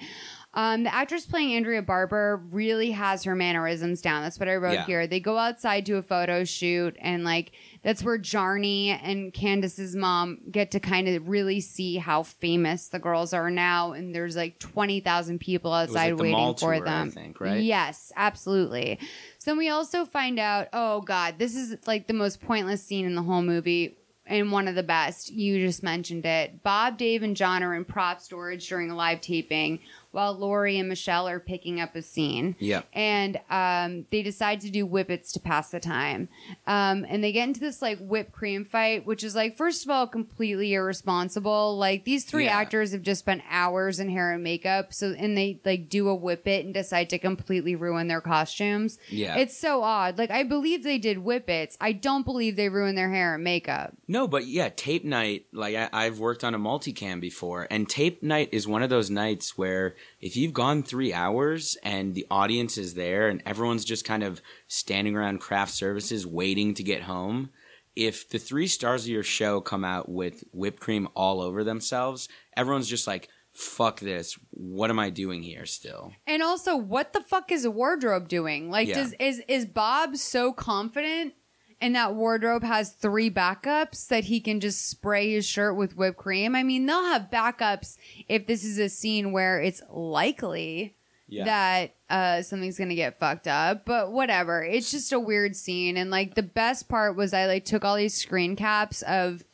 Um, 0.56 0.84
the 0.84 0.94
actress 0.94 1.26
playing 1.26 1.54
Andrea 1.54 1.82
Barber 1.82 2.42
really 2.50 2.90
has 2.92 3.24
her 3.24 3.34
mannerisms 3.34 4.00
down. 4.00 4.22
That's 4.22 4.40
what 4.40 4.48
I 4.48 4.56
wrote 4.56 4.72
Yeah. 4.72 4.86
here. 4.86 5.06
They 5.06 5.20
go 5.20 5.36
outside 5.36 5.84
to 5.86 5.96
a 5.96 6.02
photo 6.02 6.44
shoot, 6.44 6.96
and 6.98 7.24
like 7.24 7.52
that's 7.82 8.02
where 8.02 8.18
Jarnie 8.18 8.98
and 9.02 9.34
Candace's 9.34 9.94
mom 9.94 10.38
get 10.50 10.70
to 10.70 10.80
kind 10.80 11.08
of 11.08 11.28
really 11.28 11.60
see 11.60 11.96
how 11.98 12.22
famous 12.22 12.88
the 12.88 12.98
girls 12.98 13.34
are 13.34 13.50
now. 13.50 13.92
And 13.92 14.14
there's 14.14 14.34
like 14.34 14.58
twenty 14.58 15.00
thousand 15.00 15.40
people 15.40 15.74
outside 15.74 16.08
like 16.08 16.16
the 16.16 16.22
waiting 16.22 16.38
mall 16.38 16.54
for 16.54 16.74
tour, 16.74 16.82
I 16.88 16.90
them. 16.90 17.10
think, 17.10 17.38
right? 17.38 17.60
Yes, 17.62 18.10
absolutely. 18.16 18.98
So 19.38 19.50
then 19.50 19.58
we 19.58 19.68
also 19.68 20.06
find 20.06 20.38
out, 20.38 20.68
oh 20.72 21.02
God, 21.02 21.34
this 21.38 21.54
is 21.54 21.76
like 21.86 22.06
the 22.06 22.14
most 22.14 22.40
pointless 22.40 22.82
scene 22.82 23.04
in 23.04 23.14
the 23.14 23.22
whole 23.22 23.42
movie 23.42 23.98
and 24.28 24.50
one 24.50 24.66
of 24.66 24.74
the 24.74 24.82
best. 24.82 25.30
You 25.30 25.64
just 25.64 25.84
mentioned 25.84 26.26
it. 26.26 26.62
Bob, 26.64 26.98
Dave, 26.98 27.22
and 27.22 27.36
John 27.36 27.62
are 27.62 27.74
in 27.76 27.84
prop 27.84 28.20
storage 28.20 28.68
during 28.68 28.90
a 28.90 28.96
live 28.96 29.20
taping 29.20 29.78
while 30.12 30.32
Lori 30.34 30.78
and 30.78 30.88
Michelle 30.88 31.28
are 31.28 31.40
picking 31.40 31.80
up 31.80 31.94
a 31.94 32.02
scene. 32.02 32.56
Yeah. 32.58 32.82
And 32.92 33.38
um, 33.50 34.06
they 34.10 34.22
decide 34.22 34.60
to 34.62 34.70
do 34.70 34.86
whippets 34.86 35.32
to 35.32 35.40
pass 35.40 35.70
the 35.70 35.80
time. 35.80 36.28
Um, 36.66 37.04
and 37.08 37.22
they 37.22 37.32
get 37.32 37.48
into 37.48 37.60
this 37.60 37.82
like 37.82 37.98
whipped 37.98 38.32
cream 38.32 38.64
fight, 38.64 39.06
which 39.06 39.22
is 39.24 39.34
like, 39.34 39.56
first 39.56 39.84
of 39.84 39.90
all, 39.90 40.06
completely 40.06 40.74
irresponsible. 40.74 41.76
Like 41.76 42.04
these 42.04 42.24
three 42.24 42.44
Yeah. 42.44 42.56
actors 42.58 42.92
have 42.92 43.02
just 43.02 43.20
spent 43.20 43.42
hours 43.50 43.98
in 44.00 44.08
hair 44.08 44.32
and 44.32 44.42
makeup. 44.42 44.92
So, 44.92 45.14
and 45.16 45.36
they 45.36 45.60
like 45.64 45.88
do 45.88 46.08
a 46.08 46.14
whippet 46.14 46.64
and 46.64 46.72
decide 46.74 47.10
to 47.10 47.18
completely 47.18 47.74
ruin 47.76 48.08
their 48.08 48.20
costumes. 48.20 48.98
Yeah. 49.08 49.36
It's 49.36 49.56
so 49.56 49.82
odd. 49.82 50.18
Like 50.18 50.30
I 50.30 50.42
believe 50.42 50.82
they 50.84 50.98
did 50.98 51.18
whippets. 51.18 51.76
I 51.80 51.92
don't 51.92 52.24
believe 52.24 52.56
they 52.56 52.68
ruined 52.68 52.96
their 52.96 53.10
hair 53.10 53.34
and 53.34 53.44
makeup. 53.44 53.94
No, 54.08 54.26
but 54.28 54.46
yeah, 54.46 54.68
tape 54.74 55.04
night, 55.04 55.46
like 55.52 55.74
I, 55.74 55.88
I've 55.92 56.18
worked 56.18 56.44
on 56.44 56.54
a 56.54 56.58
multicam 56.58 57.20
before, 57.20 57.66
and 57.70 57.88
tape 57.88 58.22
night 58.22 58.48
is 58.52 58.66
one 58.68 58.82
of 58.82 58.90
those 58.90 59.10
nights 59.10 59.58
where 59.58 59.95
if 60.20 60.36
you've 60.36 60.52
gone 60.52 60.82
three 60.82 61.12
hours 61.12 61.76
and 61.82 62.14
the 62.14 62.26
audience 62.30 62.78
is 62.78 62.94
there 62.94 63.28
and 63.28 63.42
everyone's 63.46 63.84
just 63.84 64.04
kind 64.04 64.22
of 64.22 64.40
standing 64.68 65.16
around 65.16 65.40
craft 65.40 65.72
services 65.72 66.26
waiting 66.26 66.74
to 66.74 66.82
get 66.82 67.02
home, 67.02 67.50
if 67.94 68.28
the 68.28 68.38
three 68.38 68.66
stars 68.66 69.04
of 69.04 69.08
your 69.08 69.22
show 69.22 69.60
come 69.60 69.84
out 69.84 70.08
with 70.08 70.44
whipped 70.52 70.80
cream 70.80 71.08
all 71.14 71.40
over 71.40 71.64
themselves, 71.64 72.28
everyone's 72.56 72.88
just 72.88 73.06
like, 73.06 73.28
fuck 73.52 74.00
this. 74.00 74.38
What 74.50 74.90
am 74.90 74.98
I 74.98 75.08
doing 75.08 75.42
here 75.42 75.64
still? 75.64 76.12
And 76.26 76.42
also, 76.42 76.76
what 76.76 77.14
the 77.14 77.22
fuck 77.22 77.50
is 77.50 77.64
a 77.64 77.70
wardrobe 77.70 78.28
doing? 78.28 78.70
Like, 78.70 78.86
Yeah. 78.88 78.96
does 78.96 79.14
is 79.18 79.42
is 79.48 79.64
Bob 79.64 80.16
so 80.16 80.52
confident 80.52 81.32
and 81.80 81.94
that 81.94 82.14
wardrobe 82.14 82.62
has 82.62 82.92
three 82.92 83.30
backups 83.30 84.08
that 84.08 84.24
he 84.24 84.40
can 84.40 84.60
just 84.60 84.88
spray 84.88 85.32
his 85.32 85.46
shirt 85.46 85.76
with 85.76 85.96
whipped 85.96 86.16
cream? 86.18 86.54
I 86.54 86.62
mean, 86.62 86.86
they'll 86.86 87.04
have 87.04 87.30
backups 87.30 87.96
if 88.28 88.46
this 88.46 88.64
is 88.64 88.78
a 88.78 88.88
scene 88.88 89.32
where 89.32 89.60
it's 89.60 89.82
likely 89.90 90.94
Yeah. 91.28 91.44
that 91.44 91.94
uh, 92.08 92.42
something's 92.42 92.78
gonna 92.78 92.94
get 92.94 93.18
fucked 93.18 93.48
up. 93.48 93.84
But 93.84 94.12
whatever, 94.12 94.62
it's 94.62 94.90
just 94.90 95.12
a 95.12 95.20
weird 95.20 95.56
scene. 95.56 95.96
And 95.96 96.10
like 96.10 96.34
the 96.34 96.42
best 96.42 96.88
part 96.88 97.16
was 97.16 97.34
I 97.34 97.46
like 97.46 97.64
took 97.64 97.84
all 97.84 97.96
these 97.96 98.14
screen 98.14 98.56
caps 98.56 99.02
of. 99.02 99.44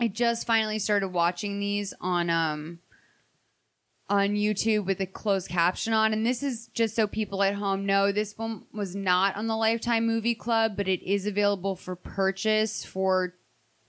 I 0.00 0.06
just 0.06 0.46
finally 0.46 0.78
started 0.78 1.08
watching 1.08 1.58
these 1.58 1.92
on 2.00 2.30
um 2.30 2.78
on 4.10 4.30
YouTube 4.30 4.86
with 4.86 5.00
a 5.00 5.06
closed 5.06 5.48
caption 5.48 5.92
on. 5.92 6.12
And 6.12 6.24
this 6.24 6.42
is 6.42 6.68
just 6.68 6.96
so 6.96 7.06
people 7.06 7.42
at 7.42 7.54
home 7.54 7.84
know 7.86 8.12
this 8.12 8.36
one 8.36 8.64
was 8.72 8.96
not 8.96 9.36
on 9.36 9.46
the 9.46 9.56
Lifetime 9.56 10.06
Movie 10.06 10.34
Club, 10.34 10.76
but 10.76 10.88
it 10.88 11.02
is 11.02 11.26
available 11.26 11.76
for 11.76 11.94
purchase 11.96 12.84
for 12.84 13.34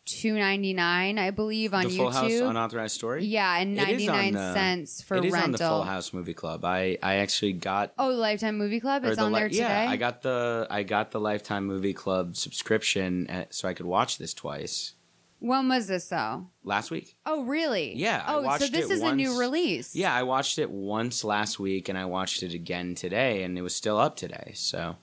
two 0.05 0.33
ninety 0.33 0.73
nine, 0.73 1.19
I 1.19 1.29
believe, 1.31 1.73
on 1.73 1.85
the 1.85 1.95
Full 1.95 2.11
House 2.11 2.31
YouTube. 2.31 2.49
unauthorized 2.49 2.95
story? 2.95 3.25
Yeah, 3.25 3.57
and 3.57 3.79
on 3.79 3.85
99 3.85 4.33
cents 4.33 5.01
for 5.01 5.17
it 5.17 5.25
is 5.25 5.33
on 5.33 5.51
the 5.51 5.57
rental. 5.57 5.69
Full 5.69 5.83
House 5.83 6.13
Movie 6.13 6.33
Club. 6.33 6.65
I, 6.65 6.97
I 7.01 7.15
actually 7.15 7.53
got 7.53 7.93
oh, 7.97 8.11
the 8.11 8.17
Lifetime 8.17 8.57
Movie 8.57 8.79
Club 8.79 9.05
is 9.05 9.17
the 9.17 9.23
on 9.23 9.31
li- 9.31 9.39
there 9.39 9.49
today. 9.49 9.61
Yeah, 9.61 9.89
I 9.89 9.97
got 9.97 10.21
the 10.21 10.67
I 10.69 10.83
got 10.83 11.11
the 11.11 11.19
Lifetime 11.19 11.65
Movie 11.65 11.93
Club 11.93 12.35
subscription 12.35 13.29
uh, 13.29 13.45
so 13.51 13.67
I 13.67 13.73
could 13.73 13.85
watch 13.85 14.17
this 14.17 14.33
twice 14.33 14.93
when 15.39 15.67
was 15.69 15.87
this 15.87 16.07
though? 16.09 16.47
last 16.63 16.91
week. 16.91 17.15
Oh, 17.25 17.43
really? 17.45 17.95
Yeah, 17.95 18.23
I 18.25 18.33
Oh, 18.35 18.41
so 18.41 18.45
watched 18.47 18.71
this 18.71 18.89
it 18.89 18.93
is 18.93 19.01
a 19.01 19.15
new 19.15 19.39
release. 19.39 19.95
Yeah, 19.95 20.13
I 20.13 20.23
watched 20.23 20.59
it 20.59 20.69
once 20.69 21.23
last 21.23 21.59
week 21.59 21.89
and 21.89 21.97
I 21.97 22.05
watched 22.05 22.43
it 22.43 22.53
again 22.53 22.95
today 22.95 23.43
and 23.43 23.57
it 23.57 23.61
was 23.61 23.73
still 23.75 23.97
up 23.97 24.15
today. 24.15 24.51
So 24.55 24.97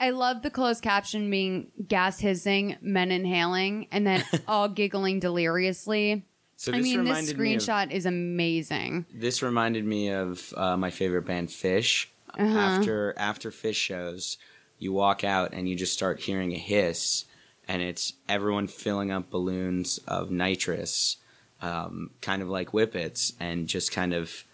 I 0.00 0.10
love 0.10 0.42
the 0.42 0.50
closed 0.50 0.82
caption 0.82 1.30
being 1.30 1.68
gas 1.86 2.18
hissing, 2.18 2.76
men 2.80 3.12
inhaling, 3.12 3.86
and 3.92 4.06
then 4.06 4.24
all 4.48 4.68
giggling 4.68 5.20
deliriously. 5.20 6.24
So 6.56 6.72
I 6.72 6.80
mean, 6.80 7.04
this 7.04 7.08
reminded 7.08 7.38
me 7.38 7.56
screenshot 7.56 7.90
is 7.92 8.06
amazing. 8.06 9.04
this 9.14 9.42
reminded 9.42 9.84
me 9.84 10.08
of 10.10 10.52
uh, 10.56 10.76
my 10.76 10.90
favorite 10.90 11.26
band 11.26 11.48
Phish. 11.50 12.06
Uh-huh. 12.38 12.58
After 12.58 13.14
after 13.18 13.50
Phish 13.50 13.74
shows, 13.76 14.38
you 14.78 14.92
walk 14.92 15.22
out 15.22 15.52
and 15.52 15.68
you 15.68 15.76
just 15.76 15.92
start 15.92 16.20
hearing 16.20 16.52
a 16.52 16.58
hiss, 16.58 17.25
and 17.68 17.82
it's 17.82 18.14
everyone 18.28 18.66
filling 18.66 19.10
up 19.10 19.30
balloons 19.30 19.98
of 20.06 20.30
nitrous, 20.30 21.16
um, 21.60 22.10
kind 22.20 22.42
of 22.42 22.48
like 22.48 22.70
whippets, 22.70 23.32
and 23.40 23.66
just 23.66 23.92
kind 23.92 24.12
of 24.14 24.44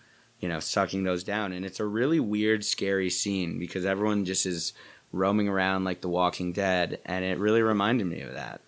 you 0.41 0.49
know 0.49 0.61
sucking 0.61 1.05
those 1.05 1.25
down. 1.25 1.53
And 1.53 1.65
it's 1.65 1.81
a 1.81 1.87
really 1.87 2.21
weird, 2.21 2.65
scary 2.65 3.11
scene 3.11 3.59
because 3.59 3.85
everyone 3.85 4.25
just 4.25 4.47
is 4.47 4.73
roaming 5.13 5.49
around 5.49 5.85
like 5.85 6.01
The 6.01 6.09
Walking 6.09 6.53
Dead, 6.53 7.01
and 7.05 7.25
it 7.25 7.39
really 7.39 7.63
reminded 7.63 8.07
me 8.07 8.21
of 8.23 8.35
that. 8.35 8.61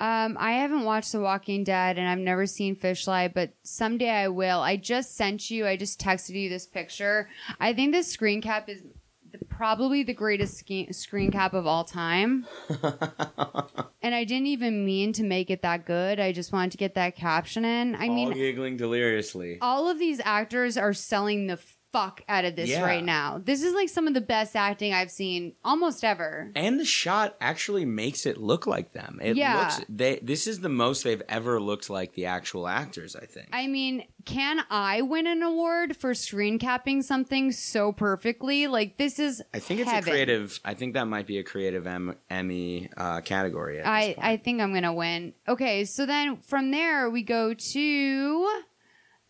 Um, 0.00 0.36
I 0.38 0.52
haven't 0.52 0.84
watched 0.84 1.10
The 1.10 1.20
Walking 1.20 1.64
Dead 1.64 1.98
and 1.98 2.08
I've 2.08 2.18
never 2.18 2.46
seen 2.46 2.76
Fishlight, 2.76 3.34
but 3.34 3.50
someday 3.64 4.10
I 4.10 4.28
will. 4.28 4.60
I 4.60 4.76
just 4.76 5.16
sent 5.16 5.50
you, 5.50 5.66
I 5.66 5.76
just 5.76 6.00
texted 6.00 6.40
you 6.40 6.48
this 6.48 6.66
picture. 6.66 7.28
I 7.58 7.72
think 7.72 7.92
this 7.92 8.06
screen 8.06 8.40
cap 8.40 8.68
is 8.68 8.82
the, 9.32 9.44
probably 9.46 10.02
the 10.02 10.14
greatest 10.14 10.58
ske- 10.58 10.92
screen 10.92 11.30
cap 11.30 11.54
of 11.54 11.66
all 11.66 11.84
time. 11.84 12.46
and 14.02 14.14
I 14.14 14.24
didn't 14.24 14.46
even 14.46 14.84
mean 14.84 15.12
to 15.14 15.22
make 15.24 15.50
it 15.50 15.62
that 15.62 15.86
good. 15.86 16.20
I 16.20 16.32
just 16.32 16.52
wanted 16.52 16.72
to 16.72 16.78
get 16.78 16.94
that 16.94 17.16
caption 17.16 17.64
in. 17.64 17.94
I 17.94 18.08
All 18.08 18.14
mean, 18.14 18.32
giggling 18.32 18.76
deliriously. 18.76 19.58
all 19.60 19.88
of 19.88 19.98
these 19.98 20.20
actors 20.24 20.76
are 20.76 20.92
selling 20.92 21.46
the 21.46 21.58
fuck 21.92 22.22
out 22.28 22.44
of 22.44 22.54
this 22.54 22.68
Yeah. 22.68 22.82
right 22.82 23.02
now. 23.02 23.40
This 23.42 23.62
is 23.62 23.72
like 23.72 23.88
some 23.88 24.06
of 24.06 24.12
the 24.12 24.20
best 24.20 24.54
acting 24.54 24.92
I've 24.92 25.10
seen 25.10 25.54
almost 25.64 26.04
ever. 26.04 26.52
and 26.54 26.78
the 26.78 26.84
shot 26.84 27.34
actually 27.40 27.84
makes 27.86 28.26
it 28.26 28.36
look 28.36 28.66
like 28.66 28.92
them. 28.92 29.18
It 29.22 29.36
Yeah. 29.36 29.58
looks 29.58 29.80
they 29.88 30.18
this 30.22 30.46
is 30.46 30.60
the 30.60 30.68
most 30.68 31.02
they've 31.02 31.22
ever 31.28 31.58
looked 31.60 31.88
like 31.88 32.12
the 32.14 32.26
actual 32.26 32.68
actors, 32.68 33.16
I 33.16 33.24
think. 33.24 33.48
I 33.52 33.66
mean, 33.68 34.04
can 34.26 34.64
I 34.70 35.00
win 35.00 35.26
an 35.26 35.42
award 35.42 35.96
for 35.96 36.12
screen 36.12 36.58
capping 36.58 37.00
something 37.00 37.52
so 37.52 37.92
perfectly? 37.92 38.66
Like 38.66 38.98
this 38.98 39.18
is 39.18 39.42
I 39.54 39.58
think 39.58 39.80
it's 39.80 39.90
heaven. 39.90 40.08
a 40.08 40.12
creative 40.12 40.60
I 40.66 40.74
think 40.74 40.92
that 40.94 41.04
might 41.06 41.26
be 41.26 41.38
a 41.38 41.42
creative 41.42 41.86
em, 41.86 42.16
Emmy 42.28 42.90
uh, 42.98 43.22
category. 43.22 43.78
At 43.80 43.84
this 43.84 43.88
I 44.10 44.14
point. 44.14 44.18
I 44.26 44.36
think 44.36 44.60
I'm 44.60 44.74
gonna 44.74 44.92
win. 44.92 45.32
Okay, 45.48 45.86
so 45.86 46.04
then 46.04 46.36
from 46.36 46.70
there 46.70 47.08
we 47.08 47.22
go 47.22 47.54
to, 47.54 48.60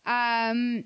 um, 0.05 0.83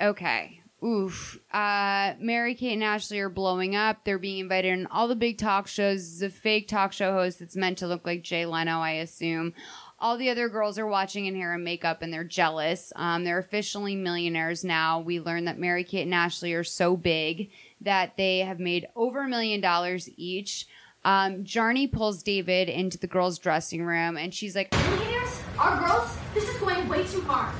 okay, 0.00 0.60
oof. 0.84 1.38
Uh, 1.52 2.14
Mary 2.18 2.54
Kate 2.54 2.74
and 2.74 2.84
Ashley 2.84 3.18
are 3.20 3.28
blowing 3.28 3.74
up. 3.74 4.04
They're 4.04 4.18
being 4.18 4.40
invited 4.40 4.72
on 4.72 4.86
all 4.86 5.08
the 5.08 5.16
big 5.16 5.38
talk 5.38 5.66
shows. 5.66 6.18
The 6.18 6.30
fake 6.30 6.68
talk 6.68 6.92
show 6.92 7.12
host 7.12 7.38
that's 7.38 7.56
meant 7.56 7.78
to 7.78 7.86
look 7.86 8.06
like 8.06 8.22
Jay 8.22 8.46
Leno, 8.46 8.78
I 8.78 8.92
assume. 8.92 9.54
All 9.98 10.18
the 10.18 10.28
other 10.28 10.48
girls 10.48 10.78
are 10.78 10.86
watching 10.86 11.26
in 11.26 11.34
hair 11.34 11.54
and 11.54 11.64
makeup 11.64 12.02
and 12.02 12.12
they're 12.12 12.24
jealous. 12.24 12.92
Um, 12.96 13.24
they're 13.24 13.38
officially 13.38 13.96
millionaires 13.96 14.62
now. 14.62 15.00
We 15.00 15.20
learn 15.20 15.46
that 15.46 15.58
Mary 15.58 15.84
Kate 15.84 16.02
and 16.02 16.14
Ashley 16.14 16.52
are 16.52 16.64
so 16.64 16.96
big 16.96 17.50
that 17.80 18.16
they 18.16 18.40
have 18.40 18.60
made 18.60 18.86
over 18.94 19.20
a 19.20 19.28
million 19.28 19.60
dollars 19.60 20.10
each. 20.16 20.66
Um, 21.04 21.44
Jarnie 21.44 21.90
pulls 21.90 22.22
David 22.22 22.68
into 22.68 22.98
the 22.98 23.06
girls' 23.06 23.38
dressing 23.38 23.84
room 23.84 24.16
and 24.16 24.34
she's 24.34 24.56
like, 24.56 24.72
Millionaires? 24.72 25.40
Our 25.58 25.80
girls? 25.80 26.16
This 26.34 26.48
is 26.48 26.56
going 26.58 26.86
way 26.88 27.04
too 27.04 27.20
hard. 27.22 27.54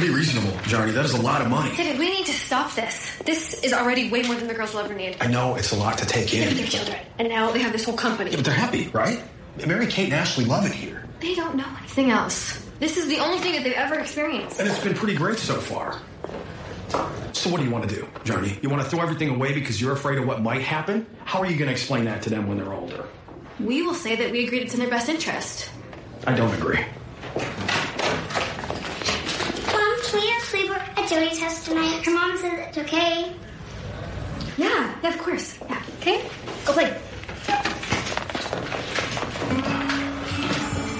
Be 0.00 0.10
reasonable, 0.10 0.50
Jarnie. 0.64 0.92
That 0.92 1.04
is 1.04 1.14
a 1.14 1.22
lot 1.22 1.40
of 1.40 1.48
money. 1.48 1.74
David, 1.76 1.98
we 1.98 2.10
need 2.10 2.26
to 2.26 2.32
stop 2.32 2.74
this. 2.74 3.16
This 3.24 3.62
is 3.62 3.72
already 3.72 4.10
way 4.10 4.22
more 4.22 4.34
than 4.34 4.48
the 4.48 4.54
girls 4.54 4.74
will 4.74 4.80
ever 4.80 4.94
need. 4.94 5.16
I 5.20 5.28
know 5.28 5.54
it's 5.54 5.72
a 5.72 5.76
lot 5.76 5.98
to 5.98 6.06
take 6.06 6.34
in. 6.34 6.56
their 6.56 6.66
children. 6.66 6.98
And 7.18 7.28
now 7.28 7.52
they 7.52 7.60
have 7.60 7.72
this 7.72 7.84
whole 7.84 7.96
company. 7.96 8.30
Yeah, 8.30 8.36
but 8.36 8.44
they're 8.44 8.54
happy, 8.54 8.88
right? 8.88 9.22
Mary 9.66 9.86
Kate 9.86 10.06
and 10.06 10.14
Ashley 10.14 10.44
love 10.44 10.66
it 10.66 10.72
here. 10.72 11.04
They 11.20 11.34
don't 11.34 11.56
know 11.56 11.66
anything 11.78 12.10
else. 12.10 12.60
This 12.80 12.96
is 12.96 13.06
the 13.06 13.18
only 13.18 13.38
thing 13.38 13.52
that 13.52 13.62
they've 13.62 13.72
ever 13.72 13.98
experienced. 13.98 14.58
And 14.58 14.68
it's 14.68 14.82
been 14.82 14.94
pretty 14.94 15.14
great 15.14 15.38
so 15.38 15.54
far. 15.54 16.00
So 17.32 17.50
what 17.50 17.58
do 17.58 17.64
you 17.64 17.70
want 17.70 17.88
to 17.88 17.94
do, 17.94 18.06
Jarnie? 18.24 18.60
You 18.62 18.68
want 18.68 18.82
to 18.82 18.88
throw 18.88 19.00
everything 19.00 19.30
away 19.30 19.52
because 19.52 19.80
you're 19.80 19.92
afraid 19.92 20.18
of 20.18 20.26
what 20.26 20.42
might 20.42 20.62
happen? 20.62 21.06
How 21.24 21.40
are 21.40 21.46
you 21.46 21.56
going 21.56 21.68
to 21.68 21.72
explain 21.72 22.04
that 22.06 22.22
to 22.22 22.30
them 22.30 22.46
when 22.46 22.58
they're 22.58 22.72
older? 22.72 23.04
We 23.60 23.82
will 23.82 23.94
say 23.94 24.16
that 24.16 24.30
we 24.32 24.44
agreed 24.46 24.62
it's 24.62 24.74
in 24.74 24.80
their 24.80 24.90
best 24.90 25.08
interest. 25.08 25.70
I 26.26 26.34
don't 26.34 26.52
agree. 26.54 26.80
Mom, 27.36 27.44
can 30.02 30.20
we 30.20 30.26
have 30.28 30.44
sleeper 31.14 31.26
at 31.26 31.30
Joey's 31.30 31.40
house 31.40 31.64
tonight? 31.64 32.04
Her 32.04 32.12
mom 32.12 32.36
says 32.38 32.68
it's 32.68 32.78
okay. 32.78 33.32
Yeah, 34.56 34.94
yeah, 35.02 35.08
of 35.08 35.18
course. 35.18 35.58
Yeah, 35.68 35.82
okay? 36.00 36.22
Go 36.64 36.72
play. 36.72 37.00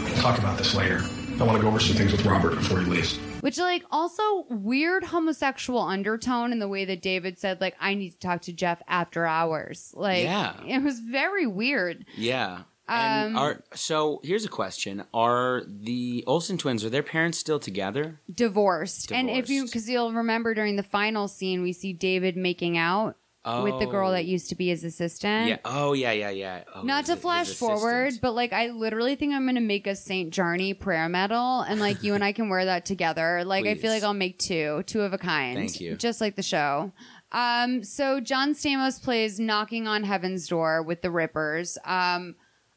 We'll 0.05 0.23
talk 0.23 0.39
about 0.39 0.59
this 0.59 0.75
later. 0.75 1.01
I 1.39 1.43
want 1.45 1.57
to 1.57 1.63
go 1.63 1.69
over 1.69 1.81
some 1.81 1.97
things 1.97 2.13
with 2.13 2.25
Robert 2.25 2.51
before 2.55 2.81
he 2.81 2.87
leaves. 2.87 3.19
which 3.41 3.59
like 3.59 3.85
also 3.91 4.47
weird 4.49 5.05
homosexual 5.05 5.81
undertone 5.81 6.51
in 6.53 6.59
the 6.61 6.69
way 6.69 6.85
that 6.87 7.03
David 7.03 7.39
said, 7.39 7.61
like, 7.61 7.75
I 7.81 7.95
need 7.95 8.11
to 8.11 8.19
talk 8.19 8.43
to 8.43 8.53
Jeff 8.53 8.81
after 8.89 9.27
hours. 9.27 9.93
Like, 9.97 10.23
Yeah. 10.25 10.55
it 10.67 10.83
was 10.83 11.01
very 11.01 11.47
weird. 11.47 12.07
Yeah. 12.17 12.61
And 12.87 13.37
Um, 13.37 13.43
are 13.43 13.65
so 13.75 14.21
here's 14.23 14.45
a 14.45 14.49
question: 14.49 15.05
Are 15.15 15.63
the 15.67 16.23
Olsen 16.27 16.59
twins 16.59 16.85
are 16.85 16.91
their 16.91 17.03
parents 17.03 17.39
still 17.39 17.59
together? 17.59 18.21
Divorced. 18.33 19.11
And 19.13 19.31
if 19.31 19.49
you, 19.49 19.65
because 19.65 19.89
you'll 19.89 20.13
remember 20.13 20.55
during 20.55 20.77
the 20.77 20.83
final 20.83 21.27
scene, 21.29 21.63
we 21.63 21.73
see 21.73 21.93
David 21.93 22.37
making 22.37 22.77
out 22.77 23.17
with 23.47 23.79
the 23.79 23.85
girl 23.87 24.09
Oh. 24.09 24.13
that 24.13 24.25
used 24.25 24.49
to 24.49 24.55
be 24.55 24.69
his 24.69 24.85
assistant. 24.85 25.49
Yeah. 25.49 25.59
Oh 25.67 25.93
yeah, 25.93 26.13
yeah, 26.13 26.31
yeah. 26.31 26.65
Oh, 26.75 26.83
Not 26.83 27.07
to 27.07 27.13
his 27.13 27.21
flash 27.23 27.47
assistant. 27.49 27.71
forward, 27.79 28.13
but 28.23 28.33
like 28.33 28.53
I 28.53 28.69
literally 28.69 29.17
think 29.17 29.33
I'm 29.35 29.47
gonna 29.47 29.61
make 29.61 29.87
a 29.87 29.95
Saint 29.97 30.33
Jarnie 30.33 30.79
prayer 30.79 31.09
medal, 31.09 31.61
and 31.63 31.81
like 31.81 32.03
you 32.03 32.15
and 32.15 32.23
I 32.25 32.33
can 32.33 32.49
wear 32.49 32.65
that 32.67 32.85
together. 32.87 33.45
Like 33.45 33.65
I 33.67 33.75
feel 33.75 33.83
Please. 33.83 33.89
like 33.91 34.03
I'll 34.03 34.15
make 34.15 34.39
two, 34.39 34.83
two 34.87 35.03
of 35.03 35.13
a 35.15 35.19
kind. 35.19 35.57
Thank 35.59 35.81
you. 35.81 35.97
Just 35.97 36.21
like 36.21 36.37
the 36.37 36.43
show. 36.43 36.93
Um, 37.33 37.83
so 37.83 38.21
John 38.21 38.55
Stamos 38.55 39.03
plays 39.03 39.41
knocking 39.41 39.89
on 39.89 40.05
heaven's 40.05 40.47
door 40.49 40.83
with 40.83 41.03
the 41.03 41.11
Rippers. 41.11 41.77
Um, 41.85 42.37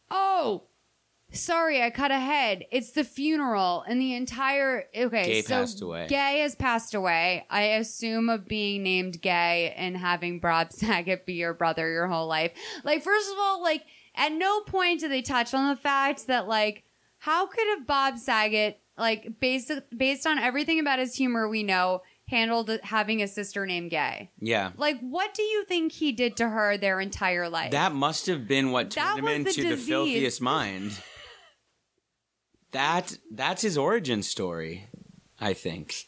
oh, 0.10 0.64
sorry, 1.32 1.82
I 1.82 1.90
cut 1.90 2.12
ahead. 2.12 2.66
It's 2.72 2.92
the 2.92 3.04
funeral 3.04 3.84
and 3.88 4.00
the 4.00 4.14
entire. 4.14 4.86
Okay, 4.96 5.26
Gay 5.26 5.42
so 5.42 5.56
passed 5.56 5.82
away. 5.82 6.08
Gay 6.08 6.40
has 6.40 6.56
passed 6.56 6.94
away. 6.94 7.46
I 7.50 7.62
assume 7.62 8.30
of 8.30 8.48
being 8.48 8.84
named 8.84 9.22
Gay 9.22 9.74
and 9.76 9.98
having 9.98 10.40
Bob 10.40 10.72
Saget 10.74 11.26
be 11.26 11.34
your 11.34 11.54
brother 11.54 11.90
your 11.90 12.08
whole 12.08 12.28
life. 12.28 12.52
Like, 12.84 13.04
first 13.04 13.32
of 13.32 13.38
all, 13.40 13.62
like 13.62 13.84
at 14.18 14.32
no 14.34 14.62
point 14.62 15.00
do 15.00 15.08
they 15.08 15.22
touch 15.22 15.54
on 15.54 15.70
the 15.70 15.80
fact 15.80 16.28
that 16.28 16.48
like 16.48 16.84
how 17.20 17.46
could 17.46 17.68
have 17.78 17.88
Bob 17.88 18.18
Saget 18.18 18.82
like 18.98 19.40
based 19.40 19.72
based 19.96 20.28
on 20.28 20.40
everything 20.40 20.80
about 20.80 21.00
his 21.00 21.16
humor 21.16 21.48
we 21.48 21.64
know 21.64 22.02
handled 22.30 22.70
having 22.84 23.22
a 23.22 23.28
sister 23.28 23.66
named 23.66 23.90
Gay. 23.92 24.30
Yeah. 24.40 24.72
Like, 24.78 25.00
what 25.00 25.34
do 25.34 25.44
you 25.44 25.64
think 25.66 25.92
he 25.94 26.12
did 26.12 26.36
to 26.38 26.50
her 26.50 26.78
their 26.78 27.00
entire 27.00 27.48
life? 27.50 27.72
That 27.72 27.94
must 27.94 28.28
have 28.28 28.48
been 28.48 28.72
what 28.72 28.90
That 28.92 29.16
turned 29.16 29.20
him 29.28 29.44
was 29.46 29.56
the 29.56 29.62
into 29.62 29.76
the, 29.76 29.82
filthiest 29.82 30.42
mind. 30.42 31.00
That 32.72 33.18
that's 33.32 33.62
his 33.62 33.78
origin 33.78 34.22
story, 34.24 34.88
I 35.40 35.54
think. 35.54 36.08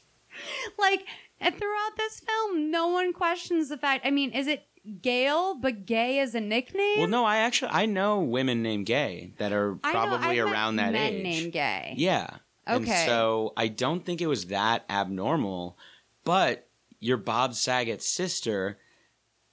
like 0.78 1.06
and 1.40 1.56
throughout 1.58 1.96
this 1.98 2.20
film, 2.20 2.70
no 2.70 2.88
one 2.90 3.14
questions 3.14 3.70
the 3.70 3.78
fact. 3.78 4.06
I 4.06 4.12
mean, 4.12 4.32
is 4.32 4.48
it 4.48 4.66
Gail, 5.02 5.56
but 5.56 5.86
Gay 5.86 6.20
is 6.20 6.36
a 6.36 6.42
nickname? 6.42 7.00
Well, 7.00 7.08
no, 7.08 7.24
I 7.24 7.38
actually 7.38 7.72
I 7.72 7.86
know 7.86 8.20
women 8.20 8.62
named 8.62 8.88
Gay 8.88 9.34
that 9.38 9.54
are 9.54 9.80
I 9.84 9.94
know- 9.94 10.00
probably 10.08 10.42
I've 10.42 10.52
around 10.52 10.76
that 10.78 10.92
men 10.92 11.14
age. 11.14 11.24
named 11.24 11.54
Gay. 11.54 11.94
Yeah. 11.98 12.28
And 12.68 12.84
Okay. 12.84 13.06
so 13.08 13.54
I 13.58 13.68
don't 13.68 14.06
think 14.06 14.22
it 14.22 14.28
was 14.28 14.48
that 14.48 14.84
abnormal, 14.90 15.78
but 16.24 16.68
you're 17.00 17.18
Bob 17.18 17.54
Saget's 17.56 18.08
sister, 18.08 18.78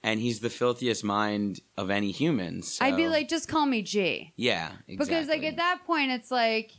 and 0.03 0.19
he's 0.19 0.39
the 0.41 0.49
filthiest 0.49 1.03
mind 1.03 1.59
of 1.77 1.89
any 1.89 2.11
human. 2.11 2.61
So, 2.61 2.85
I'd 2.85 2.97
be 2.97 3.07
like, 3.07 3.27
just 3.29 3.47
call 3.47 3.65
me 3.65 3.81
G. 3.81 4.33
yeah, 4.35 4.71
exactly. 4.87 4.95
Because 4.97 5.27
like 5.27 5.43
at 5.43 5.57
that 5.57 5.79
point, 5.85 6.11
it's 6.11 6.29
like, 6.31 6.71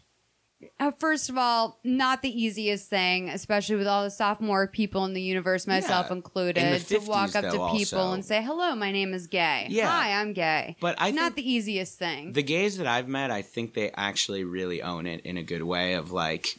uh, 0.80 0.90
first 0.98 1.30
of 1.30 1.38
all, 1.38 1.78
not 1.84 2.20
the 2.20 2.28
easiest 2.42 2.90
thing, 2.90 3.28
especially 3.28 3.76
with 3.76 3.86
all 3.86 4.02
the 4.02 4.10
sophomore 4.10 4.66
people 4.66 5.04
in 5.04 5.14
the 5.14 5.22
universe, 5.22 5.66
myself 5.68 6.06
Yeah. 6.10 6.16
included, 6.16 6.58
In 6.64 6.72
the 6.72 6.80
to 6.80 6.98
walk 6.98 7.30
50s 7.30 7.34
up 7.36 7.44
to 7.44 7.50
people 7.78 8.00
also. 8.00 8.12
and 8.12 8.24
say, 8.24 8.42
"Hello, 8.42 8.74
my 8.74 8.90
name 8.90 9.14
is 9.14 9.26
Gay. 9.28 9.68
Yeah. 9.70 9.88
Hi, 9.88 10.20
I'm 10.20 10.32
Gay." 10.32 10.76
But 10.80 10.96
I 10.98 11.12
not 11.12 11.34
think- 11.34 11.46
the 11.46 11.52
easiest 11.52 11.98
thing. 11.98 12.32
the 12.32 12.42
gays 12.42 12.76
that 12.78 12.86
I've 12.88 13.06
met, 13.08 13.30
I 13.30 13.42
think 13.42 13.74
they 13.74 13.90
actually 13.96 14.42
really 14.44 14.82
own 14.82 15.06
it 15.06 15.20
in 15.24 15.36
a 15.36 15.42
good 15.44 15.62
way. 15.62 15.94
Of 15.94 16.10
like, 16.10 16.58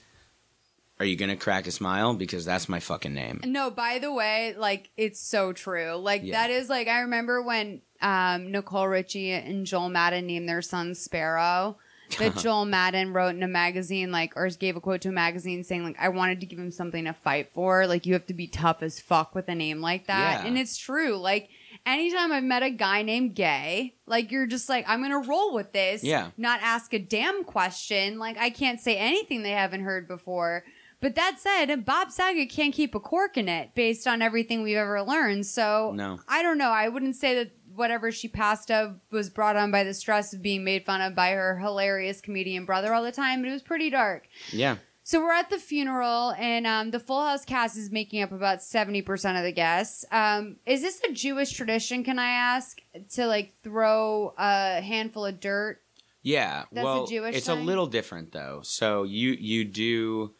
are 0.99 1.05
you 1.05 1.15
gonna 1.15 1.38
crack 1.38 1.65
a 1.67 1.71
smile 1.71 2.13
because 2.13 2.45
that's 2.45 2.67
my 2.67 2.80
fucking 2.80 3.13
name? 3.13 3.41
No, 3.45 3.71
by 3.71 3.99
the 3.99 4.11
way, 4.11 4.53
like 4.57 4.89
it's 4.97 5.19
so 5.19 5.53
true. 5.53 5.93
Like 5.95 6.21
Yeah. 6.23 6.34
that 6.34 6.49
is 6.51 6.69
like 6.69 6.88
I 6.88 7.01
remember 7.01 7.41
when 7.41 7.81
um 8.01 8.51
Nicole 8.51 8.88
Richie 8.88 9.31
and 9.31 9.65
Joel 9.65 9.89
Madden 9.89 10.27
named 10.27 10.47
their 10.49 10.61
son 10.61 10.95
Sparrow. 10.95 11.77
That 12.17 12.38
Joel 12.38 12.65
Madden 12.65 13.13
wrote 13.13 13.35
in 13.35 13.43
a 13.43 13.47
magazine, 13.47 14.11
like, 14.11 14.35
or 14.35 14.49
gave 14.49 14.76
a 14.76 14.81
quote 14.81 15.01
to 15.01 15.09
a 15.09 15.11
magazine 15.11 15.63
saying, 15.63 15.84
like, 15.84 15.95
I 15.99 16.09
wanted 16.09 16.39
to 16.39 16.47
give 16.47 16.57
him 16.57 16.71
something 16.71 17.05
to 17.05 17.13
fight 17.13 17.51
for. 17.53 17.85
Like, 17.85 18.07
you 18.07 18.13
have 18.13 18.26
to 18.26 18.34
be 18.34 18.47
tough 18.47 18.81
as 18.81 18.99
fuck 18.99 19.35
with 19.35 19.47
a 19.47 19.53
name 19.53 19.80
like 19.80 20.07
that. 20.07 20.41
Yeah. 20.41 20.47
And 20.47 20.57
it's 20.57 20.76
true. 20.76 21.17
Like, 21.17 21.49
anytime 21.85 22.31
I've 22.31 22.43
met 22.43 22.63
a 22.63 22.71
guy 22.71 23.03
named 23.03 23.35
Gay, 23.35 23.93
like, 24.07 24.31
you're 24.31 24.47
just 24.47 24.69
like, 24.69 24.85
I'm 24.88 25.03
to 25.07 25.19
roll 25.19 25.53
with 25.53 25.71
this. 25.71 26.03
Yeah. 26.03 26.31
Not 26.35 26.61
ask 26.63 26.91
a 26.95 26.99
damn 26.99 27.43
question. 27.43 28.17
Like, 28.17 28.39
I 28.39 28.49
can't 28.49 28.81
say 28.81 28.97
anything 28.97 29.43
they 29.43 29.51
haven't 29.51 29.81
heard 29.81 30.07
before. 30.07 30.63
But 31.01 31.15
that 31.15 31.38
said, 31.39 31.85
Bob 31.85 32.11
Saget 32.11 32.49
can't 32.49 32.73
keep 32.73 32.93
a 32.93 32.99
cork 32.99 33.38
in 33.38 33.47
it 33.47 33.73
based 33.73 34.05
on 34.05 34.21
everything 34.21 34.61
we've 34.63 34.76
ever 34.77 35.01
learned. 35.01 35.45
So 35.45 35.93
No. 35.95 36.19
I 36.27 36.41
don't 36.43 36.57
know. 36.57 36.71
I 36.71 36.89
wouldn't 36.89 37.15
say 37.15 37.35
that 37.35 37.51
whatever 37.73 38.11
she 38.11 38.27
passed 38.27 38.69
of 38.69 38.99
was 39.09 39.30
brought 39.30 39.55
on 39.55 39.71
by 39.71 39.85
the 39.85 39.93
stress 39.93 40.34
of 40.34 40.41
being 40.41 40.65
made 40.65 40.84
fun 40.85 40.99
of 40.99 41.15
by 41.15 41.31
her 41.31 41.57
hilarious 41.59 42.19
comedian 42.19 42.65
brother 42.65 42.93
all 42.93 43.03
the 43.03 43.11
time, 43.13 43.41
but 43.41 43.49
it 43.49 43.53
was 43.53 43.61
pretty 43.63 43.89
dark. 43.89 44.27
Yeah. 44.51 44.76
So 45.03 45.19
we're 45.21 45.31
at 45.34 45.49
the 45.49 45.57
funeral, 45.57 46.35
and 46.38 46.67
um, 46.67 46.91
the 46.91 46.99
Full 46.99 47.23
House 47.26 47.43
cast 47.43 47.76
is 47.77 47.89
making 47.89 48.21
up 48.21 48.31
about 48.31 48.61
seventy 48.61 49.01
percent 49.01 49.38
of 49.39 49.43
the 49.43 49.51
guests. 49.51 50.05
Um, 50.11 50.57
is 50.67 50.81
this 50.84 51.01
a 51.09 51.11
Jewish 51.13 51.51
tradition? 51.53 52.03
Can 52.03 52.19
I 52.19 52.30
ask 52.30 52.77
to 53.13 53.26
like 53.26 53.53
throw 53.63 54.35
a 54.38 54.81
handful 54.81 55.26
of 55.26 55.39
dirt? 55.39 55.81
Yeah, 56.21 56.65
That's 56.71 56.84
a 56.84 56.85
well, 56.85 57.07
Jewish 57.07 57.38
it's 57.38 57.47
thing? 57.47 57.57
a 57.57 57.61
little 57.63 57.88
different 57.88 58.34
though. 58.34 58.59
So 58.63 59.01
you 59.03 59.31
you 59.31 59.65
do 59.65 60.35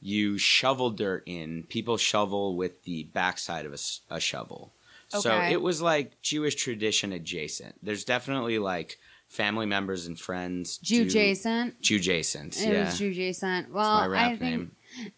you 0.00 0.38
shovel 0.38 0.90
dirt 0.90 1.22
in. 1.26 1.64
People 1.68 1.96
shovel 1.96 2.56
with 2.56 2.84
the 2.84 3.04
backside 3.04 3.66
of 3.66 3.78
a 4.10 4.20
shovel. 4.20 4.72
Okay. 5.12 5.20
So 5.22 5.40
it 5.40 5.62
was 5.62 5.80
like 5.80 6.20
Jewish 6.22 6.54
tradition 6.54 7.12
adjacent. 7.12 7.76
There's 7.82 8.04
definitely 8.04 8.58
like 8.58 8.98
family 9.26 9.66
members 9.66 10.06
and 10.06 10.18
friends. 10.18 10.78
Jew 10.78 11.02
adjacent. 11.02 11.80
Jew 11.80 11.96
adjacent. 11.96 12.56
It 12.60 12.72
Yeah. 12.72 12.84
was 12.86 12.98
Jew 12.98 13.10
adjacent. 13.10 13.70
Well, 13.72 14.00
my 14.00 14.06
rap 14.06 14.32
I 14.32 14.36
think 14.36 14.40
name. 14.40 14.70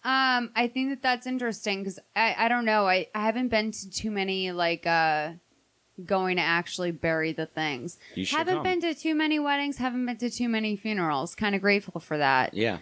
um 0.05 0.51
I 0.57 0.69
think 0.73 0.91
that 0.91 1.03
that's 1.03 1.27
interesting 1.27 1.81
because 1.81 1.99
I 2.17 2.35
I 2.39 2.49
don't 2.49 2.65
know 2.65 2.87
I 2.89 3.09
I 3.15 3.23
haven't 3.25 3.49
been 3.49 3.73
to 3.73 3.91
too 3.91 4.11
many 4.11 4.53
like 4.53 4.87
uh 4.87 5.33
going 6.07 6.37
to 6.37 6.43
actually 6.43 6.93
bury 6.93 7.33
the 7.33 7.47
things. 7.47 7.99
You 8.15 8.25
should 8.25 8.39
haven't 8.39 8.55
come. 8.55 8.63
been 8.63 8.81
to 8.83 8.95
too 8.95 9.15
many 9.15 9.39
weddings. 9.39 9.77
Haven't 9.79 10.07
been 10.07 10.17
to 10.19 10.31
too 10.31 10.49
many 10.49 10.75
funerals. 10.77 11.35
Kind 11.35 11.55
of 11.55 11.61
grateful 11.61 12.01
for 12.01 12.17
that. 12.17 12.55
Yeah. 12.55 12.79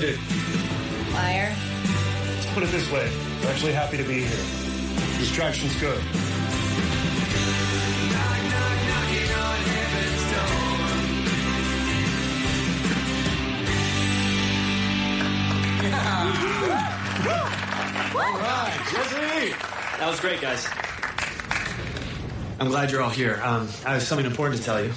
200. 0.00 1.12
Liar. 1.12 1.56
Let's 2.26 2.46
put 2.52 2.62
it 2.62 2.70
this 2.70 2.90
way. 2.90 3.10
We're 3.42 3.50
actually 3.50 3.72
happy 3.72 3.96
to 3.96 4.04
be 4.04 4.20
here. 4.20 4.44
Distraction's 5.18 5.74
good. 5.80 5.98
All 18.14 18.38
right, 18.38 18.80
Jesse. 18.92 19.52
That 19.98 20.06
was 20.08 20.20
great, 20.20 20.40
guys. 20.40 20.68
I'm 22.60 22.68
glad 22.68 22.90
you're 22.90 23.02
all 23.02 23.10
here. 23.10 23.40
Um, 23.42 23.68
I 23.86 23.94
have 23.94 24.02
something 24.02 24.26
important 24.26 24.58
to 24.58 24.64
tell 24.64 24.82
you. 24.82 24.92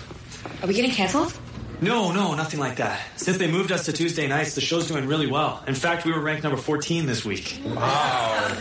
Are 0.63 0.67
we 0.67 0.73
getting 0.73 0.91
canceled? 0.91 1.33
No, 1.81 2.11
no, 2.11 2.35
nothing 2.35 2.59
like 2.59 2.75
that. 2.75 3.01
Since 3.15 3.39
they 3.39 3.51
moved 3.51 3.71
us 3.71 3.85
to 3.85 3.93
Tuesday 3.93 4.27
nights, 4.27 4.53
the 4.53 4.61
show's 4.61 4.87
doing 4.87 5.07
really 5.07 5.25
well. 5.25 5.63
In 5.67 5.73
fact, 5.73 6.05
we 6.05 6.11
were 6.11 6.19
ranked 6.19 6.43
number 6.43 6.57
14 6.57 7.07
this 7.07 7.25
week. 7.25 7.59
Wow. 7.65 8.55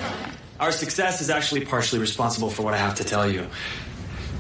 Our 0.58 0.72
success 0.72 1.20
is 1.20 1.28
actually 1.28 1.66
partially 1.66 2.00
responsible 2.00 2.48
for 2.48 2.62
what 2.62 2.72
I 2.72 2.78
have 2.78 2.94
to 2.94 3.04
tell 3.04 3.30
you. 3.30 3.46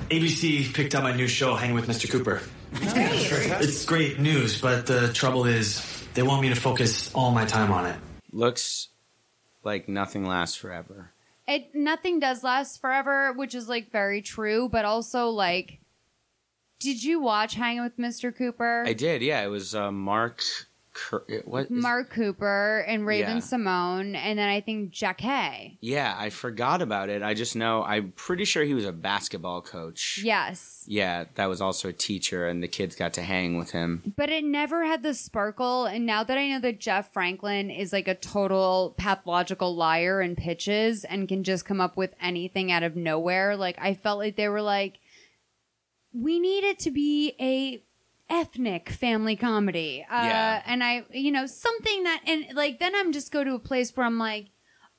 ABC 0.08 0.72
picked 0.72 0.94
up 0.94 1.02
my 1.02 1.14
new 1.14 1.28
show, 1.28 1.54
Hanging 1.54 1.74
with 1.74 1.88
Mr. 1.88 2.10
Cooper. 2.10 2.40
It's 2.72 3.84
great 3.84 4.18
news, 4.18 4.60
but 4.60 4.86
the 4.86 5.12
trouble 5.12 5.44
is, 5.44 5.84
they 6.14 6.22
want 6.22 6.40
me 6.40 6.48
to 6.48 6.54
focus 6.54 7.14
all 7.14 7.32
my 7.32 7.44
time 7.44 7.70
on 7.72 7.84
it. 7.84 7.96
Looks 8.32 8.88
like 9.62 9.88
nothing 9.88 10.24
lasts 10.24 10.56
forever. 10.56 11.12
It 11.46 11.74
nothing 11.74 12.20
does 12.20 12.44
last 12.44 12.80
forever, 12.80 13.32
which 13.32 13.54
is 13.54 13.68
like 13.68 13.90
very 13.90 14.22
true, 14.22 14.68
but 14.68 14.84
also 14.84 15.28
like 15.28 15.79
did 16.80 17.04
you 17.04 17.20
watch 17.20 17.54
Hanging 17.54 17.82
with 17.84 17.96
Mr. 17.98 18.34
Cooper? 18.36 18.82
I 18.86 18.92
did, 18.94 19.22
yeah. 19.22 19.42
It 19.42 19.48
was 19.48 19.74
uh, 19.74 19.92
Mark. 19.92 20.42
Cur- 20.92 21.24
what? 21.44 21.66
is- 21.66 21.70
Mark 21.70 22.10
Cooper 22.10 22.84
and 22.88 23.06
Raven 23.06 23.36
Yeah. 23.36 23.40
Simone, 23.42 24.16
and 24.16 24.36
then 24.36 24.48
I 24.48 24.60
think 24.60 24.90
Jack 24.90 25.20
Hay. 25.20 25.78
yeah, 25.80 26.16
I 26.18 26.30
forgot 26.30 26.82
about 26.82 27.08
it. 27.08 27.22
I 27.22 27.32
just 27.32 27.54
know 27.54 27.84
I'm 27.84 28.12
pretty 28.16 28.44
sure 28.44 28.64
he 28.64 28.74
was 28.74 28.84
a 28.84 28.90
basketball 28.92 29.62
coach. 29.62 30.20
Yes. 30.24 30.84
Yeah, 30.88 31.26
that 31.36 31.46
was 31.46 31.60
also 31.60 31.88
a 31.90 31.92
teacher, 31.92 32.48
and 32.48 32.60
the 32.60 32.66
kids 32.68 32.96
got 32.96 33.12
to 33.14 33.22
hang 33.22 33.56
with 33.56 33.70
him. 33.70 34.12
But 34.16 34.30
it 34.30 34.42
never 34.42 34.84
had 34.84 35.04
the 35.04 35.14
sparkle. 35.14 35.84
And 35.86 36.06
now 36.06 36.24
that 36.24 36.36
I 36.36 36.48
know 36.48 36.58
that 36.60 36.80
Jeff 36.80 37.12
Franklin 37.12 37.70
is 37.70 37.92
like 37.92 38.08
a 38.08 38.16
total 38.16 38.94
pathological 38.98 39.76
liar 39.76 40.20
and 40.20 40.36
pitches 40.36 41.04
and 41.04 41.28
can 41.28 41.44
just 41.44 41.64
come 41.64 41.80
up 41.80 41.96
with 41.96 42.14
anything 42.20 42.72
out 42.72 42.82
of 42.82 42.96
nowhere, 42.96 43.56
like 43.56 43.78
I 43.80 43.94
felt 43.94 44.18
like 44.18 44.34
they 44.34 44.48
were 44.48 44.62
like, 44.62 44.98
we 46.12 46.38
need 46.38 46.64
it 46.64 46.78
to 46.80 46.90
be 46.90 47.34
a 47.40 47.82
ethnic 48.28 48.90
family 48.90 49.36
comedy. 49.36 50.04
Uh, 50.10 50.22
Yeah. 50.24 50.62
And 50.66 50.82
I, 50.84 51.04
you 51.10 51.32
know, 51.32 51.46
something 51.46 52.04
that, 52.04 52.22
and 52.26 52.46
like 52.54 52.78
then 52.78 52.92
I'm 52.94 53.12
just 53.12 53.32
go 53.32 53.42
to 53.44 53.54
a 53.54 53.58
place 53.58 53.94
where 53.96 54.06
I'm 54.06 54.18
like, 54.18 54.48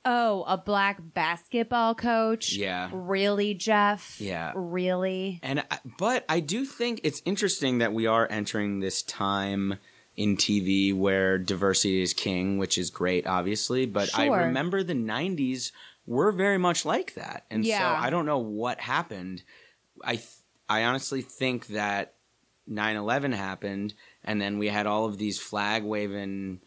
oh, 0.03 0.43
a 0.47 0.57
black 0.57 0.99
basketball 1.13 1.95
coach. 1.95 2.53
Yeah. 2.53 2.89
Really, 2.91 3.53
Jeff? 3.53 4.19
Yeah. 4.19 4.51
Really? 4.55 5.39
And 5.43 5.63
I, 5.71 5.79
but 5.97 6.25
I 6.27 6.39
do 6.39 6.65
think 6.65 7.01
it's 7.03 7.21
interesting 7.23 7.77
that 7.77 7.93
we 7.93 8.07
are 8.07 8.27
entering 8.29 8.79
this 8.79 9.01
time 9.03 9.77
in 10.17 10.35
TV 10.35 10.93
where 10.93 11.38
diversity 11.38 12.01
is 12.01 12.13
king, 12.13 12.57
which 12.57 12.77
is 12.77 12.89
great, 12.89 13.25
obviously. 13.27 13.85
But 13.85 14.09
I 14.17 14.27
remember 14.27 14.83
the 14.83 14.93
'90s 14.93 15.71
were 16.05 16.31
very 16.33 16.57
much 16.57 16.83
like 16.83 17.13
that, 17.13 17.45
and 17.49 17.63
Yeah. 17.63 17.79
so 17.95 18.03
I 18.05 18.09
don't 18.09 18.25
know 18.25 18.39
what 18.39 18.81
happened. 18.81 19.43
I 20.03 20.15
th- 20.17 20.27
I 20.72 20.85
honestly 20.85 21.22
think 21.22 21.68
that 21.68 22.14
9/11 22.65 23.34
happened, 23.34 23.93
and 24.23 24.41
then 24.41 24.57
we 24.57 24.69
had 24.69 24.88
all 24.88 25.03
of 25.03 25.18
these 25.18 25.38
flag 25.38 25.84
waving 25.84 26.61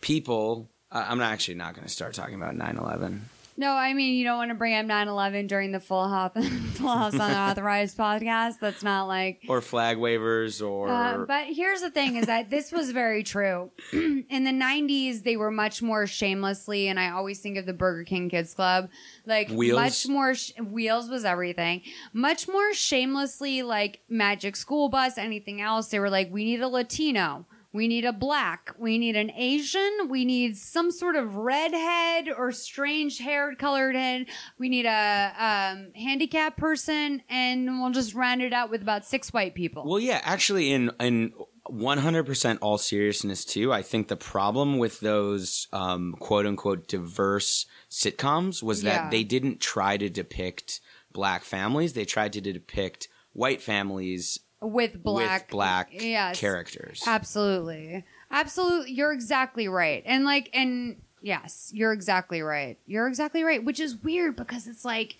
people. 0.00 0.70
Uh, 0.90 1.04
I'm 1.06 1.20
actually 1.20 1.56
not 1.56 1.74
going 1.74 1.86
to 1.86 1.92
start 1.92 2.14
talking 2.14 2.36
about 2.36 2.54
9/11. 2.54 3.20
No, 3.56 3.72
I 3.72 3.92
mean 3.92 4.14
you 4.14 4.24
don't 4.24 4.38
want 4.38 4.50
to 4.50 4.54
bring 4.54 4.74
up 4.74 4.86
9-11 4.86 5.46
during 5.46 5.72
the 5.72 5.80
Full 5.80 6.08
House, 6.08 6.32
Full 6.74 6.88
House 6.88 7.14
Unauthorized 7.14 7.96
podcast. 7.98 8.54
That's 8.60 8.82
not 8.82 9.08
like. 9.08 9.42
or 9.48 9.60
flag 9.60 9.98
wavers 9.98 10.62
or 10.62 10.88
Uh, 10.88 11.18
but 11.26 11.46
here's 11.46 11.80
the 11.82 11.90
thing: 11.90 12.16
is 12.16 12.26
that 12.26 12.48
this 12.50 12.72
was 12.72 12.90
very 12.92 13.22
true. 13.22 13.70
In 13.92 14.44
the 14.44 14.50
'90s, 14.52 15.22
they 15.22 15.36
were 15.36 15.50
much 15.50 15.82
more 15.82 16.06
shamelessly, 16.06 16.88
and 16.88 16.98
I 16.98 17.10
always 17.10 17.40
think 17.40 17.58
of 17.58 17.66
the 17.66 17.72
Burger 17.74 18.04
King 18.04 18.30
Kids 18.30 18.54
Club, 18.54 18.88
like 19.26 19.48
Wheels. 19.50 19.78
much 19.78 20.08
more. 20.08 20.34
Sh- 20.34 20.52
Wheels 20.58 21.08
was 21.10 21.24
everything. 21.24 21.82
Much 22.12 22.48
more 22.48 22.72
shamelessly, 22.72 23.62
like 23.62 24.00
Magic 24.08 24.56
School 24.56 24.88
Bus, 24.88 25.18
anything 25.18 25.60
else. 25.60 25.88
They 25.88 25.98
were 25.98 26.10
like, 26.10 26.32
we 26.32 26.44
need 26.44 26.60
a 26.62 26.68
Latino. 26.68 27.46
We 27.72 27.88
need 27.88 28.04
a 28.04 28.12
black. 28.12 28.74
We 28.78 28.98
need 28.98 29.16
an 29.16 29.30
Asian. 29.30 30.08
We 30.08 30.24
need 30.24 30.56
some 30.58 30.90
sort 30.90 31.16
of 31.16 31.36
redhead 31.36 32.28
or 32.36 32.52
strange 32.52 33.18
haired 33.18 33.58
colored 33.58 33.94
head. 33.96 34.26
We 34.58 34.68
need 34.68 34.84
a 34.84 35.32
um, 35.38 35.92
handicapped 35.94 36.58
person, 36.58 37.22
and 37.30 37.80
we'll 37.80 37.92
just 37.92 38.14
round 38.14 38.42
it 38.42 38.52
out 38.52 38.70
with 38.70 38.82
about 38.82 39.06
six 39.06 39.32
white 39.32 39.54
people. 39.54 39.84
Well, 39.86 39.98
yeah, 40.00 40.20
actually, 40.22 40.70
in 40.72 40.90
in 41.00 41.32
one 41.66 41.98
hundred 41.98 42.24
percent 42.26 42.58
all 42.60 42.76
seriousness, 42.76 43.44
too, 43.44 43.72
I 43.72 43.82
think 43.82 44.08
the 44.08 44.16
problem 44.16 44.78
with 44.78 45.00
those 45.00 45.68
um, 45.72 46.14
quote 46.20 46.44
unquote 46.44 46.88
diverse 46.88 47.64
sitcoms 47.90 48.62
was 48.62 48.82
that 48.82 49.04
Yeah. 49.04 49.10
they 49.10 49.24
didn't 49.24 49.60
try 49.60 49.96
to 49.96 50.10
depict 50.10 50.80
black 51.12 51.42
families; 51.42 51.94
they 51.94 52.04
tried 52.04 52.34
to 52.34 52.40
depict 52.42 53.08
white 53.32 53.62
families 53.62 54.40
with 54.62 55.02
black 55.02 55.42
with 55.42 55.50
black 55.50 55.88
yes, 55.92 56.38
characters. 56.40 57.02
Absolutely. 57.06 58.04
Absolutely. 58.30 58.92
You're 58.92 59.12
exactly 59.12 59.68
right. 59.68 60.02
And 60.06 60.24
like 60.24 60.48
and 60.54 60.96
yes, 61.20 61.70
you're 61.74 61.92
exactly 61.92 62.40
right. 62.42 62.78
You're 62.86 63.08
exactly 63.08 63.42
right, 63.42 63.62
which 63.62 63.80
is 63.80 63.96
weird 63.96 64.36
because 64.36 64.66
it's 64.66 64.84
like 64.84 65.16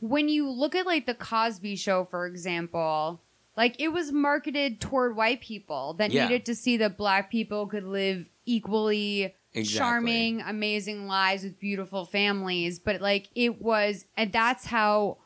when 0.00 0.28
you 0.28 0.48
look 0.48 0.74
at 0.74 0.86
like 0.86 1.06
the 1.06 1.14
Cosby 1.14 1.76
show 1.76 2.04
for 2.04 2.26
example, 2.26 3.20
like 3.56 3.74
it 3.80 3.88
was 3.88 4.12
marketed 4.12 4.80
toward 4.80 5.16
white 5.16 5.40
people 5.40 5.94
that 5.94 6.10
Yeah. 6.10 6.24
needed 6.28 6.46
to 6.46 6.54
see 6.54 6.76
that 6.78 6.96
black 6.96 7.30
people 7.30 7.66
could 7.66 7.84
live 7.84 8.28
equally 8.46 9.34
Exactly. 9.54 9.78
charming, 9.78 10.40
amazing 10.42 11.06
lives 11.08 11.42
with 11.42 11.58
beautiful 11.58 12.04
families, 12.04 12.78
but 12.78 13.00
like 13.00 13.28
it 13.34 13.60
was 13.60 14.04
and 14.16 14.32
that's 14.32 14.66
how 14.66 15.18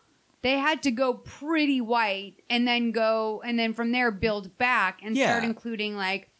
they 0.42 0.58
had 0.58 0.82
to 0.82 0.90
go 0.90 1.14
pretty 1.14 1.80
white 1.80 2.34
and 2.50 2.66
then 2.66 2.90
go 2.92 3.42
and 3.44 3.58
then 3.58 3.72
from 3.74 3.92
there 3.92 4.10
build 4.10 4.58
back 4.58 5.00
and 5.02 5.16
Yeah. 5.16 5.30
start 5.30 5.44
including 5.44 5.96
like 5.96 6.30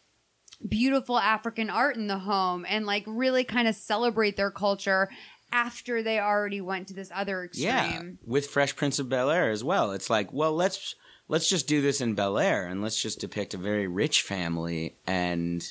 beautiful 0.69 1.19
African 1.19 1.71
art 1.71 1.97
in 1.97 2.07
the 2.07 2.19
home 2.19 2.65
and 2.69 2.87
like 2.87 3.05
really 3.07 3.45
kind 3.45 3.67
of 3.69 3.75
celebrate 3.75 4.37
their 4.37 4.51
culture 4.51 5.09
after 5.53 6.03
they 6.03 6.19
already 6.19 6.61
went 6.61 6.89
to 6.89 6.95
this 6.95 7.11
other 7.15 7.45
extreme. 7.45 7.67
Yeah, 7.67 8.03
with 8.25 8.47
Fresh 8.47 8.77
Prince 8.77 8.99
of 8.99 9.09
Bel 9.09 9.31
Air 9.31 9.51
as 9.51 9.63
well. 9.63 9.93
It's 9.93 10.09
like, 10.09 10.33
well, 10.33 10.53
let's 10.55 10.95
let's 11.29 11.49
just 11.49 11.67
do 11.67 11.83
this 11.83 12.01
in 12.01 12.15
Bel 12.15 12.39
Air 12.39 12.67
and 12.67 12.83
let's 12.83 13.01
just 13.01 13.21
depict 13.21 13.55
a 13.55 13.59
very 13.59 13.87
rich 13.87 14.23
family 14.23 14.97
and 15.07 15.63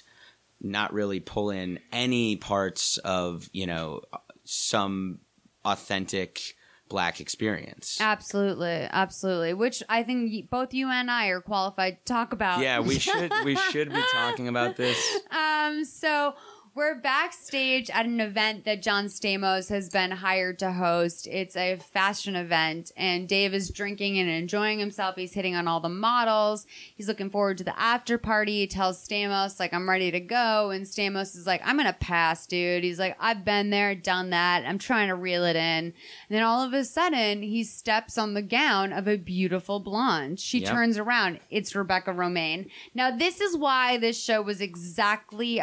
not 0.60 0.94
really 0.94 1.20
pull 1.20 1.50
in 1.50 1.80
any 1.92 2.36
parts 2.36 2.98
of 3.00 3.50
you 3.54 3.66
know 3.66 4.02
some 4.44 5.20
authentic 5.66 6.56
black 6.92 7.22
experience. 7.22 7.98
Absolutely, 8.02 8.88
absolutely. 8.92 9.54
Which 9.54 9.82
I 9.88 10.04
think 10.04 10.50
both 10.50 10.74
you 10.74 10.90
and 10.90 11.10
I 11.10 11.28
are 11.28 11.40
qualified 11.40 12.06
to 12.06 12.14
talk 12.14 12.34
about. 12.34 12.60
Yeah, 12.60 12.82
we 12.82 13.00
should 13.00 13.32
we 13.46 13.56
should 13.56 13.90
be 13.90 14.02
talking 14.12 14.48
about 14.50 14.76
this. 14.76 14.98
Um, 15.32 15.86
so 15.86 16.36
we're 16.74 16.96
backstage 16.96 17.90
at 17.90 18.06
an 18.06 18.22
event 18.22 18.64
that 18.64 18.82
John 18.82 19.06
Stamos 19.08 19.68
has 19.70 19.90
been 19.90 20.12
hired 20.12 20.58
to 20.60 20.72
host. 20.72 21.28
It's 21.28 21.58
a 21.58 21.76
fashion 21.76 22.36
event, 22.38 22.94
and 22.96 23.28
Dave 23.28 23.54
is 23.54 23.70
drinking 23.70 24.18
and 24.20 24.30
enjoying 24.30 24.80
himself. 24.80 25.18
He's 25.18 25.34
hitting 25.34 25.54
on 25.54 25.68
all 25.68 25.82
the 25.82 25.90
models. 25.90 26.66
He's 26.96 27.10
looking 27.10 27.30
forward 27.30 27.58
to 27.58 27.66
the 27.66 27.78
after 27.78 28.18
party. 28.18 28.60
He 28.60 28.68
tells 28.68 29.06
Stamos, 29.06 29.60
like, 29.60 29.74
I'm 29.74 29.90
ready 29.90 30.12
to 30.12 30.22
go. 30.22 30.70
And 30.70 30.86
Stamos 30.86 31.36
is 31.36 31.46
like, 31.46 31.62
I'm 31.66 31.76
going 31.76 31.88
to 31.88 31.94
pass, 31.94 32.48
dude. 32.48 32.86
He's 32.86 33.00
like, 33.00 33.18
I've 33.20 33.44
been 33.44 33.70
there, 33.70 33.94
done 33.94 34.30
that. 34.30 34.64
I'm 34.66 34.78
trying 34.80 35.10
to 35.10 35.16
reel 35.16 35.44
it 35.44 35.58
in. 35.58 35.62
And 35.86 35.94
then 36.30 36.44
all 36.44 36.62
of 36.64 36.74
a 36.74 36.86
sudden, 36.86 37.42
he 37.44 37.66
steps 37.66 38.18
on 38.18 38.34
the 38.34 38.42
gown 38.42 38.94
of 38.94 39.10
a 39.10 39.18
beautiful 39.18 39.80
blonde. 39.82 40.40
She 40.40 40.60
Yep. 40.60 40.70
turns 40.70 40.98
around. 40.98 41.40
It's 41.50 41.76
Rebecca 41.76 42.12
Romijn. 42.12 42.70
Now, 42.94 43.12
this 43.12 43.42
is 43.42 43.58
why 43.58 43.98
this 43.98 44.18
show 44.22 44.42
was 44.42 44.62
exactly 44.62 45.60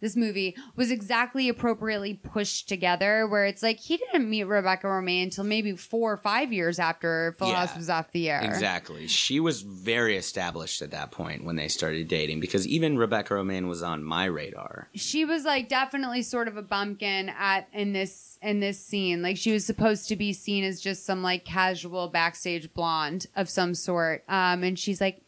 This 0.00 0.16
movie 0.16 0.54
was 0.76 0.90
exactly 0.90 1.48
appropriately 1.48 2.12
pushed 2.12 2.68
together, 2.68 3.26
where 3.26 3.46
it's 3.46 3.62
like 3.62 3.78
he 3.78 3.96
didn't 3.96 4.28
meet 4.28 4.42
Rebecca 4.44 4.86
Romijn 4.86 5.22
until 5.22 5.44
maybe 5.44 5.74
four 5.76 6.12
or 6.12 6.16
five 6.18 6.52
years 6.52 6.78
after 6.78 7.34
Full 7.38 7.48
Yeah. 7.48 7.64
House 7.64 7.74
was 7.74 7.88
off 7.88 8.12
the 8.12 8.28
air. 8.28 8.42
Exactly. 8.42 9.06
She 9.06 9.40
was 9.40 9.62
very 9.62 10.18
established 10.18 10.82
at 10.82 10.90
that 10.90 11.10
point 11.10 11.44
when 11.44 11.56
they 11.56 11.68
started 11.68 12.06
dating 12.08 12.40
because 12.40 12.66
even 12.66 12.98
Rebecca 12.98 13.32
Romijn 13.32 13.66
was 13.66 13.82
on 13.82 14.04
my 14.04 14.26
radar. 14.26 14.90
she 14.94 15.24
was 15.24 15.44
like 15.46 15.70
definitely 15.70 16.20
sort 16.20 16.48
of 16.48 16.58
a 16.58 16.62
bumpkin 16.62 17.30
at 17.30 17.66
in 17.72 17.94
this 17.94 18.38
in 18.42 18.60
this 18.60 18.78
scene. 18.84 19.22
Like 19.22 19.38
she 19.38 19.52
was 19.52 19.64
supposed 19.64 20.08
to 20.08 20.16
be 20.16 20.34
seen 20.34 20.64
as 20.64 20.82
just 20.82 21.06
some 21.06 21.22
like 21.22 21.46
casual 21.46 22.08
backstage 22.08 22.74
blonde 22.74 23.26
of 23.36 23.48
some 23.48 23.74
sort. 23.74 24.22
Um, 24.28 24.64
and 24.64 24.78
she's 24.78 25.00
like, 25.00 25.22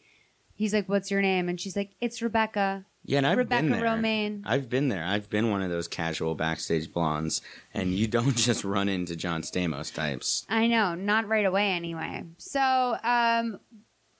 he's 0.53 0.73
like, 0.73 0.87
"What's 0.87 1.09
your 1.09 1.23
name?" 1.23 1.49
And 1.49 1.59
she's 1.59 1.75
like, 1.75 1.95
"It's 1.99 2.21
Rebecca." 2.21 2.85
Yeah, 3.07 3.19
and 3.19 3.27
I've 3.27 3.37
Rebecca 3.37 3.63
been 3.63 3.71
there. 3.71 3.81
Romijn. 3.81 4.41
I've 4.45 4.69
been 4.69 4.89
there. 4.89 5.03
I've 5.05 5.29
been 5.29 5.49
one 5.49 5.61
of 5.61 5.69
those 5.69 5.87
casual 5.87 6.35
backstage 6.35 6.91
blondes, 6.91 7.41
and 7.73 7.93
you 7.93 8.05
don't 8.05 8.35
just 8.37 8.65
run 8.65 8.89
into 8.89 9.15
John 9.15 9.43
Stamos 9.43 9.93
types. 9.93 10.45
I 10.49 10.67
know, 10.67 10.93
not 10.93 11.25
right 11.25 11.45
away 11.45 11.71
anyway. 11.71 12.25
So, 12.37 12.97
um, 13.01 13.59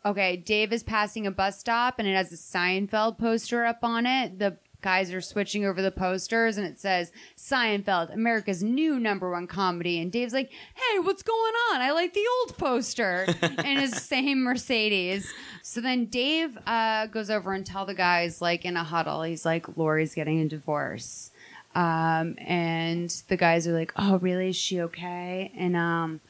okay, 0.06 0.38
Dave 0.38 0.72
is 0.72 0.84
passing 0.84 1.28
a 1.28 1.32
bus 1.32 1.60
stop 1.60 2.00
and 2.00 2.08
it 2.08 2.16
has 2.16 2.32
a 2.32 2.38
Seinfeld 2.38 3.18
poster 3.18 3.66
up 3.66 3.80
on 3.84 4.06
it. 4.06 4.40
The 4.40 4.58
guys 4.88 5.12
are 5.12 5.20
switching 5.20 5.66
over 5.66 5.82
the 5.82 5.92
posters 5.92 6.56
and 6.56 6.66
it 6.66 6.80
says 6.80 7.12
Seinfeld, 7.36 8.14
America's 8.14 8.64
new 8.64 8.98
number 8.98 9.30
one 9.30 9.46
comedy. 9.46 10.00
And 10.00 10.10
Dave's 10.10 10.32
like, 10.32 10.50
hey, 10.50 11.00
what's 11.00 11.24
going 11.24 11.54
on? 11.74 11.82
I 11.82 11.92
like 11.92 12.14
the 12.14 12.24
old 12.40 12.58
poster 12.58 13.26
in 13.42 13.80
his 13.80 14.02
same 14.02 14.44
Mercedes. 14.44 15.30
So 15.62 15.82
then 15.82 16.06
Dave 16.06 16.58
uh, 16.66 17.08
goes 17.08 17.30
over 17.30 17.52
and 17.52 17.66
tell 17.66 17.86
the 17.86 17.96
guys, 17.96 18.42
like 18.42 18.64
in 18.64 18.78
a 18.78 18.84
huddle, 18.86 19.24
he's 19.24 19.44
like, 19.44 19.76
Lori's 19.76 20.16
getting 20.16 20.40
a 20.40 20.48
divorce. 20.48 21.32
Um, 21.76 22.38
and 22.40 23.10
the 23.28 23.36
guys 23.36 23.68
are 23.68 23.74
like, 23.74 23.92
oh, 23.98 24.20
really? 24.20 24.52
Is 24.52 24.56
she 24.56 24.80
okay? 24.84 25.52
And 25.54 25.76
um, 25.76 26.22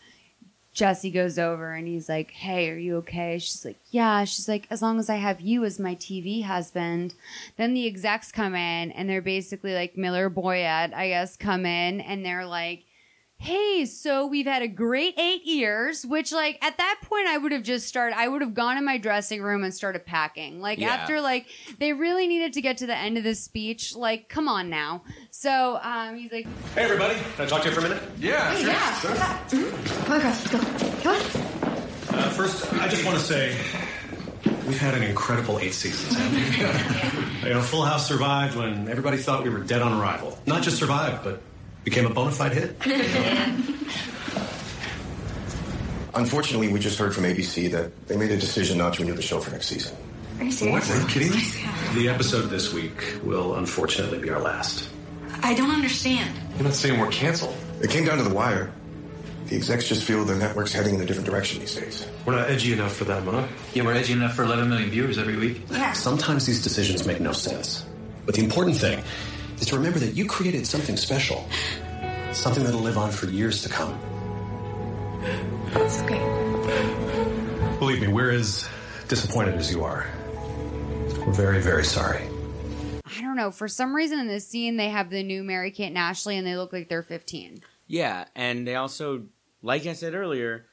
Jesse 0.77 1.09
goes 1.09 1.39
over 1.39 1.73
and 1.73 1.87
he's 1.87 2.07
like, 2.07 2.29
Hey, 2.29 2.69
are 2.69 2.77
you 2.77 2.97
okay? 2.97 3.39
She's 3.39 3.65
like, 3.65 3.77
Yeah. 3.89 4.25
She's 4.25 4.47
like, 4.47 4.67
As 4.69 4.83
long 4.83 4.99
as 4.99 5.09
I 5.09 5.15
have 5.15 5.41
you 5.41 5.65
as 5.65 5.79
my 5.79 5.95
TV 5.95 6.43
husband. 6.43 7.15
Then 7.57 7.73
the 7.73 7.87
execs 7.87 8.31
come 8.31 8.53
in 8.53 8.91
and 8.91 9.09
they're 9.09 9.23
basically 9.23 9.73
like 9.73 9.97
Miller 9.97 10.29
Boyett, 10.29 10.93
I 10.93 11.07
guess, 11.07 11.35
come 11.35 11.65
in 11.65 11.99
and 11.99 12.23
they're 12.23 12.45
like, 12.45 12.83
Hey, 13.39 13.85
so 13.85 14.25
we've 14.25 14.47
had 14.47 14.63
a 14.63 14.67
great 14.67 15.13
eight 15.17 15.45
years, 15.45 16.03
which 16.05 16.31
like 16.31 16.57
at 16.63 16.77
that 16.77 16.99
point 17.03 17.27
I 17.27 17.37
would 17.37 17.51
have 17.51 17.61
just 17.63 17.87
started, 17.87 18.17
I 18.17 18.27
would 18.27 18.41
have 18.41 18.55
gone 18.55 18.77
in 18.77 18.83
my 18.83 18.97
dressing 18.97 19.41
room 19.43 19.63
and 19.63 19.73
started 19.73 20.05
packing. 20.05 20.59
Like 20.59 20.79
Yeah. 20.79 20.89
after 20.95 21.21
like 21.21 21.45
they 21.79 21.93
really 21.93 22.27
needed 22.27 22.53
to 22.53 22.61
get 22.61 22.77
to 22.79 22.87
the 22.87 22.95
end 22.97 23.17
of 23.17 23.23
this 23.23 23.39
speech. 23.41 23.95
Like, 23.95 24.27
come 24.27 24.47
on 24.47 24.69
now. 24.71 25.03
So 25.29 25.79
um, 25.83 26.17
he's 26.17 26.31
like, 26.31 26.47
Hey, 26.73 26.81
everybody. 26.83 27.13
Can 27.35 27.45
I 27.45 27.47
talk 27.47 27.61
to 27.61 27.69
you 27.69 27.75
for 27.75 27.81
a 27.81 27.83
minute? 27.83 28.01
Yeah, 28.17 28.51
Hey, 28.51 28.61
sure. 28.61 28.69
yeah. 28.71 29.47
sure. 29.47 29.71
Come 30.05 30.11
on, 30.13 30.21
girls, 30.21 30.23
let's 30.23 30.51
go. 30.51 31.01
Come 31.03 31.15
on. 31.15 32.19
Uh, 32.19 32.29
first, 32.31 32.73
I 32.73 32.87
just 32.87 33.05
want 33.05 33.17
to 33.19 33.23
say 33.23 33.55
we've 34.65 34.79
had 34.79 34.95
an 34.95 35.03
incredible 35.03 35.59
eight 35.59 35.73
seasons. 35.75 36.15
haven't 36.17 37.43
we? 37.43 37.47
you 37.49 37.53
know, 37.53 37.61
Full 37.61 37.83
House 37.85 38.07
survived 38.07 38.55
when 38.57 38.89
everybody 38.89 39.17
thought 39.17 39.43
we 39.43 39.51
were 39.51 39.59
dead 39.59 39.83
on 39.83 39.93
arrival. 40.01 40.37
Not 40.47 40.63
just 40.63 40.77
survived, 40.79 41.23
but 41.23 41.39
became 41.87 42.05
a 42.05 42.09
bona 42.09 42.31
fide 42.31 42.51
hit. 42.51 42.75
Unfortunately, 46.15 46.67
we 46.67 46.81
just 46.81 46.99
heard 46.99 47.15
from 47.15 47.23
ABC 47.23 47.71
that 47.71 48.07
they 48.07 48.17
made 48.17 48.29
a 48.29 48.35
decision 48.35 48.77
not 48.77 48.95
to 48.95 49.03
renew 49.03 49.15
the 49.15 49.21
show 49.21 49.39
for 49.39 49.51
next 49.51 49.67
season. 49.67 49.95
Are 50.37 50.43
you 50.43 50.51
serious? 50.51 50.73
What? 50.73 50.83
serious? 50.83 51.05
Are 51.05 51.07
you 51.07 51.13
kidding 51.13 51.31
me? 51.31 51.43
Oh 51.89 51.93
the 51.93 52.09
episode 52.09 52.49
this 52.49 52.73
week 52.73 53.19
will 53.23 53.55
unfortunately 53.55 54.19
be 54.19 54.29
our 54.29 54.41
last. 54.41 54.89
I 55.41 55.53
don't 55.53 55.71
understand. 55.71 56.37
You're 56.55 56.65
not 56.65 56.73
saying 56.73 56.99
we're 56.99 57.07
canceled. 57.07 57.55
It 57.81 57.89
came 57.89 58.03
down 58.03 58.17
to 58.17 58.23
the 58.23 58.33
wire. 58.33 58.73
The 59.45 59.55
execs 59.55 59.87
just 59.87 60.03
feel 60.03 60.25
the 60.25 60.35
network's 60.35 60.73
heading 60.73 60.95
in 60.95 61.01
a 61.01 61.05
different 61.05 61.29
direction 61.29 61.61
these 61.61 61.75
days. 61.75 62.05
We're 62.25 62.35
not 62.35 62.49
edgy 62.49 62.73
enough 62.73 62.93
for 62.93 63.05
them, 63.05 63.25
huh? 63.27 63.47
Yeah, 63.73 63.85
we're 63.85 63.93
edgy 63.93 64.11
enough 64.11 64.35
for 64.35 64.43
11 64.43 64.67
million 64.67 64.89
viewers 64.89 65.17
every 65.17 65.37
week. 65.37 65.61
Yeah. 65.71 65.93
Sometimes 65.93 66.45
these 66.45 66.61
decisions 66.61 67.07
make 67.07 67.21
no 67.21 67.31
sense. 67.31 67.85
But 68.25 68.35
the 68.35 68.43
important 68.43 68.75
thing 68.75 69.01
is 69.59 69.67
to 69.67 69.75
remember 69.75 69.99
that 69.99 70.15
you 70.15 70.25
created 70.25 70.65
something 70.65 70.97
special. 70.97 71.47
Something 72.31 72.63
that'll 72.63 72.81
live 72.81 72.97
on 72.97 73.11
for 73.11 73.27
years 73.27 73.63
to 73.63 73.69
come. 73.69 73.97
That's 75.73 76.01
okay. 76.01 76.19
Believe 77.79 78.01
me, 78.01 78.07
we're 78.07 78.31
as 78.31 78.67
disappointed 79.07 79.55
as 79.55 79.71
you 79.71 79.83
are. 79.83 80.07
We're 81.25 81.33
very, 81.33 81.61
very 81.61 81.83
sorry. 81.83 82.27
I 83.05 83.21
don't 83.21 83.35
know. 83.35 83.51
For 83.51 83.67
some 83.67 83.95
reason 83.95 84.19
in 84.19 84.27
this 84.27 84.47
scene, 84.47 84.77
they 84.77 84.89
have 84.89 85.09
the 85.09 85.23
new 85.23 85.43
Mary 85.43 85.71
Kate 85.71 85.87
and 85.87 85.97
Ashley 85.97 86.37
and 86.37 86.45
they 86.45 86.55
look 86.55 86.73
like 86.73 86.89
they're 86.89 87.03
15. 87.03 87.61
Yeah, 87.87 88.25
and 88.35 88.67
they 88.67 88.75
also, 88.75 89.25
like 89.61 89.85
I 89.85 89.93
said 89.93 90.13
earlier, 90.13 90.65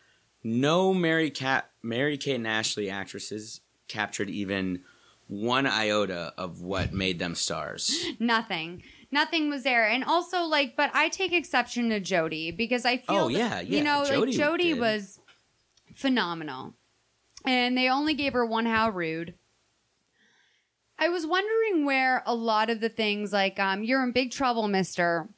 no 0.43 0.93
Mary 0.93 1.31
Cat, 1.31 1.71
Mary 1.83 2.19
Kate 2.19 2.35
and 2.35 2.47
Ashley 2.47 2.91
actresses 2.91 3.61
captured 3.89 4.29
even 4.31 4.83
one 5.27 5.67
iota 5.67 6.33
of 6.37 6.61
what 6.61 6.93
made 6.93 7.19
them 7.19 7.35
stars. 7.35 8.05
Nothing. 8.19 8.83
Nothing 9.11 9.49
was 9.49 9.63
there. 9.63 9.89
And 9.89 10.05
also, 10.05 10.43
like, 10.45 10.77
but 10.77 10.91
I 10.93 11.09
take 11.09 11.33
exception 11.33 11.89
to 11.91 12.01
Jodie 12.01 12.57
because 12.57 12.85
I 12.85 12.97
feel, 12.99 13.17
Oh, 13.17 13.29
that, 13.29 13.33
yeah, 13.39 13.61
yeah, 13.61 13.79
you 13.79 13.85
know, 13.85 14.01
like 14.03 14.11
Jodie 14.11 14.39
Jodie 14.39 14.59
did. 14.75 14.81
was 14.81 15.21
phenomenal. 15.95 16.75
And 17.47 17.77
they 17.77 17.89
only 17.89 18.15
gave 18.15 18.33
her 18.33 18.45
one 18.45 18.67
How 18.67 18.91
Rude. 18.91 19.35
I 20.99 21.09
was 21.09 21.27
wondering 21.27 21.85
where 21.85 22.23
a 22.27 22.35
lot 22.35 22.71
of 22.71 22.81
the 22.81 22.89
things 22.89 23.33
like, 23.33 23.59
um, 23.59 23.83
you're 23.83 24.03
in 24.03 24.13
big 24.13 24.31
trouble, 24.31 24.69
mister, 24.69 25.29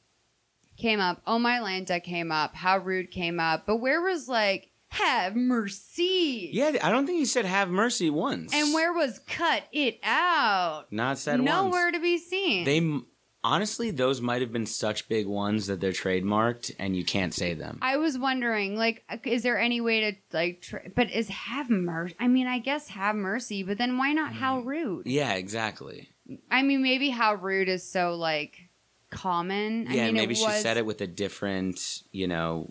came 0.77 1.01
up. 1.01 1.23
Oh, 1.27 1.39
my 1.39 1.59
Lanta 1.59 2.03
came 2.03 2.31
up. 2.31 2.55
How 2.55 2.79
Rude 2.79 3.11
came 3.11 3.41
up. 3.41 3.65
But 3.67 3.77
where 3.77 4.01
was, 4.03 4.29
like, 4.29 4.71
have 4.89 5.37
mercy? 5.37 6.51
Yeah, 6.53 6.77
I 6.83 6.91
don't 6.91 7.07
think 7.07 7.19
he 7.19 7.25
said 7.25 7.45
"Have 7.45 7.71
mercy" 7.71 8.11
once. 8.11 8.55
And 8.55 8.73
where 8.73 8.93
was 8.93 9.19
cut 9.27 9.65
it 9.73 9.99
out? 10.03 10.87
Not 10.91 11.19
said 11.19 11.41
once. 11.41 11.51
Nowhere 11.51 11.93
to 11.93 12.01
be 12.01 12.19
seen. 12.19 12.65
They 12.65 13.01
honestly, 13.47 13.93
those 13.93 14.21
might 14.21 14.41
have 14.43 14.53
been 14.53 14.67
such 14.67 15.09
big 15.09 15.27
ones 15.27 15.69
that 15.69 15.81
they're 15.81 15.93
trademarked, 15.93 16.75
and 16.79 16.97
you 16.97 17.05
can't 17.05 17.33
say 17.33 17.55
them. 17.55 17.79
I 17.81 17.97
was 17.97 18.19
wondering, 18.19 18.77
like, 18.77 19.05
uh, 19.09 19.19
is 19.25 19.43
there 19.43 19.59
any 19.59 19.81
way 19.81 20.01
to 20.01 20.17
like? 20.33 20.63
Tr- 20.63 20.89
but 20.95 21.11
is 21.11 21.29
have 21.29 21.71
mercy? 21.71 22.17
I 22.19 22.29
mean, 22.29 22.47
I 22.47 22.59
guess 22.59 22.89
have 22.89 23.15
mercy, 23.15 23.63
but 23.63 23.79
then 23.79 23.97
why 23.97 24.13
not 24.13 24.35
how 24.35 24.59
mm-hmm. 24.59 24.69
rude? 24.69 25.07
Yeah, 25.07 25.35
exactly. 25.35 26.09
I 26.51 26.63
mean, 26.63 26.83
maybe 26.83 27.11
how 27.11 27.35
rude 27.35 27.69
is 27.69 27.89
so 27.89 28.17
like 28.17 28.69
common. 29.11 29.87
I 29.89 29.95
yeah, 29.95 30.07
mean, 30.07 30.15
maybe 30.15 30.35
she 30.35 30.51
said 30.51 30.77
it 30.77 30.85
with 30.85 31.01
a 31.01 31.07
different, 31.07 32.03
you 32.11 32.27
know, 32.27 32.71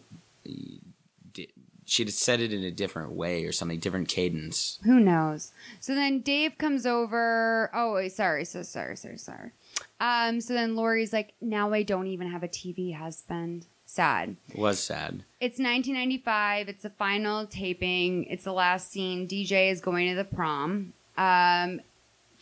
she'd 1.86 2.12
said 2.12 2.40
it 2.42 2.52
in 2.52 2.64
a 2.64 2.72
different 2.72 3.12
way 3.12 3.46
or 3.46 3.52
something, 3.52 3.80
different 3.80 4.10
cadence. 4.10 4.80
Who 4.84 5.00
knows? 5.00 5.52
So 5.80 5.96
then 5.96 6.20
Dave 6.20 6.58
comes 6.58 6.86
over. 6.86 7.70
Oh, 7.74 7.94
wait, 7.94 8.12
sorry, 8.12 8.46
so 8.46 8.64
sorry, 8.64 8.98
sorry, 8.98 9.18
sorry. 9.18 9.52
Um, 10.00 10.42
so 10.42 10.54
then 10.54 10.76
Lori's 10.76 11.14
like, 11.14 11.34
now 11.42 11.72
I 11.72 11.84
don't 11.84 12.08
even 12.08 12.30
have 12.30 12.44
a 12.44 12.48
TV 12.48 12.96
husband. 12.96 13.68
Sad. 13.86 14.36
It 14.50 14.58
was 14.58 14.80
sad. 14.80 15.24
It's 15.40 15.60
1995. 15.60 16.70
It's 16.70 16.84
the 16.84 16.90
final 16.90 17.46
taping. 17.46 18.26
It's 18.26 18.44
the 18.44 18.52
last 18.52 18.92
scene. 18.92 19.28
DJ 19.28 19.72
is 19.72 19.80
going 19.80 20.10
to 20.10 20.16
the 20.16 20.24
prom. 20.24 20.94
Um, 21.18 21.82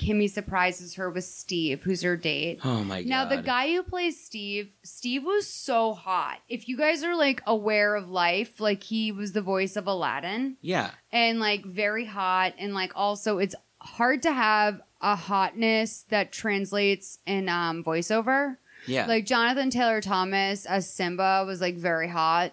Kimmy 0.03 0.29
surprises 0.29 0.95
her 0.95 1.09
with 1.09 1.23
Steve, 1.23 1.83
who's 1.83 2.01
her 2.01 2.17
date. 2.17 2.59
Oh 2.63 2.83
my 2.83 3.01
god. 3.01 3.09
Now, 3.09 3.25
the 3.25 3.41
guy 3.41 3.73
who 3.73 3.83
plays 3.83 4.23
Steve, 4.23 4.71
Steve 4.83 5.23
was 5.23 5.47
so 5.47 5.93
hot. 5.93 6.39
If 6.49 6.67
you 6.67 6.77
guys 6.77 7.03
are 7.03 7.15
like 7.15 7.41
aware 7.47 7.95
of 7.95 8.09
life, 8.09 8.59
like 8.59 8.83
he 8.83 9.11
was 9.11 9.31
the 9.31 9.41
voice 9.41 9.75
of 9.75 9.87
Aladdin 9.87 10.57
Yeah. 10.61 10.91
and 11.11 11.39
like 11.39 11.63
very 11.65 12.05
hot. 12.05 12.53
And 12.57 12.73
like 12.73 12.91
also, 12.95 13.37
it's 13.37 13.55
hard 13.79 14.21
to 14.23 14.33
have 14.33 14.81
a 15.01 15.15
hotness 15.15 16.03
that 16.09 16.31
translates 16.31 17.19
in 17.25 17.49
um, 17.49 17.83
voiceover. 17.83 18.57
Yeah. 18.87 19.05
Like 19.05 19.25
Jonathan 19.25 19.69
Taylor 19.69 20.01
Thomas 20.01 20.65
as 20.65 20.89
Simba 20.89 21.43
was 21.47 21.61
like 21.61 21.75
very 21.77 22.07
hot. 22.09 22.51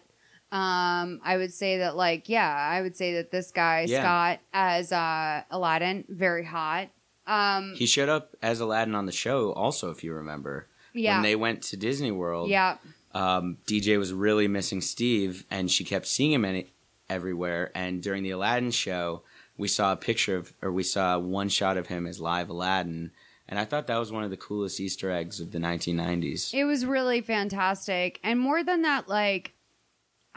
Um, 0.53 1.21
I 1.23 1.37
would 1.37 1.53
say 1.53 1.79
that 1.79 1.95
like 1.97 2.29
yeah, 2.29 2.53
I 2.53 2.83
would 2.83 2.97
say 2.97 3.15
that 3.15 3.31
this 3.31 3.53
guy 3.53 3.87
Yeah. 3.89 4.01
Scott 4.01 4.41
as 4.53 4.91
uh, 4.93 5.43
Aladdin 5.51 6.05
very 6.09 6.45
hot. 6.45 6.89
Um, 7.27 7.75
He 7.77 7.87
showed 7.87 8.09
up 8.09 8.35
as 8.43 8.61
Aladdin 8.61 8.95
on 8.95 9.07
the 9.07 9.13
show, 9.13 9.53
also, 9.53 9.91
if 9.91 10.03
you 10.03 10.13
remember. 10.15 10.67
Yeah. 10.93 11.17
When 11.17 11.23
they 11.23 11.37
went 11.37 11.63
to 11.65 11.77
Disney 11.77 12.11
World. 12.11 12.51
yeah, 12.51 12.79
um, 13.13 13.59
DJ 13.67 13.99
was 13.99 14.13
really 14.13 14.49
missing 14.49 14.81
Steve, 14.81 15.45
and 15.51 15.71
she 15.71 15.85
kept 15.85 16.07
seeing 16.07 16.33
him 16.33 16.45
any, 16.45 16.73
everywhere. 17.09 17.71
And 17.75 18.03
during 18.03 18.23
the 18.23 18.31
Aladdin 18.31 18.71
show, 18.73 19.23
we 19.57 19.69
saw 19.69 19.93
a 19.93 19.97
picture 19.97 20.37
of, 20.37 20.53
or 20.63 20.73
we 20.73 20.83
saw 20.83 21.19
one 21.19 21.49
shot 21.49 21.77
of 21.77 21.87
him 21.89 22.07
as 22.07 22.21
live 22.21 22.49
Aladdin, 22.51 23.13
and 23.49 23.59
I 23.59 23.65
thought 23.65 23.89
that 23.89 23.99
was 23.99 24.13
one 24.13 24.25
of 24.25 24.31
the 24.31 24.37
coolest 24.37 24.81
Easter 24.81 25.11
eggs 25.11 25.41
of 25.41 25.51
the 25.53 25.59
1990s. 25.59 26.55
it 26.55 26.65
was 26.65 26.87
really 26.87 27.21
fantastic. 27.21 28.21
And 28.23 28.39
more 28.39 28.63
than 28.63 28.83
that, 28.83 29.09
like 29.09 29.55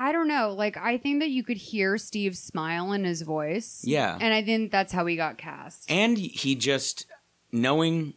I 0.03 0.11
don't 0.11 0.27
know, 0.27 0.53
like 0.57 0.75
I 0.75 0.97
think 0.97 1.21
that 1.21 1.29
you 1.29 1.43
could 1.43 1.55
hear 1.55 1.97
Steve's 1.97 2.39
smile 2.39 2.91
in 2.91 3.05
his 3.05 3.21
voice. 3.21 3.83
Yeah. 3.85 4.17
and 4.19 4.33
I 4.33 4.43
think 4.43 4.69
that's 4.69 4.91
how 4.91 5.05
he 5.05 5.15
got 5.15 5.37
cast. 5.37 5.89
And 5.89 6.17
he 6.17 6.55
just 6.55 7.05
knowing. 7.53 8.15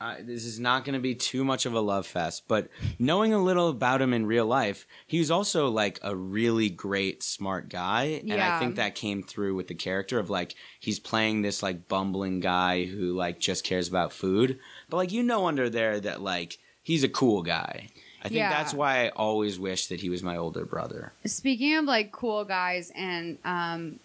Uh, 0.00 0.14
this 0.20 0.44
is 0.44 0.60
not 0.60 0.84
going 0.84 0.94
to 0.94 1.00
be 1.00 1.16
too 1.16 1.44
much 1.44 1.66
of 1.66 1.72
a 1.74 1.80
love 1.80 2.06
fest, 2.06 2.44
but 2.46 2.68
knowing 3.00 3.32
a 3.32 3.42
little 3.42 3.68
about 3.68 4.00
him 4.00 4.14
in 4.14 4.26
real 4.26 4.46
life, 4.46 4.86
he 5.08 5.18
was 5.18 5.28
also 5.28 5.66
like 5.68 5.98
a 6.02 6.14
really 6.14 6.68
great, 6.68 7.20
smart 7.20 7.68
guy. 7.68 8.22
And 8.22 8.40
I 8.40 8.60
think 8.60 8.76
that 8.76 8.94
came 8.94 9.24
through 9.24 9.56
with 9.56 9.66
the 9.66 9.74
character 9.74 10.20
of 10.20 10.30
like, 10.30 10.54
he's 10.78 11.00
playing 11.00 11.42
this 11.42 11.64
like 11.64 11.88
bumbling 11.88 12.38
guy 12.38 12.84
who 12.84 13.12
like 13.16 13.40
just 13.40 13.64
cares 13.64 13.88
about 13.88 14.12
food. 14.12 14.60
But 14.88 14.98
like, 14.98 15.10
you 15.10 15.24
know, 15.24 15.48
under 15.48 15.68
there 15.68 15.98
that 15.98 16.20
like, 16.20 16.58
he's 16.84 17.02
a 17.02 17.08
cool 17.08 17.42
guy. 17.42 17.88
I 18.28 18.30
think 18.30 18.38
Yeah. 18.38 18.50
that's 18.50 18.74
why 18.74 19.06
I 19.06 19.08
always 19.10 19.58
wish 19.58 19.86
that 19.86 20.00
he 20.00 20.10
was 20.10 20.22
my 20.22 20.36
older 20.36 20.66
brother. 20.66 21.12
Speaking 21.24 21.74
of 21.76 21.86
like 21.86 22.12
cool 22.12 22.44
guys 22.44 22.92
and 22.94 23.38
um, 23.44 23.98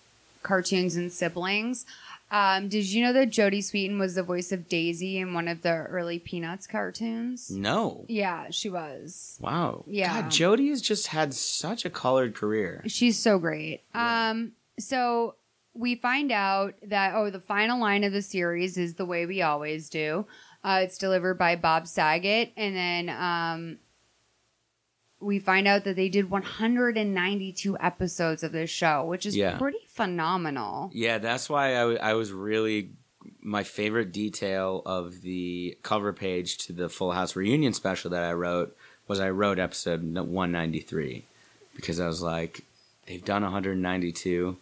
cartoons 0.43 0.95
and 0.95 1.11
siblings, 1.11 1.85
Um, 2.31 2.67
did 2.67 2.85
you 2.85 3.03
know 3.03 3.13
that 3.13 3.29
Jodie 3.29 3.59
Sweetin 3.59 3.99
was 3.99 4.15
the 4.15 4.23
voice 4.23 4.51
of 4.51 4.67
Daisy 4.67 5.19
in 5.19 5.35
one 5.35 5.47
of 5.47 5.61
the 5.61 5.69
early 5.69 6.17
Peanuts 6.17 6.65
cartoons? 6.65 7.51
No. 7.51 8.05
Yeah, 8.07 8.47
she 8.49 8.69
was. 8.71 9.37
Wow. 9.39 9.83
Yeah. 9.85 10.21
God, 10.21 10.31
Jodie 10.31 10.69
has 10.69 10.81
just 10.81 11.07
had 11.07 11.35
such 11.35 11.85
a 11.85 11.91
colored 11.91 12.33
career. 12.33 12.81
She's 12.87 13.19
so 13.19 13.37
great. 13.37 13.81
Um, 13.93 14.53
so 14.79 15.35
we 15.75 15.93
find 15.93 16.31
out 16.31 16.73
that 16.87 17.13
oh, 17.13 17.29
the 17.29 17.39
final 17.39 17.79
line 17.79 18.03
of 18.03 18.13
the 18.13 18.21
series 18.23 18.77
is 18.79 18.95
the 18.95 19.05
way 19.05 19.27
we 19.27 19.43
always 19.43 19.87
do. 19.89 20.25
Uh, 20.63 20.79
it's 20.83 20.97
delivered 20.97 21.37
by 21.37 21.55
Bob 21.57 21.85
Saget, 21.87 22.51
and 22.57 22.75
then 22.75 23.09
um, 23.09 23.77
we 25.23 25.39
find 25.39 25.67
out 25.67 25.83
that 25.85 25.95
they 25.95 26.09
did 26.09 26.29
192 26.29 27.77
episodes 27.79 28.43
of 28.43 28.51
this 28.51 28.69
show, 28.69 29.05
which 29.05 29.25
is 29.25 29.35
Yeah. 29.35 29.57
pretty 29.57 29.79
phenomenal. 29.87 30.89
Yeah, 30.93 31.17
that's 31.17 31.49
why 31.49 31.71
I, 31.75 31.79
w- 31.79 31.99
I 32.01 32.13
was 32.13 32.31
really 32.31 32.89
my 33.41 33.63
favorite 33.63 34.11
detail 34.11 34.81
of 34.85 35.21
the 35.21 35.77
cover 35.83 36.13
page 36.13 36.57
to 36.59 36.73
the 36.73 36.89
Full 36.89 37.11
House 37.11 37.35
reunion 37.35 37.73
special 37.73 38.09
that 38.11 38.23
I 38.23 38.33
wrote 38.33 38.75
was 39.07 39.19
I 39.19 39.29
wrote 39.29 39.59
episode 39.59 40.01
193 40.03 41.23
because 41.75 41.99
I 41.99 42.07
was 42.07 42.21
like, 42.21 42.61
they've 43.07 43.23
done 43.23 43.43
192. 43.43 44.57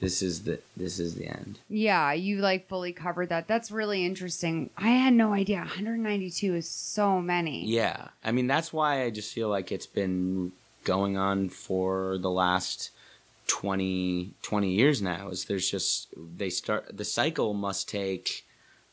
This 0.00 0.22
is 0.22 0.44
the 0.44 0.60
this 0.76 0.98
is 0.98 1.14
the 1.14 1.26
end. 1.26 1.58
Yeah, 1.68 2.12
you 2.12 2.38
like 2.38 2.66
fully 2.66 2.92
covered 2.92 3.28
that. 3.28 3.46
That's 3.46 3.70
really 3.70 4.04
interesting. 4.04 4.70
I 4.76 4.88
had 4.88 5.12
no 5.12 5.34
idea. 5.34 5.58
192 5.58 6.54
is 6.54 6.68
so 6.68 7.20
many. 7.20 7.66
Yeah, 7.66 8.08
I 8.24 8.32
mean 8.32 8.46
that's 8.46 8.72
why 8.72 9.02
I 9.04 9.10
just 9.10 9.32
feel 9.32 9.48
like 9.50 9.70
it's 9.70 9.86
been 9.86 10.52
going 10.84 11.18
on 11.18 11.50
for 11.50 12.16
the 12.16 12.30
last 12.30 12.90
20, 13.48 14.32
20 14.40 14.70
years 14.70 15.02
now. 15.02 15.28
Is 15.28 15.44
there's 15.44 15.70
just 15.70 16.08
they 16.16 16.48
start 16.48 16.96
the 16.96 17.04
cycle 17.04 17.52
must 17.52 17.88
take 17.88 18.46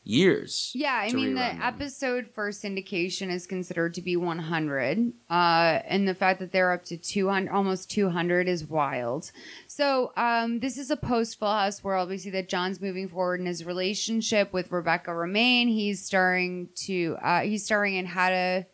years. 0.08 0.72
Yeah, 0.74 0.94
I 0.94 1.12
mean, 1.12 1.34
the 1.34 1.40
them. 1.40 1.60
episode 1.62 2.28
for 2.28 2.48
syndication 2.48 3.30
is 3.30 3.46
considered 3.46 3.94
to 3.94 4.02
be 4.02 4.16
100, 4.16 5.12
uh, 5.28 5.32
and 5.32 6.08
the 6.08 6.14
fact 6.14 6.40
that 6.40 6.50
they're 6.50 6.72
up 6.72 6.84
to 6.86 6.96
200, 6.96 7.52
almost 7.52 7.90
200, 7.90 8.48
is 8.48 8.64
wild. 8.64 9.30
So, 9.66 10.12
um, 10.16 10.60
this 10.60 10.78
is 10.78 10.90
a 10.90 10.96
post 10.96 11.38
Full 11.38 11.52
House 11.52 11.84
world. 11.84 12.08
We 12.08 12.18
see 12.18 12.30
that 12.30 12.48
John's 12.48 12.80
moving 12.80 13.08
forward 13.08 13.40
in 13.40 13.46
his 13.46 13.66
relationship 13.66 14.52
with 14.52 14.72
Rebecca 14.72 15.10
Romijn. 15.10 15.68
He's 15.68 16.02
starring 16.04 16.70
to, 16.86 17.16
uh, 17.22 17.40
he's 17.42 17.64
starring 17.64 17.94
in 17.94 18.06
How 18.06 18.30
to. 18.30 18.66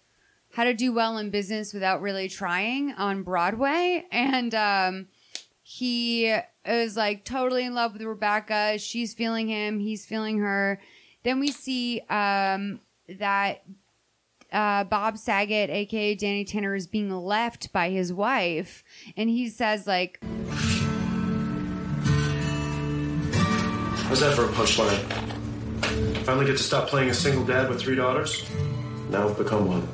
How 0.52 0.62
to 0.62 0.72
do 0.72 0.92
well 0.92 1.18
in 1.18 1.30
business 1.30 1.72
without 1.72 2.00
really 2.00 2.28
trying 2.28 2.92
on 2.92 3.24
Broadway, 3.24 4.04
and 4.12 4.54
um, 4.54 5.08
he 5.64 6.32
is 6.64 6.96
like 6.96 7.24
totally 7.24 7.64
in 7.64 7.74
love 7.74 7.94
with 7.94 8.02
Rebecca. 8.02 8.78
She's 8.78 9.14
feeling 9.14 9.48
him. 9.48 9.80
He's 9.80 10.06
feeling 10.06 10.38
her. 10.38 10.80
Then 11.24 11.40
we 11.40 11.50
see 11.50 12.00
um, 12.10 12.80
that 13.08 13.64
uh, 14.52 14.84
Bob 14.84 15.18
Saget, 15.18 15.70
aka 15.70 16.14
Danny 16.14 16.44
Tanner, 16.44 16.74
is 16.74 16.86
being 16.86 17.10
left 17.10 17.72
by 17.72 17.90
his 17.90 18.12
wife, 18.12 18.84
and 19.16 19.28
he 19.28 19.48
says 19.48 19.86
like, 19.86 20.22
How's 24.04 24.20
that 24.20 24.34
for 24.36 24.44
a 24.44 24.48
punchline? 24.48 24.98
Finally 26.24 26.46
get 26.46 26.58
to 26.58 26.62
stop 26.62 26.88
playing 26.88 27.10
a 27.10 27.14
single 27.14 27.44
dad 27.44 27.68
with 27.68 27.80
three 27.80 27.96
daughters? 27.96 28.48
Now 29.08 29.28
I've 29.28 29.36
become 29.36 29.66
one. 29.66 29.88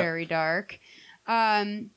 very 0.00 0.24
dark. 0.24 0.78
Um, 1.26 1.90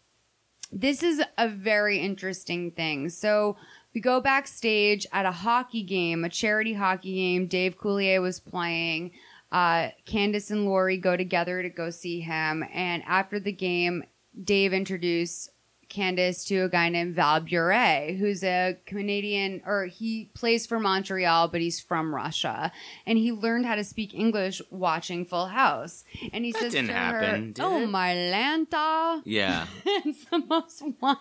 this 0.72 1.04
is 1.04 1.22
a 1.38 1.48
very 1.48 2.00
interesting 2.00 2.72
thing. 2.72 3.10
So 3.10 3.56
we 3.94 4.02
go 4.02 4.20
backstage 4.20 5.06
at 5.11 5.26
a 5.26 5.32
hockey 5.32 5.84
game, 5.84 6.24
a 6.24 6.30
charity 6.30 6.74
hockey 6.74 7.14
game. 7.15 7.48
Dave 7.48 7.78
Coulier 7.78 8.22
was 8.22 8.40
playing. 8.40 9.11
Uh, 9.52 9.90
Candace 10.06 10.49
and 10.49 10.65
Lori 10.65 10.98
go 10.98 11.15
together 11.15 11.61
to 11.61 11.70
go 11.70 11.91
see 11.91 12.20
him. 12.20 12.64
And 12.74 13.03
after 13.06 13.40
the 13.40 13.52
game, 13.52 14.03
Dave 14.44 14.74
introduced 14.74 15.52
Candace 15.94 16.44
to 16.45 16.64
a 16.64 16.70
guy 16.70 16.90
named 16.90 17.15
Val 17.15 17.40
Bure, 17.40 18.14
who's 18.18 18.44
a 18.44 18.78
Canadian, 18.86 19.61
or 19.65 19.86
he 19.86 20.30
plays 20.34 20.65
for 20.65 20.80
Montreal, 20.80 21.48
but 21.49 21.61
he's 21.61 21.80
from 21.80 22.14
Russia. 22.14 22.72
And 23.06 23.18
he 23.18 23.32
learned 23.32 23.65
how 23.65 23.76
to 23.76 23.84
speak 23.84 24.14
English 24.14 24.61
watching 24.72 25.24
Full 25.26 25.45
House. 25.48 26.03
And 26.34 26.44
he 26.44 26.52
That 26.52 26.61
says 26.61 26.72
didn't 26.74 26.88
to 26.88 26.94
happen, 26.94 27.30
her, 27.30 27.52
did 27.53 27.60
"Oh 27.61 27.82
it?" 27.84 27.88
my 27.88 28.14
Lanta." 28.14 29.22
Yeah. 29.26 29.68
it's 29.86 30.26
the 30.26 30.40
most 30.40 30.84
wild. 30.99 31.20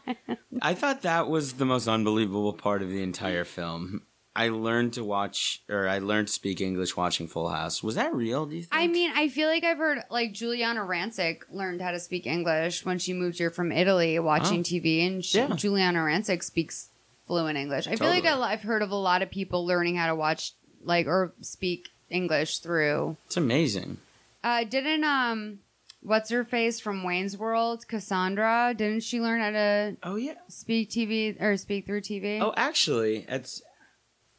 I 0.60 0.74
thought 0.74 1.02
that 1.02 1.28
was 1.28 1.54
the 1.54 1.64
most 1.66 1.86
unbelievable 1.88 2.54
part 2.54 2.82
of 2.82 2.88
the 2.88 3.02
entire 3.02 3.44
film. 3.44 4.02
I 4.34 4.48
learned 4.48 4.94
to 4.94 5.04
watch, 5.04 5.62
or 5.68 5.86
I 5.86 5.98
learned 5.98 6.28
to 6.28 6.32
speak 6.32 6.60
English 6.62 6.96
watching 6.96 7.26
Full 7.26 7.50
House. 7.50 7.82
Was 7.82 7.96
that 7.96 8.14
real? 8.14 8.46
Do 8.46 8.56
you 8.56 8.62
think? 8.62 8.72
I 8.72 8.86
mean, 8.86 9.10
I 9.14 9.28
feel 9.28 9.46
like 9.48 9.62
I've 9.62 9.76
heard 9.76 9.98
like 10.10 10.32
Giuliana 10.32 10.86
Rancic 10.86 11.42
learned 11.50 11.82
how 11.82 11.90
to 11.90 12.00
speak 12.00 12.26
English 12.26 12.84
when 12.86 12.98
she 12.98 13.12
moved 13.12 13.36
here 13.38 13.50
from 13.50 13.70
Italy 13.72 14.18
watching 14.18 14.60
Oh. 14.60 14.62
TV, 14.62 15.06
and 15.06 15.22
she, 15.24 15.38
Yeah. 15.38 15.48
Giuliana 15.48 15.98
Rancic 15.98 16.42
speaks 16.42 16.88
fluent 17.26 17.58
English. 17.58 17.86
I 17.86 17.96
feel 17.96 18.08
like 18.08 18.24
Totally. 18.24 18.42
I've 18.44 18.62
heard 18.62 18.80
of 18.82 18.90
a 18.90 18.96
lot 18.96 19.20
of 19.22 19.30
people 19.30 19.66
learning 19.66 19.96
how 19.96 20.06
to 20.06 20.14
watch 20.14 20.52
like 20.82 21.06
or 21.06 21.34
speak 21.42 21.90
English 22.08 22.58
through. 22.60 23.16
It's 23.26 23.36
amazing. 23.36 23.98
Uh, 24.42 24.64
didn't 24.64 25.04
um, 25.04 25.58
what's 26.00 26.30
her 26.30 26.42
face 26.44 26.80
from 26.80 27.04
Wayne's 27.04 27.36
World, 27.36 27.86
Cassandra? 27.86 28.72
Didn't 28.76 29.02
she 29.02 29.20
learn 29.20 29.40
how 29.42 29.50
to? 29.50 29.96
Oh 30.02 30.16
yeah, 30.16 30.34
speak 30.48 30.88
TV 30.88 31.40
or 31.40 31.58
speak 31.58 31.84
through 31.84 32.00
TV. 32.00 32.40
Oh, 32.40 32.54
actually, 32.56 33.26
it's. 33.28 33.60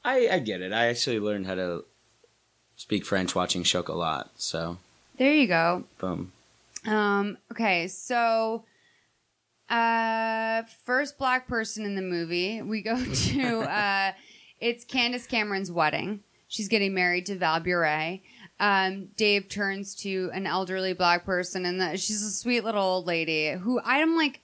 I 0.04 0.28
I 0.30 0.40
get 0.40 0.62
it. 0.62 0.74
I 0.74 0.88
actually 0.88 1.20
learned 1.20 1.48
how 1.48 1.56
to 1.56 1.86
speak 2.76 3.06
French 3.06 3.36
watching 3.36 3.64
Chocolat. 3.64 4.28
So, 4.36 4.78
there 5.18 5.34
you 5.34 5.48
go. 5.48 5.86
boom. 6.00 6.32
Um, 6.86 7.38
okay, 7.52 7.88
so 7.88 8.66
uh 9.70 10.64
first 10.86 11.18
black 11.18 11.48
person 11.48 11.86
in 11.86 11.96
the 11.96 12.02
movie, 12.02 12.62
we 12.62 12.82
go 12.82 13.02
to 13.14 13.60
uh 13.62 14.12
it's 14.60 14.86
Candace 14.86 15.28
Cameron's 15.28 15.72
wedding. 15.72 16.22
She's 16.48 16.68
getting 16.68 16.94
married 16.94 17.26
to 17.28 17.36
Val 17.36 17.60
Bure. 17.60 18.20
Um, 18.60 19.08
Dave 19.18 19.50
turns 19.50 19.96
to 20.04 20.30
an 20.34 20.46
elderly 20.46 20.94
black 20.94 21.26
person 21.26 21.66
and 21.66 21.82
the, 21.82 21.98
she's 21.98 22.22
a 22.22 22.30
sweet 22.32 22.64
little 22.64 22.84
old 22.84 23.08
lady 23.08 23.52
who 23.54 23.82
I'm 23.84 24.16
like 24.16 24.42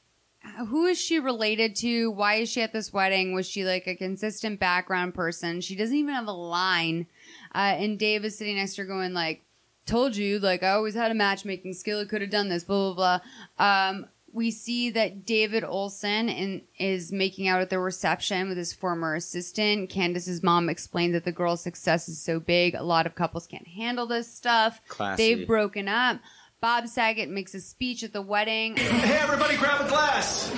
who 0.67 0.85
is 0.85 0.99
she 0.99 1.19
related 1.19 1.75
to? 1.77 2.11
Why 2.11 2.35
is 2.35 2.49
she 2.49 2.61
at 2.61 2.73
this 2.73 2.93
wedding? 2.93 3.33
Was 3.33 3.47
she 3.47 3.65
like 3.65 3.87
a 3.87 3.95
consistent 3.95 4.59
background 4.59 5.13
person? 5.13 5.61
She 5.61 5.75
doesn't 5.75 5.95
even 5.95 6.15
have 6.15 6.27
a 6.27 6.31
line. 6.31 7.07
Uh, 7.53 7.75
and 7.77 7.99
Dave 7.99 8.25
is 8.25 8.37
sitting 8.37 8.55
next 8.55 8.75
to 8.75 8.83
her 8.83 8.87
going 8.87 9.13
like, 9.13 9.43
told 9.85 10.15
you, 10.15 10.39
like 10.39 10.63
I 10.63 10.71
always 10.71 10.95
had 10.95 11.11
a 11.11 11.15
matchmaking 11.15 11.73
skill. 11.73 12.01
I 12.01 12.05
could 12.05 12.21
have 12.21 12.29
done 12.29 12.49
this, 12.49 12.63
blah, 12.63 12.93
blah, 12.93 13.19
blah. 13.57 13.65
Um, 13.65 14.07
we 14.31 14.51
see 14.51 14.91
that 14.91 15.25
David 15.25 15.63
Olson 15.63 16.29
in, 16.29 16.61
is 16.77 17.11
making 17.11 17.47
out 17.47 17.61
at 17.61 17.71
the 17.71 17.79
reception 17.79 18.47
with 18.47 18.57
his 18.57 18.73
former 18.73 19.15
assistant. 19.15 19.89
Candace's 19.89 20.43
mom 20.43 20.69
explains 20.69 21.13
that 21.13 21.25
the 21.25 21.31
girl's 21.31 21.61
success 21.61 22.07
is 22.07 22.21
so 22.21 22.39
big, 22.39 22.75
a 22.75 22.83
lot 22.83 23.07
of 23.07 23.15
couples 23.15 23.47
can't 23.47 23.67
handle 23.67 24.05
this 24.05 24.31
stuff. 24.31 24.81
Classy. 24.87 25.35
They've 25.35 25.47
broken 25.47 25.87
up. 25.87 26.19
Bob 26.61 26.89
Saget 26.89 27.29
makes 27.29 27.53
a 27.53 27.61
speech 27.61 28.03
at 28.03 28.11
the 28.11 28.21
wedding. 28.21 28.75
Hey, 28.99 29.15
everybody, 29.17 29.55
grab 29.55 29.85
a 29.85 29.87
glass. 29.87 30.51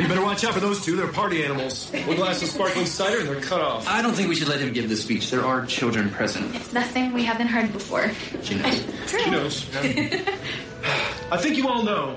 You 0.00 0.06
better 0.06 0.22
watch 0.22 0.44
out 0.44 0.54
for 0.54 0.60
those 0.60 0.84
two. 0.84 0.94
They're 0.94 1.08
party 1.08 1.44
animals. 1.44 1.90
One 1.90 2.16
glass 2.16 2.40
of 2.42 2.48
sparkling 2.48 2.86
cider 2.86 3.18
and 3.18 3.28
they're 3.28 3.40
cut 3.40 3.60
off. 3.60 3.88
I 3.88 4.02
don't 4.02 4.14
think 4.14 4.28
we 4.28 4.36
should 4.36 4.46
let 4.48 4.60
him 4.60 4.72
give 4.72 4.88
the 4.88 4.96
speech. 4.96 5.30
There 5.30 5.44
are 5.44 5.66
children 5.66 6.10
present. 6.10 6.54
It's 6.54 6.72
nothing 6.72 7.12
we 7.12 7.24
haven't 7.24 7.48
heard 7.48 7.72
before. 7.72 8.10
She 8.42 8.54
knows. 8.54 8.84
True. 9.06 9.20
She 9.20 9.30
knows. 9.30 9.66
I 11.30 11.36
think 11.38 11.56
you 11.56 11.68
all 11.68 11.82
know 11.82 12.16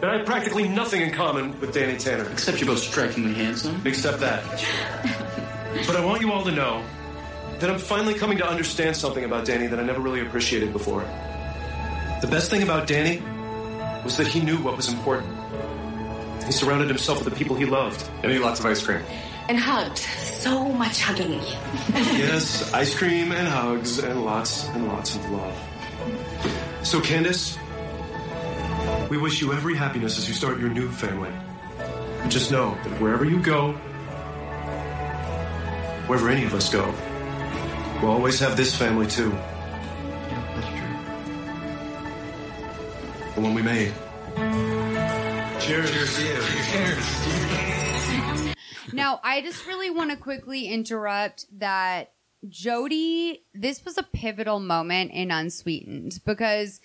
that 0.00 0.04
I 0.04 0.16
have 0.18 0.26
practically 0.26 0.68
nothing 0.68 1.00
in 1.00 1.12
common 1.12 1.58
with 1.60 1.72
Danny 1.72 1.96
Tanner. 1.96 2.28
Except 2.32 2.58
you're 2.60 2.66
both 2.66 2.80
strikingly 2.80 3.34
handsome. 3.34 3.80
Except 3.84 4.18
that. 4.20 4.42
But 5.86 5.94
I 5.96 6.04
want 6.04 6.20
you 6.22 6.32
all 6.32 6.44
to 6.44 6.52
know 6.52 6.82
that 7.60 7.70
I'm 7.70 7.78
finally 7.78 8.14
coming 8.14 8.36
to 8.38 8.46
understand 8.48 8.96
something 8.96 9.24
about 9.24 9.46
Danny 9.46 9.68
that 9.68 9.78
I 9.78 9.84
never 9.84 10.00
really 10.00 10.20
appreciated 10.20 10.72
before. 10.72 11.04
The 12.20 12.28
best 12.28 12.50
thing 12.50 12.62
about 12.62 12.86
Danny 12.86 13.22
was 14.02 14.16
that 14.16 14.26
he 14.26 14.40
knew 14.40 14.56
what 14.58 14.76
was 14.76 14.88
important. 14.88 15.36
He 16.46 16.52
surrounded 16.52 16.88
himself 16.88 17.22
with 17.22 17.32
the 17.32 17.38
people 17.38 17.56
he 17.56 17.66
loved. 17.66 18.08
And 18.22 18.30
he 18.30 18.38
ate 18.38 18.42
lots 18.42 18.58
of 18.60 18.66
ice 18.66 18.82
cream. 18.82 19.02
And 19.48 19.58
hugged. 19.58 19.98
So 19.98 20.68
much 20.72 21.00
hugging. 21.00 21.32
yes, 21.92 22.72
ice 22.72 22.96
cream 22.96 23.32
and 23.32 23.46
hugs 23.46 23.98
and 23.98 24.24
lots 24.24 24.66
and 24.68 24.88
lots 24.88 25.14
of 25.16 25.30
love. 25.30 25.54
So, 26.82 27.00
Candace, 27.00 27.58
we 29.10 29.18
wish 29.18 29.40
you 29.40 29.52
every 29.52 29.74
happiness 29.74 30.16
as 30.18 30.26
you 30.26 30.34
start 30.34 30.58
your 30.58 30.70
new 30.70 30.90
family. 30.90 31.32
And 32.22 32.30
just 32.30 32.50
know 32.50 32.78
that 32.84 33.00
wherever 33.00 33.24
you 33.24 33.40
go, 33.40 33.72
wherever 36.06 36.30
any 36.30 36.44
of 36.44 36.54
us 36.54 36.72
go, 36.72 36.94
we'll 38.00 38.12
always 38.12 38.40
have 38.40 38.56
this 38.56 38.74
family 38.74 39.06
too. 39.06 39.36
The 43.36 43.42
one 43.42 43.52
we 43.52 43.60
made. 43.60 43.92
Cheers. 45.60 45.90
Cheers 45.90 46.16
to. 46.16 46.22
Cheers. 46.72 46.96
Now, 48.94 48.94
Now, 48.94 49.20
I 49.22 49.42
just 49.42 49.66
really 49.66 49.90
want 49.90 50.10
to 50.10 50.16
quickly 50.16 50.68
interrupt 50.68 51.44
that 51.58 52.12
Jodie, 52.48 53.40
this 53.52 53.84
was 53.84 53.98
a 53.98 54.02
pivotal 54.02 54.58
moment 54.58 55.10
in 55.12 55.28
unSweetined 55.28 56.24
because 56.24 56.80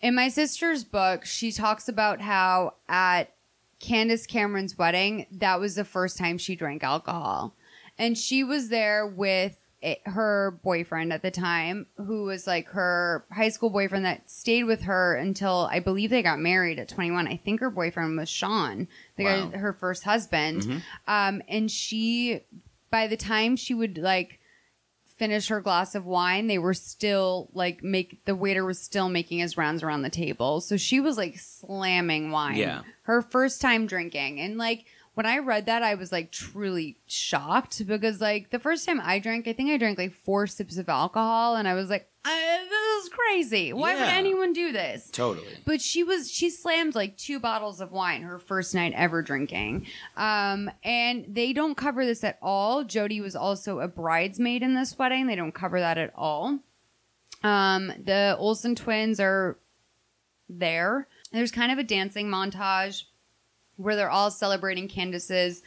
in 0.00 0.14
my 0.14 0.28
sister's 0.28 0.84
book, 0.84 1.24
she 1.24 1.50
talks 1.50 1.88
about 1.88 2.20
how 2.20 2.74
at 2.88 3.34
Candace 3.80 4.24
Cameron's 4.24 4.78
wedding, 4.78 5.26
that 5.32 5.58
was 5.58 5.74
the 5.74 5.84
first 5.84 6.16
time 6.16 6.38
she 6.38 6.54
drank 6.54 6.84
alcohol. 6.84 7.56
And 7.98 8.16
she 8.16 8.44
was 8.44 8.68
there 8.68 9.04
with 9.04 9.57
it, 9.80 10.00
her 10.06 10.58
boyfriend 10.62 11.12
at 11.12 11.22
the 11.22 11.30
time, 11.30 11.86
who 11.96 12.24
was 12.24 12.46
like 12.46 12.68
her 12.68 13.24
high 13.32 13.48
school 13.50 13.70
boyfriend 13.70 14.04
that 14.04 14.28
stayed 14.30 14.64
with 14.64 14.82
her 14.82 15.14
until 15.14 15.68
I 15.70 15.78
believe 15.80 16.10
they 16.10 16.22
got 16.22 16.40
married 16.40 16.78
at 16.78 16.88
21. 16.88 17.28
I 17.28 17.36
think 17.36 17.60
her 17.60 17.70
boyfriend 17.70 18.16
was 18.16 18.28
Sean, 18.28 18.88
the 19.16 19.24
Wow. 19.24 19.46
guy, 19.46 19.58
her 19.58 19.72
first 19.72 20.02
husband. 20.04 20.62
Mhm. 20.62 20.82
Um, 21.06 21.42
and 21.48 21.70
she, 21.70 22.40
by 22.90 23.06
the 23.06 23.16
time 23.16 23.54
she 23.56 23.72
would 23.74 23.98
like 23.98 24.40
finish 25.16 25.48
her 25.48 25.60
glass 25.60 25.94
of 25.94 26.06
wine, 26.06 26.46
they 26.46 26.58
were 26.58 26.74
still 26.74 27.48
like 27.52 27.82
make 27.82 28.24
the 28.24 28.36
waiter 28.36 28.64
was 28.64 28.78
still 28.80 29.08
making 29.08 29.38
his 29.38 29.56
rounds 29.56 29.82
around 29.82 30.02
the 30.02 30.10
table. 30.10 30.60
So 30.60 30.76
she 30.76 31.00
was 31.00 31.16
like 31.16 31.38
slamming 31.38 32.30
wine. 32.30 32.56
Yeah. 32.56 32.82
Her 33.02 33.22
first 33.22 33.60
time 33.60 33.86
drinking. 33.86 34.40
And 34.40 34.56
like 34.58 34.84
when 35.18 35.26
I 35.26 35.38
read 35.38 35.66
that, 35.66 35.82
I 35.82 35.96
was 35.96 36.12
like 36.12 36.30
truly 36.30 36.96
shocked 37.08 37.84
because 37.84 38.20
like 38.20 38.50
the 38.50 38.60
first 38.60 38.86
time 38.86 39.00
I 39.02 39.18
drank, 39.18 39.48
I 39.48 39.52
think 39.52 39.68
I 39.68 39.76
drank 39.76 39.98
like 39.98 40.12
four 40.12 40.46
sips 40.46 40.78
of 40.78 40.88
alcohol 40.88 41.56
and 41.56 41.66
I 41.66 41.74
was 41.74 41.90
like, 41.90 42.08
"Uh, 42.24 42.30
this 42.30 43.02
is 43.02 43.08
crazy. 43.08 43.72
Why 43.72 43.96
would 43.96 44.04
anyone 44.04 44.52
do 44.52 44.70
this? 44.70 45.10
Totally. 45.10 45.48
But 45.64 45.80
she 45.80 46.04
was 46.04 46.30
she 46.30 46.50
slammed 46.50 46.94
like 46.94 47.16
two 47.16 47.40
bottles 47.40 47.80
of 47.80 47.90
wine 47.90 48.22
her 48.22 48.38
first 48.38 48.76
night 48.76 48.92
ever 48.94 49.20
drinking. 49.20 49.88
Um 50.16 50.70
and 50.84 51.24
they 51.28 51.52
don't 51.52 51.76
cover 51.76 52.06
this 52.06 52.22
at 52.22 52.38
all. 52.40 52.84
Jodie 52.84 53.20
was 53.20 53.34
also 53.34 53.80
a 53.80 53.88
bridesmaid 53.88 54.62
in 54.62 54.74
this 54.74 54.96
wedding. 55.00 55.26
They 55.26 55.34
don't 55.34 55.50
cover 55.50 55.80
that 55.80 55.98
at 55.98 56.12
all. 56.14 56.60
Um 57.42 57.92
the 58.04 58.36
Olsen 58.38 58.76
twins 58.76 59.18
are 59.18 59.58
there. 60.48 61.08
There's 61.32 61.50
kind 61.50 61.72
of 61.72 61.78
a 61.78 61.82
dancing 61.82 62.28
montage 62.28 63.02
where 63.78 63.96
they're 63.96 64.10
all 64.10 64.30
celebrating 64.30 64.88
Candace's 64.88 65.62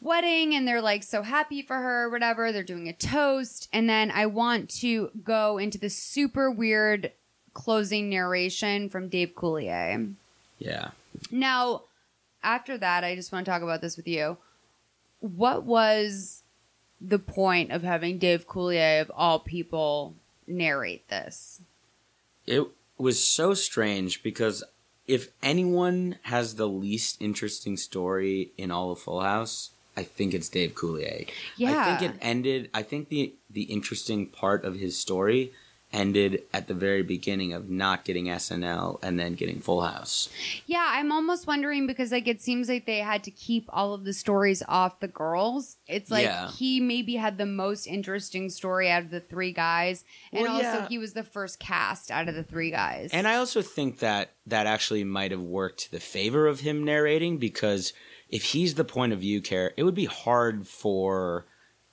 wedding 0.00 0.54
and 0.54 0.66
they're 0.66 0.82
like 0.82 1.02
so 1.02 1.22
happy 1.22 1.62
for 1.62 1.76
her, 1.76 2.10
whatever. 2.10 2.50
They're 2.50 2.62
doing 2.62 2.88
a 2.88 2.92
toast. 2.92 3.68
And 3.72 3.88
then 3.88 4.10
I 4.10 4.26
want 4.26 4.68
to 4.80 5.10
go 5.22 5.58
into 5.58 5.78
the 5.78 5.90
super 5.90 6.50
weird 6.50 7.12
closing 7.54 8.08
narration 8.08 8.88
from 8.88 9.08
Dave 9.08 9.34
Coulier. 9.34 10.14
Yeah. 10.58 10.90
Now, 11.30 11.82
after 12.42 12.78
that, 12.78 13.04
I 13.04 13.14
just 13.14 13.32
want 13.32 13.44
to 13.44 13.50
talk 13.50 13.62
about 13.62 13.80
this 13.80 13.96
with 13.96 14.08
you. 14.08 14.38
What 15.20 15.64
was 15.64 16.42
the 17.00 17.18
point 17.18 17.72
of 17.72 17.82
having 17.82 18.18
Dave 18.18 18.46
Coulier, 18.46 19.00
of 19.00 19.10
all 19.14 19.40
people, 19.40 20.14
narrate 20.46 21.08
this? 21.08 21.60
It 22.46 22.66
was 22.96 23.22
so 23.22 23.54
strange 23.54 24.22
because 24.22 24.62
if 25.08 25.30
anyone 25.42 26.16
has 26.22 26.54
the 26.54 26.68
least 26.68 27.20
interesting 27.20 27.76
story 27.76 28.52
in 28.58 28.70
all 28.70 28.92
of 28.92 29.00
Full 29.00 29.20
House, 29.20 29.70
I 29.96 30.04
think 30.04 30.34
it's 30.34 30.48
Dave 30.48 30.74
Coulier. 30.74 31.28
Yeah. 31.56 31.80
I 31.80 31.96
think 31.96 32.14
it 32.14 32.18
ended. 32.22 32.70
I 32.72 32.82
think 32.82 33.08
the 33.08 33.34
the 33.50 33.62
interesting 33.62 34.26
part 34.26 34.64
of 34.64 34.76
his 34.76 34.96
story 34.96 35.52
ended 35.92 36.42
at 36.52 36.68
the 36.68 36.74
very 36.74 37.02
beginning 37.02 37.52
of 37.54 37.70
not 37.70 38.04
getting 38.04 38.26
SNL 38.26 38.98
and 39.02 39.18
then 39.18 39.34
getting 39.34 39.58
Full 39.58 39.80
House. 39.80 40.28
Yeah, 40.66 40.84
I'm 40.86 41.10
almost 41.10 41.46
wondering 41.46 41.86
because 41.86 42.12
like 42.12 42.28
it 42.28 42.42
seems 42.42 42.68
like 42.68 42.84
they 42.84 42.98
had 42.98 43.24
to 43.24 43.30
keep 43.30 43.64
all 43.70 43.94
of 43.94 44.04
the 44.04 44.12
stories 44.12 44.62
off 44.68 45.00
the 45.00 45.08
girls. 45.08 45.76
It's 45.86 46.10
like 46.10 46.24
Yeah. 46.24 46.50
he 46.50 46.78
maybe 46.80 47.16
had 47.16 47.38
the 47.38 47.46
most 47.46 47.86
interesting 47.86 48.50
story 48.50 48.90
out 48.90 49.04
of 49.04 49.10
the 49.10 49.20
three 49.20 49.52
guys, 49.52 50.04
and 50.30 50.42
Well, 50.42 50.52
also 50.56 50.62
yeah. 50.80 50.88
he 50.88 50.98
was 50.98 51.14
the 51.14 51.24
first 51.24 51.58
cast 51.58 52.10
out 52.10 52.28
of 52.28 52.34
the 52.34 52.44
three 52.44 52.70
guys. 52.70 53.10
And 53.12 53.26
I 53.26 53.36
also 53.36 53.62
think 53.62 54.00
that 54.00 54.32
that 54.46 54.66
actually 54.66 55.04
might 55.04 55.30
have 55.30 55.40
worked 55.42 55.80
to 55.84 55.90
the 55.90 56.00
favor 56.00 56.46
of 56.46 56.60
him 56.60 56.84
narrating 56.84 57.38
because 57.38 57.92
if 58.28 58.44
he's 58.44 58.74
the 58.74 58.84
point 58.84 59.14
of 59.14 59.20
view 59.20 59.40
care, 59.40 59.72
it 59.78 59.84
would 59.84 59.94
be 59.94 60.04
hard 60.04 60.66
for 60.68 61.46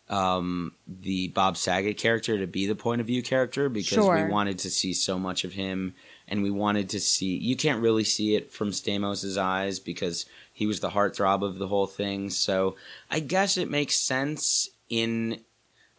um, 0.10 0.74
the 0.88 1.30
Bob 1.30 1.58
Saget 1.58 1.98
character 1.98 2.38
to 2.38 2.48
be 2.48 2.68
the 2.68 2.76
point 2.76 3.02
of 3.02 3.08
view 3.08 3.24
character 3.24 3.70
because 3.70 3.96
Sure. 3.96 4.16
we 4.26 4.32
wanted 4.32 4.60
to 4.60 4.70
see 4.70 4.94
so 4.94 5.18
much 5.18 5.44
of 5.44 5.54
him 5.54 5.96
and 6.28 6.44
we 6.44 6.52
wanted 6.52 6.90
to 6.90 7.00
see 7.00 7.38
you 7.38 7.56
can't 7.56 7.82
really 7.82 8.04
see 8.04 8.36
it 8.36 8.52
from 8.52 8.72
Stamos's 8.72 9.38
eyes 9.38 9.80
because 9.80 10.26
he 10.54 10.66
was 10.68 10.80
the 10.80 10.92
heartthrob 10.92 11.44
of 11.44 11.58
the 11.58 11.68
whole 11.68 11.88
thing. 11.88 12.30
So 12.30 12.76
I 13.10 13.20
guess 13.20 13.58
it 13.58 13.70
makes 13.70 13.96
sense 13.96 14.70
in 14.90 15.40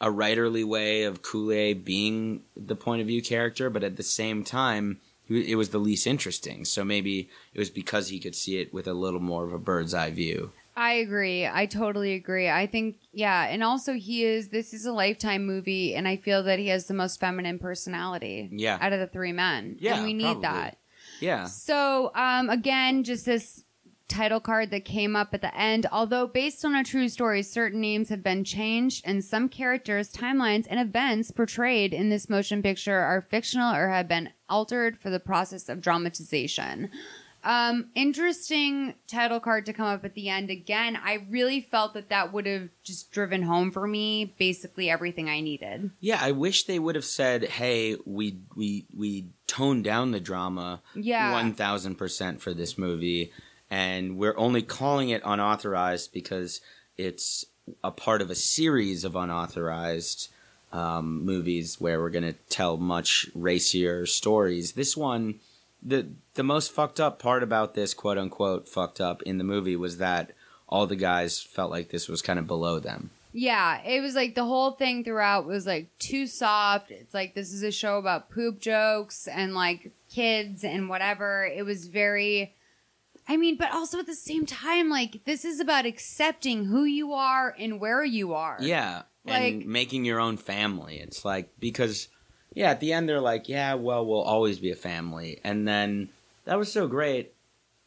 a 0.00 0.08
writerly 0.08 0.64
way 0.64 1.04
of 1.04 1.22
Coulier 1.22 1.82
being 1.82 2.42
the 2.56 2.76
point 2.76 3.00
of 3.00 3.06
view 3.06 3.22
character, 3.22 3.70
but 3.70 3.82
at 3.82 3.96
the 3.96 4.02
same 4.02 4.44
time, 4.44 5.00
it 5.28 5.56
was 5.56 5.70
the 5.70 5.78
least 5.78 6.06
interesting. 6.06 6.64
So 6.64 6.84
maybe 6.84 7.28
it 7.52 7.58
was 7.58 7.70
because 7.70 8.08
he 8.08 8.20
could 8.20 8.36
see 8.36 8.58
it 8.58 8.72
with 8.72 8.86
a 8.86 8.94
little 8.94 9.20
more 9.20 9.44
of 9.44 9.52
a 9.52 9.58
bird's 9.58 9.94
eye 9.94 10.10
view. 10.10 10.52
I 10.76 10.92
agree. 10.94 11.46
I 11.46 11.64
totally 11.66 12.12
agree. 12.14 12.50
I 12.50 12.66
think, 12.66 12.96
yeah. 13.12 13.46
And 13.46 13.62
also, 13.62 13.94
he 13.94 14.24
is, 14.24 14.50
this 14.50 14.74
is 14.74 14.84
a 14.84 14.92
lifetime 14.92 15.46
movie, 15.46 15.94
and 15.94 16.06
I 16.06 16.16
feel 16.16 16.42
that 16.42 16.58
he 16.58 16.68
has 16.68 16.86
the 16.86 16.94
most 16.94 17.18
feminine 17.18 17.58
personality 17.58 18.50
Yeah. 18.52 18.76
out 18.80 18.92
of 18.92 19.00
the 19.00 19.06
three 19.06 19.32
men. 19.32 19.76
Yeah, 19.80 19.96
And 19.96 20.04
we 20.04 20.12
need 20.12 20.24
probably. 20.24 20.42
that. 20.42 20.78
Yeah. 21.20 21.46
So, 21.46 22.12
um, 22.14 22.50
again, 22.50 23.04
just 23.04 23.24
this 23.24 23.64
title 24.08 24.38
card 24.38 24.70
that 24.70 24.84
came 24.84 25.16
up 25.16 25.30
at 25.32 25.40
the 25.40 25.56
end. 25.58 25.86
Although 25.90 26.26
based 26.28 26.64
on 26.64 26.74
a 26.76 26.84
true 26.84 27.08
story, 27.08 27.42
certain 27.42 27.80
names 27.80 28.08
have 28.10 28.22
been 28.22 28.44
changed, 28.44 29.02
and 29.06 29.24
some 29.24 29.48
characters, 29.48 30.12
timelines, 30.12 30.66
and 30.68 30.78
events 30.78 31.30
portrayed 31.30 31.92
in 31.94 32.08
this 32.10 32.28
motion 32.28 32.62
picture 32.62 32.98
are 33.00 33.20
fictional 33.22 33.74
or 33.74 33.88
have 33.88 34.06
been 34.08 34.28
altered 34.48 34.96
for 34.98 35.08
the 35.10 35.18
process 35.18 35.68
of 35.70 35.80
dramatization. 35.80 36.90
Um, 37.46 37.90
interesting 37.94 38.94
title 39.06 39.38
card 39.38 39.66
to 39.66 39.72
come 39.72 39.86
up 39.86 40.04
at 40.04 40.14
the 40.14 40.28
end. 40.28 40.50
Again, 40.50 40.98
I 41.00 41.24
really 41.30 41.60
felt 41.60 41.94
that 41.94 42.08
that 42.08 42.32
would 42.32 42.44
have 42.44 42.70
just 42.82 43.12
driven 43.12 43.42
home 43.42 43.70
for 43.70 43.86
me 43.86 44.34
basically 44.36 44.90
everything 44.90 45.28
I 45.28 45.40
needed. 45.40 45.92
Yeah, 46.00 46.18
I 46.20 46.32
wish 46.32 46.64
they 46.64 46.80
would 46.80 46.96
have 46.96 47.04
said, 47.04 47.44
"Hey, 47.44 47.96
we 48.04 48.38
we 48.56 48.84
we 48.94 49.26
toned 49.46 49.84
down 49.84 50.10
the 50.10 50.18
drama 50.18 50.82
Yeah. 50.96 51.30
one 51.30 51.54
thousand 51.54 51.94
percent 51.94 52.42
for 52.42 52.52
this 52.52 52.76
movie, 52.76 53.30
and 53.70 54.18
we're 54.18 54.36
only 54.36 54.62
calling 54.62 55.10
it 55.10 55.22
unauthorized 55.24 56.12
because 56.12 56.60
it's 56.98 57.46
a 57.84 57.92
part 57.92 58.22
of 58.22 58.28
a 58.30 58.34
series 58.34 59.04
of 59.04 59.14
unauthorized 59.14 60.30
um, 60.72 61.24
movies 61.24 61.80
where 61.80 62.00
we're 62.00 62.10
going 62.10 62.24
to 62.24 62.38
tell 62.48 62.76
much 62.76 63.28
racier 63.36 64.04
stories. 64.04 64.72
This 64.72 64.96
one, 64.96 65.36
the 65.86 66.08
the 66.34 66.42
most 66.42 66.72
fucked 66.72 66.98
up 67.00 67.18
part 67.18 67.42
about 67.42 67.74
this 67.74 67.94
quote 67.94 68.18
unquote 68.18 68.68
fucked 68.68 69.00
up 69.00 69.22
in 69.22 69.38
the 69.38 69.44
movie 69.44 69.76
was 69.76 69.98
that 69.98 70.32
all 70.68 70.86
the 70.86 70.96
guys 70.96 71.40
felt 71.40 71.70
like 71.70 71.90
this 71.90 72.08
was 72.08 72.20
kind 72.22 72.38
of 72.38 72.46
below 72.46 72.78
them. 72.80 73.10
Yeah, 73.32 73.82
it 73.82 74.00
was 74.00 74.14
like 74.14 74.34
the 74.34 74.44
whole 74.44 74.72
thing 74.72 75.04
throughout 75.04 75.46
was 75.46 75.66
like 75.66 75.88
too 75.98 76.26
soft. 76.26 76.90
It's 76.90 77.14
like 77.14 77.34
this 77.34 77.52
is 77.52 77.62
a 77.62 77.70
show 77.70 77.98
about 77.98 78.30
poop 78.30 78.58
jokes 78.60 79.28
and 79.28 79.54
like 79.54 79.92
kids 80.10 80.64
and 80.64 80.88
whatever. 80.88 81.46
It 81.46 81.64
was 81.64 81.86
very 81.86 82.54
I 83.28 83.36
mean, 83.36 83.56
but 83.56 83.72
also 83.72 83.98
at 83.98 84.06
the 84.06 84.14
same 84.14 84.46
time 84.46 84.88
like 84.88 85.24
this 85.24 85.44
is 85.44 85.60
about 85.60 85.86
accepting 85.86 86.64
who 86.64 86.84
you 86.84 87.12
are 87.12 87.54
and 87.58 87.78
where 87.78 88.04
you 88.04 88.34
are. 88.34 88.56
Yeah, 88.60 89.02
Like- 89.24 89.52
and 89.54 89.66
making 89.66 90.04
your 90.04 90.18
own 90.18 90.36
family. 90.36 90.98
It's 90.98 91.24
like 91.24 91.50
because 91.60 92.08
yeah, 92.56 92.70
at 92.70 92.80
the 92.80 92.92
end 92.92 93.08
they're 93.08 93.20
like, 93.20 93.48
yeah, 93.48 93.74
well, 93.74 94.04
we'll 94.04 94.22
always 94.22 94.58
be 94.58 94.72
a 94.72 94.76
family, 94.76 95.38
and 95.44 95.68
then 95.68 96.08
that 96.46 96.58
was 96.58 96.72
so 96.72 96.88
great. 96.88 97.32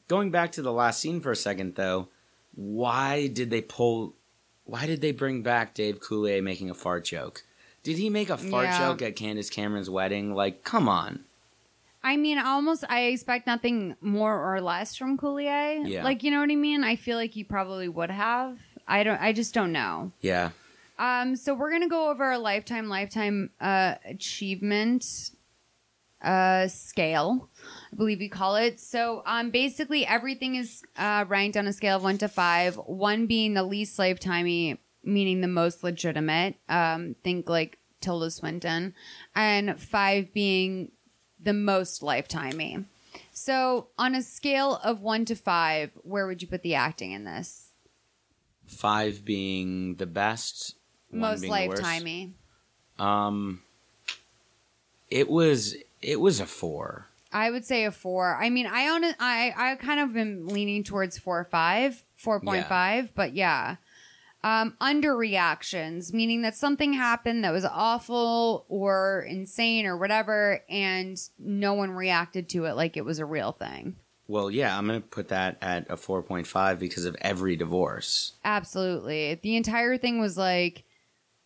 Going 0.07 0.31
back 0.31 0.51
to 0.53 0.61
the 0.61 0.71
last 0.71 1.01
scene 1.01 1.19
for 1.19 1.31
a 1.31 1.35
second, 1.35 1.75
though, 1.75 2.07
why 2.55 3.27
did 3.27 3.49
they 3.49 3.61
pull? 3.61 4.13
Why 4.65 4.85
did 4.85 5.01
they 5.01 5.11
bring 5.11 5.41
back 5.41 5.73
Dave 5.73 5.99
Coulier 5.99 6.41
making 6.43 6.69
a 6.69 6.73
fart 6.75 7.03
joke? 7.03 7.43
Did 7.83 7.97
he 7.97 8.09
make 8.09 8.29
a 8.29 8.37
fart 8.37 8.65
Yeah. 8.65 8.79
joke 8.79 9.01
at 9.01 9.15
Candace 9.15 9.49
Cameron's 9.49 9.89
wedding? 9.89 10.33
Like, 10.33 10.63
come 10.63 10.87
on. 10.87 11.23
I 12.03 12.17
mean, 12.17 12.37
almost 12.37 12.83
I 12.89 13.05
expect 13.05 13.47
nothing 13.47 13.95
more 14.01 14.53
or 14.55 14.61
less 14.61 14.95
from 14.95 15.17
Coulier. 15.17 15.87
Yeah. 15.87 16.03
Like, 16.03 16.23
you 16.23 16.31
know 16.31 16.39
what 16.39 16.51
I 16.51 16.55
mean? 16.55 16.83
I 16.83 16.95
feel 16.95 17.17
like 17.17 17.31
he 17.31 17.43
probably 17.43 17.89
would 17.89 18.11
have. 18.11 18.57
I 18.87 19.03
don't 19.03 19.19
I 19.21 19.33
just 19.33 19.53
don't 19.53 19.71
know. 19.71 20.11
Yeah. 20.21 20.51
Um, 20.99 21.35
so 21.35 21.55
we're 21.55 21.71
gonna 21.71 21.87
go 21.87 22.11
over 22.11 22.29
a 22.29 22.37
lifetime 22.37 22.89
lifetime 22.89 23.49
uh, 23.59 23.95
achievement 24.05 25.31
uh, 26.21 26.67
scale, 26.67 27.49
I 27.91 27.95
believe 27.95 28.21
you 28.21 28.29
call 28.29 28.57
it. 28.57 28.79
So 28.79 29.23
um, 29.25 29.49
basically 29.49 30.05
everything 30.05 30.55
is 30.55 30.83
uh, 30.97 31.25
ranked 31.27 31.57
on 31.57 31.65
a 31.67 31.73
scale 31.73 31.97
of 31.97 32.03
one 32.03 32.17
to 32.17 32.27
five. 32.27 32.75
One 32.75 33.25
being 33.25 33.53
the 33.53 33.63
least 33.63 33.97
lifetimey, 33.97 34.77
meaning 35.03 35.41
the 35.41 35.47
most 35.47 35.83
legitimate. 35.83 36.55
Um, 36.67 37.15
think 37.23 37.49
like 37.49 37.79
Tilda 38.01 38.31
Swinton, 38.31 38.93
and 39.35 39.79
five 39.79 40.33
being 40.33 40.91
the 41.41 41.53
most 41.53 42.01
lifetimey. 42.01 42.85
So 43.31 43.87
on 43.97 44.15
a 44.15 44.21
scale 44.21 44.79
of 44.83 45.01
one 45.01 45.25
to 45.25 45.35
five, 45.35 45.91
where 46.03 46.27
would 46.27 46.41
you 46.41 46.47
put 46.47 46.61
the 46.61 46.75
acting 46.75 47.11
in 47.11 47.23
this? 47.23 47.71
Five 48.65 49.25
being 49.25 49.95
the 49.95 50.05
best, 50.05 50.75
Most 51.11 51.43
lifetimey. 51.43 52.31
Um, 52.97 53.61
it 55.09 55.29
was 55.29 55.75
it 56.01 56.19
was 56.19 56.39
a 56.39 56.45
four. 56.45 57.07
I 57.31 57.51
would 57.51 57.65
say 57.65 57.85
a 57.85 57.91
four. 57.91 58.35
I 58.35 58.49
mean, 58.49 58.67
I 58.67 58.87
own. 58.87 59.03
I 59.19 59.53
I 59.55 59.75
kind 59.75 59.99
of 59.99 60.13
been 60.13 60.47
leaning 60.47 60.83
towards 60.83 61.17
four 61.17 61.39
or 61.39 61.45
five, 61.45 62.03
four 62.15 62.39
point 62.39 62.67
five, 62.67 63.13
but 63.15 63.33
yeah. 63.33 63.77
Um, 64.41 64.77
underreactions, 64.79 66.13
meaning 66.13 66.43
that 66.43 66.55
something 66.55 66.93
happened 66.93 67.43
that 67.43 67.51
was 67.51 67.65
awful 67.65 68.65
or 68.69 69.25
insane 69.27 69.85
or 69.85 69.97
whatever, 69.97 70.63
and 70.69 71.19
no 71.37 71.73
one 71.73 71.91
reacted 71.91 72.47
to 72.49 72.63
it 72.63 72.75
like 72.75 72.95
it 72.95 73.03
was 73.03 73.19
a 73.19 73.25
real 73.25 73.51
thing. 73.51 73.97
Well, 74.29 74.49
yeah, 74.49 74.77
I'm 74.77 74.85
gonna 74.85 75.01
put 75.01 75.27
that 75.27 75.57
at 75.61 75.89
a 75.89 75.97
four 75.97 76.23
point 76.23 76.47
five 76.47 76.79
because 76.79 77.03
of 77.03 77.17
every 77.19 77.57
divorce. 77.57 78.33
Absolutely. 78.45 79.39
The 79.41 79.57
entire 79.57 79.97
thing 79.97 80.21
was 80.21 80.37
like, 80.37 80.83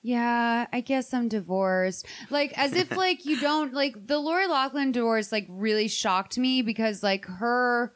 yeah, 0.04 0.68
I 0.72 0.82
guess 0.82 1.14
I'm 1.14 1.30
divorced. 1.30 2.06
Like, 2.30 2.54
as 2.58 2.74
if, 2.74 2.92
like, 2.96 3.26
you 3.26 3.40
don't, 3.40 3.74
like, 3.74 4.06
the 4.08 4.20
Lori 4.20 4.48
Loughlin 4.48 4.92
divorce, 4.92 5.32
like, 5.32 5.48
really 5.50 5.88
shocked 5.88 6.38
me 6.38 6.62
because, 6.62 7.02
like, 7.02 7.26
her 7.26 7.94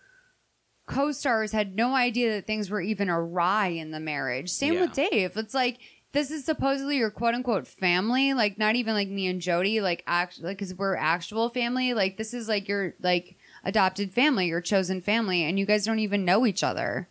co 0.87 1.11
stars 1.11 1.51
had 1.51 1.75
no 1.75 1.93
idea 1.93 2.31
that 2.33 2.47
things 2.47 2.69
were 2.69 2.79
even 2.81 3.09
awry 3.09 3.67
in 3.67 3.91
the 3.91 3.99
marriage. 3.99 4.49
Same 4.49 4.75
Yeah. 4.75 4.81
with 4.81 4.93
Dave. 4.93 5.35
It's 5.35 5.53
like, 5.53 5.79
this 6.13 6.31
is 6.31 6.45
supposedly 6.45 6.95
your 6.97 7.11
quote 7.11 7.35
unquote 7.35 7.67
family. 7.67 8.33
Like, 8.33 8.57
not 8.57 8.75
even 8.77 8.93
like 8.93 9.09
me 9.09 9.27
and 9.27 9.41
Jodie, 9.41 9.81
like, 9.81 10.01
act, 10.07 10.41
like, 10.41 10.57
cause 10.59 10.73
we're 10.73 10.95
actual 10.95 11.49
family. 11.49 11.93
Like, 11.93 12.15
this 12.17 12.33
is 12.33 12.47
like 12.47 12.69
your, 12.69 12.95
like, 13.01 13.35
adopted 13.65 14.13
family, 14.13 14.47
your 14.47 14.61
chosen 14.61 15.01
family, 15.01 15.43
and 15.43 15.59
you 15.59 15.65
guys 15.65 15.83
don't 15.85 15.99
even 15.99 16.23
know 16.23 16.45
each 16.45 16.63
other. 16.63 17.09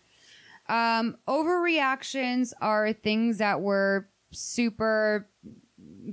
Um, 0.71 1.19
overreactions 1.29 2.53
are 2.63 2.93
things 2.95 3.39
that 3.39 3.61
were 3.61 4.09
super 4.33 5.29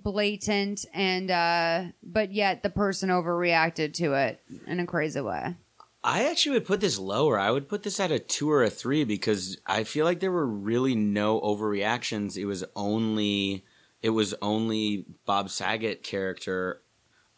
blatant 0.03 0.85
and 0.94 1.31
uh 1.31 1.84
but 2.02 2.31
yet 2.34 2.64
the 2.64 2.69
person 2.69 3.10
overreacted 3.10 3.94
to 3.94 4.14
it 4.14 4.41
in 4.68 4.80
a 4.80 4.85
crazy 4.85 5.22
way. 5.22 5.56
I 6.03 6.30
actually 6.30 6.53
would 6.57 6.65
put 6.65 6.81
this 6.81 6.99
lower. 6.99 7.40
I 7.40 7.49
would 7.49 7.69
put 7.69 7.84
this 7.84 7.99
at 7.99 8.11
a 8.11 8.19
two 8.19 8.52
or 8.52 8.64
a 8.64 8.69
three 8.69 9.06
because 9.06 9.57
I 9.65 9.85
feel 9.85 10.03
like 10.03 10.19
there 10.19 10.34
were 10.34 10.45
really 10.45 10.95
no 10.95 11.40
overreactions. 11.40 12.35
It 12.35 12.45
was 12.45 12.65
only 12.76 13.64
it 14.02 14.10
was 14.10 14.35
only 14.41 15.06
Bob 15.26 15.49
Saget 15.49 16.03
character 16.03 16.81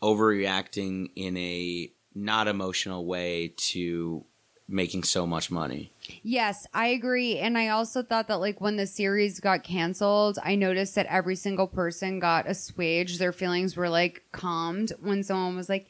overreacting 0.02 1.12
in 1.16 1.38
a 1.38 1.92
not 2.16 2.48
emotional 2.48 3.06
way 3.06 3.54
to 3.58 4.26
making 4.68 5.04
so 5.04 5.28
much 5.28 5.52
money. 5.52 5.92
Yes, 6.24 6.66
I 6.74 6.88
agree. 6.88 7.38
And 7.38 7.58
I 7.58 7.68
also 7.70 8.02
thought 8.02 8.28
that 8.30 8.40
like 8.40 8.60
when 8.60 8.78
the 8.78 8.88
series 8.88 9.40
got 9.40 9.64
canceled, 9.64 10.40
I 10.44 10.56
noticed 10.56 10.96
that 10.96 11.06
every 11.08 11.36
single 11.36 11.68
person 11.68 12.20
got 12.20 12.48
assuaged. 12.50 13.20
Their 13.20 13.32
feelings 13.32 13.78
were 13.78 13.90
like 13.90 14.24
calmed 14.32 14.92
when 15.00 15.24
someone 15.24 15.56
was 15.56 15.70
like, 15.70 15.88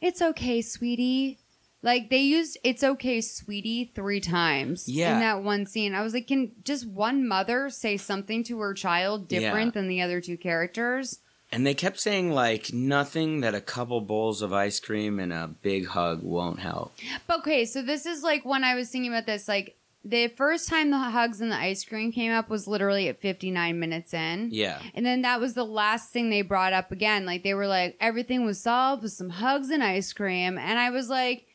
It's 0.00 0.20
okay, 0.22 0.60
sweetie. 0.62 1.38
Like 1.82 2.10
they 2.10 2.18
used 2.20 2.58
"It's 2.62 2.84
okay, 2.84 3.22
sweetie" 3.22 3.90
three 3.94 4.20
times 4.20 4.86
Yeah. 4.86 5.14
in 5.14 5.20
that 5.20 5.42
one 5.42 5.64
scene. 5.64 5.94
I 5.94 6.02
was 6.02 6.12
like, 6.12 6.26
can 6.26 6.52
just 6.62 6.86
one 6.86 7.26
mother 7.26 7.70
say 7.70 7.96
something 7.96 8.44
to 8.44 8.58
her 8.60 8.74
child 8.74 9.28
different 9.28 9.74
Yeah. 9.74 9.80
than 9.80 9.88
the 9.88 10.02
other 10.02 10.20
two 10.20 10.36
characters? 10.36 11.20
And 11.52 11.66
they 11.66 11.74
kept 11.74 11.98
saying 11.98 12.32
like 12.32 12.72
nothing 12.72 13.40
that 13.40 13.54
a 13.54 13.60
couple 13.60 14.00
bowls 14.00 14.40
of 14.40 14.52
ice 14.52 14.78
cream 14.78 15.18
and 15.18 15.32
a 15.32 15.48
big 15.48 15.88
hug 15.88 16.22
won't 16.22 16.60
help. 16.60 16.94
But 17.26 17.40
okay, 17.40 17.64
so 17.64 17.82
this 17.82 18.06
is 18.06 18.22
like 18.22 18.44
when 18.44 18.62
I 18.62 18.74
was 18.74 18.90
thinking 18.90 19.12
about 19.12 19.26
this, 19.26 19.48
like 19.48 19.76
the 20.04 20.28
first 20.28 20.68
time 20.68 20.90
the 20.90 20.98
hugs 20.98 21.40
and 21.40 21.52
the 21.52 21.56
ice 21.56 21.84
cream 21.84 22.12
came 22.12 22.32
up 22.32 22.48
was 22.48 22.66
literally 22.66 23.08
at 23.08 23.20
59 23.20 23.78
minutes 23.78 24.14
in. 24.14 24.48
Yeah. 24.52 24.80
And 24.94 25.04
then 25.04 25.22
that 25.22 25.40
was 25.40 25.54
the 25.54 25.64
last 25.64 26.10
thing 26.10 26.30
they 26.30 26.42
brought 26.42 26.72
up 26.72 26.90
again. 26.90 27.26
Like 27.26 27.42
they 27.42 27.54
were 27.54 27.66
like, 27.66 27.96
everything 28.00 28.46
was 28.46 28.62
solved 28.62 29.02
with 29.02 29.12
some 29.12 29.30
hugs 29.30 29.70
and 29.70 29.82
ice 29.82 30.12
cream. 30.12 30.56
And 30.56 30.78
I 30.78 30.90
was 30.90 31.10
like, 31.10 31.46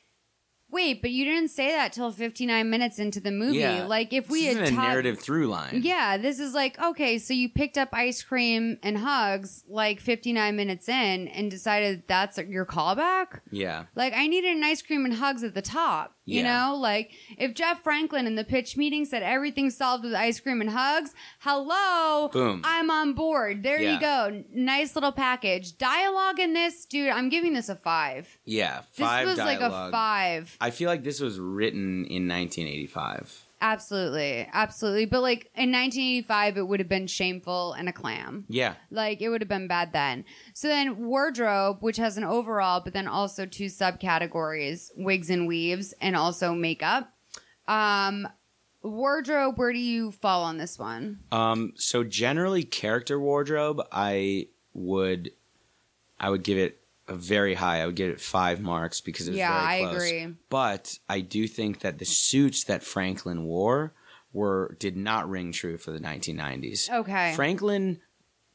wait, 0.71 1.01
but 1.01 1.11
you 1.11 1.23
didn't 1.25 1.49
say 1.49 1.69
that 1.71 1.93
till 1.93 2.11
59 2.11 2.69
minutes 2.69 2.99
into 2.99 3.19
the 3.19 3.31
movie. 3.31 3.59
Yeah. 3.59 3.85
Like 3.85 4.11
if 4.13 4.29
we 4.29 4.45
This 4.45 4.55
had 4.55 4.63
isn't 4.63 4.73
a 4.73 4.77
taught- 4.77 4.87
narrative 4.89 5.19
through 5.19 5.47
line. 5.47 5.81
Yeah, 5.83 6.17
this 6.17 6.39
is 6.39 6.53
like, 6.53 6.77
okay, 6.81 7.17
so 7.17 7.33
you 7.33 7.47
picked 7.49 7.77
up 7.77 7.89
ice 7.93 8.21
cream 8.23 8.77
and 8.83 8.97
hugs 8.97 9.63
like 9.67 9.99
59 9.99 10.55
minutes 10.55 10.89
in 10.89 11.27
and 11.29 11.49
decided 11.51 12.03
that's 12.07 12.37
your 12.37 12.65
callback? 12.65 13.39
Yeah. 13.51 13.85
Like 13.95 14.13
I 14.13 14.27
needed 14.27 14.55
an 14.57 14.63
ice 14.63 14.81
cream 14.81 15.05
and 15.05 15.13
hugs 15.13 15.43
at 15.43 15.53
the 15.53 15.61
top. 15.61 16.14
You 16.27 16.41
Yeah. 16.41 16.69
know, 16.69 16.75
like 16.75 17.11
if 17.37 17.53
Jeff 17.53 17.83
Franklin 17.83 18.25
in 18.25 18.33
the 18.35 18.43
pitch 18.43 18.75
meeting 18.75 19.05
said 19.05 19.21
everything's 19.21 19.77
solved 19.77 20.03
with 20.03 20.15
ice 20.15 20.39
cream 20.39 20.59
and 20.59 20.71
hugs, 20.71 21.13
hello, 21.39 22.29
Boom. 22.29 22.61
I'm 22.63 22.89
on 22.89 23.13
board. 23.13 23.61
There 23.61 23.79
Yeah. 23.79 23.93
you 23.93 23.99
go. 23.99 24.43
Nice 24.51 24.95
little 24.95 25.11
package. 25.11 25.77
Dialogue 25.77 26.39
in 26.39 26.53
this, 26.53 26.85
dude, 26.85 27.09
I'm 27.09 27.29
giving 27.29 27.53
this 27.53 27.69
a 27.69 27.75
five. 27.75 28.39
Yeah. 28.43 28.81
This 28.95 29.05
Five 29.07 29.27
was 29.27 29.37
like 29.37 29.59
a 29.59 29.69
five. 29.91 30.57
I 30.59 30.71
feel 30.71 30.89
like 30.89 31.03
this 31.03 31.19
was 31.19 31.39
written 31.39 32.05
in 32.05 32.27
1985. 32.27 33.44
Absolutely. 33.61 34.47
Absolutely. 34.51 35.05
But 35.05 35.21
like 35.21 35.45
in 35.55 35.71
1985, 35.71 36.57
it 36.57 36.67
would 36.67 36.79
have 36.79 36.89
been 36.89 37.07
shameful 37.07 37.73
and 37.73 37.89
a 37.89 37.93
clam. 37.93 38.45
Yeah. 38.47 38.75
Like 38.91 39.21
it 39.21 39.29
would 39.29 39.41
have 39.41 39.47
been 39.47 39.67
bad 39.67 39.93
then. 39.93 40.25
So 40.53 40.67
then 40.67 41.05
wardrobe, 41.05 41.77
which 41.79 41.97
has 41.97 42.17
an 42.17 42.23
overall, 42.23 42.81
but 42.81 42.93
then 42.93 43.07
also 43.07 43.45
two 43.45 43.65
subcategories, 43.65 44.89
wigs 44.95 45.29
and 45.29 45.47
weaves, 45.47 45.93
and 46.01 46.15
also 46.15 46.53
makeup. 46.53 47.13
Um, 47.67 48.27
wardrobe, 48.83 49.57
where 49.57 49.73
do 49.73 49.79
you 49.79 50.11
fall 50.11 50.43
on 50.43 50.57
this 50.57 50.77
one? 50.77 51.19
Um, 51.31 51.73
so 51.75 52.03
generally, 52.03 52.63
character 52.63 53.19
wardrobe, 53.19 53.81
I 53.91 54.49
would, 54.73 55.31
I 56.19 56.29
would 56.29 56.43
give 56.43 56.57
it 56.57 56.84
very 57.07 57.53
high. 57.53 57.81
I 57.81 57.85
would 57.85 57.95
give 57.95 58.09
it 58.09 58.19
five 58.21 58.59
marks 58.61 59.01
because 59.01 59.27
it 59.27 59.31
was 59.31 59.37
Yeah, 59.39 59.53
very 59.67 59.83
I 59.83 59.87
close. 59.89 59.95
agree. 60.11 60.35
But 60.49 60.99
I 61.07 61.19
do 61.21 61.47
think 61.47 61.79
that 61.81 61.99
the 61.99 62.05
suits 62.05 62.63
that 62.65 62.83
Franklin 62.83 63.43
wore 63.43 63.93
were 64.33 64.75
did 64.79 64.97
not 64.97 65.29
ring 65.29 65.51
true 65.51 65.77
for 65.77 65.91
the 65.91 65.99
1990s. 65.99 66.89
Okay. 66.89 67.33
Franklin, 67.35 68.01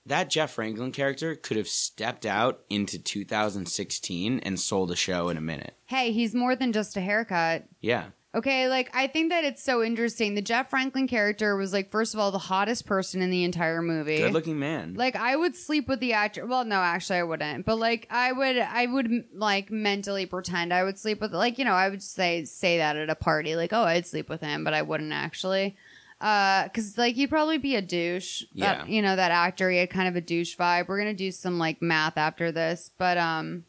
that 0.05 0.28
Jeff 0.31 0.51
Franklin 0.52 0.93
character 0.93 1.35
could 1.35 1.56
have 1.56 1.68
stepped 1.68 2.27
out 2.27 2.60
into 2.68 2.98
2016 2.98 4.40
and 4.40 4.59
sold 4.60 4.90
a 4.90 4.97
show 4.97 5.28
in 5.28 5.36
a 5.36 5.40
minute. 5.40 5.74
Hey, 5.86 6.12
he's 6.12 6.35
more 6.35 6.55
than 6.56 6.72
just 6.72 6.97
a 6.97 7.01
haircut. 7.01 7.64
Yeah. 7.81 8.06
Okay, 8.32 8.69
like 8.69 8.90
I 8.94 9.09
think 9.09 9.31
that 9.31 9.43
it's 9.43 9.61
so 9.62 9.82
interesting. 9.82 10.36
The 10.36 10.43
Jeff 10.43 10.70
Franklin 10.70 11.09
character 11.09 11.57
was 11.57 11.73
like, 11.73 11.90
first 11.90 12.15
of 12.15 12.20
all, 12.20 12.31
the 12.31 12.39
hottest 12.39 12.86
person 12.86 13.23
in 13.23 13.31
the 13.31 13.43
entire 13.43 13.82
movie. 13.82 14.19
Good 14.19 14.32
looking 14.32 14.59
man. 14.61 14.94
Like 14.94 15.16
I 15.16 15.35
would 15.35 15.57
sleep 15.57 15.89
with 15.89 15.98
the 15.98 16.12
actor. 16.12 16.47
Well, 16.47 16.65
no, 16.65 16.77
actually 16.77 17.19
I 17.19 17.23
wouldn't. 17.24 17.66
But 17.66 17.77
like 17.81 18.07
I 18.09 18.31
would, 18.31 18.57
I 18.57 18.86
would 18.86 19.24
like 19.35 19.73
mentally 19.73 20.27
pretend 20.27 20.73
I 20.73 20.85
would 20.85 20.97
sleep 20.97 21.20
with. 21.20 21.32
Like 21.35 21.59
you 21.59 21.65
know, 21.65 21.73
I 21.74 21.89
would 21.89 22.05
say 22.05 22.44
say 22.44 22.78
that 22.78 22.94
at 22.97 23.11
a 23.11 23.16
party, 23.16 23.57
like 23.57 23.73
oh, 23.73 23.82
I'd 23.82 24.07
sleep 24.07 24.28
with 24.28 24.40
him, 24.43 24.62
but 24.62 24.74
I 24.74 24.82
wouldn't 24.82 25.12
actually. 25.12 25.77
Uh, 26.20 26.69
cause 26.69 26.98
like 26.98 27.15
he'd 27.16 27.31
probably 27.31 27.59
be 27.59 27.74
a 27.77 27.82
douche. 27.82 28.43
That- 28.55 28.81
Yeah. 28.81 28.85
you 28.86 29.02
know 29.02 29.16
that 29.16 29.32
actor. 29.32 29.70
He 29.70 29.78
had 29.78 29.90
kind 29.90 30.07
of 30.07 30.15
a 30.15 30.20
douche 30.20 30.55
vibe. 30.57 30.86
We're 30.86 30.98
gonna 30.98 31.15
do 31.15 31.32
some 31.32 31.59
like 31.59 31.82
math 31.82 32.16
after 32.16 32.52
this, 32.52 32.90
but 32.97 33.19
um, 33.19 33.65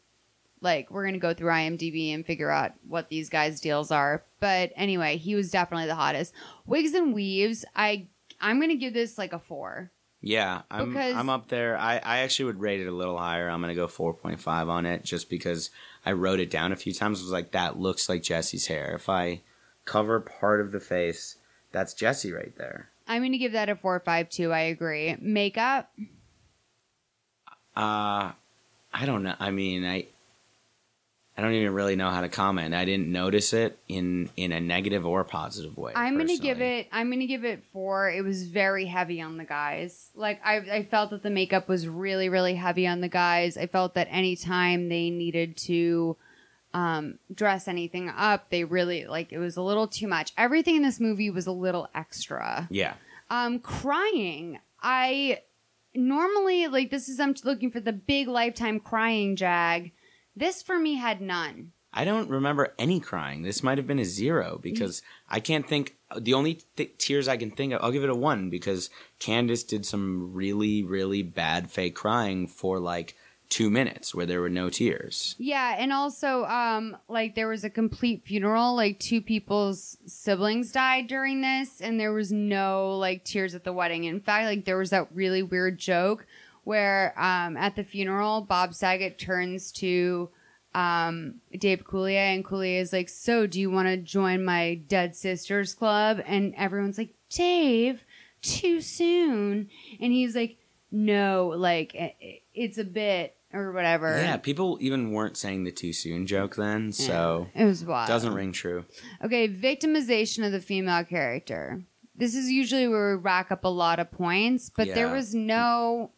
like 0.62 0.90
we're 0.90 1.04
gonna 1.04 1.18
go 1.18 1.34
through 1.34 1.50
IMDb 1.50 2.14
and 2.14 2.24
figure 2.24 2.50
out 2.50 2.72
what 2.88 3.08
these 3.08 3.28
guys' 3.28 3.60
deals 3.60 3.90
are. 3.90 4.22
But 4.40 4.72
anyway, 4.76 5.16
he 5.18 5.34
was 5.34 5.50
definitely 5.50 5.86
the 5.86 5.94
hottest. 5.94 6.32
Wigs 6.66 6.94
and 6.94 7.12
weaves. 7.12 7.64
I 7.76 8.06
I'm 8.40 8.60
gonna 8.60 8.76
give 8.76 8.94
this 8.94 9.18
like 9.18 9.32
a 9.32 9.38
four. 9.38 9.90
Yeah, 10.24 10.62
I'm 10.70 10.88
Because- 10.90 11.16
I'm 11.16 11.28
up 11.28 11.48
there. 11.48 11.76
I, 11.76 11.94
I 11.96 12.18
actually 12.18 12.44
would 12.46 12.60
rate 12.60 12.80
it 12.80 12.86
a 12.86 12.92
little 12.92 13.18
higher. 13.18 13.48
I'm 13.48 13.60
gonna 13.60 13.74
go 13.74 13.88
4.5 13.88 14.68
on 14.68 14.86
it 14.86 15.02
just 15.04 15.28
because 15.28 15.70
I 16.06 16.12
wrote 16.12 16.38
it 16.38 16.48
down 16.50 16.70
a 16.70 16.76
few 16.76 16.92
times. 16.94 17.18
I 17.20 17.22
was 17.24 17.32
like, 17.32 17.50
that 17.52 17.78
looks 17.80 18.08
like 18.08 18.22
Jesse's 18.22 18.68
hair. 18.68 18.94
If 18.94 19.08
I 19.08 19.40
cover 19.84 20.20
part 20.20 20.60
of 20.60 20.70
the 20.70 20.78
face, 20.78 21.36
that's 21.72 21.92
Jesse 21.92 22.32
right 22.32 22.56
there. 22.56 22.88
I'm 23.08 23.22
gonna 23.22 23.36
give 23.38 23.52
that 23.52 23.68
a 23.68 23.74
four 23.74 23.98
five 23.98 24.30
two. 24.30 24.52
I 24.52 24.60
agree. 24.60 25.16
Makeup. 25.20 25.90
Uh 27.76 28.32
I 28.94 29.06
don't 29.06 29.22
know. 29.22 29.34
I 29.40 29.50
mean, 29.50 29.84
I 29.84 30.06
I 31.36 31.40
don't 31.40 31.52
even 31.52 31.72
really 31.72 31.96
know 31.96 32.10
how 32.10 32.20
to 32.20 32.28
comment. 32.28 32.74
I 32.74 32.84
didn't 32.84 33.10
notice 33.10 33.54
it 33.54 33.78
in 33.88 34.28
in 34.36 34.52
a 34.52 34.60
negative 34.60 35.06
or 35.06 35.24
positive 35.24 35.78
way. 35.78 35.92
I'm 35.94 36.18
gonna 36.18 36.36
give 36.36 36.60
it. 36.60 36.88
I'm 36.92 37.10
gonna 37.10 37.26
give 37.26 37.44
it 37.44 37.64
four. 37.64 38.10
It 38.10 38.22
was 38.22 38.46
very 38.46 38.84
heavy 38.84 39.22
on 39.22 39.38
the 39.38 39.44
guys. 39.44 40.10
Like 40.14 40.40
I, 40.44 40.56
I 40.56 40.82
felt 40.84 41.10
that 41.10 41.22
the 41.22 41.30
makeup 41.30 41.68
was 41.68 41.88
really, 41.88 42.28
really 42.28 42.54
heavy 42.54 42.86
on 42.86 43.00
the 43.00 43.08
guys. 43.08 43.56
I 43.56 43.66
felt 43.66 43.94
that 43.94 44.08
anytime 44.10 44.90
they 44.90 45.08
needed 45.08 45.56
to 45.58 46.18
um, 46.74 47.18
dress 47.32 47.66
anything 47.66 48.10
up, 48.10 48.50
they 48.50 48.64
really 48.64 49.06
like 49.06 49.32
it 49.32 49.38
was 49.38 49.56
a 49.56 49.62
little 49.62 49.88
too 49.88 50.08
much. 50.08 50.32
Everything 50.36 50.76
in 50.76 50.82
this 50.82 51.00
movie 51.00 51.30
was 51.30 51.46
a 51.46 51.52
little 51.52 51.88
extra. 51.94 52.68
Yeah. 52.70 52.94
Um, 53.30 53.58
crying. 53.58 54.58
I 54.82 55.40
normally 55.94 56.66
like 56.66 56.90
this 56.90 57.08
is 57.08 57.18
I'm 57.18 57.34
looking 57.42 57.70
for 57.70 57.80
the 57.80 57.92
big 57.94 58.28
lifetime 58.28 58.80
crying 58.80 59.36
jag. 59.36 59.92
This 60.34 60.62
for 60.62 60.78
me 60.78 60.94
had 60.94 61.20
none. 61.20 61.72
I 61.94 62.04
don't 62.04 62.30
remember 62.30 62.74
any 62.78 63.00
crying. 63.00 63.42
This 63.42 63.62
might 63.62 63.76
have 63.76 63.86
been 63.86 63.98
a 63.98 64.04
zero 64.04 64.58
because 64.62 65.02
I 65.28 65.40
can't 65.40 65.68
think. 65.68 65.96
The 66.18 66.34
only 66.34 66.60
th- 66.76 66.96
tears 66.98 67.28
I 67.28 67.36
can 67.36 67.50
think 67.50 67.72
of, 67.72 67.82
I'll 67.82 67.92
give 67.92 68.04
it 68.04 68.10
a 68.10 68.14
one 68.14 68.48
because 68.48 68.88
Candace 69.18 69.62
did 69.62 69.84
some 69.84 70.32
really, 70.32 70.82
really 70.82 71.22
bad 71.22 71.70
fake 71.70 71.94
crying 71.94 72.46
for 72.46 72.78
like 72.78 73.14
two 73.50 73.68
minutes 73.68 74.14
where 74.14 74.24
there 74.24 74.40
were 74.40 74.48
no 74.48 74.70
tears. 74.70 75.34
Yeah, 75.38 75.76
and 75.78 75.92
also, 75.92 76.44
um, 76.46 76.96
like 77.08 77.34
there 77.34 77.48
was 77.48 77.64
a 77.64 77.70
complete 77.70 78.24
funeral. 78.24 78.74
Like 78.74 78.98
two 78.98 79.20
people's 79.20 79.98
siblings 80.06 80.72
died 80.72 81.08
during 81.08 81.42
this, 81.42 81.82
and 81.82 82.00
there 82.00 82.14
was 82.14 82.32
no 82.32 82.96
like 82.96 83.24
tears 83.24 83.54
at 83.54 83.64
the 83.64 83.72
wedding. 83.72 84.04
In 84.04 84.20
fact, 84.20 84.46
like 84.46 84.64
there 84.64 84.78
was 84.78 84.90
that 84.90 85.08
really 85.12 85.42
weird 85.42 85.78
joke 85.78 86.26
where 86.64 87.14
um, 87.18 87.56
at 87.56 87.76
the 87.76 87.84
funeral, 87.84 88.40
Bob 88.42 88.74
Saget 88.74 89.18
turns 89.18 89.72
to 89.72 90.30
um, 90.74 91.34
Dave 91.58 91.84
Coulier, 91.84 92.34
and 92.34 92.44
Coulier 92.44 92.80
is 92.80 92.92
like, 92.92 93.08
"So, 93.08 93.46
do 93.46 93.60
you 93.60 93.70
want 93.70 93.88
to 93.88 93.96
join 93.96 94.44
my 94.44 94.76
dead 94.86 95.14
sisters 95.14 95.74
club?" 95.74 96.20
And 96.26 96.54
everyone's 96.56 96.96
like, 96.98 97.14
"Dave, 97.28 98.04
too 98.40 98.80
soon," 98.80 99.68
and 100.00 100.12
he's 100.12 100.34
like, 100.34 100.56
"No, 100.90 101.52
like 101.56 101.94
it- 101.94 102.42
it's 102.54 102.78
a 102.78 102.84
bit 102.84 103.36
or 103.52 103.72
whatever." 103.72 104.16
Yeah, 104.16 104.38
people 104.38 104.78
even 104.80 105.10
weren't 105.12 105.36
saying 105.36 105.64
the 105.64 105.72
too 105.72 105.92
soon 105.92 106.26
joke 106.26 106.56
then, 106.56 106.90
so 106.92 107.48
It 107.54 107.64
was 107.66 107.84
wild. 107.84 108.08
Doesn't 108.08 108.32
ring 108.32 108.52
true. 108.52 108.86
Okay, 109.22 109.48
victimization 109.48 110.44
of 110.46 110.52
the 110.52 110.60
female 110.60 111.04
character. 111.04 111.82
This 112.14 112.34
is 112.34 112.50
usually 112.50 112.88
where 112.88 113.16
we 113.16 113.22
rack 113.22 113.50
up 113.52 113.64
a 113.64 113.68
lot 113.68 113.98
of 113.98 114.10
points, 114.10 114.70
but 114.74 114.86
there 114.94 115.08
was 115.10 115.34
no. 115.34 116.12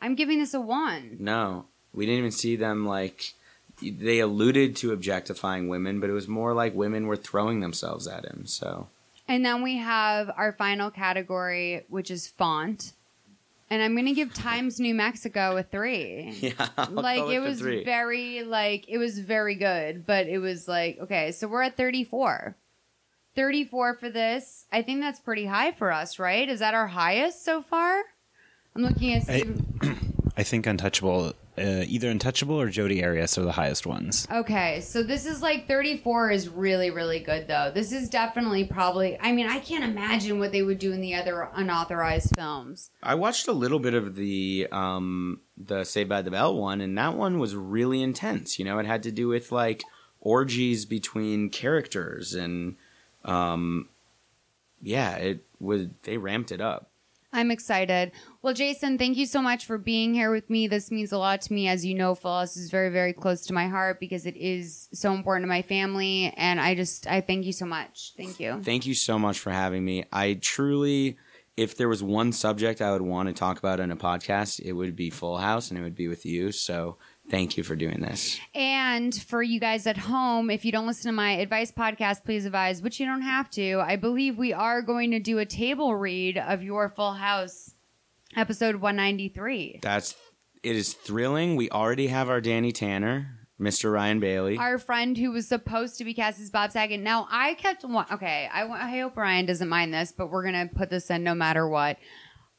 I'm 0.00 0.14
giving 0.14 0.38
this 0.38 0.54
a 0.54 0.60
one. 0.60 1.16
No, 1.20 1.66
we 1.92 2.06
didn't 2.06 2.18
even 2.18 2.30
see 2.30 2.56
them 2.56 2.86
like. 2.86 3.34
They 3.80 4.18
alluded 4.18 4.74
to 4.76 4.92
objectifying 4.92 5.68
women, 5.68 6.00
but 6.00 6.10
it 6.10 6.12
was 6.12 6.26
more 6.26 6.52
like 6.52 6.74
women 6.74 7.06
were 7.06 7.16
throwing 7.16 7.60
themselves 7.60 8.08
at 8.08 8.24
him. 8.24 8.44
So 8.44 8.88
And 9.28 9.44
then 9.44 9.62
we 9.62 9.76
have 9.76 10.30
our 10.36 10.52
final 10.52 10.90
category, 10.90 11.84
which 11.88 12.10
is 12.10 12.26
font. 12.26 12.92
And 13.70 13.80
I'm 13.82 13.94
going 13.94 14.06
to 14.06 14.14
give 14.14 14.32
Times 14.34 14.80
New 14.80 14.94
Mexico 14.94 15.56
a 15.58 15.62
three. 15.62 16.34
yeah, 16.40 16.68
I'll 16.76 16.90
like 16.90 17.20
it 17.28 17.40
the 17.40 17.46
was 17.48 17.58
three. 17.60 17.84
very 17.84 18.42
like 18.42 18.86
it 18.88 18.98
was 18.98 19.18
very 19.20 19.54
good, 19.54 20.06
but 20.06 20.26
it 20.26 20.38
was 20.38 20.66
like 20.66 20.98
okay, 21.02 21.30
so 21.32 21.46
we're 21.46 21.62
at 21.62 21.76
34. 21.76 22.56
34 23.36 23.94
for 23.94 24.10
this. 24.10 24.66
I 24.72 24.82
think 24.82 25.00
that's 25.00 25.20
pretty 25.20 25.46
high 25.46 25.70
for 25.70 25.92
us, 25.92 26.18
right? 26.18 26.48
Is 26.48 26.58
that 26.58 26.74
our 26.74 26.88
highest 26.88 27.44
so 27.44 27.62
far? 27.62 28.02
I'm 28.78 28.84
looking 28.84 29.14
at 29.14 29.28
I, 29.28 29.42
I 30.36 30.44
think 30.44 30.64
Untouchable, 30.68 31.32
uh, 31.58 31.84
either 31.88 32.08
Untouchable 32.10 32.60
or 32.60 32.68
Jodi 32.68 33.04
Arias 33.04 33.36
are 33.36 33.42
the 33.42 33.50
highest 33.50 33.86
ones. 33.86 34.24
Okay, 34.30 34.80
so 34.82 35.02
this 35.02 35.26
is 35.26 35.42
like 35.42 35.66
34 35.66 36.30
is 36.30 36.48
really, 36.48 36.92
really 36.92 37.18
good 37.18 37.48
though. 37.48 37.72
This 37.74 37.90
is 37.90 38.08
definitely 38.08 38.64
probably, 38.66 39.18
I 39.20 39.32
mean, 39.32 39.48
I 39.48 39.58
can't 39.58 39.82
imagine 39.82 40.38
what 40.38 40.52
they 40.52 40.62
would 40.62 40.78
do 40.78 40.92
in 40.92 41.00
the 41.00 41.16
other 41.16 41.48
unauthorized 41.54 42.36
films. 42.36 42.90
I 43.02 43.16
watched 43.16 43.48
a 43.48 43.52
little 43.52 43.80
bit 43.80 43.94
of 43.94 44.14
the 44.14 44.68
um 44.70 45.40
the 45.56 45.82
Saved 45.82 46.08
by 46.08 46.22
the 46.22 46.30
Bell 46.30 46.56
one, 46.56 46.80
and 46.80 46.96
that 46.98 47.14
one 47.14 47.40
was 47.40 47.56
really 47.56 48.00
intense. 48.00 48.60
You 48.60 48.64
know, 48.64 48.78
it 48.78 48.86
had 48.86 49.02
to 49.02 49.10
do 49.10 49.26
with 49.26 49.50
like 49.50 49.82
orgies 50.20 50.84
between 50.84 51.50
characters, 51.50 52.32
and 52.34 52.76
um, 53.24 53.88
yeah, 54.80 55.16
it 55.16 55.44
was 55.58 55.88
they 56.04 56.16
ramped 56.16 56.52
it 56.52 56.60
up. 56.60 56.92
I'm 57.32 57.50
excited. 57.50 58.12
Well, 58.48 58.54
Jason, 58.54 58.96
thank 58.96 59.18
you 59.18 59.26
so 59.26 59.42
much 59.42 59.66
for 59.66 59.76
being 59.76 60.14
here 60.14 60.30
with 60.30 60.48
me. 60.48 60.68
This 60.68 60.90
means 60.90 61.12
a 61.12 61.18
lot 61.18 61.42
to 61.42 61.52
me. 61.52 61.68
As 61.68 61.84
you 61.84 61.92
know, 61.92 62.14
Full 62.14 62.32
House 62.32 62.56
is 62.56 62.70
very, 62.70 62.88
very 62.88 63.12
close 63.12 63.44
to 63.44 63.52
my 63.52 63.68
heart 63.68 64.00
because 64.00 64.24
it 64.24 64.38
is 64.38 64.88
so 64.94 65.12
important 65.12 65.42
to 65.42 65.48
my 65.48 65.60
family. 65.60 66.32
And 66.34 66.58
I 66.58 66.74
just, 66.74 67.06
I 67.06 67.20
thank 67.20 67.44
you 67.44 67.52
so 67.52 67.66
much. 67.66 68.14
Thank 68.16 68.40
you. 68.40 68.58
Thank 68.62 68.86
you 68.86 68.94
so 68.94 69.18
much 69.18 69.38
for 69.38 69.50
having 69.50 69.84
me. 69.84 70.04
I 70.10 70.32
truly, 70.40 71.18
if 71.58 71.76
there 71.76 71.90
was 71.90 72.02
one 72.02 72.32
subject 72.32 72.80
I 72.80 72.90
would 72.90 73.02
want 73.02 73.28
to 73.28 73.34
talk 73.34 73.58
about 73.58 73.80
in 73.80 73.90
a 73.90 73.96
podcast, 73.96 74.60
it 74.60 74.72
would 74.72 74.96
be 74.96 75.10
Full 75.10 75.36
House, 75.36 75.68
and 75.68 75.78
it 75.78 75.82
would 75.82 75.94
be 75.94 76.08
with 76.08 76.24
you. 76.24 76.50
So 76.50 76.96
thank 77.28 77.58
you 77.58 77.62
for 77.62 77.76
doing 77.76 78.00
this. 78.00 78.40
And 78.54 79.14
for 79.14 79.42
you 79.42 79.60
guys 79.60 79.86
at 79.86 79.98
home, 79.98 80.48
if 80.48 80.64
you 80.64 80.72
don't 80.72 80.86
listen 80.86 81.10
to 81.10 81.14
my 81.14 81.32
advice 81.32 81.70
podcast, 81.70 82.24
please 82.24 82.46
advise, 82.46 82.80
which 82.80 82.98
you 82.98 83.04
don't 83.04 83.20
have 83.20 83.50
to. 83.50 83.80
I 83.80 83.96
believe 83.96 84.38
we 84.38 84.54
are 84.54 84.80
going 84.80 85.10
to 85.10 85.20
do 85.20 85.38
a 85.38 85.44
table 85.44 85.94
read 85.94 86.38
of 86.38 86.62
your 86.62 86.88
Full 86.88 87.12
House 87.12 87.74
episode 88.36 88.76
193. 88.76 89.80
That's 89.82 90.14
it 90.62 90.76
is 90.76 90.92
thrilling. 90.94 91.56
We 91.56 91.70
already 91.70 92.08
have 92.08 92.28
our 92.28 92.40
Danny 92.40 92.72
Tanner, 92.72 93.38
Mr. 93.60 93.92
Ryan 93.92 94.20
Bailey. 94.20 94.56
Our 94.56 94.78
friend 94.78 95.16
who 95.16 95.32
was 95.32 95.48
supposed 95.48 95.98
to 95.98 96.04
be 96.04 96.14
cast 96.14 96.40
as 96.40 96.50
Bob 96.50 96.72
Saget. 96.72 97.00
Now, 97.00 97.28
I 97.30 97.54
kept 97.54 97.84
one. 97.84 98.06
Okay, 98.12 98.48
I, 98.52 98.66
I 98.66 98.98
hope 98.98 99.16
Ryan 99.16 99.46
doesn't 99.46 99.68
mind 99.68 99.94
this, 99.94 100.12
but 100.12 100.30
we're 100.30 100.42
going 100.42 100.68
to 100.68 100.74
put 100.74 100.90
this 100.90 101.10
in 101.10 101.22
no 101.22 101.34
matter 101.34 101.68
what. 101.68 101.98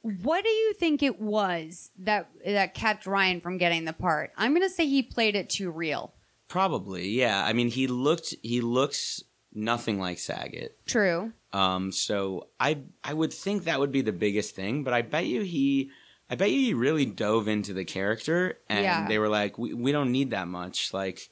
What 0.02 0.44
do 0.44 0.50
you 0.50 0.74
think 0.76 1.04
it 1.04 1.20
was 1.20 1.92
that 2.00 2.30
that 2.46 2.74
kept 2.74 3.06
Ryan 3.06 3.42
from 3.42 3.58
getting 3.58 3.84
the 3.86 3.94
part? 3.94 4.32
I'm 4.38 4.54
going 4.54 4.68
to 4.68 4.74
say 4.74 4.88
he 4.88 5.04
played 5.04 5.36
it 5.36 5.50
too 5.50 5.72
real. 5.72 6.14
Probably, 6.48 7.10
yeah. 7.10 7.44
I 7.46 7.54
mean, 7.54 7.70
he 7.70 7.88
looked 7.88 8.34
he 8.42 8.62
looks 8.62 9.24
nothing 9.54 10.00
like 10.00 10.20
Saget. 10.20 10.78
True. 10.86 11.34
Um, 11.52 11.92
so 11.92 12.48
I 12.60 12.80
I 13.04 13.14
would 13.14 13.34
think 13.34 13.64
that 13.64 13.80
would 13.80 13.92
be 13.92 14.02
the 14.02 14.12
biggest 14.12 14.56
thing, 14.56 14.84
but 14.84 14.94
I 14.94 15.02
bet 15.02 15.26
you 15.26 15.42
he 15.42 15.90
I 16.30 16.36
bet 16.36 16.52
you 16.52 16.60
he 16.60 16.74
really 16.76 17.06
dove 17.06 17.48
into 17.48 17.74
the 17.74 17.86
character 17.86 18.60
and 18.70 18.84
Yeah. 18.84 19.08
they 19.08 19.18
were 19.18 19.30
like, 19.30 19.58
we 19.58 19.74
we 19.74 19.92
don't 19.92 20.12
need 20.12 20.30
that 20.32 20.48
much. 20.48 20.94
Like 20.94 21.30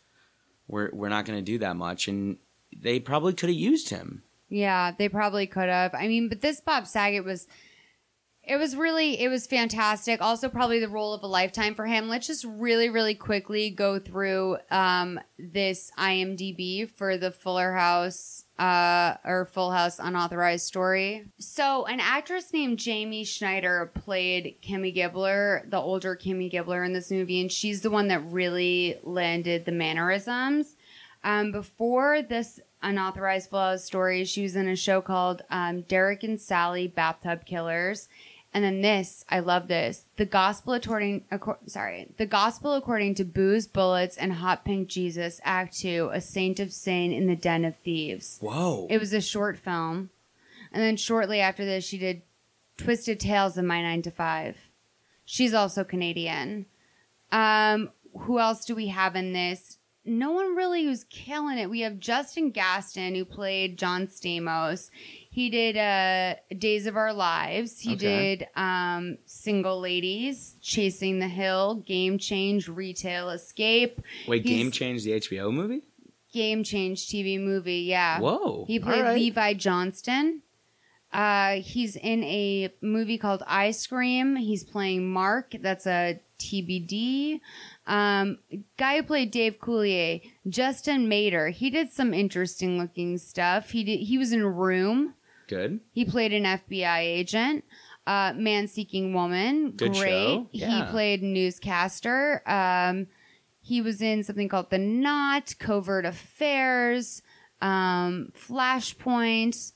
we're 0.67 0.89
we're 0.93 1.09
not 1.09 1.25
gonna 1.25 1.41
do 1.43 1.59
that 1.59 1.75
much 1.75 2.07
and 2.07 2.37
they 2.75 2.99
probably 2.99 3.33
could 3.33 3.49
have 3.49 3.57
used 3.57 3.89
him. 3.89 4.23
Yeah, 4.49 4.91
they 4.97 5.09
probably 5.09 5.45
could 5.45 5.69
have. 5.69 5.93
I 5.93 6.07
mean, 6.07 6.29
but 6.29 6.41
this 6.41 6.61
Bob 6.61 6.87
Saget 6.87 7.23
was 7.23 7.47
it 8.47 8.57
was 8.57 8.75
really 8.75 9.19
it 9.21 9.27
was 9.27 9.45
fantastic. 9.45 10.21
Also 10.21 10.47
probably 10.47 10.79
the 10.79 10.87
role 10.87 11.13
of 11.13 11.21
a 11.21 11.27
lifetime 11.27 11.75
for 11.75 11.85
him. 11.85 12.07
Let's 12.07 12.27
just 12.27 12.45
really 12.45 12.89
really 12.89 13.13
quickly 13.15 13.69
go 13.69 13.99
through 13.99 14.57
um 14.71 15.19
this 15.37 15.91
IMDb 15.97 16.89
for 16.89 17.17
the 17.17 17.31
Fuller 17.31 17.73
House 17.73 18.45
uh 18.57 19.15
or 19.25 19.45
Full 19.45 19.71
House 19.71 19.99
unauthorized 19.99 20.65
story. 20.65 21.25
So, 21.39 21.85
an 21.85 21.99
actress 21.99 22.53
named 22.53 22.79
Jamie 22.79 23.25
Schneider 23.25 23.91
played 23.93 24.55
Kimmy 24.63 24.95
Gibbler, 24.95 25.69
the 25.69 25.77
older 25.77 26.15
Kimmy 26.15 26.51
Gibbler 26.51 26.85
in 26.85 26.93
this 26.93 27.11
movie 27.11 27.41
and 27.41 27.51
she's 27.51 27.81
the 27.81 27.91
one 27.91 28.07
that 28.07 28.23
really 28.31 28.97
landed 29.03 29.65
the 29.65 29.71
mannerisms. 29.73 30.75
Um, 31.23 31.51
before 31.51 32.21
this 32.21 32.61
unauthorized 32.81 33.49
full 33.49 33.59
house 33.59 33.83
story, 33.83 34.23
she 34.23 34.43
was 34.43 34.55
in 34.55 34.67
a 34.67 34.75
show 34.75 35.01
called 35.01 35.41
um, 35.49 35.81
Derek 35.81 36.23
and 36.23 36.39
Sally 36.39 36.87
Bathtub 36.87 37.45
Killers. 37.45 38.07
And 38.57 38.63
then 38.63 38.81
this, 38.81 39.23
I 39.29 39.41
love 39.41 39.67
this. 39.67 40.05
The 40.15 40.25
gospel 40.25 40.73
according, 40.73 41.25
accor- 41.31 41.59
sorry, 41.67 42.07
the 42.17 42.25
gospel 42.25 42.73
according 42.73 43.13
to 43.13 43.23
Booze, 43.23 43.67
Bullets, 43.67 44.17
and 44.17 44.33
Hot 44.33 44.65
Pink 44.65 44.87
Jesus, 44.87 45.39
Act 45.43 45.77
Two, 45.77 46.09
A 46.11 46.19
Saint 46.19 46.59
of 46.59 46.73
Sin 46.73 47.11
in 47.11 47.27
the 47.27 47.35
Den 47.35 47.65
of 47.65 47.75
Thieves. 47.75 48.39
Whoa. 48.41 48.87
It 48.89 48.97
was 48.97 49.13
a 49.13 49.21
short 49.21 49.59
film. 49.59 50.09
And 50.71 50.81
then 50.81 50.97
shortly 50.97 51.39
after 51.39 51.65
this, 51.65 51.85
she 51.85 51.99
did 51.99 52.23
Twisted 52.77 53.19
Tales 53.19 53.59
of 53.59 53.65
My 53.65 53.79
Nine 53.83 54.01
to 54.01 54.09
Five. 54.09 54.57
She's 55.23 55.53
also 55.53 55.83
Canadian. 55.83 56.65
Um, 57.31 57.91
who 58.21 58.39
else 58.39 58.65
do 58.65 58.73
we 58.73 58.87
have 58.87 59.15
in 59.15 59.33
this? 59.33 59.77
No 60.03 60.31
one 60.31 60.55
really 60.55 60.83
who's 60.83 61.03
killing 61.03 61.59
it. 61.59 61.69
We 61.69 61.81
have 61.81 61.99
Justin 61.99 62.49
Gaston 62.49 63.13
who 63.13 63.23
played 63.23 63.77
John 63.77 64.07
Stamos. 64.07 64.89
He 65.37 65.51
did 65.51 65.77
uh, 65.77 66.33
Days 66.57 66.87
of 66.87 66.95
Our 66.97 67.13
Lives. 67.13 67.79
He 67.79 67.93
Okay. 67.93 68.37
did 68.37 68.47
um, 68.55 69.19
Single 69.27 69.79
Ladies, 69.79 70.55
Chasing 70.63 71.19
the 71.19 71.27
Hill, 71.27 71.83
Game 71.85 72.17
Change, 72.17 72.67
Retail 72.67 73.29
Escape. 73.29 74.01
Wait, 74.27 74.43
He's- 74.43 74.57
Game 74.57 74.71
Change 74.71 75.03
the 75.03 75.11
HBO 75.11 75.53
movie? 75.53 75.83
Game 76.33 76.63
Change 76.63 77.05
TV 77.07 77.39
movie. 77.39 77.81
Yeah. 77.81 78.19
Whoa. 78.19 78.65
He 78.65 78.79
played 78.79 78.97
All 78.97 79.03
right. 79.03 79.15
Levi 79.15 79.53
Johnston. 79.53 80.41
Uh, 81.13 81.57
he's 81.57 81.95
in 81.95 82.23
a 82.23 82.73
movie 82.81 83.19
called 83.19 83.43
Ice 83.45 83.85
Cream. 83.85 84.37
He's 84.37 84.63
playing 84.63 85.07
Mark. 85.07 85.53
That's 85.61 85.85
a 85.85 86.19
TBD. 86.39 87.41
Um, 87.85 88.39
guy 88.77 88.97
who 88.97 89.03
played 89.03 89.29
Dave 89.29 89.59
Coulier, 89.59 90.19
Justin 90.49 91.07
Mader. 91.07 91.51
He 91.51 91.69
did 91.69 91.91
some 91.93 92.11
interesting 92.11 92.79
looking 92.79 93.19
stuff. 93.19 93.69
He 93.69 93.83
did. 93.83 93.97
He 93.99 94.17
was 94.17 94.33
in 94.33 94.43
Room. 94.43 95.13
Good. 95.47 95.79
He 95.91 96.05
played 96.05 96.33
an 96.33 96.43
FBI 96.43 96.99
agent. 96.99 97.63
Uh, 98.05 98.33
Man 98.35 98.67
Seeking 98.67 99.13
Woman. 99.13 99.71
Good 99.71 99.93
Great. 99.93 100.09
show. 100.09 100.47
He 100.51 100.83
played 100.89 101.21
newscaster. 101.23 102.41
Um, 102.45 103.07
he 103.61 103.81
was 103.81 104.01
in 104.01 104.23
something 104.23 104.47
called 104.47 104.69
The 104.69 104.77
Knot, 104.77 105.55
Covert 105.59 106.05
Affairs, 106.05 107.21
um, 107.61 108.31
Flashpoint. 108.33 109.73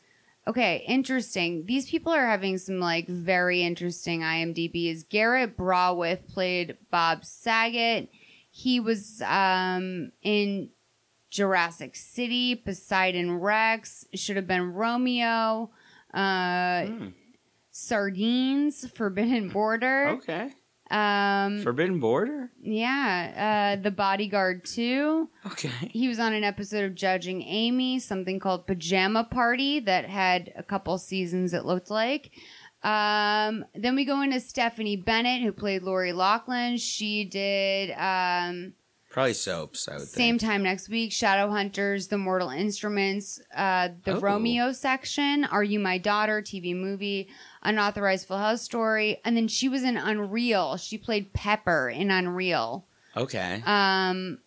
Okay, 0.47 0.83
interesting. 0.87 1.65
These 1.65 1.89
people 1.89 2.13
are 2.13 2.25
having 2.25 2.57
some 2.57 2.79
like 2.79 3.07
very 3.07 3.63
interesting 3.63 4.21
IMDb's. 4.21 5.03
Garrett 5.03 5.57
Brawith 5.57 6.27
played 6.33 6.77
Bob 6.89 7.25
Saget. 7.25 8.09
He 8.49 8.79
was 8.79 9.21
um, 9.25 10.11
in 10.23 10.69
Jurassic 11.31 11.95
City, 11.95 12.55
Poseidon 12.55 13.39
Rex, 13.39 14.05
should 14.13 14.35
have 14.35 14.47
been 14.47 14.73
Romeo, 14.73 15.71
uh, 16.13 16.85
Sardines, 17.71 18.87
Forbidden 18.95 19.49
Border. 19.49 20.09
Okay. 20.19 20.51
Um, 20.91 21.61
Forbidden 21.63 22.01
Border? 22.01 22.51
yeah, 22.61 23.77
uh, 23.77 23.81
The 23.81 23.91
Bodyguard 23.91 24.65
2. 24.65 25.29
Okay. 25.47 25.69
He 25.89 26.09
was 26.09 26.19
on 26.19 26.33
an 26.33 26.43
episode 26.43 26.83
of 26.83 26.95
Judging 26.95 27.41
Amy, 27.43 27.97
something 27.99 28.39
called 28.39 28.67
Pajama 28.67 29.23
Party 29.23 29.79
that 29.79 30.05
had 30.05 30.51
a 30.57 30.63
couple 30.63 30.97
seasons, 30.97 31.53
it 31.53 31.63
looked 31.63 31.89
like. 31.89 32.31
Um, 32.83 33.63
then 33.73 33.95
we 33.95 34.03
go 34.03 34.21
into 34.21 34.41
Stephanie 34.41 34.97
Bennett, 34.97 35.41
who 35.43 35.53
played 35.53 35.83
Lori 35.83 36.11
Loughlin. 36.11 36.75
She 36.75 37.23
did 37.23 37.91
um, 37.91 38.73
Probably 39.11 39.33
soaps, 39.33 39.87
I 39.89 39.97
would 39.97 40.07
same 40.07 40.39
think. 40.39 40.49
time 40.49 40.63
next 40.63 40.87
week 40.87 41.11
Shadowhunters, 41.11 42.07
The 42.09 42.17
Mortal 42.17 42.49
Instruments, 42.49 43.41
uh, 43.55 43.89
The 44.05 44.15
Oh. 44.15 44.19
Romeo 44.19 44.71
section, 44.71 45.43
Are 45.43 45.63
You 45.63 45.79
My 45.79 45.97
Daughter, 45.97 46.41
TV 46.41 46.73
movie, 46.73 47.27
Unauthorized 47.61 48.27
Full 48.27 48.37
House 48.37 48.61
Story. 48.61 49.19
And 49.25 49.35
then 49.35 49.47
she 49.49 49.67
was 49.67 49.83
in 49.83 49.97
Unreal. 49.97 50.77
She 50.77 50.97
played 50.97 51.33
Pepper 51.33 51.89
in 51.89 52.09
Unreal. 52.09 52.85
Okay. 53.17 53.61
Um, 53.65 54.39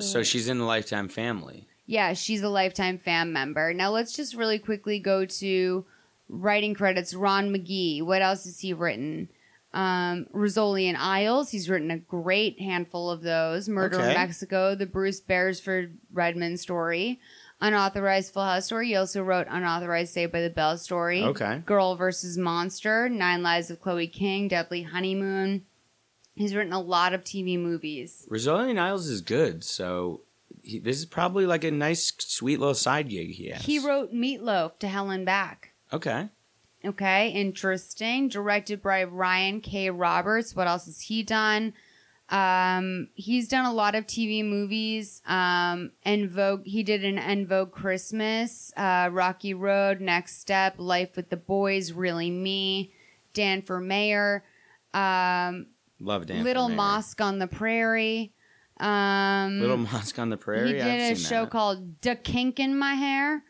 so 0.00 0.22
she's 0.22 0.48
in 0.48 0.58
the 0.58 0.64
Lifetime 0.66 1.08
family. 1.08 1.66
Yeah, 1.86 2.12
she's 2.14 2.42
a 2.42 2.48
lifetime 2.48 2.98
fan 2.98 3.32
member. 3.32 3.72
Now 3.74 3.90
let's 3.90 4.14
just 4.16 4.34
really 4.34 4.58
quickly 4.58 4.98
go 4.98 5.24
to 5.26 5.84
writing 6.28 6.74
credits. 6.74 7.14
Ron 7.14 7.50
McGee. 7.54 8.02
What 8.02 8.22
else 8.22 8.44
has 8.44 8.60
he 8.60 8.72
written? 8.72 9.28
Um, 9.74 10.26
Rizzoli 10.32 10.84
and 10.84 10.96
Isles. 10.96 11.50
He's 11.50 11.68
written 11.68 11.90
a 11.90 11.98
great 11.98 12.60
handful 12.60 13.10
of 13.10 13.22
those. 13.22 13.68
Murder 13.68 13.98
in 13.98 14.14
Mexico, 14.14 14.76
the 14.76 14.86
Bruce 14.86 15.20
Beresford 15.20 15.98
Redman 16.12 16.56
story, 16.56 17.20
Unauthorized 17.60 18.32
Full 18.32 18.44
House 18.44 18.66
story. 18.66 18.88
He 18.88 18.94
also 18.94 19.20
wrote 19.22 19.48
Unauthorized 19.50 20.12
Saved 20.12 20.30
by 20.30 20.42
the 20.42 20.50
Bell 20.50 20.78
story. 20.78 21.24
Okay. 21.24 21.60
Girl 21.66 21.96
versus 21.96 22.38
Monster, 22.38 23.08
Nine 23.08 23.42
Lives 23.42 23.68
of 23.68 23.80
Chloe 23.80 24.06
King, 24.06 24.46
Deadly 24.46 24.82
Honeymoon. 24.82 25.64
He's 26.36 26.54
written 26.54 26.72
a 26.72 26.80
lot 26.80 27.12
of 27.12 27.24
TV 27.24 27.58
movies. 27.58 28.26
Rizzoli 28.30 28.78
Isles 28.78 29.08
is 29.08 29.22
good, 29.22 29.64
so 29.64 30.20
he, 30.62 30.78
this 30.78 30.98
is 30.98 31.04
probably 31.04 31.46
like 31.46 31.64
a 31.64 31.70
nice, 31.72 32.12
sweet 32.18 32.60
little 32.60 32.74
side 32.74 33.08
gig 33.08 33.30
he 33.32 33.48
has. 33.48 33.62
He 33.62 33.80
wrote 33.80 34.12
Meatloaf 34.12 34.78
to 34.78 34.88
Hell 34.88 35.10
and 35.10 35.26
Back. 35.26 35.72
Okay. 35.92 36.28
Okay, 36.84 37.30
interesting. 37.30 38.28
Directed 38.28 38.82
by 38.82 39.04
Ryan 39.04 39.60
K. 39.60 39.90
Roberts. 39.90 40.54
What 40.54 40.66
else 40.66 40.86
has 40.86 41.00
he 41.00 41.22
done? 41.22 41.72
Um, 42.30 43.08
he's 43.14 43.48
done 43.48 43.64
a 43.66 43.72
lot 43.72 43.94
of 43.94 44.06
TV 44.06 44.44
movies. 44.44 45.22
Um, 45.26 45.92
En 46.04 46.28
Vogue. 46.28 46.62
He 46.64 46.82
did 46.82 47.04
an 47.04 47.18
En 47.18 47.46
Vogue 47.46 47.70
Christmas, 47.70 48.72
uh, 48.76 49.08
Rocky 49.12 49.54
Road, 49.54 50.00
Next 50.00 50.38
Step, 50.40 50.74
Life 50.78 51.16
with 51.16 51.28
the 51.30 51.36
Boys, 51.36 51.92
Really 51.92 52.30
Me, 52.30 52.92
Dan 53.34 53.62
for 53.62 53.80
Mayor, 53.80 54.42
um, 54.94 55.66
Love 56.00 56.26
Dan. 56.26 56.44
Little. 56.44 56.68
Mosque 56.68 57.20
on 57.20 57.38
the 57.38 57.46
Prairie. 57.46 58.32
Um, 58.80 59.60
Little 59.60 59.76
Mosque 59.76 60.18
on 60.18 60.30
the 60.30 60.36
Prairie. 60.36 60.68
he 60.68 60.72
did 60.74 60.82
I've 61.12 61.16
a 61.16 61.20
show 61.20 61.42
that. 61.42 61.50
called 61.50 62.00
"Da 62.00 62.14
Kink 62.16 62.58
in 62.58 62.76
My 62.76 62.94
Hair," 62.94 63.44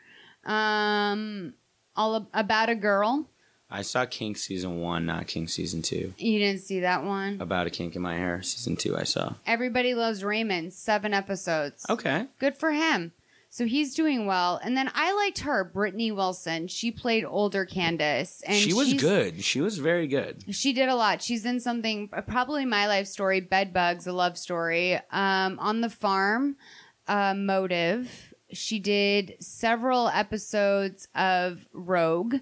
um, 0.44 1.54
all 1.96 2.28
about 2.34 2.68
a 2.68 2.74
girl. 2.74 3.26
I 3.70 3.82
saw 3.82 4.04
Kink 4.06 4.36
season 4.36 4.80
one, 4.80 5.06
not 5.06 5.26
Kink 5.26 5.48
season 5.48 5.82
two. 5.82 6.12
You 6.18 6.38
didn't 6.38 6.60
see 6.62 6.80
that 6.80 7.02
one. 7.04 7.40
About 7.40 7.66
a 7.66 7.70
kink 7.70 7.96
in 7.96 8.02
my 8.02 8.14
hair, 8.16 8.40
season 8.42 8.76
two. 8.76 8.96
I 8.96 9.02
saw. 9.04 9.34
Everybody 9.46 9.94
loves 9.94 10.22
Raymond. 10.22 10.72
Seven 10.72 11.12
episodes. 11.14 11.84
Okay. 11.90 12.26
Good 12.38 12.54
for 12.54 12.70
him. 12.72 13.12
So 13.50 13.66
he's 13.66 13.94
doing 13.94 14.26
well. 14.26 14.60
And 14.62 14.76
then 14.76 14.90
I 14.94 15.12
liked 15.14 15.40
her, 15.40 15.62
Brittany 15.64 16.10
Wilson. 16.12 16.66
She 16.68 16.90
played 16.90 17.24
older 17.24 17.64
Candace, 17.64 18.42
and 18.44 18.56
she 18.56 18.72
was 18.72 18.88
she's- 18.88 19.00
good. 19.00 19.42
She 19.44 19.60
was 19.60 19.78
very 19.78 20.08
good. 20.08 20.44
She 20.54 20.72
did 20.72 20.88
a 20.88 20.94
lot. 20.96 21.22
She's 21.22 21.44
in 21.44 21.60
something, 21.60 22.08
probably 22.28 22.64
my 22.64 22.86
life 22.88 23.06
story, 23.06 23.40
Bed 23.40 23.72
Bugs, 23.72 24.06
a 24.08 24.12
love 24.12 24.36
story. 24.38 24.94
Um, 25.12 25.58
on 25.60 25.80
the 25.80 25.90
farm, 25.90 26.56
uh, 27.08 27.34
Motive. 27.34 28.33
She 28.54 28.78
did 28.78 29.36
several 29.40 30.08
episodes 30.08 31.08
of 31.14 31.66
Rogue, 31.72 32.36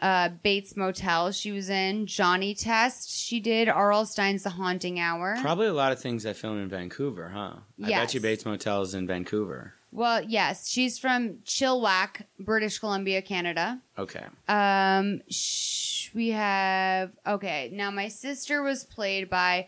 uh, 0.00 0.30
Bates 0.42 0.76
Motel. 0.76 1.32
She 1.32 1.52
was 1.52 1.68
in 1.70 2.06
Johnny 2.06 2.54
Test. 2.54 3.10
She 3.10 3.40
did 3.40 3.68
R.L. 3.68 4.06
Stine's 4.06 4.42
The 4.42 4.50
Haunting 4.50 4.98
Hour. 5.00 5.36
Probably 5.40 5.66
a 5.66 5.72
lot 5.74 5.92
of 5.92 6.00
things 6.00 6.22
that 6.24 6.36
film 6.36 6.58
in 6.58 6.68
Vancouver, 6.68 7.28
huh? 7.28 7.56
I 7.82 7.88
Yes. 7.88 8.00
bet 8.00 8.14
you 8.14 8.20
Bates 8.20 8.44
Motel 8.44 8.82
is 8.82 8.94
in 8.94 9.06
Vancouver. 9.06 9.74
well, 9.92 10.22
yes, 10.22 10.68
she's 10.68 10.98
from 10.98 11.36
Chilliwack, 11.46 12.22
British 12.38 12.78
Columbia, 12.78 13.22
Canada. 13.22 13.80
Okay. 13.98 14.24
Um, 14.48 15.22
sh- 15.30 16.10
we 16.14 16.28
have 16.30 17.16
okay. 17.26 17.70
Now 17.72 17.90
my 17.90 18.08
sister 18.08 18.62
was 18.62 18.84
played 18.84 19.28
by 19.30 19.66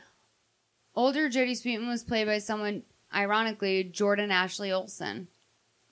older 0.94 1.28
Jodie 1.30 1.52
Sweetin 1.52 1.88
was 1.88 2.04
played 2.04 2.26
by 2.26 2.38
someone 2.38 2.82
ironically 3.14 3.84
Jordan 3.84 4.30
Ashley 4.30 4.70
Olsen 4.72 5.28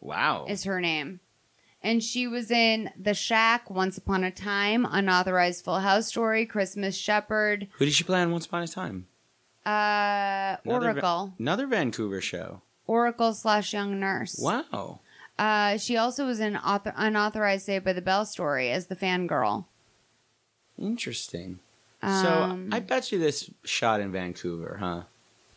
Wow. 0.01 0.47
is 0.48 0.64
her 0.64 0.81
name, 0.81 1.20
and 1.82 2.02
she 2.02 2.27
was 2.27 2.51
in 2.51 2.90
The 3.01 3.14
Shack, 3.14 3.70
Once 3.70 3.97
Upon 3.98 4.23
a 4.24 4.31
Time, 4.31 4.86
Unauthorized 4.89 5.64
Full 5.64 5.81
House 5.81 6.06
Story, 6.06 6.47
Christmas 6.47 6.97
Shepherd, 6.97 7.68
Who 7.78 7.85
did 7.85 7.94
she 7.94 8.05
play 8.05 8.20
on 8.23 8.31
Once 8.32 8.47
Upon 8.47 8.62
a 8.62 8.68
Time? 8.68 9.06
uh, 9.64 10.56
Another 10.64 10.64
Va- 10.64 10.86
Oracle, 10.93 11.35
another 11.39 11.66
Vancouver 11.66 12.20
show. 12.20 12.62
Oracle 12.86 13.35
slash 13.35 13.73
Young 13.73 13.98
Nurse. 13.98 14.39
Wow. 14.40 15.01
Uh, 15.39 15.77
she 15.77 15.97
also 15.97 16.24
was 16.24 16.39
in 16.40 16.56
author- 16.56 16.94
Unauthorized 16.97 17.66
Saved 17.66 17.85
by 17.85 17.93
the 17.93 18.01
Bell 18.01 18.24
story 18.24 18.70
as 18.70 18.86
the 18.86 18.94
fangirl. 18.97 19.64
Interesting. 20.78 21.59
Um, 22.02 22.23
so 22.70 22.77
I 22.77 22.81
bet 22.81 23.10
you 23.10 23.18
this 23.18 23.51
shot 23.64 24.01
in 24.01 24.12
Vancouver, 24.12 24.77
huh? 24.78 25.02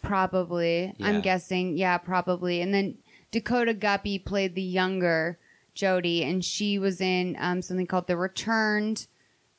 Probably. 0.02 0.94
Yeah. 0.98 1.08
I'm 1.08 1.22
guessing. 1.22 1.78
Yeah, 1.78 1.98
probably. 1.98 2.62
And 2.62 2.74
then 2.74 2.98
Dakota 3.32 3.74
Guppy 3.74 4.20
played 4.20 4.56
the 4.56 4.62
younger 4.62 5.38
Jodie, 5.76 6.24
and 6.30 6.44
she 6.44 6.78
was 6.80 7.00
in 7.00 7.38
um, 7.40 7.62
something 7.62 7.88
called 7.88 8.08
The 8.08 8.18
Returned, 8.18 9.08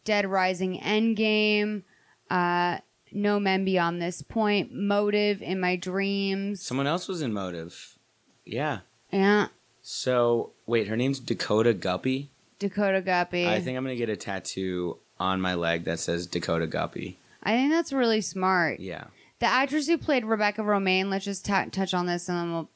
Dead 0.05 0.27
Rising 0.27 0.79
Endgame, 0.81 1.83
uh, 2.31 2.79
No 3.13 3.41
Men 3.41 3.65
Beyond 3.65 4.03
This 4.03 4.21
Point, 4.23 4.73
Motive 4.73 5.41
in 5.41 5.61
My 5.61 5.77
Dreams. 5.77 6.63
Someone 6.63 6.87
else 6.87 7.09
was 7.09 7.23
in 7.23 7.33
Motive. 7.33 7.97
Yeah. 8.45 8.81
Yeah, 9.13 9.49
So 9.83 10.53
wait, 10.67 10.87
her 10.89 10.97
name's 10.97 11.19
Dakota 11.19 11.75
Guppy. 11.75 12.31
Dakota 12.61 13.01
Guppy. 13.01 13.49
I 13.49 13.61
think 13.61 13.77
I'm 13.77 13.83
gonna 13.85 13.97
get 13.97 14.09
a 14.09 14.17
tattoo 14.17 14.99
on 15.19 15.41
my 15.41 15.55
leg 15.55 15.85
that 15.85 15.99
says 15.99 16.27
Dakota 16.27 16.67
Guppy. 16.69 17.19
I 17.43 17.57
think 17.57 17.71
that's 17.73 17.93
really 17.93 18.21
smart. 18.21 18.79
Yeah. 18.81 19.05
The 19.41 19.47
actress 19.47 19.87
who 19.89 19.97
played 19.99 20.25
Rebecca 20.25 20.61
Romijn, 20.63 21.07
let's 21.11 21.25
just 21.25 21.45
ta- 21.45 21.67
touch 21.73 21.93
on 21.95 22.07
this 22.07 22.29
and 22.29 22.39
then 22.39 22.53
we'll 22.53 22.71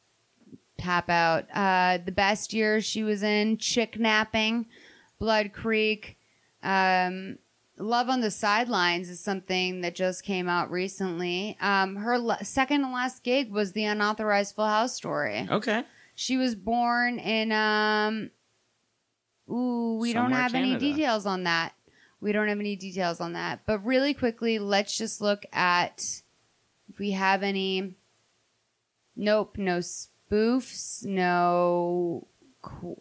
tap 0.78 1.08
out. 1.08 1.46
Uh, 1.52 1.98
the 2.04 2.12
best 2.12 2.52
year 2.52 2.80
she 2.80 3.02
was 3.02 3.22
in 3.22 3.56
Chick 3.58 3.98
Napping, 3.98 4.66
Blood 5.18 5.52
Creek, 5.52 6.18
um, 6.62 7.38
Love 7.76 8.08
on 8.08 8.20
the 8.20 8.30
Sidelines 8.30 9.08
is 9.08 9.18
something 9.18 9.80
that 9.80 9.96
just 9.96 10.22
came 10.22 10.48
out 10.48 10.70
recently. 10.70 11.56
Um, 11.60 11.96
her 11.96 12.36
second 12.42 12.84
and 12.84 12.92
last 12.92 13.24
gig 13.24 13.50
was 13.50 13.72
the 13.72 13.84
unauthorized 13.84 14.54
Full 14.54 14.66
House 14.66 14.94
story. 14.94 15.48
Okay. 15.50 15.82
She 16.14 16.36
was 16.36 16.54
born 16.54 17.18
in, 17.18 17.50
um, 17.50 18.30
ooh, 19.50 19.98
we 20.00 20.12
don't 20.12 20.26
Somewhere 20.26 20.40
have 20.40 20.54
any 20.54 20.76
details 20.76 21.26
on 21.26 21.44
that. 21.44 21.74
We 22.20 22.30
don't 22.30 22.46
have 22.46 22.60
any 22.60 22.76
details 22.76 23.20
on 23.20 23.32
that. 23.32 23.62
But 23.66 23.84
really 23.84 24.14
quickly, 24.14 24.60
let's 24.60 24.96
just 24.96 25.20
look 25.20 25.44
at 25.52 26.22
if 26.88 26.98
we 27.00 27.10
have 27.10 27.42
any. 27.42 27.96
Nope, 29.16 29.58
no 29.58 29.80
spoofs, 30.34 31.04
no 31.04 32.26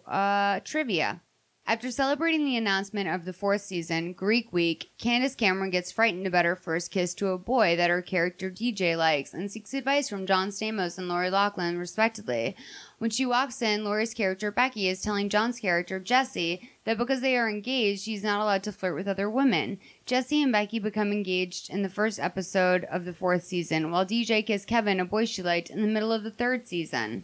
uh, 0.08 0.60
trivia. 0.64 1.22
After 1.66 1.92
celebrating 1.92 2.44
the 2.44 2.58
announcement 2.58 3.08
of 3.08 3.24
the 3.24 3.32
fourth 3.32 3.62
season, 3.62 4.12
Greek 4.12 4.52
Week, 4.52 4.92
Candace 4.98 5.34
Cameron 5.34 5.70
gets 5.70 5.94
frightened 5.94 6.28
about 6.28 6.44
her 6.44 6.58
first 6.58 6.92
kiss 6.92 7.14
to 7.16 7.30
a 7.30 7.38
boy 7.38 7.78
that 7.78 7.90
her 7.90 8.02
character 8.02 8.52
DJ 8.52 8.98
likes 8.98 9.34
and 9.34 9.50
seeks 9.50 9.74
advice 9.74 10.10
from 10.10 10.26
John 10.26 10.50
Stamos 10.50 10.98
and 10.98 11.08
Lori 11.08 11.30
Loughlin, 11.30 11.78
respectively. 11.78 12.58
When 12.98 13.12
she 13.12 13.26
walks 13.26 13.62
in, 13.62 13.86
Lori's 13.86 14.14
character 14.14 14.52
Becky 14.52 14.90
is 14.90 15.02
telling 15.02 15.30
John's 15.30 15.62
character 15.62 16.02
Jesse 16.02 16.70
that 16.84 16.98
because 16.98 17.22
they 17.22 17.38
are 17.38 17.50
engaged, 17.50 18.04
she's 18.04 18.24
not 18.24 18.42
allowed 18.42 18.64
to 18.64 18.74
flirt 18.74 18.96
with 18.96 19.08
other 19.08 19.30
women. 19.30 19.80
Jesse 20.06 20.44
and 20.44 20.52
Becky 20.52 20.80
become 20.80 21.14
engaged 21.14 21.70
in 21.70 21.82
the 21.82 21.90
first 21.90 22.20
episode 22.20 22.84
of 22.92 23.06
the 23.06 23.14
fourth 23.14 23.46
season, 23.46 23.90
while 23.90 24.06
DJ 24.06 24.46
kissed 24.46 24.68
Kevin, 24.68 25.00
a 25.00 25.06
boy 25.06 25.24
she 25.24 25.42
liked, 25.42 25.70
in 25.70 25.82
the 25.82 25.88
middle 25.88 26.12
of 26.12 26.24
the 26.24 26.32
third 26.32 26.68
season. 26.68 27.24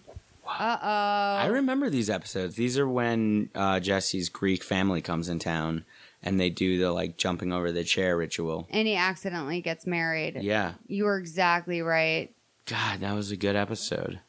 Uh 0.49 0.77
oh. 0.81 1.43
I 1.43 1.47
remember 1.47 1.89
these 1.89 2.09
episodes. 2.09 2.55
These 2.55 2.77
are 2.77 2.87
when 2.87 3.49
uh, 3.53 3.79
Jesse's 3.79 4.29
Greek 4.29 4.63
family 4.63 5.01
comes 5.01 5.29
in 5.29 5.39
town 5.39 5.85
and 6.23 6.39
they 6.39 6.49
do 6.49 6.79
the 6.79 6.91
like 6.91 7.17
jumping 7.17 7.53
over 7.53 7.71
the 7.71 7.83
chair 7.83 8.17
ritual. 8.17 8.67
And 8.71 8.87
he 8.87 8.95
accidentally 8.95 9.61
gets 9.61 9.85
married. 9.85 10.37
Yeah. 10.41 10.73
You 10.87 11.05
were 11.05 11.17
exactly 11.17 11.81
right. 11.81 12.33
God, 12.65 13.01
that 13.01 13.13
was 13.13 13.31
a 13.31 13.37
good 13.37 13.55
episode. 13.55 14.19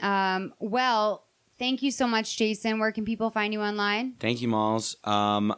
Um, 0.00 0.52
well, 0.58 1.24
Thank 1.58 1.82
you 1.82 1.90
so 1.90 2.06
much, 2.06 2.36
Jason. 2.36 2.78
Where 2.80 2.92
can 2.92 3.04
people 3.04 3.30
find 3.30 3.52
you 3.52 3.60
online? 3.60 4.14
Thank 4.18 4.42
you, 4.42 4.48
Malls. 4.48 4.96
Um, 5.04 5.54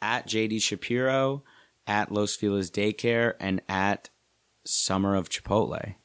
at 0.00 0.26
JD 0.26 0.62
Shapiro, 0.62 1.42
at 1.86 2.12
Los 2.12 2.36
Feliz 2.36 2.70
Daycare, 2.70 3.34
and 3.40 3.60
at 3.68 4.10
Summer 4.64 5.16
of 5.16 5.28
Chipotle. 5.28 5.96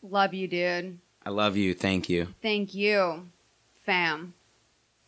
Love 0.00 0.32
you, 0.32 0.46
dude. 0.46 0.98
I 1.24 1.30
love 1.30 1.56
you. 1.56 1.74
Thank 1.74 2.08
you. 2.08 2.28
Thank 2.42 2.74
you, 2.74 3.28
fam. 3.84 4.34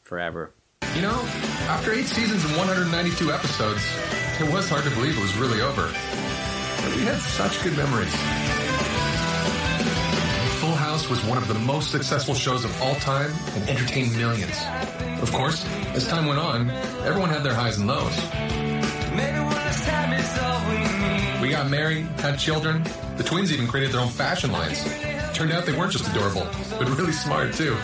Forever. 0.03 0.53
You 0.95 1.03
know, 1.03 1.21
after 1.69 1.93
eight 1.93 2.07
seasons 2.07 2.45
and 2.45 2.57
192 2.57 3.33
episodes, 3.33 3.81
it 4.41 4.53
was 4.53 4.69
hard 4.69 4.85
to 4.85 4.91
believe 4.91 5.17
it 5.17 5.23
was 5.23 5.37
really 5.37 5.61
over. 5.61 5.83
But 5.87 6.97
we 6.97 7.03
had 7.05 7.19
such 7.21 7.63
good 7.63 7.77
memories. 7.77 8.13
Full 10.61 10.75
House 10.75 11.09
was 11.09 11.25
one 11.25 11.39
of 11.39 11.47
the 11.49 11.55
most 11.55 11.91
successful 11.91 12.35
shows 12.35 12.65
of 12.65 12.83
all 12.83 12.95
time 12.97 13.33
and 13.55 13.69
entertained 13.71 14.17
millions. 14.17 14.57
Of 15.23 15.33
course, 15.33 15.65
as 15.95 16.07
time 16.09 16.27
went 16.27 16.41
on, 16.41 16.71
everyone 17.07 17.31
had 17.31 17.43
their 17.43 17.55
highs 17.55 17.79
and 17.79 17.87
lows. 17.87 18.17
We 21.41 21.49
got 21.51 21.71
married, 21.71 22.05
had 22.21 22.39
children. 22.39 22.83
The 23.17 23.23
twins 23.25 23.53
even 23.53 23.67
created 23.69 23.93
their 23.93 24.01
own 24.01 24.09
fashion 24.09 24.53
lines. 24.53 24.83
Turned 25.41 25.53
out 25.53 25.65
they 25.65 25.73
weren't 25.73 25.91
just 25.91 26.07
adorable, 26.07 26.47
but 26.79 26.87
really 26.99 27.13
smart 27.13 27.55
too. 27.55 27.75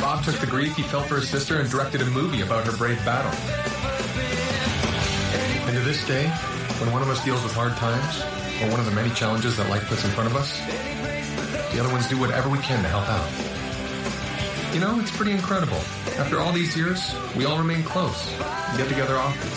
Bob 0.00 0.24
took 0.24 0.34
the 0.36 0.46
grief 0.48 0.74
he 0.74 0.82
felt 0.82 1.04
for 1.04 1.16
his 1.16 1.28
sister 1.28 1.60
and 1.60 1.68
directed 1.68 2.00
a 2.00 2.06
movie 2.06 2.40
about 2.40 2.64
her 2.64 2.74
brave 2.78 2.96
battle. 3.04 3.30
And 5.68 5.76
to 5.76 5.82
this 5.82 6.02
day, 6.06 6.26
when 6.80 6.90
one 6.90 7.02
of 7.02 7.10
us 7.10 7.22
deals 7.22 7.42
with 7.42 7.52
hard 7.52 7.76
times, 7.76 8.22
or 8.62 8.70
one 8.70 8.80
of 8.80 8.86
the 8.86 8.92
many 8.92 9.10
challenges 9.10 9.58
that 9.58 9.68
life 9.68 9.86
puts 9.86 10.02
in 10.06 10.10
front 10.12 10.30
of 10.30 10.36
us, 10.36 10.58
the 11.74 11.80
other 11.80 11.92
ones 11.92 12.08
do 12.08 12.18
whatever 12.18 12.48
we 12.48 12.56
can 12.60 12.82
to 12.82 12.88
help 12.88 13.06
out. 13.06 13.28
You 14.72 14.80
know, 14.80 14.98
it's 15.00 15.14
pretty 15.14 15.32
incredible. 15.32 15.76
After 16.16 16.40
all 16.40 16.52
these 16.52 16.74
years, 16.74 17.14
we 17.36 17.44
all 17.44 17.58
remain 17.58 17.82
close 17.82 18.32
and 18.40 18.78
get 18.78 18.88
together 18.88 19.18
often. 19.18 19.50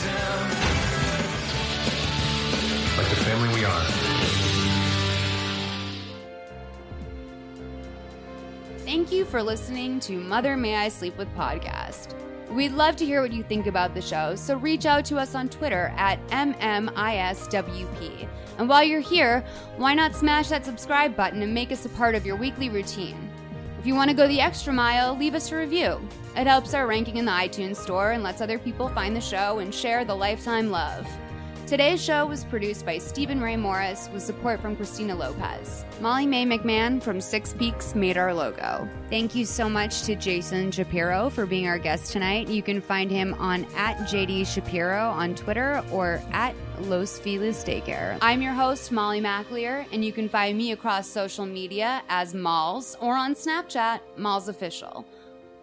Like 2.98 3.10
the 3.12 3.16
family 3.16 3.56
we 3.56 3.64
are. 3.64 4.17
Thank 8.88 9.12
you 9.12 9.26
for 9.26 9.44
listening 9.44 10.00
to 10.00 10.18
Mother 10.18 10.56
May 10.56 10.78
I 10.78 10.88
Sleep 10.88 11.18
With 11.18 11.28
podcast. 11.36 12.16
We'd 12.50 12.72
love 12.72 12.96
to 12.96 13.06
hear 13.06 13.22
what 13.22 13.34
you 13.34 13.44
think 13.44 13.68
about 13.68 13.94
the 13.94 14.02
show, 14.02 14.34
so 14.38 14.56
reach 14.56 14.86
out 14.86 15.04
to 15.08 15.18
us 15.18 15.36
on 15.36 15.50
Twitter 15.50 15.94
at 15.98 16.26
MMISWP. 16.30 18.30
And 18.58 18.70
while 18.70 18.86
you're 18.86 19.02
here, 19.02 19.44
why 19.76 19.94
not 19.94 20.16
smash 20.16 20.48
that 20.48 20.64
subscribe 20.64 21.18
button 21.18 21.42
and 21.42 21.54
make 21.54 21.74
us 21.74 21.86
a 21.86 21.90
part 21.90 22.16
of 22.16 22.26
your 22.26 22.38
weekly 22.38 22.70
routine? 22.70 23.30
If 23.78 23.86
you 23.86 23.94
want 23.94 24.10
to 24.10 24.16
go 24.16 24.26
the 24.26 24.40
extra 24.40 24.72
mile, 24.72 25.18
leave 25.18 25.36
us 25.36 25.52
a 25.52 25.58
review. 25.58 26.00
It 26.38 26.48
helps 26.48 26.74
our 26.74 26.88
ranking 26.88 27.18
in 27.18 27.26
the 27.26 27.32
iTunes 27.34 27.76
store 27.76 28.12
and 28.12 28.24
lets 28.24 28.40
other 28.40 28.58
people 28.58 28.88
find 28.88 29.14
the 29.14 29.20
show 29.20 29.60
and 29.60 29.76
share 29.76 30.06
the 30.06 30.16
lifetime 30.16 30.72
love. 30.72 31.06
Today's 31.68 32.02
show 32.02 32.26
was 32.26 32.46
produced 32.46 32.86
by 32.86 32.98
Stephen 32.98 33.42
Ray 33.42 33.58
Morris 33.58 34.10
with 34.14 34.24
support 34.24 34.62
from 34.62 34.78
Christina 34.78 35.14
Lopez. 35.14 35.84
Molly 36.00 36.26
Mae 36.26 36.46
McMahon 36.46 37.04
from 37.04 37.20
Six 37.20 37.52
Peaks 37.52 37.94
made 37.94 38.18
our 38.18 38.34
logo. 38.34 38.88
Thank 39.10 39.36
you 39.36 39.44
so 39.44 39.68
much 39.68 40.04
to 40.04 40.16
Jason 40.16 40.72
Shapiro 40.72 41.30
for 41.30 41.46
being 41.46 41.68
our 41.68 41.78
guest 41.78 42.14
tonight. 42.14 42.48
You 42.48 42.64
can 42.64 42.80
find 42.80 43.12
him 43.12 43.34
on 43.34 43.66
at 43.76 43.98
JD 44.08 44.48
Shapiro 44.48 45.10
on 45.10 45.36
Twitter 45.36 45.84
or 45.92 46.22
at 46.32 46.56
Los 46.84 47.20
Feliz 47.20 47.66
Daycare. 47.66 48.18
I'm 48.22 48.42
your 48.42 48.54
host, 48.54 48.94
Molly 48.94 49.20
McAleer, 49.20 49.88
and 49.92 50.06
you 50.06 50.14
can 50.14 50.30
find 50.30 50.58
me 50.58 50.72
across 50.72 51.06
social 51.06 51.46
media 51.46 52.02
as 52.08 52.34
Malls 52.34 52.96
or 53.02 53.18
on 53.18 53.36
Snapchat, 53.36 54.00
Malls 54.16 54.48
Official. 54.48 55.06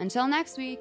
Until 0.01 0.28
next 0.28 0.59
week. 0.59 0.81